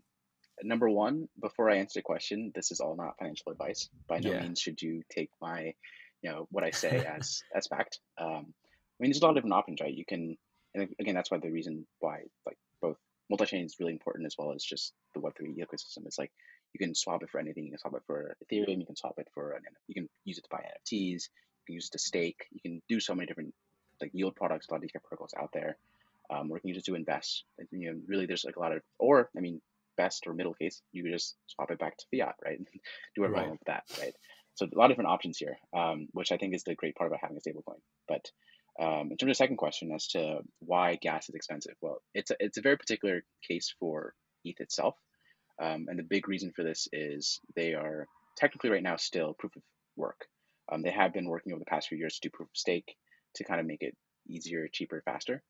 number 0.61 0.89
one, 0.89 1.27
before 1.41 1.69
I 1.69 1.77
answer 1.77 1.99
the 1.99 2.03
question, 2.03 2.51
this 2.55 2.71
is 2.71 2.79
all 2.79 2.95
not 2.95 3.17
financial 3.17 3.51
advice. 3.51 3.89
By 4.07 4.19
no 4.19 4.31
yeah. 4.31 4.41
means 4.41 4.59
should 4.59 4.81
you 4.81 5.03
take 5.09 5.29
my 5.41 5.73
you 6.21 6.31
know 6.31 6.47
what 6.51 6.63
I 6.63 6.71
say 6.71 7.05
as 7.17 7.43
as 7.55 7.67
fact. 7.67 7.99
Um, 8.17 8.53
I 8.57 8.97
mean, 8.99 9.11
there's 9.11 9.21
a 9.21 9.25
lot 9.25 9.31
of 9.31 9.35
different 9.35 9.53
options, 9.53 9.81
right? 9.81 9.93
You 9.93 10.05
can, 10.05 10.37
and 10.73 10.87
again, 10.99 11.15
that's 11.15 11.31
why 11.31 11.37
the 11.37 11.51
reason 11.51 11.85
why 11.99 12.21
like 12.45 12.57
both 12.81 12.97
multi-chain 13.29 13.65
is 13.65 13.75
really 13.79 13.91
important 13.91 14.25
as 14.25 14.35
well 14.37 14.53
as 14.53 14.63
just 14.63 14.93
the 15.13 15.19
Web3 15.19 15.57
ecosystem. 15.57 16.05
It's 16.05 16.19
like 16.19 16.31
you 16.73 16.79
can 16.79 16.95
swap 16.95 17.23
it 17.23 17.29
for 17.29 17.39
anything. 17.39 17.65
You 17.65 17.71
can 17.71 17.79
swap 17.79 17.93
it 17.95 18.03
for 18.05 18.35
Ethereum. 18.43 18.79
You 18.79 18.85
can 18.85 18.95
swap 18.95 19.15
it 19.17 19.27
for 19.33 19.51
an. 19.51 19.61
You 19.87 19.95
can 19.95 20.09
use 20.25 20.37
it 20.37 20.43
to 20.43 20.49
buy 20.49 20.59
NFTs. 20.59 21.29
You 21.29 21.65
can 21.67 21.75
use 21.75 21.87
it 21.87 21.91
to 21.91 21.99
stake. 21.99 22.47
You 22.51 22.59
can 22.61 22.81
do 22.89 22.99
so 22.99 23.13
many 23.13 23.27
different 23.27 23.53
like 24.01 24.11
yield 24.13 24.35
products. 24.35 24.67
A 24.67 24.73
lot 24.73 24.77
of 24.77 24.83
different 24.83 25.05
protocols 25.05 25.33
out 25.39 25.51
there. 25.53 25.77
Um, 26.29 26.49
or 26.49 26.57
you 26.57 26.73
can 26.73 26.79
it 26.79 26.85
to 26.85 26.95
invest. 26.95 27.43
And, 27.59 27.67
you 27.71 27.91
know, 27.91 27.99
really, 28.07 28.25
there's 28.25 28.45
like 28.45 28.55
a 28.55 28.59
lot 28.59 28.73
of. 28.73 28.81
Or 28.97 29.29
I 29.37 29.39
mean, 29.39 29.61
best 29.97 30.25
or 30.25 30.33
middle 30.33 30.53
case, 30.53 30.81
you 30.91 31.03
could 31.03 31.11
just 31.11 31.35
swap 31.47 31.71
it 31.71 31.79
back 31.79 31.97
to 31.97 32.05
fiat, 32.11 32.35
right? 32.43 32.57
do 33.15 33.21
whatever 33.21 33.41
right. 33.41 33.51
with 33.51 33.59
that, 33.67 33.83
right? 33.99 34.15
So 34.55 34.65
a 34.65 34.77
lot 34.77 34.85
of 34.85 34.91
different 34.91 35.09
options 35.09 35.37
here, 35.37 35.57
um, 35.75 36.07
which 36.11 36.31
I 36.31 36.37
think 36.37 36.53
is 36.55 36.63
the 36.63 36.75
great 36.75 36.95
part 36.95 37.07
about 37.07 37.21
having 37.21 37.37
a 37.37 37.39
stablecoin. 37.39 37.79
But 38.07 38.29
um, 38.79 39.11
in 39.11 39.17
terms 39.17 39.23
of 39.23 39.27
the 39.29 39.35
second 39.35 39.57
question 39.57 39.91
as 39.91 40.07
to 40.09 40.39
why 40.59 40.95
gas 40.95 41.29
is 41.29 41.35
expensive, 41.35 41.75
well, 41.81 42.01
it's 42.13 42.31
a, 42.31 42.35
it's 42.39 42.57
a 42.57 42.61
very 42.61 42.77
particular 42.77 43.23
case 43.47 43.73
for 43.79 44.13
ETH 44.43 44.59
itself. 44.59 44.95
Um, 45.61 45.85
and 45.87 45.97
the 45.97 46.03
big 46.03 46.27
reason 46.27 46.51
for 46.55 46.63
this 46.63 46.87
is 46.91 47.39
they 47.55 47.73
are 47.73 48.07
technically 48.37 48.69
right 48.69 48.83
now 48.83 48.97
still 48.97 49.33
proof 49.33 49.55
of 49.55 49.61
work. 49.95 50.25
Um, 50.71 50.81
they 50.81 50.91
have 50.91 51.13
been 51.13 51.27
working 51.27 51.53
over 51.53 51.59
the 51.59 51.65
past 51.65 51.87
few 51.87 51.97
years 51.97 52.15
to 52.15 52.29
do 52.29 52.31
proof 52.33 52.49
of 52.49 52.57
stake 52.57 52.95
to 53.35 53.43
kind 53.43 53.59
of 53.59 53.67
make 53.67 53.81
it 53.81 53.95
easier, 54.27 54.67
cheaper, 54.71 55.01
faster. 55.05 55.43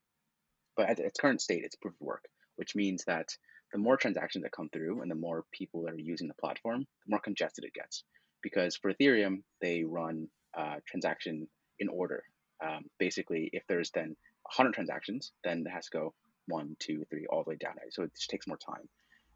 But 0.76 0.90
at 0.90 1.00
its 1.00 1.20
current 1.20 1.42
state, 1.42 1.64
it's 1.64 1.76
proof 1.76 1.94
of 1.94 2.06
work, 2.06 2.26
which 2.56 2.76
means 2.76 3.04
that 3.06 3.30
the 3.72 3.80
more 3.80 3.98
transactions 3.98 4.44
that 4.44 4.52
come 4.52 4.70
through 4.70 5.02
and 5.02 5.10
the 5.10 5.16
more 5.16 5.46
people 5.52 5.84
that 5.84 5.94
are 5.94 6.00
using 6.00 6.28
the 6.28 6.34
platform, 6.36 6.80
the 7.06 7.10
more 7.10 7.20
congested 7.20 7.64
it 7.64 7.74
gets 7.74 8.04
because 8.44 8.76
for 8.76 8.94
Ethereum, 8.94 9.42
they 9.62 9.84
run 9.84 10.28
uh, 10.56 10.76
transaction 10.86 11.48
in 11.80 11.88
order. 11.88 12.22
Um, 12.64 12.84
basically, 13.00 13.50
if 13.54 13.64
there's 13.68 13.90
then 13.92 14.16
100 14.44 14.74
transactions, 14.74 15.32
then 15.44 15.64
it 15.66 15.72
has 15.72 15.86
to 15.86 15.98
go 15.98 16.14
one, 16.48 16.76
two, 16.80 17.04
three, 17.10 17.26
all 17.30 17.44
the 17.44 17.52
way 17.52 17.56
down. 17.56 17.76
So 17.90 18.04
it 18.04 18.12
just 18.16 18.30
takes 18.30 18.46
more 18.46 18.58
time. 18.58 18.88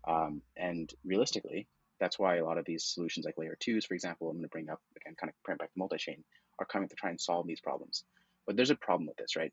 Um, 0.07 0.41
and 0.55 0.91
realistically, 1.03 1.67
that's 1.99 2.17
why 2.17 2.37
a 2.37 2.45
lot 2.45 2.57
of 2.57 2.65
these 2.65 2.85
solutions 2.85 3.25
like 3.25 3.37
layer 3.37 3.57
twos, 3.59 3.85
for 3.85 3.93
example, 3.93 4.29
I'm 4.29 4.37
going 4.37 4.43
to 4.43 4.49
bring 4.49 4.69
up 4.69 4.79
again, 4.95 5.15
kind 5.19 5.29
of 5.29 5.35
bring 5.43 5.57
back 5.57 5.73
to 5.73 5.79
multi-chain, 5.79 6.23
are 6.59 6.65
coming 6.65 6.89
to 6.89 6.95
try 6.95 7.09
and 7.09 7.19
solve 7.19 7.47
these 7.47 7.61
problems. 7.61 8.03
But 8.45 8.55
there's 8.55 8.69
a 8.69 8.75
problem 8.75 9.07
with 9.07 9.17
this, 9.17 9.35
right? 9.35 9.51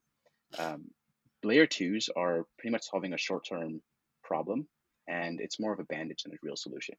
Um, 0.59 0.91
layer 1.43 1.67
twos 1.67 2.09
are 2.15 2.45
pretty 2.59 2.73
much 2.73 2.85
solving 2.85 3.13
a 3.13 3.19
short-term 3.19 3.83
problem, 4.23 4.69
and 5.09 5.41
it's 5.41 5.59
more 5.59 5.73
of 5.73 5.81
a 5.81 5.85
bandage 5.85 6.23
than 6.23 6.33
a 6.33 6.39
real 6.43 6.57
solution 6.57 6.95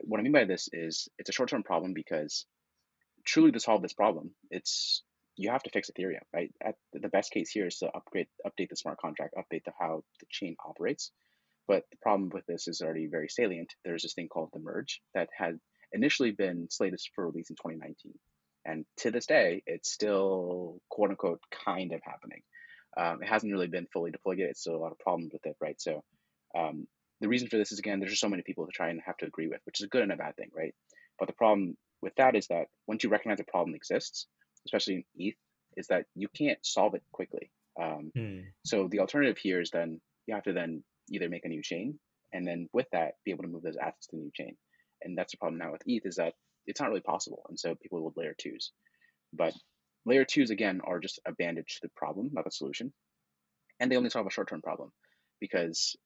what 0.00 0.20
I 0.20 0.22
mean 0.22 0.32
by 0.32 0.44
this 0.44 0.68
is 0.72 1.08
it's 1.18 1.28
a 1.28 1.32
short 1.32 1.48
term 1.48 1.62
problem 1.62 1.92
because 1.94 2.46
truly 3.24 3.52
to 3.52 3.60
solve 3.60 3.82
this 3.82 3.92
problem, 3.92 4.30
it's 4.50 5.02
you 5.36 5.50
have 5.50 5.62
to 5.64 5.70
fix 5.70 5.90
Ethereum, 5.90 6.22
right? 6.32 6.52
At 6.62 6.76
the 6.92 7.08
best 7.08 7.30
case 7.30 7.50
here 7.50 7.66
is 7.66 7.78
to 7.78 7.88
upgrade, 7.94 8.28
update 8.46 8.70
the 8.70 8.76
smart 8.76 8.98
contract, 8.98 9.34
update 9.36 9.64
the 9.64 9.72
how 9.78 10.02
the 10.20 10.26
chain 10.30 10.56
operates. 10.64 11.12
But 11.68 11.84
the 11.90 11.96
problem 11.98 12.30
with 12.30 12.46
this 12.46 12.68
is 12.68 12.80
already 12.80 13.06
very 13.06 13.28
salient. 13.28 13.74
There's 13.84 14.02
this 14.02 14.14
thing 14.14 14.28
called 14.28 14.50
the 14.52 14.60
merge 14.60 15.00
that 15.14 15.28
had 15.36 15.58
initially 15.92 16.30
been 16.30 16.68
slated 16.70 17.00
for 17.14 17.26
release 17.26 17.50
in 17.50 17.56
2019, 17.56 18.12
and 18.64 18.84
to 18.98 19.10
this 19.10 19.26
day, 19.26 19.62
it's 19.66 19.92
still 19.92 20.80
quote 20.88 21.10
unquote 21.10 21.40
kind 21.64 21.92
of 21.92 22.00
happening. 22.02 22.42
Um, 22.96 23.22
it 23.22 23.28
hasn't 23.28 23.52
really 23.52 23.66
been 23.66 23.86
fully 23.92 24.10
deployed 24.10 24.38
yet. 24.38 24.48
It's 24.50 24.60
still 24.60 24.76
a 24.76 24.78
lot 24.78 24.92
of 24.92 24.98
problems 24.98 25.32
with 25.32 25.44
it, 25.44 25.56
right? 25.60 25.80
So 25.80 26.02
um, 26.56 26.86
the 27.20 27.28
reason 27.28 27.48
for 27.48 27.58
this 27.58 27.72
is 27.72 27.78
again, 27.78 28.00
there's 28.00 28.12
just 28.12 28.22
so 28.22 28.28
many 28.28 28.42
people 28.42 28.66
to 28.66 28.72
try 28.72 28.88
and 28.88 29.00
have 29.04 29.16
to 29.18 29.26
agree 29.26 29.48
with, 29.48 29.60
which 29.64 29.80
is 29.80 29.84
a 29.84 29.88
good 29.88 30.02
and 30.02 30.12
a 30.12 30.16
bad 30.16 30.36
thing, 30.36 30.50
right? 30.54 30.74
But 31.18 31.28
the 31.28 31.34
problem 31.34 31.76
with 32.02 32.14
that 32.16 32.34
is 32.34 32.46
that 32.48 32.66
once 32.86 33.04
you 33.04 33.10
recognize 33.10 33.40
a 33.40 33.44
problem 33.44 33.74
exists, 33.74 34.26
especially 34.66 34.94
in 34.94 35.04
ETH, 35.16 35.36
is 35.76 35.88
that 35.88 36.06
you 36.14 36.28
can't 36.28 36.58
solve 36.62 36.94
it 36.94 37.02
quickly. 37.12 37.50
Um, 37.80 38.10
hmm. 38.14 38.40
So 38.64 38.88
the 38.88 39.00
alternative 39.00 39.38
here 39.38 39.60
is 39.60 39.70
then 39.70 40.00
you 40.26 40.34
have 40.34 40.44
to 40.44 40.52
then 40.52 40.82
either 41.10 41.28
make 41.28 41.44
a 41.44 41.48
new 41.48 41.62
chain 41.62 41.98
and 42.32 42.46
then 42.46 42.68
with 42.72 42.86
that 42.92 43.14
be 43.24 43.30
able 43.30 43.44
to 43.44 43.48
move 43.48 43.62
those 43.62 43.76
assets 43.76 44.06
to 44.08 44.16
the 44.16 44.22
new 44.22 44.30
chain. 44.34 44.56
And 45.02 45.16
that's 45.16 45.32
the 45.32 45.38
problem 45.38 45.58
now 45.58 45.72
with 45.72 45.82
ETH 45.86 46.06
is 46.06 46.16
that 46.16 46.34
it's 46.66 46.80
not 46.80 46.88
really 46.88 47.00
possible. 47.00 47.42
And 47.48 47.58
so 47.58 47.74
people 47.74 48.02
would 48.02 48.16
layer 48.16 48.34
twos. 48.36 48.72
But 49.32 49.54
layer 50.04 50.24
twos 50.24 50.50
again 50.50 50.80
are 50.84 51.00
just 51.00 51.20
a 51.26 51.32
bandage 51.32 51.74
to 51.74 51.80
the 51.82 51.92
problem, 51.96 52.30
not 52.32 52.46
a 52.46 52.50
solution. 52.50 52.92
And 53.78 53.90
they 53.90 53.96
only 53.96 54.10
solve 54.10 54.26
a 54.26 54.30
short 54.30 54.48
term 54.48 54.62
problem 54.62 54.92
because 55.40 55.96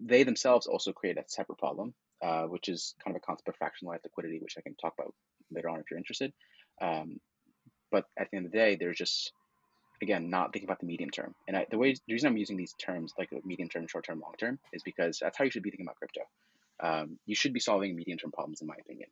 they 0.00 0.22
themselves 0.22 0.66
also 0.66 0.92
create 0.92 1.18
a 1.18 1.24
separate 1.26 1.58
problem, 1.58 1.94
uh, 2.22 2.44
which 2.44 2.68
is 2.68 2.94
kind 3.04 3.16
of 3.16 3.22
a 3.22 3.26
concept 3.26 3.48
of 3.48 3.56
fractionalized 3.56 4.04
liquidity, 4.04 4.38
which 4.40 4.54
I 4.58 4.62
can 4.62 4.76
talk 4.76 4.94
about 4.98 5.14
later 5.50 5.68
on 5.68 5.80
if 5.80 5.86
you're 5.90 5.98
interested. 5.98 6.32
Um, 6.80 7.18
but 7.90 8.04
at 8.18 8.28
the 8.30 8.36
end 8.36 8.46
of 8.46 8.52
the 8.52 8.58
day, 8.58 8.76
there's 8.76 8.98
just 8.98 9.32
again, 10.02 10.30
not 10.30 10.52
thinking 10.52 10.68
about 10.68 10.80
the 10.80 10.86
medium 10.86 11.10
term. 11.10 11.34
And 11.48 11.56
I, 11.56 11.66
the 11.70 11.78
way 11.78 11.94
the 11.94 12.12
reason 12.12 12.28
I'm 12.28 12.36
using 12.36 12.56
these 12.56 12.74
terms 12.74 13.12
like 13.18 13.30
medium 13.44 13.68
term, 13.68 13.86
short 13.86 14.04
term, 14.04 14.20
long 14.20 14.34
term 14.38 14.58
is 14.72 14.82
because 14.82 15.18
that's 15.20 15.38
how 15.38 15.44
you 15.44 15.50
should 15.50 15.62
be 15.62 15.70
thinking 15.70 15.86
about 15.86 15.96
crypto. 15.96 16.22
Um, 16.78 17.18
you 17.26 17.34
should 17.34 17.52
be 17.52 17.60
solving 17.60 17.96
medium 17.96 18.18
term 18.18 18.32
problems, 18.32 18.60
in 18.60 18.66
my 18.66 18.76
opinion. 18.78 19.08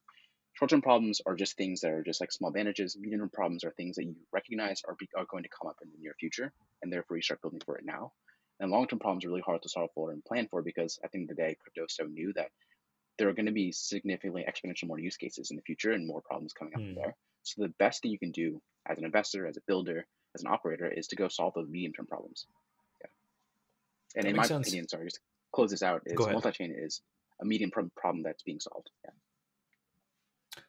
Short 0.55 0.71
term 0.71 0.83
problems 0.83 1.21
are 1.27 1.35
just 1.35 1.57
things 1.57 1.81
that 1.81 1.91
are 1.91 2.03
just 2.03 2.21
like 2.21 2.31
small 2.31 2.51
advantages. 2.51 2.97
Medium 2.99 3.21
term 3.21 3.31
problems 3.31 3.65
are 3.65 3.71
things 3.71 3.97
that 3.97 4.05
you 4.05 4.15
recognize 4.33 4.83
are, 4.87 4.95
be, 4.99 5.09
are 5.17 5.27
going 5.29 5.43
to 5.43 5.49
come 5.49 5.69
up 5.69 5.77
in 5.83 5.91
the 5.91 5.99
near 6.01 6.15
future, 6.19 6.53
and 6.83 6.93
therefore 6.93 7.17
you 7.17 7.23
start 7.23 7.41
building 7.41 7.63
for 7.65 7.77
it 7.79 7.85
now. 7.85 8.13
And 8.61 8.71
long 8.71 8.87
term 8.87 8.99
problems 8.99 9.25
are 9.25 9.29
really 9.29 9.43
hard 9.45 9.63
to 9.63 9.69
solve 9.69 9.91
for 9.95 10.13
and 10.13 10.25
plan 10.25 10.49
for 10.51 10.63
because 10.63 10.99
at 11.03 11.11
the 11.11 11.19
end 11.19 11.31
of 11.31 11.37
the 11.37 11.43
day, 11.43 11.57
crypto 11.61 11.87
is 11.87 11.97
so 11.97 12.05
new 12.05 12.33
that 12.35 12.51
there 13.19 13.29
are 13.29 13.33
going 13.33 13.47
to 13.47 13.53
be 13.53 13.73
significantly 13.73 14.45
exponential 14.49 14.89
more 14.89 14.99
use 14.99 15.17
cases 15.17 15.51
in 15.51 15.57
the 15.57 15.63
future 15.63 15.93
and 15.93 16.07
more 16.07 16.21
problems 16.21 16.53
coming 16.53 16.75
up 16.75 16.81
mm. 16.81 16.95
there. 16.95 17.17
So 17.43 17.63
the 17.63 17.75
best 17.79 18.03
thing 18.03 18.11
you 18.11 18.19
can 18.19 18.33
do 18.33 18.61
as 18.87 18.99
an 18.99 19.05
investor, 19.05 19.47
as 19.47 19.57
a 19.57 19.61
builder, 19.67 20.07
as 20.35 20.43
an 20.43 20.49
operator 20.51 20.87
is 20.87 21.07
to 21.09 21.17
go 21.17 21.29
solve 21.29 21.55
those 21.55 21.69
medium 21.69 21.93
term 21.93 22.07
problems. 22.07 22.47
Yeah. 23.01 23.09
And 24.17 24.25
that 24.25 24.31
in 24.31 24.37
my 24.37 24.47
sense. 24.47 24.69
opinion, 24.69 24.89
sorry, 24.89 25.07
just 25.07 25.21
close 25.53 25.71
this 25.71 25.83
out, 25.83 26.03
is 26.07 26.19
multi 26.19 26.51
chain 26.51 26.75
is 26.77 27.01
a 27.41 27.45
medium 27.45 27.71
term 27.71 27.91
problem 27.97 28.23
that's 28.23 28.43
being 28.43 28.61
solved. 28.61 28.91
Yeah. 29.05 29.11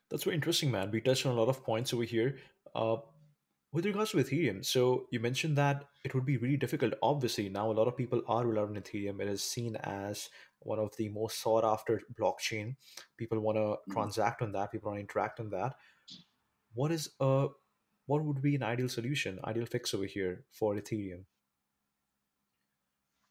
That's 0.10 0.24
very 0.24 0.36
interesting, 0.36 0.72
man. 0.72 0.92
We 0.92 1.02
touched 1.02 1.26
on 1.26 1.34
a 1.34 1.40
lot 1.40 1.50
of 1.50 1.64
points 1.64 1.94
over 1.94 2.04
here. 2.04 2.38
Uh, 2.74 2.98
with 3.72 3.86
regards 3.86 4.12
to 4.12 4.18
Ethereum, 4.18 4.64
so 4.64 5.06
you 5.12 5.20
mentioned 5.20 5.58
that 5.58 5.84
it 6.06 6.16
would 6.16 6.26
be 6.26 6.38
really 6.38 6.56
difficult. 6.56 6.94
Obviously, 7.04 7.50
now 7.50 7.70
a 7.70 7.74
lot 7.74 7.90
of 7.90 7.98
people 7.98 8.22
are 8.26 8.46
relying 8.46 8.70
on 8.70 8.82
Ethereum. 8.82 9.20
It 9.20 9.28
is 9.28 9.44
seen 9.44 9.76
as 9.76 10.30
one 10.60 10.80
of 10.80 10.96
the 10.96 11.10
most 11.10 11.42
sought 11.42 11.66
after 11.66 12.02
blockchain. 12.18 12.76
People 13.18 13.42
want 13.42 13.58
to 13.58 13.62
mm-hmm. 13.62 13.92
transact 13.92 14.42
on 14.42 14.54
that. 14.54 14.72
People 14.72 14.92
want 14.92 15.00
to 15.00 15.02
interact 15.02 15.42
on 15.42 15.50
that. 15.50 15.76
What 16.74 16.94
is 16.94 17.10
a 17.20 17.48
what 18.08 18.24
would 18.24 18.42
be 18.42 18.56
an 18.56 18.64
ideal 18.64 18.90
solution, 18.90 19.40
ideal 19.44 19.66
fix 19.66 19.94
over 19.94 20.06
here 20.06 20.44
for 20.52 20.76
Ethereum? 20.76 21.26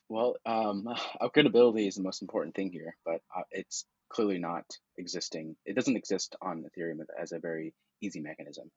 Well, 0.09 0.37
um, 0.45 0.87
upgradability 1.23 1.87
is 1.89 1.97
the 1.97 2.03
most 2.03 2.23
important 2.23 2.55
thing 2.55 2.71
here, 2.73 2.97
but 3.05 3.21
uh, 3.37 3.43
it's 3.51 3.85
clearly 4.09 4.39
not 4.39 4.65
existing. 4.99 5.57
It 5.65 5.75
doesn't 5.75 5.97
exist 5.97 6.37
on 6.43 6.65
Ethereum 6.65 6.99
as 7.21 7.33
a 7.33 7.39
very 7.39 7.75
easy 8.03 8.21
mechanism. 8.21 8.71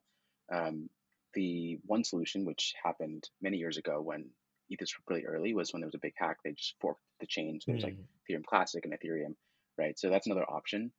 Um, 0.52 0.90
the 1.34 1.78
one 1.86 2.04
solution, 2.04 2.46
which 2.46 2.74
happened 2.84 3.30
many 3.42 3.58
years 3.58 3.78
ago 3.78 4.02
when 4.02 4.30
ETH 4.70 4.80
was 4.80 4.94
really 5.08 5.26
early, 5.26 5.54
was 5.54 5.74
when 5.74 5.82
there 5.82 5.88
was 5.88 5.96
a 5.96 6.00
big 6.00 6.14
hack. 6.16 6.38
They 6.44 6.52
just 6.52 6.76
forked 6.80 7.02
the 7.20 7.28
chain. 7.28 7.60
So 7.62 7.72
there's 7.72 7.84
mm. 7.84 7.88
like 7.88 7.98
Ethereum 8.30 8.46
Classic 8.46 8.84
and 8.86 8.94
Ethereum, 8.94 9.36
right? 9.78 9.98
So 10.00 10.10
that's 10.10 10.28
another 10.28 10.50
option. 10.50 10.92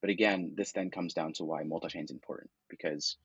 But 0.00 0.10
again, 0.10 0.54
this 0.56 0.72
then 0.72 0.90
comes 0.90 1.14
down 1.14 1.32
to 1.34 1.44
why 1.44 1.62
multi-chain 1.62 2.04
is 2.04 2.10
important 2.10 2.50
because 2.68 3.16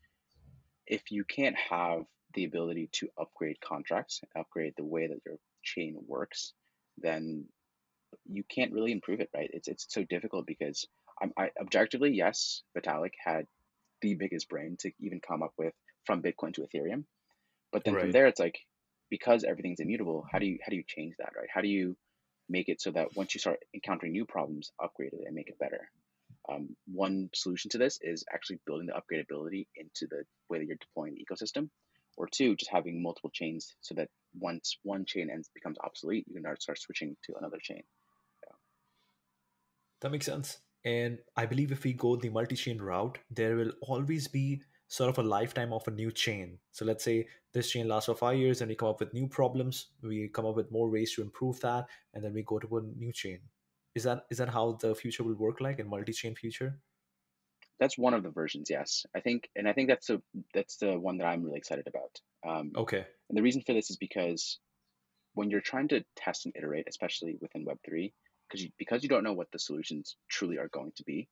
if 0.92 1.10
you 1.10 1.24
can't 1.24 1.56
have 1.56 2.04
the 2.36 2.44
ability 2.44 2.90
to 2.92 3.08
upgrade 3.20 3.60
contracts, 3.62 4.22
upgrade 4.36 4.74
the 4.78 4.84
way 4.84 5.08
that 5.08 5.22
your 5.26 5.38
chain 5.64 5.96
works, 6.06 6.54
then 6.98 7.46
you 8.30 8.44
can't 8.44 8.74
really 8.74 8.92
improve 8.92 9.22
it, 9.22 9.30
right? 9.34 9.50
It's 9.54 9.70
it's 9.70 9.88
so 9.90 10.04
difficult 10.04 10.46
because 10.46 10.86
I'm 11.20 11.32
I, 11.38 11.50
objectively, 11.60 12.12
yes, 12.12 12.62
Vitalik 12.78 13.14
had 13.24 13.48
the 14.02 14.16
biggest 14.16 14.50
brain 14.50 14.76
to 14.82 14.92
even 15.00 15.22
come 15.22 15.42
up 15.42 15.54
with 15.58 15.74
from 16.06 16.22
Bitcoin 16.22 16.54
to 16.56 16.68
Ethereum, 16.68 17.06
but 17.72 17.86
then 17.86 17.94
right. 17.94 18.02
from 18.02 18.12
there, 18.12 18.28
it's 18.28 18.40
like 18.40 18.60
because 19.10 19.46
everything's 19.46 19.80
immutable, 19.80 20.26
how 20.30 20.40
do 20.40 20.46
you 20.46 20.60
how 20.62 20.70
do 20.70 20.76
you 20.76 20.84
change 20.86 21.16
that, 21.20 21.34
right? 21.38 21.50
How 21.54 21.62
do 21.62 21.70
you 21.70 21.96
make 22.50 22.68
it 22.68 22.82
so 22.82 22.92
that 22.92 23.16
once 23.16 23.34
you 23.34 23.40
start 23.40 23.60
encountering 23.74 24.12
new 24.12 24.26
problems, 24.26 24.72
upgrade 24.84 25.14
it 25.14 25.24
and 25.26 25.36
make 25.36 25.48
it 25.48 25.58
better? 25.58 25.90
Um, 26.50 26.76
one 26.86 27.30
solution 27.34 27.70
to 27.72 27.78
this 27.78 28.00
is 28.02 28.24
actually 28.34 28.60
building 28.66 28.88
the 28.88 28.94
upgradability 28.94 29.68
into 29.76 30.08
the 30.10 30.24
way 30.50 30.60
that 30.60 30.66
you're 30.66 30.78
deploying 30.80 31.16
the 31.16 31.26
ecosystem, 31.26 31.70
or 32.18 32.28
two, 32.28 32.56
just 32.56 32.72
having 32.72 33.02
multiple 33.02 33.32
chains 33.34 33.76
so 33.82 33.96
that 33.96 34.10
once 34.40 34.78
one 34.84 35.06
chain 35.06 35.30
ends 35.32 35.50
becomes 35.54 35.78
obsolete, 35.84 36.26
you 36.28 36.42
can 36.42 36.56
start 36.60 36.80
switching 36.80 37.16
to 37.24 37.34
another 37.38 37.58
chain. 37.62 37.82
Yeah. 38.44 38.56
That 40.02 40.12
makes 40.12 40.26
sense. 40.26 40.60
And 40.84 41.20
I 41.36 41.46
believe 41.46 41.72
if 41.72 41.84
we 41.84 41.94
go 41.94 42.16
the 42.16 42.30
multi-chain 42.30 42.80
route, 42.80 43.20
there 43.30 43.56
will 43.56 43.72
always 43.82 44.28
be 44.28 44.62
sort 44.88 45.10
of 45.10 45.20
a 45.20 45.28
lifetime 45.28 45.72
of 45.72 45.88
a 45.88 45.92
new 45.92 46.12
chain. 46.12 46.58
So 46.72 46.86
let's 46.86 47.04
say 47.04 47.28
this 47.54 47.72
chain 47.72 47.88
lasts 47.88 48.08
for 48.08 48.16
five 48.16 48.38
years 48.38 48.62
and 48.62 48.70
we 48.70 48.76
come 48.76 48.90
up 48.90 49.00
with 49.00 49.14
new 49.14 49.28
problems, 49.28 49.88
we 50.02 50.28
come 50.28 50.46
up 50.46 50.56
with 50.56 50.72
more 50.72 50.90
ways 50.90 51.14
to 51.16 51.22
improve 51.22 51.60
that, 51.62 51.86
and 52.14 52.24
then 52.24 52.34
we 52.34 52.44
go 52.44 52.60
to 52.60 52.78
a 52.78 52.82
new 52.82 53.14
chain. 53.14 53.40
Is 53.96 54.04
that 54.04 54.26
is 54.30 54.38
that 54.38 54.50
how 54.50 54.78
the 54.82 54.96
future 54.96 55.24
will 55.24 55.36
work 55.36 55.60
like 55.62 55.80
in 55.80 55.90
multi-chain 55.90 56.36
future? 56.36 56.80
That's 57.80 57.98
one 57.98 58.14
of 58.14 58.24
the 58.24 58.30
versions, 58.30 58.70
yes. 58.70 59.06
I 59.16 59.22
think, 59.22 59.50
and 59.56 59.68
I 59.68 59.74
think 59.74 59.90
that's 59.90 60.08
the 60.08 60.22
that's 60.54 60.78
the 60.78 61.00
one 61.00 61.18
that 61.18 61.26
I'm 61.26 61.44
really 61.44 61.58
excited 61.58 61.88
about. 61.88 62.22
Um, 62.48 62.72
okay. 62.78 63.06
And 63.30 63.38
the 63.38 63.42
reason 63.42 63.64
for 63.66 63.74
this 63.74 63.90
is 63.90 63.98
because 63.98 64.60
when 65.34 65.50
you're 65.50 65.62
trying 65.62 65.88
to 65.90 66.04
test 66.16 66.46
and 66.46 66.56
iterate, 66.56 66.86
especially 66.88 67.38
within 67.42 67.66
Web 67.66 67.78
three, 67.86 68.14
because 68.48 68.64
you, 68.64 68.70
because 68.78 69.04
you 69.04 69.10
don't 69.10 69.24
know 69.24 69.34
what 69.34 69.52
the 69.52 69.60
solutions 69.60 70.16
truly 70.30 70.58
are 70.58 70.70
going 70.70 70.92
to 70.98 71.04
be, 71.04 71.28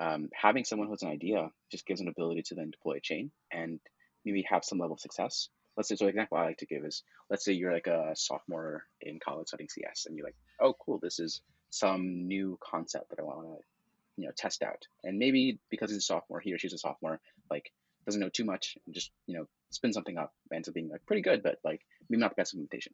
um, 0.00 0.28
having 0.34 0.64
someone 0.64 0.88
who 0.88 0.94
has 0.94 1.02
an 1.02 1.10
idea 1.10 1.50
just 1.70 1.86
gives 1.86 2.00
an 2.00 2.08
ability 2.08 2.42
to 2.46 2.54
then 2.54 2.70
deploy 2.70 2.96
a 2.96 3.00
chain 3.00 3.30
and 3.52 3.78
maybe 4.24 4.44
have 4.48 4.64
some 4.64 4.78
level 4.78 4.94
of 4.94 5.00
success. 5.00 5.48
Let's 5.76 5.88
say, 5.88 5.96
so 5.96 6.06
example 6.06 6.38
I 6.38 6.44
like 6.44 6.58
to 6.58 6.66
give 6.66 6.84
is, 6.84 7.02
let's 7.30 7.44
say 7.44 7.52
you're 7.52 7.72
like 7.72 7.86
a 7.86 8.12
sophomore 8.14 8.84
in 9.00 9.18
college 9.24 9.48
studying 9.48 9.68
CS, 9.70 10.04
and 10.06 10.16
you're 10.16 10.26
like, 10.26 10.36
oh, 10.60 10.74
cool, 10.84 10.98
this 11.02 11.18
is 11.18 11.40
some 11.72 12.28
new 12.28 12.58
concept 12.62 13.08
that 13.10 13.18
I 13.18 13.22
want 13.22 13.46
to, 13.46 13.64
you 14.18 14.26
know, 14.26 14.32
test 14.36 14.62
out. 14.62 14.86
And 15.02 15.18
maybe 15.18 15.58
because 15.70 15.90
he's 15.90 15.98
a 15.98 16.02
sophomore, 16.02 16.38
he 16.38 16.52
or 16.52 16.58
she's 16.58 16.74
a 16.74 16.78
sophomore, 16.78 17.18
like 17.50 17.72
doesn't 18.04 18.20
know 18.20 18.28
too 18.28 18.44
much 18.44 18.76
and 18.84 18.94
just, 18.94 19.10
you 19.26 19.36
know, 19.36 19.46
spin 19.70 19.92
something 19.92 20.18
up, 20.18 20.32
ends 20.52 20.68
up 20.68 20.74
being 20.74 20.90
like 20.90 21.04
pretty 21.06 21.22
good, 21.22 21.42
but 21.42 21.58
like 21.64 21.80
maybe 22.08 22.20
not 22.20 22.30
the 22.30 22.34
best 22.36 22.52
implementation. 22.52 22.92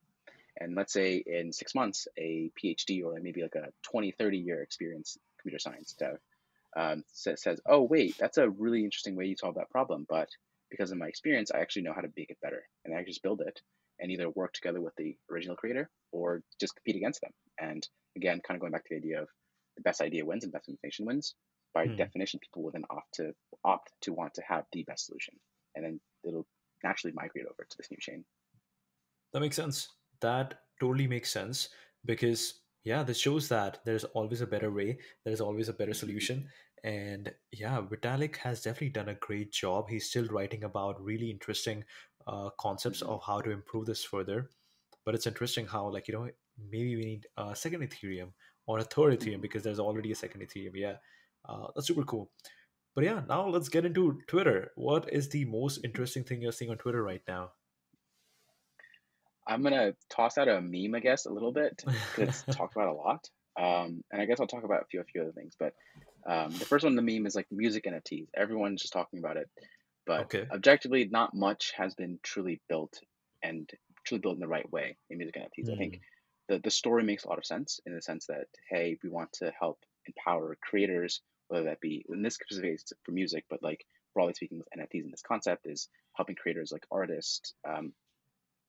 And 0.61 0.77
let's 0.77 0.93
say 0.93 1.23
in 1.27 1.53
six 1.53 1.75
months, 1.75 2.07
a 2.17 2.51
PhD 2.63 3.05
or 3.05 3.19
maybe 3.21 3.43
like 3.43 3.57
a 3.57 3.69
20, 3.83 4.13
30 4.13 4.39
year 4.39 4.63
experience 4.63 5.19
computer 5.41 5.59
science 5.59 5.95
dev 5.99 6.19
um, 6.77 7.03
says, 7.13 7.61
oh, 7.67 7.83
wait, 7.83 8.17
that's 8.19 8.39
a 8.39 8.49
really 8.49 8.85
interesting 8.85 9.17
way 9.17 9.27
you 9.27 9.37
solve 9.37 9.57
that 9.57 9.71
problem. 9.71 10.07
But 10.09 10.29
because 10.71 10.93
of 10.93 10.99
my 10.99 11.07
experience, 11.07 11.51
I 11.51 11.59
actually 11.59 11.83
know 11.83 11.95
how 11.95 12.03
to 12.03 12.13
make 12.17 12.31
it 12.31 12.39
better. 12.41 12.63
And 12.85 12.95
I 12.95 13.03
just 13.03 13.23
build 13.23 13.41
it 13.41 13.61
and 14.01 14.11
either 14.11 14.31
work 14.31 14.53
together 14.53 14.81
with 14.81 14.95
the 14.97 15.17
original 15.31 15.57
creator 15.57 15.91
or 16.13 16.43
just 16.61 16.75
compete 16.77 16.97
against 16.97 17.21
them. 17.21 17.33
And 17.61 17.87
again, 18.17 18.41
kind 18.47 18.57
of 18.57 18.61
going 18.61 18.73
back 18.73 18.85
to 18.85 18.95
the 18.95 18.97
idea 18.97 19.23
of 19.23 19.29
the 19.77 19.83
best 19.83 20.01
idea 20.01 20.25
wins 20.25 20.45
and 20.45 20.53
best 20.53 20.69
information 20.69 21.07
wins. 21.07 21.35
By 21.75 21.87
hmm. 21.87 21.97
definition, 21.97 22.41
people 22.41 22.63
will 22.63 22.73
then 22.73 22.85
opt 22.91 23.15
to 23.15 23.33
opt 23.65 23.93
to 24.03 24.13
want 24.13 24.35
to 24.35 24.43
have 24.49 24.65
the 24.73 24.85
best 24.85 25.07
solution, 25.07 25.35
and 25.75 25.85
then 25.85 26.01
it'll 26.25 26.47
naturally 26.83 27.13
migrate 27.15 27.45
over 27.45 27.67
to 27.69 27.77
this 27.77 27.91
new 27.91 27.99
chain. 28.01 28.25
That 29.33 29.41
makes 29.41 29.57
sense. 29.57 29.89
That 30.21 30.61
totally 30.81 31.07
makes 31.07 31.31
sense 31.31 31.69
because 32.05 32.61
yeah, 32.85 33.03
this 33.03 33.19
shows 33.19 33.49
that 33.49 33.81
there's 33.85 34.05
always 34.05 34.41
a 34.41 34.47
better 34.47 34.71
way. 34.71 34.99
There's 35.25 35.41
always 35.41 35.69
a 35.69 35.75
better 35.75 35.95
solution. 35.95 36.49
And 36.85 37.33
yeah, 37.53 37.81
Vitalik 37.83 38.37
has 38.37 38.63
definitely 38.63 38.91
done 38.91 39.09
a 39.09 39.15
great 39.15 39.53
job. 39.53 39.91
He's 39.91 40.09
still 40.09 40.27
writing 40.29 40.65
about 40.65 41.03
really 41.03 41.31
interesting 41.31 41.85
uh, 42.29 42.51
concepts 42.61 43.03
mm-hmm. 43.03 43.11
of 43.13 43.23
how 43.23 43.41
to 43.41 43.51
improve 43.51 43.87
this 43.87 44.05
further. 44.05 44.51
But 45.05 45.15
it's 45.15 45.27
interesting 45.27 45.67
how, 45.67 45.91
like, 45.91 46.07
you 46.07 46.15
know, 46.15 46.29
maybe 46.71 46.97
we 46.97 47.05
need 47.05 47.27
a 47.37 47.57
second 47.57 47.83
Ethereum 47.83 48.33
or 48.67 48.79
a 48.79 48.85
third 48.85 49.19
Ethereum 49.19 49.41
because 49.41 49.63
there's 49.63 49.79
already 49.79 50.13
a 50.13 50.15
second 50.15 50.43
Ethereum. 50.43 50.73
Yeah, 50.75 50.97
uh, 51.49 51.69
that's 51.75 51.87
super 51.87 52.05
cool. 52.05 52.31
But 52.95 53.05
yeah, 53.05 53.23
now 53.29 53.49
let's 53.49 53.69
get 53.69 53.87
into 53.87 54.19
Twitter. 54.27 54.73
What 54.75 55.13
is 55.13 55.29
the 55.29 55.45
most 55.47 55.79
interesting 55.85 56.25
thing 56.25 56.43
you're 56.43 56.53
seeing 56.53 56.71
on 56.71 56.79
Twitter 56.79 57.03
right 57.03 57.23
now? 57.27 57.53
I'm 59.47 59.63
gonna 59.63 59.95
toss 60.11 60.37
out 60.37 60.49
a 60.49 60.61
meme, 60.61 60.95
I 60.95 61.01
guess, 61.01 61.25
a 61.25 61.33
little 61.33 61.53
bit. 61.53 61.83
Because 62.17 62.45
it's 62.47 62.57
talked 62.57 62.77
about 62.77 62.89
a 62.89 62.93
lot, 62.93 63.31
um, 63.59 64.03
and 64.13 64.21
I 64.21 64.27
guess 64.27 64.41
I'll 64.41 64.47
talk 64.47 64.65
about 64.65 64.83
a 64.83 64.87
few, 64.87 65.01
a 65.01 65.05
few 65.05 65.23
other 65.23 65.33
things. 65.33 65.55
But 65.59 65.75
um, 66.29 66.51
the 66.51 66.67
first 66.67 66.85
one, 66.85 66.97
the 66.97 67.03
meme, 67.03 67.27
is 67.27 67.35
like 67.35 67.47
music 67.51 67.85
NFTs. 67.85 68.27
Everyone's 68.37 68.83
just 68.83 68.93
talking 68.93 69.21
about 69.21 69.37
it, 69.37 69.49
but 70.09 70.23
okay. 70.23 70.47
objectively, 70.53 71.09
not 71.11 71.35
much 71.35 71.73
has 71.77 71.95
been 71.95 72.19
truly 72.25 72.61
built 72.69 72.99
and 73.45 73.71
truly 74.05 74.21
built 74.21 74.35
in 74.35 74.41
the 74.41 74.49
right 74.49 74.71
way 74.73 74.97
in 75.11 75.19
music 75.19 75.37
NFTs. 75.37 75.69
Mm. 75.69 75.75
I 75.75 75.77
think 75.77 75.93
hmm 75.95 76.03
the, 76.49 76.59
the 76.65 76.71
story 76.71 77.05
makes 77.05 77.25
a 77.25 77.29
lot 77.29 77.39
of 77.39 77.47
sense 77.47 77.81
in 77.87 77.95
the 77.95 78.03
sense 78.03 78.27
that 78.27 78.47
hey 78.69 78.99
we 79.03 79.11
want 79.11 79.33
to 79.35 79.53
help 79.59 79.79
empower 80.07 80.57
creators 80.63 81.21
whether 81.49 81.67
that 81.67 81.81
be 81.81 82.05
in 82.09 82.23
this 82.23 82.35
specific 82.35 82.73
case 82.73 82.93
for 83.05 83.13
music 83.13 83.45
but 83.49 83.63
like 83.63 83.85
broadly 84.15 84.35
speaking 84.35 84.59
with 84.59 84.69
nfts 84.79 85.05
in 85.05 85.11
this 85.11 85.23
concept 85.27 85.67
is 85.67 85.89
helping 86.17 86.35
creators 86.35 86.73
like 86.73 86.87
artists 86.91 87.55
um, 87.69 87.93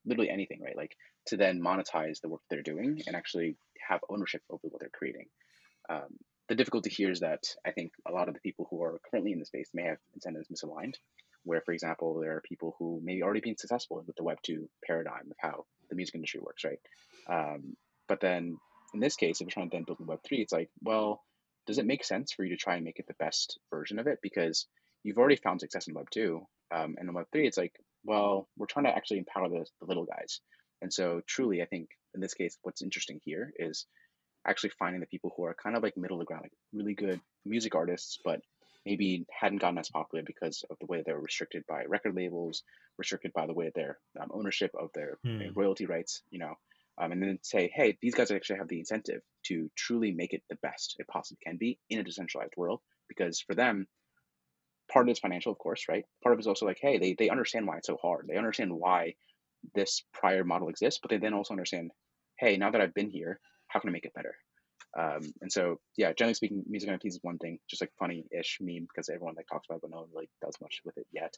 literally 0.05 0.29
anything 0.29 0.61
right 0.61 0.77
like 0.77 0.95
to 1.25 1.37
then 1.37 1.61
monetize 1.61 2.21
the 2.21 2.29
work 2.29 2.41
they're 2.49 2.61
doing 2.61 3.01
and 3.07 3.15
actually 3.15 3.55
have 3.87 4.01
ownership 4.09 4.41
over 4.49 4.61
what 4.63 4.79
they're 4.79 4.89
creating 4.89 5.25
um, 5.89 6.17
the 6.47 6.55
difficulty 6.55 6.89
here 6.89 7.11
is 7.11 7.21
that 7.21 7.43
i 7.65 7.71
think 7.71 7.91
a 8.07 8.11
lot 8.11 8.27
of 8.27 8.33
the 8.33 8.39
people 8.41 8.67
who 8.69 8.81
are 8.81 8.99
currently 9.09 9.31
in 9.31 9.39
the 9.39 9.45
space 9.45 9.69
may 9.73 9.83
have 9.83 9.97
incentives 10.13 10.47
misaligned 10.49 10.95
where 11.43 11.61
for 11.61 11.73
example 11.73 12.19
there 12.19 12.35
are 12.35 12.41
people 12.41 12.75
who 12.79 12.99
may 13.03 13.21
already 13.21 13.41
be 13.41 13.55
successful 13.57 14.03
with 14.05 14.15
the 14.15 14.23
web 14.23 14.37
2 14.43 14.69
paradigm 14.85 15.31
of 15.31 15.37
how 15.39 15.65
the 15.89 15.95
music 15.95 16.15
industry 16.15 16.39
works 16.41 16.63
right 16.63 16.79
um, 17.27 17.75
but 18.07 18.19
then 18.19 18.57
in 18.93 18.99
this 18.99 19.15
case, 19.15 19.39
if 19.39 19.41
you're 19.41 19.51
trying 19.51 19.69
to 19.69 19.75
then 19.75 19.83
build 19.83 19.99
in 19.99 20.07
Web3, 20.07 20.39
it's 20.39 20.53
like, 20.53 20.69
well, 20.81 21.23
does 21.67 21.77
it 21.77 21.85
make 21.85 22.03
sense 22.03 22.31
for 22.31 22.43
you 22.43 22.49
to 22.51 22.57
try 22.57 22.75
and 22.75 22.83
make 22.83 22.99
it 22.99 23.07
the 23.07 23.13
best 23.19 23.59
version 23.69 23.99
of 23.99 24.07
it? 24.07 24.19
Because 24.21 24.65
you've 25.03 25.17
already 25.17 25.35
found 25.35 25.59
success 25.59 25.87
in 25.87 25.93
Web2. 25.93 26.41
Um, 26.71 26.95
and 26.97 27.09
in 27.09 27.15
Web3, 27.15 27.45
it's 27.45 27.57
like, 27.57 27.73
well, 28.03 28.47
we're 28.57 28.65
trying 28.65 28.85
to 28.85 28.95
actually 28.95 29.19
empower 29.19 29.49
the, 29.49 29.65
the 29.79 29.87
little 29.87 30.05
guys. 30.05 30.39
And 30.81 30.91
so, 30.93 31.21
truly, 31.27 31.61
I 31.61 31.65
think 31.65 31.89
in 32.15 32.21
this 32.21 32.33
case, 32.33 32.57
what's 32.63 32.81
interesting 32.81 33.19
here 33.23 33.51
is 33.59 33.85
actually 34.47 34.71
finding 34.79 35.01
the 35.01 35.07
people 35.07 35.31
who 35.35 35.43
are 35.43 35.55
kind 35.61 35.75
of 35.75 35.83
like 35.83 35.97
middle 35.97 36.17
of 36.17 36.21
the 36.21 36.25
ground, 36.25 36.43
like 36.43 36.53
really 36.73 36.95
good 36.95 37.19
music 37.45 37.75
artists, 37.75 38.17
but 38.23 38.41
maybe 38.85 39.25
hadn't 39.31 39.59
gotten 39.59 39.77
as 39.77 39.89
popular 39.89 40.23
because 40.25 40.63
of 40.69 40.77
the 40.79 40.85
way 40.87 41.03
they 41.05 41.13
were 41.13 41.21
restricted 41.21 41.63
by 41.67 41.83
record 41.85 42.15
labels, 42.15 42.63
restricted 42.97 43.33
by 43.33 43.45
the 43.47 43.53
way 43.53 43.71
their 43.73 43.99
um, 44.19 44.29
ownership 44.33 44.71
of 44.79 44.89
their 44.93 45.19
Hmm. 45.23 45.51
royalty 45.55 45.85
rights, 45.85 46.23
you 46.31 46.39
know, 46.39 46.55
um, 46.97 47.11
and 47.11 47.21
then 47.21 47.39
say, 47.43 47.71
hey, 47.73 47.97
these 48.01 48.15
guys 48.15 48.31
actually 48.31 48.59
have 48.59 48.67
the 48.67 48.79
incentive 48.79 49.21
to 49.45 49.69
truly 49.75 50.11
make 50.11 50.33
it 50.33 50.43
the 50.49 50.57
best 50.61 50.95
it 50.99 51.07
possibly 51.07 51.39
can 51.43 51.57
be 51.57 51.79
in 51.89 51.99
a 51.99 52.03
decentralized 52.03 52.53
world, 52.57 52.81
because 53.07 53.41
for 53.41 53.55
them, 53.55 53.87
part 54.91 55.05
of 55.07 55.11
it's 55.11 55.19
financial, 55.19 55.51
of 55.51 55.57
course, 55.57 55.85
right? 55.87 56.05
Part 56.23 56.33
of 56.33 56.39
it's 56.39 56.47
also 56.47 56.65
like, 56.65 56.79
hey, 56.81 56.97
they 56.97 57.13
they 57.13 57.29
understand 57.29 57.67
why 57.67 57.77
it's 57.77 57.87
so 57.87 57.97
hard. 57.97 58.27
They 58.27 58.37
understand 58.37 58.73
why 58.73 59.15
this 59.75 60.03
prior 60.13 60.43
model 60.43 60.69
exists, 60.69 60.99
but 61.01 61.09
they 61.11 61.17
then 61.17 61.33
also 61.33 61.53
understand, 61.53 61.91
hey, 62.39 62.57
now 62.57 62.71
that 62.71 62.81
I've 62.81 62.93
been 62.93 63.09
here, 63.09 63.39
how 63.67 63.79
can 63.79 63.89
I 63.89 63.93
make 63.93 64.05
it 64.05 64.13
better? 64.13 64.35
Um, 64.97 65.21
and 65.41 65.51
so, 65.51 65.79
yeah, 65.97 66.13
generally 66.13 66.33
speaking, 66.33 66.63
music 66.67 66.89
NFTs 66.89 67.09
is 67.09 67.19
one 67.21 67.37
thing, 67.37 67.59
just 67.69 67.81
like 67.81 67.91
funny-ish 67.99 68.57
meme 68.61 68.87
because 68.87 69.09
everyone 69.09 69.35
like 69.35 69.47
talks 69.47 69.67
about, 69.69 69.77
it, 69.77 69.81
but 69.83 69.91
no 69.91 69.97
one 69.97 70.09
really 70.13 70.29
does 70.43 70.55
much 70.61 70.81
with 70.83 70.97
it 70.97 71.07
yet. 71.11 71.33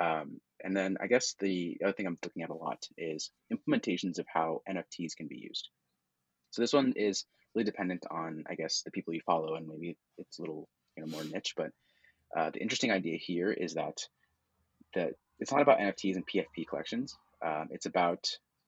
Um, 0.00 0.40
and 0.62 0.76
then 0.76 0.96
I 1.00 1.06
guess 1.06 1.34
the 1.40 1.76
other 1.82 1.92
thing 1.92 2.06
I'm 2.06 2.18
looking 2.24 2.42
at 2.42 2.50
a 2.50 2.54
lot 2.54 2.82
is 2.96 3.30
implementations 3.52 4.18
of 4.18 4.26
how 4.32 4.62
NFTs 4.68 5.16
can 5.16 5.26
be 5.26 5.38
used. 5.38 5.68
So 6.50 6.62
this 6.62 6.72
one 6.72 6.94
is 6.96 7.24
really 7.54 7.64
dependent 7.64 8.06
on, 8.10 8.44
I 8.48 8.54
guess, 8.54 8.82
the 8.82 8.90
people 8.90 9.12
you 9.12 9.20
follow, 9.26 9.54
and 9.54 9.66
maybe 9.66 9.96
it's 10.16 10.38
a 10.38 10.42
little 10.42 10.68
you 10.96 11.04
know 11.04 11.10
more 11.10 11.24
niche. 11.24 11.54
But 11.56 11.70
uh, 12.36 12.50
the 12.50 12.60
interesting 12.60 12.92
idea 12.92 13.18
here 13.18 13.50
is 13.50 13.74
that 13.74 13.98
that 14.94 15.14
it's 15.38 15.52
not 15.52 15.62
about 15.62 15.78
NFTs 15.78 16.16
and 16.16 16.26
PFP 16.26 16.66
collections. 16.68 17.16
Um, 17.44 17.68
it's 17.70 17.86
about 17.86 18.24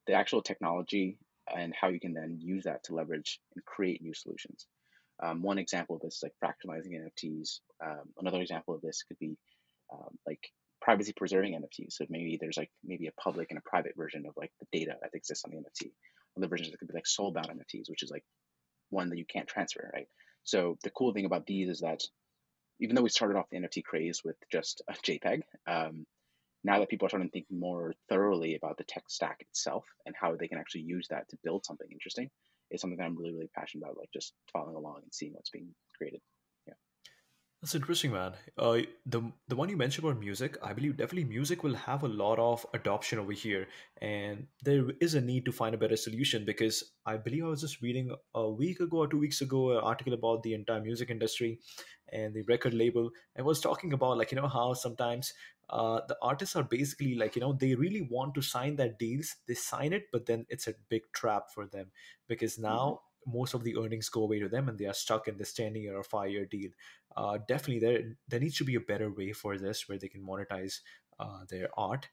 the 0.07 0.15
actual 0.15 0.43
technology 0.43 1.19
and 1.57 1.75
how 1.79 1.89
you 1.89 2.01
can 2.01 2.15
then 2.15 2.39
use 2.41 2.65
that 2.65 2.85
to 2.85 2.95
leverage 2.95 3.41
and 3.55 3.65
create 3.65 4.03
new 4.03 4.15
solutions. 4.15 4.67
Um, 5.23 5.43
one 5.43 5.59
example 5.59 5.97
of 5.97 6.03
this 6.03 6.17
is 6.17 6.23
like 6.23 6.33
fractionalizing 6.43 6.93
NFTs. 6.93 7.61
Um, 7.85 8.09
another 8.19 8.41
example 8.41 8.75
of 8.75 8.81
this 8.81 9.03
could 9.03 9.19
be 9.19 9.37
um, 9.93 10.19
like 10.27 10.41
privacy 10.81 11.13
preserving 11.15 11.55
NFTs. 11.55 11.93
So 11.93 12.07
maybe 12.09 12.39
there's 12.41 12.57
like 12.57 12.71
maybe 12.83 13.07
a 13.07 13.21
public 13.21 13.49
and 13.51 13.59
a 13.59 13.69
private 13.69 13.93
version 13.97 14.25
of 14.27 14.35
like 14.37 14.53
the 14.61 14.79
data 14.79 14.95
that 15.03 15.15
exists 15.15 15.45
on 15.45 15.51
the 15.51 15.59
NFT. 15.59 15.91
Other 16.37 16.49
versions 16.49 16.71
that 16.71 16.79
could 16.79 16.89
be 16.89 16.95
like 16.95 17.05
soulbound 17.05 17.51
NFTs, 17.51 17.91
which 17.91 18.03
is 18.03 18.11
like 18.11 18.25
one 18.89 19.11
that 19.11 19.19
you 19.19 19.27
can't 19.27 19.49
transfer, 19.49 19.91
right? 19.93 20.09
So 20.45 20.79
the 20.83 20.91
cool 20.91 21.13
thing 21.13 21.27
about 21.27 21.47
these 21.47 21.69
is 21.69 21.81
that 21.81 22.03
even 22.81 22.97
though 22.97 23.03
we 23.03 23.11
started 23.11 23.37
off 23.37 23.51
the 23.51 23.59
NFT 23.59 23.85
craze 23.85 24.23
with 24.25 24.37
just 24.51 24.83
a 24.89 24.95
JPEG, 24.95 25.43
um, 25.67 26.07
now 26.65 26.79
that 26.79 26.89
people 26.89 27.07
are 27.07 27.09
starting 27.09 27.29
to 27.29 27.33
think 27.33 27.47
more 27.51 27.95
thoroughly 28.09 28.55
about 28.55 28.77
the 28.77 28.85
tech 28.85 29.05
stack 29.09 29.39
itself 29.41 29.85
and 30.07 30.15
how 30.21 30.37
they 30.37 30.49
can 30.49 30.59
actually 30.59 30.83
use 30.83 31.07
that 31.09 31.29
to 31.29 31.39
build 31.43 31.65
something 31.65 31.89
interesting 31.91 32.29
is 32.71 32.81
something 32.81 32.99
that 32.99 33.05
I'm 33.05 33.17
really, 33.17 33.33
really 33.33 33.51
passionate 33.57 33.85
about, 33.85 33.99
like 33.99 34.11
just 34.13 34.35
following 34.53 34.77
along 34.77 35.01
and 35.03 35.13
seeing 35.13 35.33
what's 35.33 35.51
being 35.51 35.75
created. 35.97 36.21
That's 37.63 37.75
interesting, 37.75 38.13
man. 38.13 38.33
Uh, 38.57 38.81
the 39.05 39.21
the 39.49 39.55
one 39.55 39.69
you 39.69 39.77
mentioned 39.77 40.07
about 40.07 40.19
music, 40.19 40.57
I 40.63 40.73
believe 40.73 40.97
definitely 40.97 41.25
music 41.25 41.63
will 41.63 41.75
have 41.75 42.03
a 42.03 42.09
lot 42.09 42.39
of 42.39 42.65
adoption 42.73 43.19
over 43.19 43.33
here, 43.33 43.69
and 44.01 44.47
there 44.63 44.87
is 44.99 45.13
a 45.15 45.21
need 45.21 45.45
to 45.45 45.53
find 45.53 45.75
a 45.75 45.79
better 45.79 45.97
solution 45.97 46.47
because 46.47 46.83
I 47.05 47.19
believe 47.19 47.45
I 47.45 47.49
was 47.49 47.61
just 47.61 47.83
reading 47.83 48.15
a 48.35 48.49
week 48.51 48.81
ago 48.81 48.99
or 49.01 49.09
two 49.09 49.19
weeks 49.19 49.43
ago 49.43 49.73
an 49.73 49.85
article 49.85 50.15
about 50.15 50.43
the 50.43 50.55
entire 50.55 50.81
music 50.81 51.11
industry 51.11 51.61
and 52.09 52.33
the 52.33 52.43
record 52.49 52.73
label, 52.73 53.11
and 53.37 53.45
was 53.45 53.61
talking 53.61 53.93
about 53.93 54.17
like 54.17 54.33
you 54.33 54.41
know 54.41 54.49
how 54.49 54.73
sometimes 54.73 55.35
uh, 55.69 56.01
the 56.09 56.17
artists 56.23 56.57
are 56.57 56.63
basically 56.65 57.15
like 57.15 57.37
you 57.37 57.43
know 57.43 57.53
they 57.53 57.75
really 57.75 58.09
want 58.11 58.35
to 58.37 58.41
sign 58.41 58.77
that 58.77 58.99
deals, 58.99 59.37
they 59.47 59.55
sign 59.55 59.93
it, 59.93 60.05
but 60.13 60.25
then 60.25 60.47
it's 60.49 60.67
a 60.67 60.75
big 60.89 61.03
trap 61.13 61.51
for 61.55 61.67
them 61.67 61.91
because 62.27 62.59
now 62.59 63.01
most 63.27 63.55
of 63.55 63.65
the 63.65 63.77
earnings 63.77 64.09
go 64.09 64.23
away 64.23 64.39
to 64.39 64.49
them 64.49 64.69
and 64.69 64.79
they 64.79 64.87
are 64.87 64.95
stuck 64.95 65.29
in 65.29 65.37
this 65.37 65.53
10 65.53 65.75
year 65.75 65.97
or 65.97 66.03
5 66.03 66.31
year 66.31 66.47
deal 66.47 66.71
uh, 67.17 67.39
definitely 67.49 67.81
there 67.81 68.17
there 68.29 68.41
needs 68.41 68.57
to 68.57 68.65
be 68.65 68.77
a 68.77 68.81
better 68.81 69.11
way 69.11 69.33
for 69.33 69.59
this 69.59 69.89
where 69.89 69.99
they 69.99 70.09
can 70.09 70.23
monetize 70.23 70.81
uh, 71.19 71.45
their 71.49 71.69
art 71.77 72.09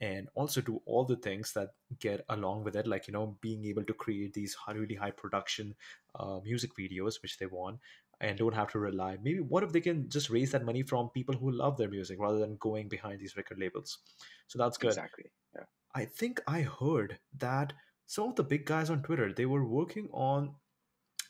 and 0.00 0.28
also 0.34 0.60
do 0.60 0.80
all 0.86 1.04
the 1.04 1.16
things 1.16 1.52
that 1.52 1.70
get 2.00 2.24
along 2.28 2.64
with 2.64 2.76
it 2.76 2.86
like 2.86 3.06
you 3.06 3.12
know 3.12 3.36
being 3.40 3.64
able 3.64 3.84
to 3.84 3.94
create 3.94 4.34
these 4.34 4.56
really 4.72 4.94
high 4.94 5.10
production 5.10 5.74
uh, 6.16 6.38
music 6.44 6.70
videos 6.78 7.22
which 7.22 7.38
they 7.38 7.46
want 7.46 7.78
and 8.20 8.38
don't 8.38 8.54
have 8.54 8.70
to 8.70 8.78
rely 8.78 9.16
maybe 9.22 9.40
what 9.40 9.62
if 9.62 9.72
they 9.72 9.80
can 9.80 10.08
just 10.08 10.30
raise 10.30 10.50
that 10.52 10.64
money 10.64 10.82
from 10.82 11.10
people 11.10 11.34
who 11.34 11.50
love 11.50 11.76
their 11.76 11.90
music 11.90 12.18
rather 12.20 12.38
than 12.38 12.56
going 12.56 12.88
behind 12.88 13.20
these 13.20 13.36
record 13.36 13.58
labels 13.58 13.98
so 14.46 14.58
that's 14.58 14.78
good 14.78 14.88
Exactly. 14.88 15.24
Yeah. 15.54 15.64
i 15.94 16.04
think 16.04 16.40
i 16.46 16.62
heard 16.62 17.18
that 17.38 17.72
some 18.06 18.28
of 18.28 18.36
the 18.36 18.42
big 18.42 18.64
guys 18.64 18.90
on 18.90 19.02
twitter 19.02 19.32
they 19.32 19.46
were 19.46 19.64
working 19.64 20.08
on 20.12 20.54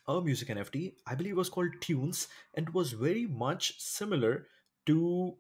a 0.06 0.20
music 0.20 0.48
NFT. 0.48 0.94
I 1.06 1.14
believe 1.14 1.32
it 1.32 1.36
was 1.36 1.48
called 1.48 1.80
Tunes 1.80 2.28
and 2.54 2.68
it 2.68 2.74
was 2.74 2.92
very 2.92 3.26
much 3.26 3.80
similar 3.80 4.46
to 4.86 5.36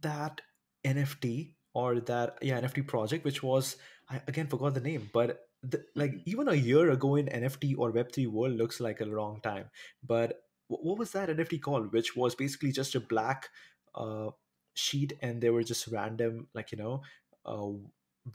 that 0.00 0.40
NFT 0.84 1.54
or 1.74 2.00
that 2.00 2.38
yeah 2.42 2.60
NFT 2.60 2.86
project, 2.86 3.24
which 3.24 3.42
was 3.42 3.76
I 4.08 4.20
again 4.26 4.46
forgot 4.46 4.74
the 4.74 4.80
name, 4.80 5.10
but 5.12 5.48
the, 5.62 5.84
like 5.94 6.12
hmm 6.12 6.18
even 6.26 6.48
a 6.48 6.54
year 6.54 6.90
ago 6.90 7.16
in 7.16 7.26
NFT 7.26 7.74
or 7.78 7.90
Web 7.90 8.12
three 8.12 8.26
world 8.26 8.56
looks 8.56 8.80
like 8.80 9.00
a 9.00 9.04
long 9.04 9.40
time. 9.42 9.66
But 10.02 10.42
what 10.68 10.98
was 10.98 11.12
that 11.12 11.28
NFT 11.28 11.60
called? 11.60 11.92
Which 11.92 12.16
was 12.16 12.34
basically 12.34 12.72
just 12.72 12.94
a 12.94 13.00
black 13.00 13.50
uh, 13.94 14.30
sheet 14.74 15.12
and 15.20 15.40
there 15.40 15.52
were 15.52 15.62
just 15.62 15.86
random 15.88 16.48
like 16.54 16.72
you 16.72 16.78
know 16.78 17.02
uh, 17.44 17.68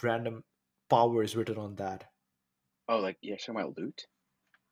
random 0.03 0.43
powers 0.89 1.36
written 1.36 1.57
on 1.57 1.75
that 1.75 2.05
Oh, 2.90 3.00
like 3.00 3.18
yeah, 3.22 3.38
talking 3.38 3.56
about 3.56 3.78
loot. 3.78 4.08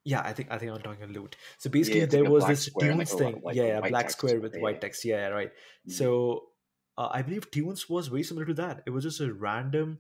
Yeah, 0.04 0.22
I 0.24 0.34
think 0.34 0.52
I 0.52 0.60
think 0.60 0.72
I'm 0.72 0.82
talking 0.82 1.02
about 1.04 1.16
loot. 1.16 1.36
So 1.58 1.70
basically, 1.70 2.06
like 2.12 2.12
there 2.12 2.26
a 2.26 2.32
was 2.32 2.46
this 2.46 2.70
square 2.70 2.92
and 2.92 3.00
like 3.00 3.10
tunes 3.10 3.14
thing. 3.14 3.42
white 3.42 3.58
Yeah, 3.58 3.66
yeah, 3.66 3.82
black 3.82 4.10
square 4.12 4.40
with 4.40 4.56
Yeah. 4.56 4.60
white 4.60 4.80
text. 4.82 5.04
Yeah, 5.04 5.30
right. 5.30 5.52
hmm 5.86 6.06
So 6.06 6.52
uh, 6.98 7.10
I 7.12 7.24
believe 7.24 7.50
tunes 7.50 7.90
was 7.90 8.08
very 8.08 8.22
similar 8.24 8.46
to 8.46 8.54
that. 8.56 8.84
It 8.86 8.92
was 8.92 9.04
just 9.04 9.20
a 9.20 9.34
random, 9.34 10.00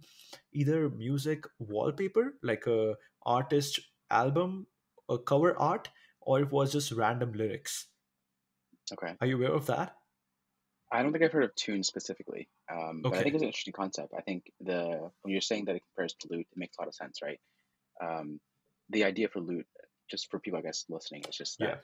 either 0.53 0.89
music 0.89 1.45
wallpaper, 1.57 2.37
like 2.43 2.67
a 2.67 2.97
artist 3.23 3.79
album, 4.11 4.67
a 5.09 5.17
cover 5.17 5.57
art, 5.57 5.89
or 6.21 6.39
it 6.39 6.51
was 6.51 6.71
just 6.71 6.91
random 6.91 7.33
lyrics. 7.33 7.87
Okay. 8.91 9.17
Are 9.19 9.27
you 9.27 9.35
aware 9.35 9.51
of 9.53 9.65
that? 9.65 9.97
I 10.91 11.01
don't 11.03 11.11
think 11.11 11.23
I've 11.23 11.31
heard 11.31 11.43
of 11.43 11.55
Tune 11.55 11.83
specifically, 11.83 12.49
um, 12.71 13.05
but 13.07 13.17
I 13.19 13.23
think 13.23 13.35
it's 13.35 13.41
an 13.41 13.47
interesting 13.49 13.73
concept. 13.73 14.13
I 14.17 14.21
think 14.21 14.51
the 14.59 15.11
when 15.21 15.31
you're 15.31 15.41
saying 15.41 15.65
that 15.65 15.75
it 15.75 15.83
compares 15.83 16.13
to 16.15 16.27
loot, 16.29 16.47
it 16.51 16.57
makes 16.57 16.77
a 16.77 16.81
lot 16.81 16.87
of 16.87 16.95
sense, 16.95 17.21
right? 17.21 17.39
Um, 18.01 18.39
the 18.89 19.03
idea 19.05 19.29
for 19.29 19.39
loot, 19.39 19.67
just 20.09 20.29
for 20.29 20.39
people 20.39 20.59
I 20.59 20.63
guess 20.63 20.85
listening, 20.89 21.25
is 21.27 21.35
just 21.37 21.59
that 21.59 21.75
Yeah. 21.75 21.81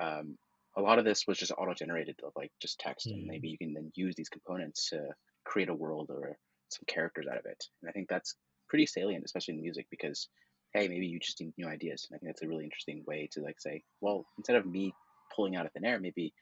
um, 0.00 0.38
a 0.76 0.80
lot 0.80 0.98
of 0.98 1.04
this 1.04 1.26
was 1.26 1.38
just 1.38 1.52
auto-generated 1.52 2.20
of 2.24 2.32
like 2.36 2.52
just 2.60 2.80
text, 2.80 3.12
and 3.12 3.24
Hmm. 3.24 3.26
maybe 3.26 3.48
you 3.48 3.58
can 3.58 3.72
then 3.74 3.92
use 3.94 4.14
these 4.16 4.28
components 4.28 4.90
to 4.90 5.08
create 5.44 5.68
a 5.68 5.74
world 5.74 6.10
or 6.10 6.36
some 6.70 6.84
characters 6.88 7.26
out 7.30 7.38
of 7.38 7.46
it. 7.46 7.64
And 7.82 7.88
I 7.88 7.92
think 7.92 8.08
that's 8.08 8.36
pretty 8.68 8.86
salient, 8.86 9.24
especially 9.24 9.54
in 9.54 9.62
music, 9.62 9.86
because 9.90 10.28
hey, 10.72 10.88
maybe 10.88 11.06
you 11.06 11.20
just 11.20 11.40
need 11.40 11.54
new 11.56 11.68
ideas. 11.68 12.08
And 12.10 12.16
I 12.16 12.18
think 12.18 12.30
that's 12.32 12.42
a 12.42 12.48
really 12.48 12.64
interesting 12.64 13.04
way 13.06 13.28
to 13.32 13.40
like 13.40 13.60
say, 13.60 13.84
well, 14.00 14.26
instead 14.36 14.56
of 14.56 14.66
me 14.66 14.92
pulling 15.34 15.54
out 15.54 15.66
of 15.66 15.72
thin 15.72 15.84
air, 15.84 16.00
maybe 16.00 16.34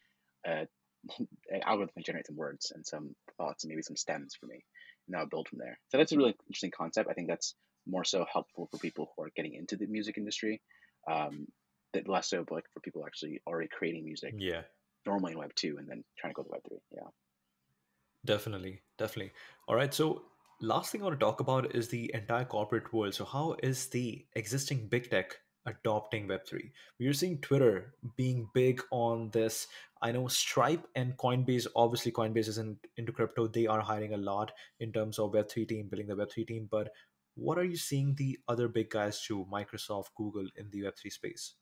uh, 0.47 0.65
an 1.51 1.63
algorithm 1.63 1.95
can 1.95 2.05
generate 2.05 2.27
some 2.27 2.37
words 2.37 2.73
and 2.75 2.87
some 2.87 3.15
thoughts 3.37 3.65
and 3.65 3.71
maybe 3.71 3.83
some 3.83 3.97
stems 3.97 4.35
for 4.35 4.47
me, 4.47 4.65
and 5.09 5.17
I'll 5.17 5.27
build 5.27 5.49
from 5.49 5.59
there. 5.59 5.79
So 5.91 5.99
that's 5.99 6.13
a 6.13 6.17
really 6.17 6.35
interesting 6.49 6.71
concept. 6.71 7.11
I 7.11 7.15
think 7.15 7.29
that's 7.29 7.55
more 7.87 8.05
so 8.05 8.25
helpful 8.33 8.69
for 8.71 8.79
people 8.79 9.13
who 9.17 9.25
are 9.25 9.31
getting 9.37 9.55
into 9.55 9.77
the 9.77 9.87
music 9.87 10.17
industry. 10.19 10.61
Um, 11.11 11.47
that 11.95 12.09
less 12.09 12.31
so 12.31 12.45
like 12.51 12.65
for 12.73 12.81
people 12.81 13.05
actually 13.07 13.43
already 13.47 13.69
creating 13.71 14.05
music 14.05 14.33
Yeah. 14.39 14.63
normally 15.05 15.33
in 15.33 15.39
Web 15.39 15.51
two 15.55 15.77
and 15.79 15.87
then 15.87 16.03
trying 16.19 16.33
to 16.33 16.37
go 16.37 16.43
to 16.43 16.49
Web 16.51 16.63
three. 16.67 16.79
Yeah. 16.91 17.09
Definitely, 18.25 18.81
definitely. 18.99 19.33
All 19.69 19.75
right. 19.75 19.93
So, 19.93 20.23
last 20.61 20.93
thing 20.93 21.01
I 21.03 21.05
want 21.05 21.19
to 21.19 21.25
talk 21.25 21.41
about 21.41 21.75
is 21.75 21.89
the 21.89 22.11
entire 22.15 22.45
corporate 22.45 22.93
world. 22.93 23.15
So, 23.15 23.25
how 23.25 23.57
is 23.63 23.89
the 23.89 24.25
existing 24.37 24.89
big 24.89 25.11
tech 25.11 25.37
adopting 25.67 26.29
Web3? 26.29 26.71
We're 27.01 27.13
seeing 27.15 27.39
Twitter 27.41 27.95
being 28.17 28.49
big 28.55 28.81
on 28.93 29.31
this. 29.31 29.67
I 30.01 30.13
know 30.13 30.29
Stripe 30.29 30.87
and 30.97 31.17
Coinbase, 31.17 31.67
obviously, 31.77 32.13
Coinbase 32.13 32.49
isn't 32.49 32.79
into 32.97 33.13
crypto. 33.13 33.49
They 33.49 33.67
are 33.67 33.81
hiring 33.81 34.15
a 34.15 34.19
lot 34.19 34.53
in 34.81 34.93
terms 34.93 35.19
of 35.19 35.33
Web3 35.33 35.69
team, 35.69 35.89
building 35.89 36.07
the 36.09 36.15
Web3 36.17 36.47
team. 36.47 36.69
But 36.71 36.91
what 37.35 37.59
are 37.59 37.65
you 37.65 37.77
seeing 37.77 38.15
the 38.15 38.39
other 38.49 38.69
big 38.69 38.91
guys 38.91 39.23
to 39.25 39.47
Microsoft, 39.51 40.09
Google, 40.17 40.47
in 40.57 40.71
the 40.71 40.83
Web3 40.83 41.13
space? 41.13 41.55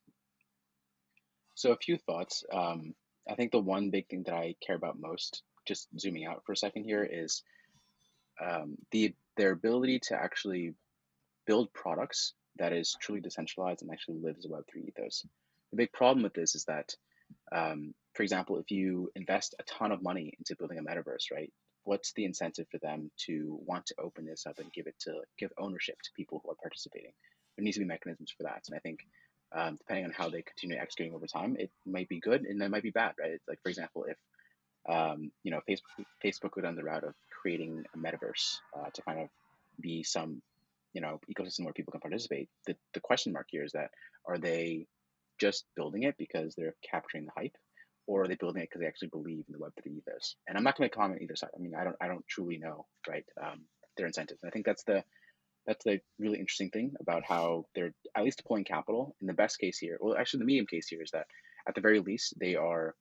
So 1.55 1.73
a 1.73 1.77
few 1.77 1.97
thoughts. 1.97 2.45
Um, 2.53 2.95
I 3.29 3.35
think 3.35 3.53
the 3.53 3.61
one 3.61 3.91
big 3.91 4.09
thing 4.09 4.25
that 4.25 4.35
I 4.35 4.55
care 4.65 4.77
about 4.77 4.99
most, 4.99 5.43
just 5.67 5.89
zooming 5.99 6.27
out 6.27 6.43
for 6.45 6.53
a 6.53 6.57
second 6.57 6.85
here, 6.85 7.09
is 7.11 7.43
um, 8.41 8.77
the 8.91 9.15
their 9.37 9.53
ability 9.53 10.01
to 10.01 10.15
actually 10.15 10.75
build 11.47 11.73
products 11.73 12.35
that 12.57 12.73
is 12.73 12.97
truly 13.01 13.21
decentralized 13.21 13.83
and 13.83 13.91
actually 13.91 14.19
lives 14.19 14.45
a 14.45 14.49
Web3 14.49 14.89
ethos. 14.89 15.27
The 15.71 15.77
big 15.77 15.93
problem 15.93 16.23
with 16.23 16.35
this 16.35 16.55
is 16.55 16.65
that, 16.65 16.95
um, 17.53 17.95
for 18.15 18.23
example, 18.23 18.59
if 18.59 18.71
you 18.71 19.11
invest 19.15 19.55
a 19.59 19.63
ton 19.65 19.93
of 19.93 20.03
money 20.03 20.35
into 20.39 20.57
building 20.57 20.79
a 20.79 20.83
metaverse, 20.83 21.31
right? 21.33 21.53
What's 21.85 22.13
the 22.13 22.25
incentive 22.25 22.67
for 22.71 22.79
them 22.79 23.11
to 23.27 23.59
want 23.65 23.87
to 23.87 23.95
open 23.99 24.27
this 24.27 24.47
up 24.47 24.59
and 24.59 24.73
give 24.73 24.87
it 24.87 24.97
to 25.01 25.23
give 25.39 25.51
ownership 25.59 25.97
to 26.03 26.11
people 26.17 26.41
who 26.45 26.51
are 26.51 26.57
participating? 26.63 27.13
There 27.57 27.65
needs 27.65 27.77
to 27.77 27.81
be 27.81 27.87
mechanisms 27.87 28.33
for 28.37 28.45
that, 28.45 28.63
and 28.69 28.77
I 28.77 28.81
think 28.81 29.01
um, 29.53 29.77
depending 29.77 30.07
on 30.07 30.13
how 30.13 30.29
they 30.29 30.43
continue 30.43 30.77
executing 30.77 31.15
over 31.15 31.27
time, 31.27 31.57
it 31.59 31.71
might 31.85 32.09
be 32.09 32.21
good 32.21 32.43
and 32.43 32.63
it 32.63 32.71
might 32.71 32.83
be 32.83 32.91
bad, 32.91 33.15
right? 33.19 33.33
It's 33.33 33.49
like 33.49 33.61
for 33.63 33.69
example, 33.69 34.05
if 34.09 34.17
um, 34.89 35.31
you 35.43 35.51
know 35.51 35.61
Facebook 35.69 36.05
Facebook 36.25 36.53
go 36.53 36.63
down 36.63 36.77
the 36.77 36.85
route 36.85 37.05
of 37.05 37.15
creating 37.31 37.85
a 37.95 37.99
metaverse 37.99 38.57
uh, 38.79 38.91
to 38.95 39.03
kind 39.03 39.21
of 39.21 39.29
be 39.81 40.03
some 40.03 40.43
you 40.93 41.01
know 41.01 41.21
ecosystem 41.31 41.65
where 41.65 41.73
people 41.73 41.93
can 41.93 42.01
participate. 42.01 42.49
The 42.67 42.77
the 42.95 43.01
question 43.01 43.33
mark 43.33 43.47
here 43.51 43.65
is 43.65 43.73
that 43.73 43.91
are 44.27 44.39
they 44.39 44.87
just 45.41 45.65
building 45.75 46.03
it 46.05 46.17
because 46.19 46.55
they're 46.55 46.75
capturing 46.89 47.25
the 47.25 47.33
hype, 47.37 47.57
or 48.11 48.23
are 48.25 48.29
they 48.29 48.35
building 48.35 48.61
it 48.61 48.69
because 48.69 48.81
they 48.81 48.89
actually 48.89 49.09
believe 49.09 49.45
in 49.47 49.53
the 49.53 49.59
Web 49.61 49.73
three 49.81 49.93
ethos? 49.93 50.35
And 50.49 50.59
I'm 50.59 50.65
not 50.65 50.77
going 50.77 50.91
to 50.91 50.97
comment 50.97 51.23
either 51.23 51.37
side. 51.37 51.51
I 51.57 51.61
mean, 51.61 51.75
I 51.79 51.85
don't 51.85 51.97
I 52.01 52.09
don't 52.09 52.27
truly 52.27 52.59
know, 52.59 52.87
right? 53.09 53.25
Um, 53.41 53.61
their 53.97 54.07
incentives. 54.07 54.41
And 54.43 54.51
I 54.51 54.53
think 54.53 54.67
that's 54.67 54.83
the 54.83 55.05
that's 55.65 55.85
the 55.85 56.01
really 56.19 56.41
interesting 56.41 56.71
thing 56.71 56.95
about 57.01 57.23
how 57.25 57.67
they're 57.75 57.95
at 58.17 58.25
least 58.25 58.39
deploying 58.39 58.65
capital. 58.65 59.15
In 59.21 59.29
the 59.29 59.33
best 59.33 59.61
case 59.61 59.79
here, 59.79 59.97
well, 60.01 60.17
actually, 60.19 60.41
the 60.41 60.47
medium 60.47 60.67
case 60.67 60.89
here 60.89 61.03
is 61.03 61.13
that 61.13 61.27
at 61.69 61.77
the 61.77 61.81
very 61.81 62.01
least 62.01 62.35
they 62.41 62.57
are 62.57 62.97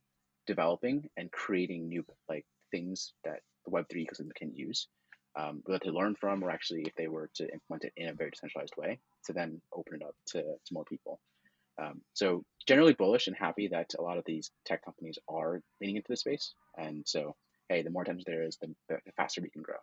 developing 0.46 1.10
and 1.18 1.32
creating 1.32 1.90
new 1.90 2.06
like 2.30 2.46
things 2.70 3.14
that 3.24 3.40
the 3.66 3.72
Web 3.72 3.86
three 3.90 4.06
ecosystem 4.06 4.36
can 4.36 4.54
use, 4.54 4.88
um, 5.40 5.64
whether 5.66 5.80
to 5.86 5.92
learn 5.92 6.14
from 6.22 6.44
or 6.44 6.52
actually 6.52 6.82
if 6.82 6.94
they 6.96 7.08
were 7.08 7.32
to 7.36 7.52
implement 7.52 7.86
it 7.86 7.94
in 7.98 8.10
a 8.10 8.14
very 8.14 8.30
decentralized 8.30 8.76
way 8.78 9.00
to 9.26 9.34
then 9.34 9.60
open 9.74 9.96
it 9.96 10.04
up 10.04 10.16
to, 10.28 10.44
to 10.44 10.74
more 10.74 10.86
people. 10.86 11.20
Um, 11.80 12.02
so 12.14 12.44
generally 12.68 12.94
bullish 12.94 13.28
and 13.28 13.36
happy 13.36 13.68
that 13.70 13.94
a 13.98 14.02
lot 14.02 14.18
of 14.18 14.26
these 14.26 14.52
tech 14.66 14.84
companies 14.84 15.18
are 15.30 15.62
leaning 15.82 15.98
into 15.98 16.08
the 16.10 16.18
space. 16.18 16.54
And 16.78 17.08
so, 17.08 17.36
hey, 17.70 17.82
the 17.84 17.90
more 17.92 18.04
attention 18.04 18.26
there 18.28 18.44
is, 18.44 18.58
the, 18.62 18.76
the 18.90 19.00
faster 19.16 19.42
we 19.42 19.50
can 19.50 19.62
grow. 19.64 19.78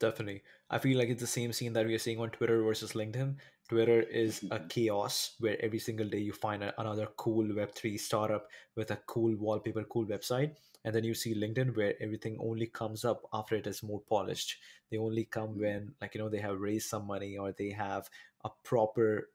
Definitely. 0.00 0.44
I 0.70 0.78
feel 0.78 0.96
like 0.96 1.08
it's 1.08 1.20
the 1.20 1.26
same 1.26 1.52
scene 1.52 1.72
that 1.72 1.84
we 1.84 1.92
are 1.94 1.98
seeing 1.98 2.20
on 2.20 2.30
Twitter 2.30 2.62
versus 2.62 2.92
LinkedIn. 2.92 3.36
Twitter 3.68 4.00
is 4.00 4.44
a 4.52 4.60
Mhm. 4.60 4.68
chaos 4.68 5.34
where 5.40 5.60
every 5.60 5.80
single 5.80 6.08
day 6.08 6.18
you 6.20 6.32
find 6.32 6.62
a, 6.62 6.80
another 6.80 7.08
cool 7.16 7.44
Web3 7.52 7.96
startup 7.98 8.48
with 8.76 8.92
a 8.92 8.96
cool 9.08 9.34
wallpaper, 9.36 9.82
cool 9.84 10.06
website. 10.06 10.56
And 10.84 10.94
then 10.94 11.02
you 11.02 11.14
see 11.14 11.34
LinkedIn 11.34 11.76
where 11.76 12.00
everything 12.00 12.38
only 12.38 12.68
comes 12.68 13.04
up 13.04 13.22
after 13.32 13.56
it 13.56 13.66
is 13.66 13.82
more 13.82 14.00
polished. 14.00 14.60
They 14.88 14.98
only 14.98 15.24
come 15.24 15.58
Mhm. 15.58 15.58
when, 15.58 15.96
like, 16.00 16.14
you 16.14 16.20
know, 16.20 16.28
they 16.28 16.38
have 16.40 16.60
raised 16.60 16.88
some 16.88 17.04
money 17.04 17.36
or 17.36 17.50
they 17.50 17.70
have 17.70 18.08
a 18.44 18.50
proper 18.62 19.32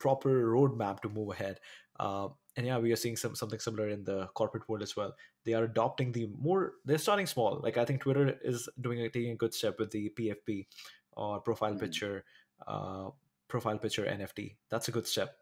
proper 0.00 0.50
roadmap 0.52 1.00
to 1.02 1.08
move 1.08 1.30
ahead. 1.30 1.60
Uh, 1.98 2.28
and 2.56 2.66
yeah, 2.66 2.78
we 2.78 2.92
are 2.92 2.96
seeing 2.96 3.16
some 3.16 3.34
something 3.36 3.60
similar 3.60 3.88
in 3.90 4.04
the 4.04 4.26
corporate 4.34 4.68
world 4.68 4.82
as 4.82 4.96
well. 4.96 5.14
They 5.44 5.54
are 5.54 5.64
adopting 5.64 6.12
the 6.12 6.26
more. 6.38 6.74
They're 6.84 6.98
starting 6.98 7.26
small. 7.26 7.60
Like 7.62 7.76
I 7.78 7.84
think 7.84 8.00
Twitter 8.02 8.38
is 8.42 8.68
doing 8.80 9.00
a, 9.02 9.08
taking 9.08 9.32
a 9.32 9.36
good 9.36 9.54
step 9.54 9.78
with 9.78 9.90
the 9.92 10.10
PFP 10.10 10.66
or 11.12 11.40
profile 11.40 11.74
Mhm. 11.74 11.80
picture, 11.80 12.24
uh, 12.66 13.10
profile 13.48 13.78
picture 13.78 14.06
NFT. 14.06 14.56
That's 14.70 14.88
a 14.88 14.92
good 14.92 15.06
step. 15.06 15.36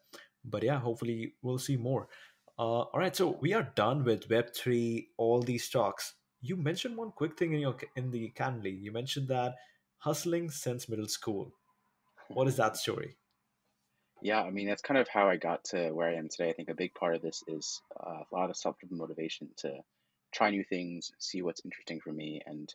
But 0.44 0.62
yeah, 0.62 0.78
hopefully 0.80 1.34
we'll 1.42 1.58
see 1.58 1.76
more. 1.76 2.08
Uh, 2.58 2.82
all 2.92 2.98
right, 3.00 3.14
so 3.14 3.38
we 3.40 3.52
are 3.54 3.62
done 3.74 4.04
with 4.04 4.28
Web 4.30 4.52
three. 4.54 5.10
All 5.16 5.42
these 5.42 5.68
talks. 5.70 6.14
You 6.40 6.56
mentioned 6.56 6.96
one 6.96 7.12
quick 7.12 7.38
thing 7.38 7.52
in 7.52 7.60
your 7.60 7.76
in 7.96 8.10
the 8.10 8.32
Calendly. 8.36 8.80
You 8.80 8.92
mentioned 8.92 9.28
that 9.28 9.56
hustling 9.98 10.50
since 10.50 10.88
middle 10.88 11.08
school. 11.08 11.54
What 12.28 12.48
is 12.48 12.56
that 12.56 12.76
story? 12.78 13.17
Yeah, 14.20 14.42
I 14.42 14.50
mean, 14.50 14.66
that's 14.66 14.82
kind 14.82 14.98
of 14.98 15.08
how 15.08 15.28
I 15.28 15.36
got 15.36 15.64
to 15.66 15.90
where 15.92 16.08
I 16.08 16.14
am 16.14 16.28
today. 16.28 16.50
I 16.50 16.52
think 16.52 16.68
a 16.68 16.74
big 16.74 16.94
part 16.94 17.14
of 17.14 17.22
this 17.22 17.42
is 17.46 17.80
uh, 17.98 18.22
a 18.30 18.34
lot 18.34 18.50
of 18.50 18.56
self-driven 18.56 18.98
motivation 18.98 19.50
to 19.58 19.78
try 20.34 20.50
new 20.50 20.64
things, 20.64 21.12
see 21.18 21.42
what's 21.42 21.64
interesting 21.64 22.00
for 22.00 22.12
me, 22.12 22.42
and 22.44 22.74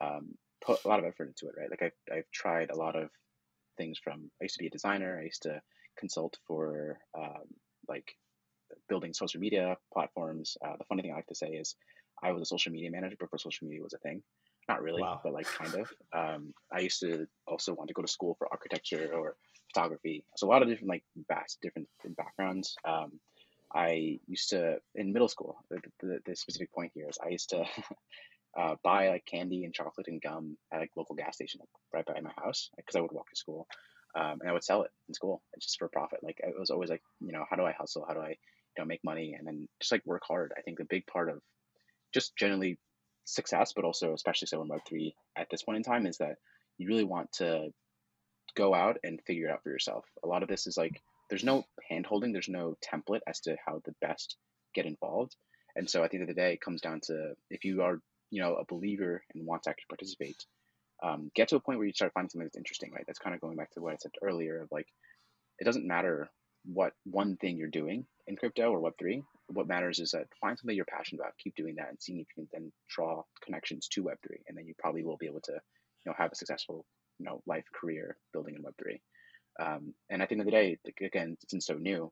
um, 0.00 0.34
put 0.60 0.84
a 0.84 0.88
lot 0.88 0.98
of 0.98 1.04
effort 1.04 1.28
into 1.28 1.46
it, 1.48 1.54
right? 1.58 1.70
Like 1.70 1.82
I've, 1.82 2.16
I've 2.18 2.30
tried 2.32 2.70
a 2.70 2.76
lot 2.76 2.96
of 2.96 3.10
things 3.76 3.98
from, 3.98 4.30
I 4.40 4.44
used 4.44 4.56
to 4.56 4.62
be 4.62 4.66
a 4.66 4.70
designer, 4.70 5.18
I 5.20 5.24
used 5.24 5.42
to 5.42 5.62
consult 5.96 6.38
for 6.46 6.98
um, 7.16 7.46
like 7.88 8.16
building 8.88 9.12
social 9.12 9.40
media 9.40 9.76
platforms. 9.92 10.56
Uh, 10.64 10.76
the 10.76 10.84
funny 10.84 11.02
thing 11.02 11.12
I 11.12 11.16
like 11.16 11.26
to 11.28 11.34
say 11.34 11.48
is 11.48 11.76
I 12.22 12.32
was 12.32 12.42
a 12.42 12.46
social 12.46 12.72
media 12.72 12.90
manager 12.90 13.16
before 13.18 13.38
social 13.38 13.66
media 13.66 13.82
was 13.82 13.94
a 13.94 13.98
thing. 13.98 14.22
Not 14.68 14.82
really, 14.82 15.02
Wow. 15.02 15.20
but 15.24 15.32
like 15.32 15.46
kind 15.50 15.74
of. 15.74 15.92
Um, 16.12 16.54
I 16.72 16.80
used 16.80 17.00
to 17.00 17.26
also 17.46 17.74
want 17.74 17.88
to 17.88 17.94
go 17.94 18.02
to 18.02 18.08
school 18.08 18.34
for 18.38 18.48
architecture 18.52 19.10
or 19.14 19.36
photography. 19.72 20.24
So 20.36 20.46
a 20.46 20.50
lot 20.50 20.62
of 20.62 20.68
different 20.68 20.88
like 20.88 21.04
vast 21.28 21.58
different 21.62 21.88
backgrounds. 22.16 22.76
Um, 22.86 23.20
I 23.72 24.18
used 24.26 24.50
to 24.50 24.78
in 24.94 25.12
middle 25.12 25.28
school. 25.28 25.56
The, 25.70 25.80
the, 26.00 26.18
the 26.26 26.36
specific 26.36 26.72
point 26.72 26.92
here 26.94 27.08
is 27.08 27.18
I 27.24 27.28
used 27.28 27.50
to 27.50 27.64
uh, 28.58 28.74
buy 28.82 29.08
like 29.08 29.24
candy 29.26 29.64
and 29.64 29.74
chocolate 29.74 30.08
and 30.08 30.20
gum 30.20 30.56
at 30.72 30.80
like 30.80 30.90
local 30.96 31.14
gas 31.14 31.36
station 31.36 31.60
like, 31.60 31.68
right 31.92 32.14
by 32.14 32.20
my 32.20 32.32
house 32.42 32.70
because 32.76 32.96
I 32.96 33.00
would 33.00 33.12
walk 33.12 33.30
to 33.30 33.36
school, 33.36 33.66
um, 34.14 34.38
and 34.40 34.48
I 34.50 34.52
would 34.52 34.64
sell 34.64 34.82
it 34.82 34.90
in 35.08 35.14
school 35.14 35.42
just 35.60 35.78
for 35.78 35.88
profit. 35.88 36.20
Like 36.22 36.40
it 36.42 36.58
was 36.58 36.70
always 36.70 36.90
like 36.90 37.02
you 37.20 37.32
know 37.32 37.44
how 37.48 37.56
do 37.56 37.64
I 37.64 37.72
hustle? 37.72 38.04
How 38.06 38.14
do 38.14 38.20
I 38.20 38.30
you 38.30 38.78
know 38.78 38.84
make 38.84 39.04
money? 39.04 39.34
And 39.38 39.46
then 39.46 39.68
just 39.80 39.92
like 39.92 40.04
work 40.04 40.22
hard. 40.26 40.52
I 40.56 40.62
think 40.62 40.78
the 40.78 40.84
big 40.84 41.06
part 41.06 41.30
of 41.30 41.40
just 42.12 42.36
generally 42.36 42.78
success, 43.24 43.72
but 43.74 43.84
also 43.84 44.12
especially 44.14 44.46
so 44.46 44.62
in 44.62 44.68
Web 44.68 44.80
three 44.88 45.14
at 45.36 45.48
this 45.50 45.62
point 45.62 45.76
in 45.76 45.82
time 45.84 46.06
is 46.06 46.18
that 46.18 46.36
you 46.78 46.88
really 46.88 47.04
want 47.04 47.30
to 47.34 47.68
go 48.54 48.74
out 48.74 48.98
and 49.04 49.20
figure 49.26 49.48
it 49.48 49.52
out 49.52 49.62
for 49.62 49.70
yourself. 49.70 50.04
A 50.22 50.26
lot 50.26 50.42
of 50.42 50.48
this 50.48 50.66
is 50.66 50.76
like 50.76 51.00
there's 51.28 51.44
no 51.44 51.64
hand 51.88 52.06
holding, 52.06 52.32
there's 52.32 52.48
no 52.48 52.76
template 52.84 53.20
as 53.26 53.40
to 53.40 53.56
how 53.64 53.80
the 53.84 53.94
best 54.00 54.36
get 54.74 54.86
involved. 54.86 55.34
And 55.76 55.88
so 55.88 56.02
at 56.02 56.10
the 56.10 56.16
end 56.16 56.28
of 56.28 56.34
the 56.34 56.40
day, 56.40 56.52
it 56.54 56.60
comes 56.60 56.80
down 56.80 57.00
to 57.04 57.34
if 57.50 57.64
you 57.64 57.82
are, 57.82 58.00
you 58.30 58.42
know, 58.42 58.56
a 58.56 58.64
believer 58.64 59.22
and 59.34 59.46
want 59.46 59.64
to 59.64 59.70
actually 59.70 59.86
participate, 59.88 60.44
um, 61.02 61.30
get 61.34 61.48
to 61.48 61.56
a 61.56 61.60
point 61.60 61.78
where 61.78 61.86
you 61.86 61.92
start 61.92 62.12
finding 62.12 62.30
something 62.30 62.46
that's 62.46 62.56
interesting, 62.56 62.92
right? 62.92 63.04
That's 63.06 63.18
kind 63.18 63.34
of 63.34 63.40
going 63.40 63.56
back 63.56 63.70
to 63.72 63.80
what 63.80 63.92
I 63.92 63.96
said 63.96 64.12
earlier 64.22 64.62
of 64.62 64.68
like, 64.72 64.88
it 65.58 65.64
doesn't 65.64 65.86
matter 65.86 66.28
what 66.64 66.92
one 67.04 67.36
thing 67.36 67.56
you're 67.56 67.68
doing 67.68 68.06
in 68.26 68.36
crypto 68.36 68.70
or 68.70 68.80
Web3. 68.80 69.22
What 69.48 69.68
matters 69.68 69.98
is 69.98 70.12
that 70.12 70.26
find 70.40 70.58
something 70.58 70.76
you're 70.76 70.84
passionate 70.84 71.20
about, 71.20 71.38
keep 71.38 71.56
doing 71.56 71.76
that, 71.76 71.88
and 71.88 71.98
seeing 72.00 72.20
if 72.20 72.26
you 72.36 72.46
can 72.46 72.48
then 72.52 72.72
draw 72.88 73.22
connections 73.44 73.88
to 73.88 74.04
Web3, 74.04 74.42
and 74.48 74.56
then 74.56 74.66
you 74.66 74.74
probably 74.78 75.04
will 75.04 75.16
be 75.16 75.26
able 75.26 75.40
to, 75.42 75.52
you 75.52 76.06
know, 76.06 76.14
have 76.16 76.32
a 76.32 76.36
successful, 76.36 76.84
you 77.20 77.26
know, 77.26 77.42
life 77.46 77.64
career 77.78 78.16
building 78.32 78.56
in 78.56 78.62
Web3. 78.62 79.00
Um, 79.60 79.94
and 80.08 80.22
at 80.22 80.28
the 80.28 80.34
end 80.34 80.40
of 80.40 80.46
the 80.46 80.52
day, 80.52 80.78
like, 80.84 80.98
again, 81.02 81.36
since 81.48 81.66
so 81.66 81.74
new, 81.74 82.10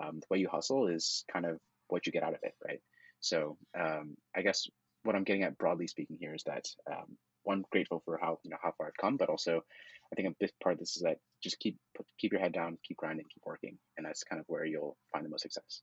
um, 0.00 0.20
the 0.20 0.26
way 0.30 0.38
you 0.38 0.48
hustle 0.48 0.86
is 0.86 1.24
kind 1.32 1.46
of 1.46 1.58
what 1.88 2.06
you 2.06 2.12
get 2.12 2.22
out 2.22 2.34
of 2.34 2.40
it, 2.42 2.54
right? 2.64 2.80
So 3.20 3.56
um, 3.78 4.16
I 4.36 4.42
guess 4.42 4.68
what 5.02 5.16
I'm 5.16 5.24
getting 5.24 5.42
at, 5.42 5.58
broadly 5.58 5.86
speaking, 5.86 6.18
here 6.20 6.34
is 6.34 6.44
that 6.44 6.66
um, 6.90 7.16
one 7.44 7.64
grateful 7.72 8.02
for 8.04 8.18
how 8.20 8.38
you 8.44 8.50
know 8.50 8.58
how 8.62 8.72
far 8.76 8.88
I've 8.88 9.00
come, 9.00 9.16
but 9.16 9.28
also 9.28 9.62
I 10.12 10.14
think 10.14 10.28
a 10.28 10.36
big 10.38 10.50
part 10.62 10.74
of 10.74 10.78
this 10.78 10.96
is 10.96 11.02
that 11.02 11.18
just 11.42 11.58
keep 11.58 11.78
keep 12.18 12.32
your 12.32 12.40
head 12.40 12.52
down, 12.52 12.78
keep 12.86 12.98
grinding, 12.98 13.26
keep 13.32 13.42
working, 13.46 13.78
and 13.96 14.06
that's 14.06 14.24
kind 14.24 14.40
of 14.40 14.46
where 14.48 14.64
you'll 14.64 14.96
find 15.12 15.24
the 15.24 15.30
most 15.30 15.42
success. 15.42 15.82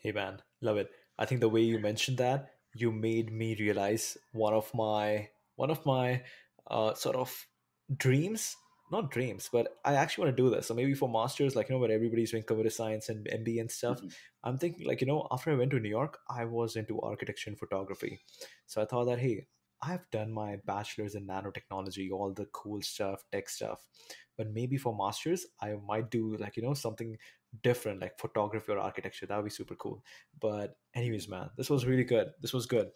Hey 0.00 0.12
man, 0.12 0.40
love 0.60 0.76
it. 0.76 0.90
I 1.18 1.26
think 1.26 1.40
the 1.40 1.48
way 1.48 1.62
you 1.62 1.78
mentioned 1.78 2.18
that, 2.18 2.50
you 2.74 2.92
made 2.92 3.32
me 3.32 3.56
realize 3.58 4.16
one 4.32 4.54
of 4.54 4.72
my 4.74 5.28
one 5.56 5.70
of 5.70 5.84
my 5.86 6.22
uh, 6.70 6.94
sort 6.94 7.16
of 7.16 7.46
dreams. 7.94 8.56
Not 8.92 9.10
dreams, 9.10 9.48
but 9.52 9.78
I 9.84 9.94
actually 9.94 10.26
want 10.26 10.36
to 10.36 10.42
do 10.44 10.48
this. 10.48 10.68
So 10.68 10.74
maybe 10.74 10.94
for 10.94 11.08
masters, 11.08 11.56
like 11.56 11.68
you 11.68 11.74
know, 11.74 11.80
where 11.80 11.90
everybody's 11.90 12.30
doing 12.30 12.44
computer 12.44 12.70
science 12.70 13.08
and 13.08 13.26
MBA 13.26 13.60
and 13.60 13.70
stuff. 13.70 14.00
Mhm. 14.00 14.14
I'm 14.44 14.58
thinking 14.58 14.86
like 14.86 15.00
you 15.00 15.08
know, 15.08 15.26
after 15.32 15.50
I 15.50 15.56
went 15.56 15.72
to 15.72 15.80
New 15.80 15.88
York, 15.88 16.20
I 16.30 16.44
was 16.44 16.76
into 16.76 17.00
architecture 17.00 17.50
and 17.50 17.58
photography. 17.58 18.20
So 18.66 18.80
I 18.80 18.84
thought 18.84 19.06
that 19.06 19.18
hey, 19.18 19.48
I've 19.82 20.08
done 20.10 20.32
my 20.32 20.56
bachelor's 20.64 21.16
in 21.16 21.26
nanotechnology, 21.26 22.12
all 22.12 22.32
the 22.32 22.46
cool 22.46 22.80
stuff, 22.80 23.24
tech 23.32 23.48
stuff. 23.48 23.88
But 24.36 24.50
maybe 24.50 24.76
for 24.76 24.96
masters, 24.96 25.46
I 25.60 25.74
might 25.74 26.08
do 26.10 26.36
like 26.36 26.56
you 26.56 26.62
know 26.62 26.74
something 26.74 27.18
different, 27.62 28.00
like 28.00 28.18
photography 28.20 28.70
or 28.70 28.78
architecture. 28.78 29.26
That 29.26 29.36
would 29.36 29.44
be 29.44 29.50
super 29.50 29.74
cool. 29.74 30.04
But 30.38 30.78
anyways, 30.94 31.28
man, 31.28 31.50
this 31.56 31.70
was 31.70 31.86
really 31.86 32.04
good. 32.04 32.32
This 32.40 32.52
was 32.52 32.66
good. 32.66 32.92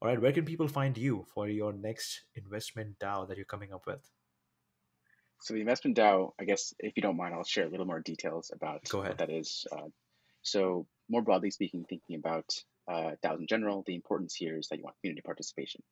All 0.00 0.08
right, 0.08 0.20
where 0.20 0.32
can 0.32 0.44
people 0.46 0.68
find 0.68 0.96
you 0.98 1.24
for 1.34 1.48
your 1.48 1.72
next 1.72 2.24
investment 2.34 2.98
DAO 2.98 3.26
that 3.26 3.36
you're 3.36 3.46
coming 3.46 3.72
up 3.74 3.86
with? 3.86 4.10
So 5.46 5.54
the 5.54 5.60
investment 5.60 5.96
DAO, 5.96 6.32
I 6.40 6.44
guess, 6.44 6.74
if 6.80 6.94
you 6.96 7.02
don't 7.02 7.16
mind, 7.16 7.32
I'll 7.32 7.44
share 7.44 7.66
a 7.66 7.70
little 7.70 7.86
more 7.86 8.00
details 8.00 8.50
about 8.52 8.88
Go 8.88 8.98
what 8.98 9.18
that 9.18 9.30
is. 9.30 9.64
Uh, 9.70 9.90
so 10.42 10.88
more 11.08 11.22
broadly 11.22 11.52
speaking, 11.52 11.84
thinking 11.88 12.16
about 12.16 12.50
uh, 12.90 13.12
DAOs 13.24 13.38
in 13.38 13.46
general, 13.46 13.84
the 13.86 13.94
importance 13.94 14.34
here 14.34 14.58
is 14.58 14.66
that 14.66 14.78
you 14.78 14.82
want 14.82 14.96
community 15.00 15.22
participation. 15.24 15.84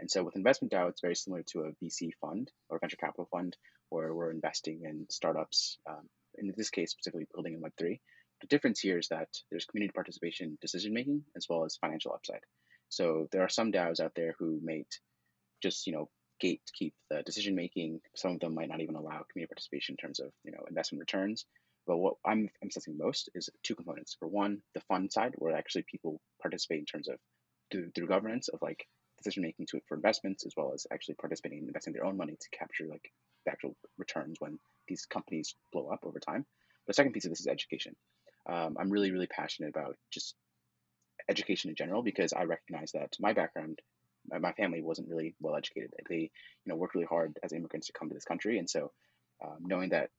And 0.00 0.10
so 0.10 0.24
with 0.24 0.34
investment 0.34 0.72
DAO, 0.72 0.88
it's 0.88 1.02
very 1.02 1.14
similar 1.14 1.42
to 1.48 1.60
a 1.60 1.84
VC 1.84 2.12
fund 2.22 2.50
or 2.70 2.78
venture 2.78 2.96
capital 2.96 3.28
fund, 3.30 3.54
where 3.90 4.14
we're 4.14 4.30
investing 4.30 4.80
in 4.84 5.04
startups. 5.10 5.76
Um, 5.86 6.08
in 6.38 6.50
this 6.56 6.70
case, 6.70 6.92
specifically 6.92 7.26
building 7.34 7.52
in 7.52 7.60
Web3. 7.60 8.00
The 8.40 8.46
difference 8.46 8.80
here 8.80 8.96
is 8.96 9.08
that 9.08 9.28
there's 9.50 9.66
community 9.66 9.92
participation, 9.92 10.56
decision 10.62 10.94
making, 10.94 11.24
as 11.36 11.46
well 11.50 11.66
as 11.66 11.76
financial 11.76 12.14
upside. 12.14 12.40
So 12.88 13.28
there 13.30 13.42
are 13.42 13.50
some 13.50 13.72
DAOs 13.72 14.00
out 14.00 14.12
there 14.16 14.34
who 14.38 14.58
may 14.62 14.86
just 15.62 15.86
you 15.86 15.92
know 15.92 16.08
gatekeep 16.42 16.92
the 17.10 17.22
decision 17.22 17.54
making. 17.54 18.00
Some 18.16 18.32
of 18.32 18.40
them 18.40 18.54
might 18.54 18.68
not 18.68 18.80
even 18.80 18.96
allow 18.96 19.24
community 19.30 19.50
participation 19.50 19.94
in 19.94 19.96
terms 19.96 20.20
of 20.20 20.30
you 20.44 20.52
know 20.52 20.64
investment 20.68 21.00
returns. 21.00 21.44
But 21.86 21.98
what 21.98 22.14
I'm 22.24 22.48
emphasizing 22.62 22.96
most 22.96 23.28
is 23.34 23.50
two 23.62 23.74
components. 23.74 24.16
For 24.18 24.28
one, 24.28 24.62
the 24.74 24.80
fund 24.82 25.12
side, 25.12 25.34
where 25.36 25.56
actually 25.56 25.84
people 25.90 26.20
participate 26.40 26.78
in 26.80 26.86
terms 26.86 27.08
of 27.08 27.18
through, 27.70 27.90
through 27.94 28.06
governance 28.06 28.48
of 28.48 28.60
like 28.62 28.86
decision 29.18 29.42
making 29.42 29.66
to 29.66 29.76
it 29.78 29.84
for 29.88 29.96
investments 29.96 30.46
as 30.46 30.52
well 30.56 30.72
as 30.74 30.86
actually 30.92 31.14
participating 31.14 31.58
in 31.58 31.66
investing 31.66 31.92
their 31.92 32.04
own 32.04 32.16
money 32.16 32.36
to 32.40 32.58
capture 32.58 32.86
like 32.86 33.10
the 33.44 33.52
actual 33.52 33.76
returns 33.98 34.36
when 34.40 34.58
these 34.88 35.06
companies 35.06 35.54
blow 35.72 35.88
up 35.88 36.00
over 36.04 36.20
time. 36.20 36.46
The 36.86 36.94
second 36.94 37.12
piece 37.12 37.24
of 37.24 37.30
this 37.30 37.40
is 37.40 37.46
education. 37.46 37.96
Um, 38.48 38.76
I'm 38.78 38.90
really 38.90 39.12
really 39.12 39.28
passionate 39.28 39.70
about 39.70 39.96
just 40.12 40.34
education 41.28 41.70
in 41.70 41.76
general 41.76 42.02
because 42.02 42.32
I 42.32 42.44
recognize 42.44 42.92
that 42.92 43.16
my 43.20 43.32
background, 43.32 43.80
my 44.30 44.52
family 44.52 44.82
wasn't 44.82 45.08
really 45.08 45.34
well 45.40 45.56
educated. 45.56 45.90
They 46.08 46.16
you 46.16 46.30
know 46.66 46.76
worked 46.76 46.94
really 46.94 47.06
hard 47.06 47.38
as 47.42 47.52
immigrants 47.52 47.88
to 47.88 47.92
come 47.92 48.08
to 48.08 48.14
this 48.14 48.24
country, 48.24 48.58
and 48.58 48.68
so 48.68 48.92
um, 49.44 49.58
knowing 49.60 49.90
that 49.90 50.10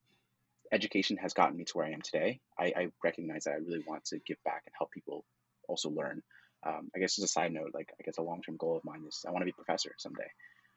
education 0.71 1.17
has 1.17 1.33
gotten 1.33 1.57
me 1.57 1.65
to 1.65 1.77
where 1.77 1.85
I 1.85 1.91
am 1.91 2.01
today, 2.01 2.39
I, 2.57 2.65
I, 2.65 2.87
recognize 3.03 3.43
that 3.43 3.51
I 3.51 3.57
really 3.57 3.83
want 3.85 4.05
to 4.05 4.19
give 4.25 4.37
back 4.43 4.63
and 4.65 4.73
help 4.77 4.91
people 4.91 5.23
also 5.67 5.89
learn. 5.89 6.23
Um, 6.65 6.89
I 6.95 6.99
guess 6.99 7.19
as 7.19 7.23
a 7.23 7.27
side 7.27 7.53
note, 7.53 7.71
like 7.73 7.89
I 7.99 8.03
guess 8.03 8.17
a 8.17 8.21
long 8.21 8.41
term 8.41 8.57
goal 8.57 8.77
of 8.77 8.85
mine 8.85 9.03
is 9.07 9.23
I 9.27 9.31
want 9.31 9.41
to 9.41 9.45
be 9.45 9.51
a 9.51 9.63
professor 9.63 9.93
someday. 9.97 10.27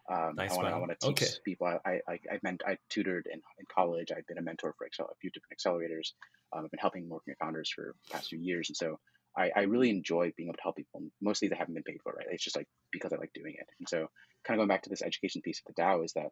Um, 0.08 0.34
nice 0.36 0.52
I 0.52 0.56
want 0.56 0.68
to 0.68 0.74
I 0.74 0.78
want 0.78 0.90
to 1.00 1.06
teach 1.06 1.22
okay. 1.22 1.32
people. 1.44 1.66
I 1.66 2.00
I 2.08 2.12
I, 2.30 2.38
meant, 2.42 2.62
I 2.66 2.78
tutored 2.90 3.26
in, 3.26 3.40
in 3.58 3.66
college. 3.74 4.12
I've 4.16 4.26
been 4.26 4.38
a 4.38 4.42
mentor 4.42 4.74
for 4.76 4.86
Excel, 4.86 5.06
a 5.10 5.16
few 5.20 5.30
different 5.30 5.58
accelerators. 5.58 6.12
Um, 6.52 6.64
I've 6.64 6.70
been 6.70 6.78
helping 6.78 7.08
working 7.08 7.32
with 7.32 7.38
founders 7.38 7.70
for 7.70 7.94
the 8.06 8.12
past 8.12 8.28
few 8.28 8.38
years, 8.38 8.68
and 8.68 8.76
so 8.76 8.98
I, 9.36 9.50
I 9.54 9.60
really 9.62 9.90
enjoy 9.90 10.32
being 10.36 10.48
able 10.48 10.56
to 10.56 10.62
help 10.62 10.76
people. 10.76 11.02
Most 11.20 11.38
of 11.38 11.48
these 11.48 11.52
I 11.52 11.58
haven't 11.58 11.74
been 11.74 11.82
paid 11.82 12.00
for, 12.02 12.12
right? 12.12 12.26
It's 12.30 12.44
just 12.44 12.56
like 12.56 12.66
because 12.92 13.12
I 13.12 13.16
like 13.16 13.32
doing 13.34 13.54
it. 13.58 13.66
And 13.78 13.88
so, 13.88 14.08
kind 14.46 14.58
of 14.58 14.58
going 14.58 14.68
back 14.68 14.82
to 14.82 14.90
this 14.90 15.02
education 15.02 15.42
piece 15.42 15.60
of 15.66 15.74
the 15.74 15.82
DAO 15.82 16.04
is 16.04 16.12
that 16.14 16.30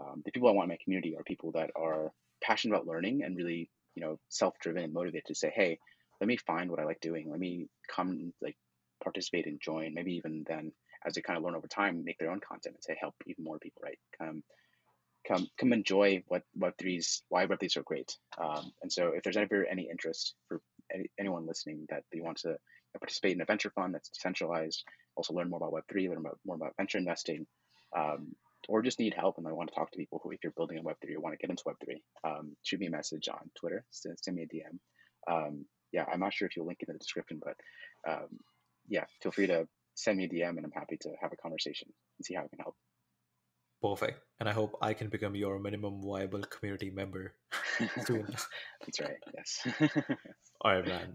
um, 0.00 0.22
the 0.24 0.32
people 0.32 0.48
I 0.48 0.52
want 0.52 0.66
in 0.66 0.70
my 0.70 0.78
community 0.82 1.16
are 1.16 1.24
people 1.24 1.52
that 1.52 1.70
are 1.76 2.12
passionate 2.42 2.74
about 2.74 2.86
learning 2.86 3.22
and 3.24 3.36
really, 3.36 3.70
you 3.94 4.02
know, 4.02 4.18
self-driven 4.28 4.82
and 4.84 4.92
motivated 4.92 5.26
to 5.26 5.34
say, 5.34 5.52
hey, 5.54 5.78
let 6.20 6.28
me 6.28 6.36
find 6.36 6.70
what 6.70 6.80
I 6.80 6.84
like 6.84 7.00
doing. 7.00 7.30
Let 7.30 7.40
me 7.40 7.66
come 7.94 8.32
like 8.40 8.56
participate 9.02 9.46
and 9.46 9.60
join. 9.60 9.94
Maybe 9.94 10.14
even 10.14 10.44
then, 10.48 10.72
as 11.06 11.14
they 11.14 11.22
kind 11.22 11.36
of 11.36 11.44
learn 11.44 11.54
over 11.54 11.68
time, 11.68 12.04
make 12.04 12.18
their 12.18 12.30
own 12.30 12.40
content 12.40 12.76
and 12.76 12.84
say 12.84 12.96
help 13.00 13.14
even 13.26 13.44
more 13.44 13.58
people, 13.58 13.82
right? 13.84 13.98
Come, 14.18 14.42
come, 15.26 15.46
come 15.58 15.72
enjoy 15.72 16.22
what 16.28 16.42
Web 16.56 16.74
threes, 16.78 17.22
why 17.28 17.44
Web 17.44 17.60
threes 17.60 17.76
are 17.76 17.82
great. 17.82 18.16
Um, 18.40 18.72
and 18.82 18.92
so, 18.92 19.12
if 19.14 19.22
there's 19.22 19.36
ever 19.36 19.64
any 19.64 19.88
interest 19.90 20.34
for 20.48 20.60
any, 20.92 21.10
anyone 21.18 21.46
listening 21.46 21.86
that 21.90 22.04
they 22.12 22.20
want 22.20 22.38
to 22.38 22.56
participate 22.98 23.34
in 23.34 23.40
a 23.40 23.44
venture 23.44 23.70
fund 23.70 23.94
that's 23.94 24.08
decentralized, 24.08 24.82
also 25.16 25.34
learn 25.34 25.50
more 25.50 25.58
about 25.58 25.72
Web 25.72 25.84
three, 25.90 26.08
learn 26.08 26.18
about, 26.18 26.38
more 26.44 26.56
about 26.56 26.74
venture 26.76 26.98
investing. 26.98 27.46
Um, 27.96 28.34
or 28.68 28.82
just 28.82 28.98
need 28.98 29.14
help 29.14 29.38
and 29.38 29.46
I 29.46 29.52
want 29.52 29.68
to 29.68 29.74
talk 29.74 29.90
to 29.90 29.96
people 29.96 30.20
who, 30.22 30.32
if 30.32 30.40
you're 30.42 30.52
building 30.56 30.78
a 30.78 30.82
Web3 30.82 31.14
or 31.14 31.20
want 31.20 31.38
to 31.38 31.38
get 31.38 31.50
into 31.50 31.62
Web3, 31.64 32.00
um, 32.24 32.56
shoot 32.64 32.80
me 32.80 32.86
a 32.86 32.90
message 32.90 33.28
on 33.28 33.50
Twitter, 33.58 33.84
send, 33.90 34.18
send 34.18 34.36
me 34.36 34.42
a 34.42 34.46
DM. 34.46 34.78
Um, 35.30 35.64
yeah, 35.92 36.04
I'm 36.12 36.20
not 36.20 36.34
sure 36.34 36.46
if 36.46 36.56
you'll 36.56 36.66
link 36.66 36.80
in 36.86 36.92
the 36.92 36.98
description, 36.98 37.40
but 37.42 37.54
um, 38.10 38.28
yeah, 38.88 39.04
feel 39.22 39.32
free 39.32 39.46
to 39.46 39.68
send 39.94 40.18
me 40.18 40.24
a 40.24 40.28
DM 40.28 40.56
and 40.56 40.64
I'm 40.64 40.72
happy 40.72 40.96
to 41.02 41.10
have 41.20 41.32
a 41.32 41.36
conversation 41.36 41.88
and 42.18 42.26
see 42.26 42.34
how 42.34 42.42
I 42.42 42.48
can 42.48 42.58
help. 42.58 42.74
Perfect. 43.82 44.20
And 44.40 44.48
I 44.48 44.52
hope 44.52 44.76
I 44.82 44.92
can 44.94 45.08
become 45.08 45.34
your 45.36 45.58
minimum 45.58 46.02
viable 46.02 46.42
community 46.42 46.90
member 46.90 47.34
soon. 48.04 48.26
That's 48.26 49.00
right. 49.00 49.18
Yes. 49.34 49.66
All 50.62 50.74
right, 50.74 50.86
man. 50.86 51.12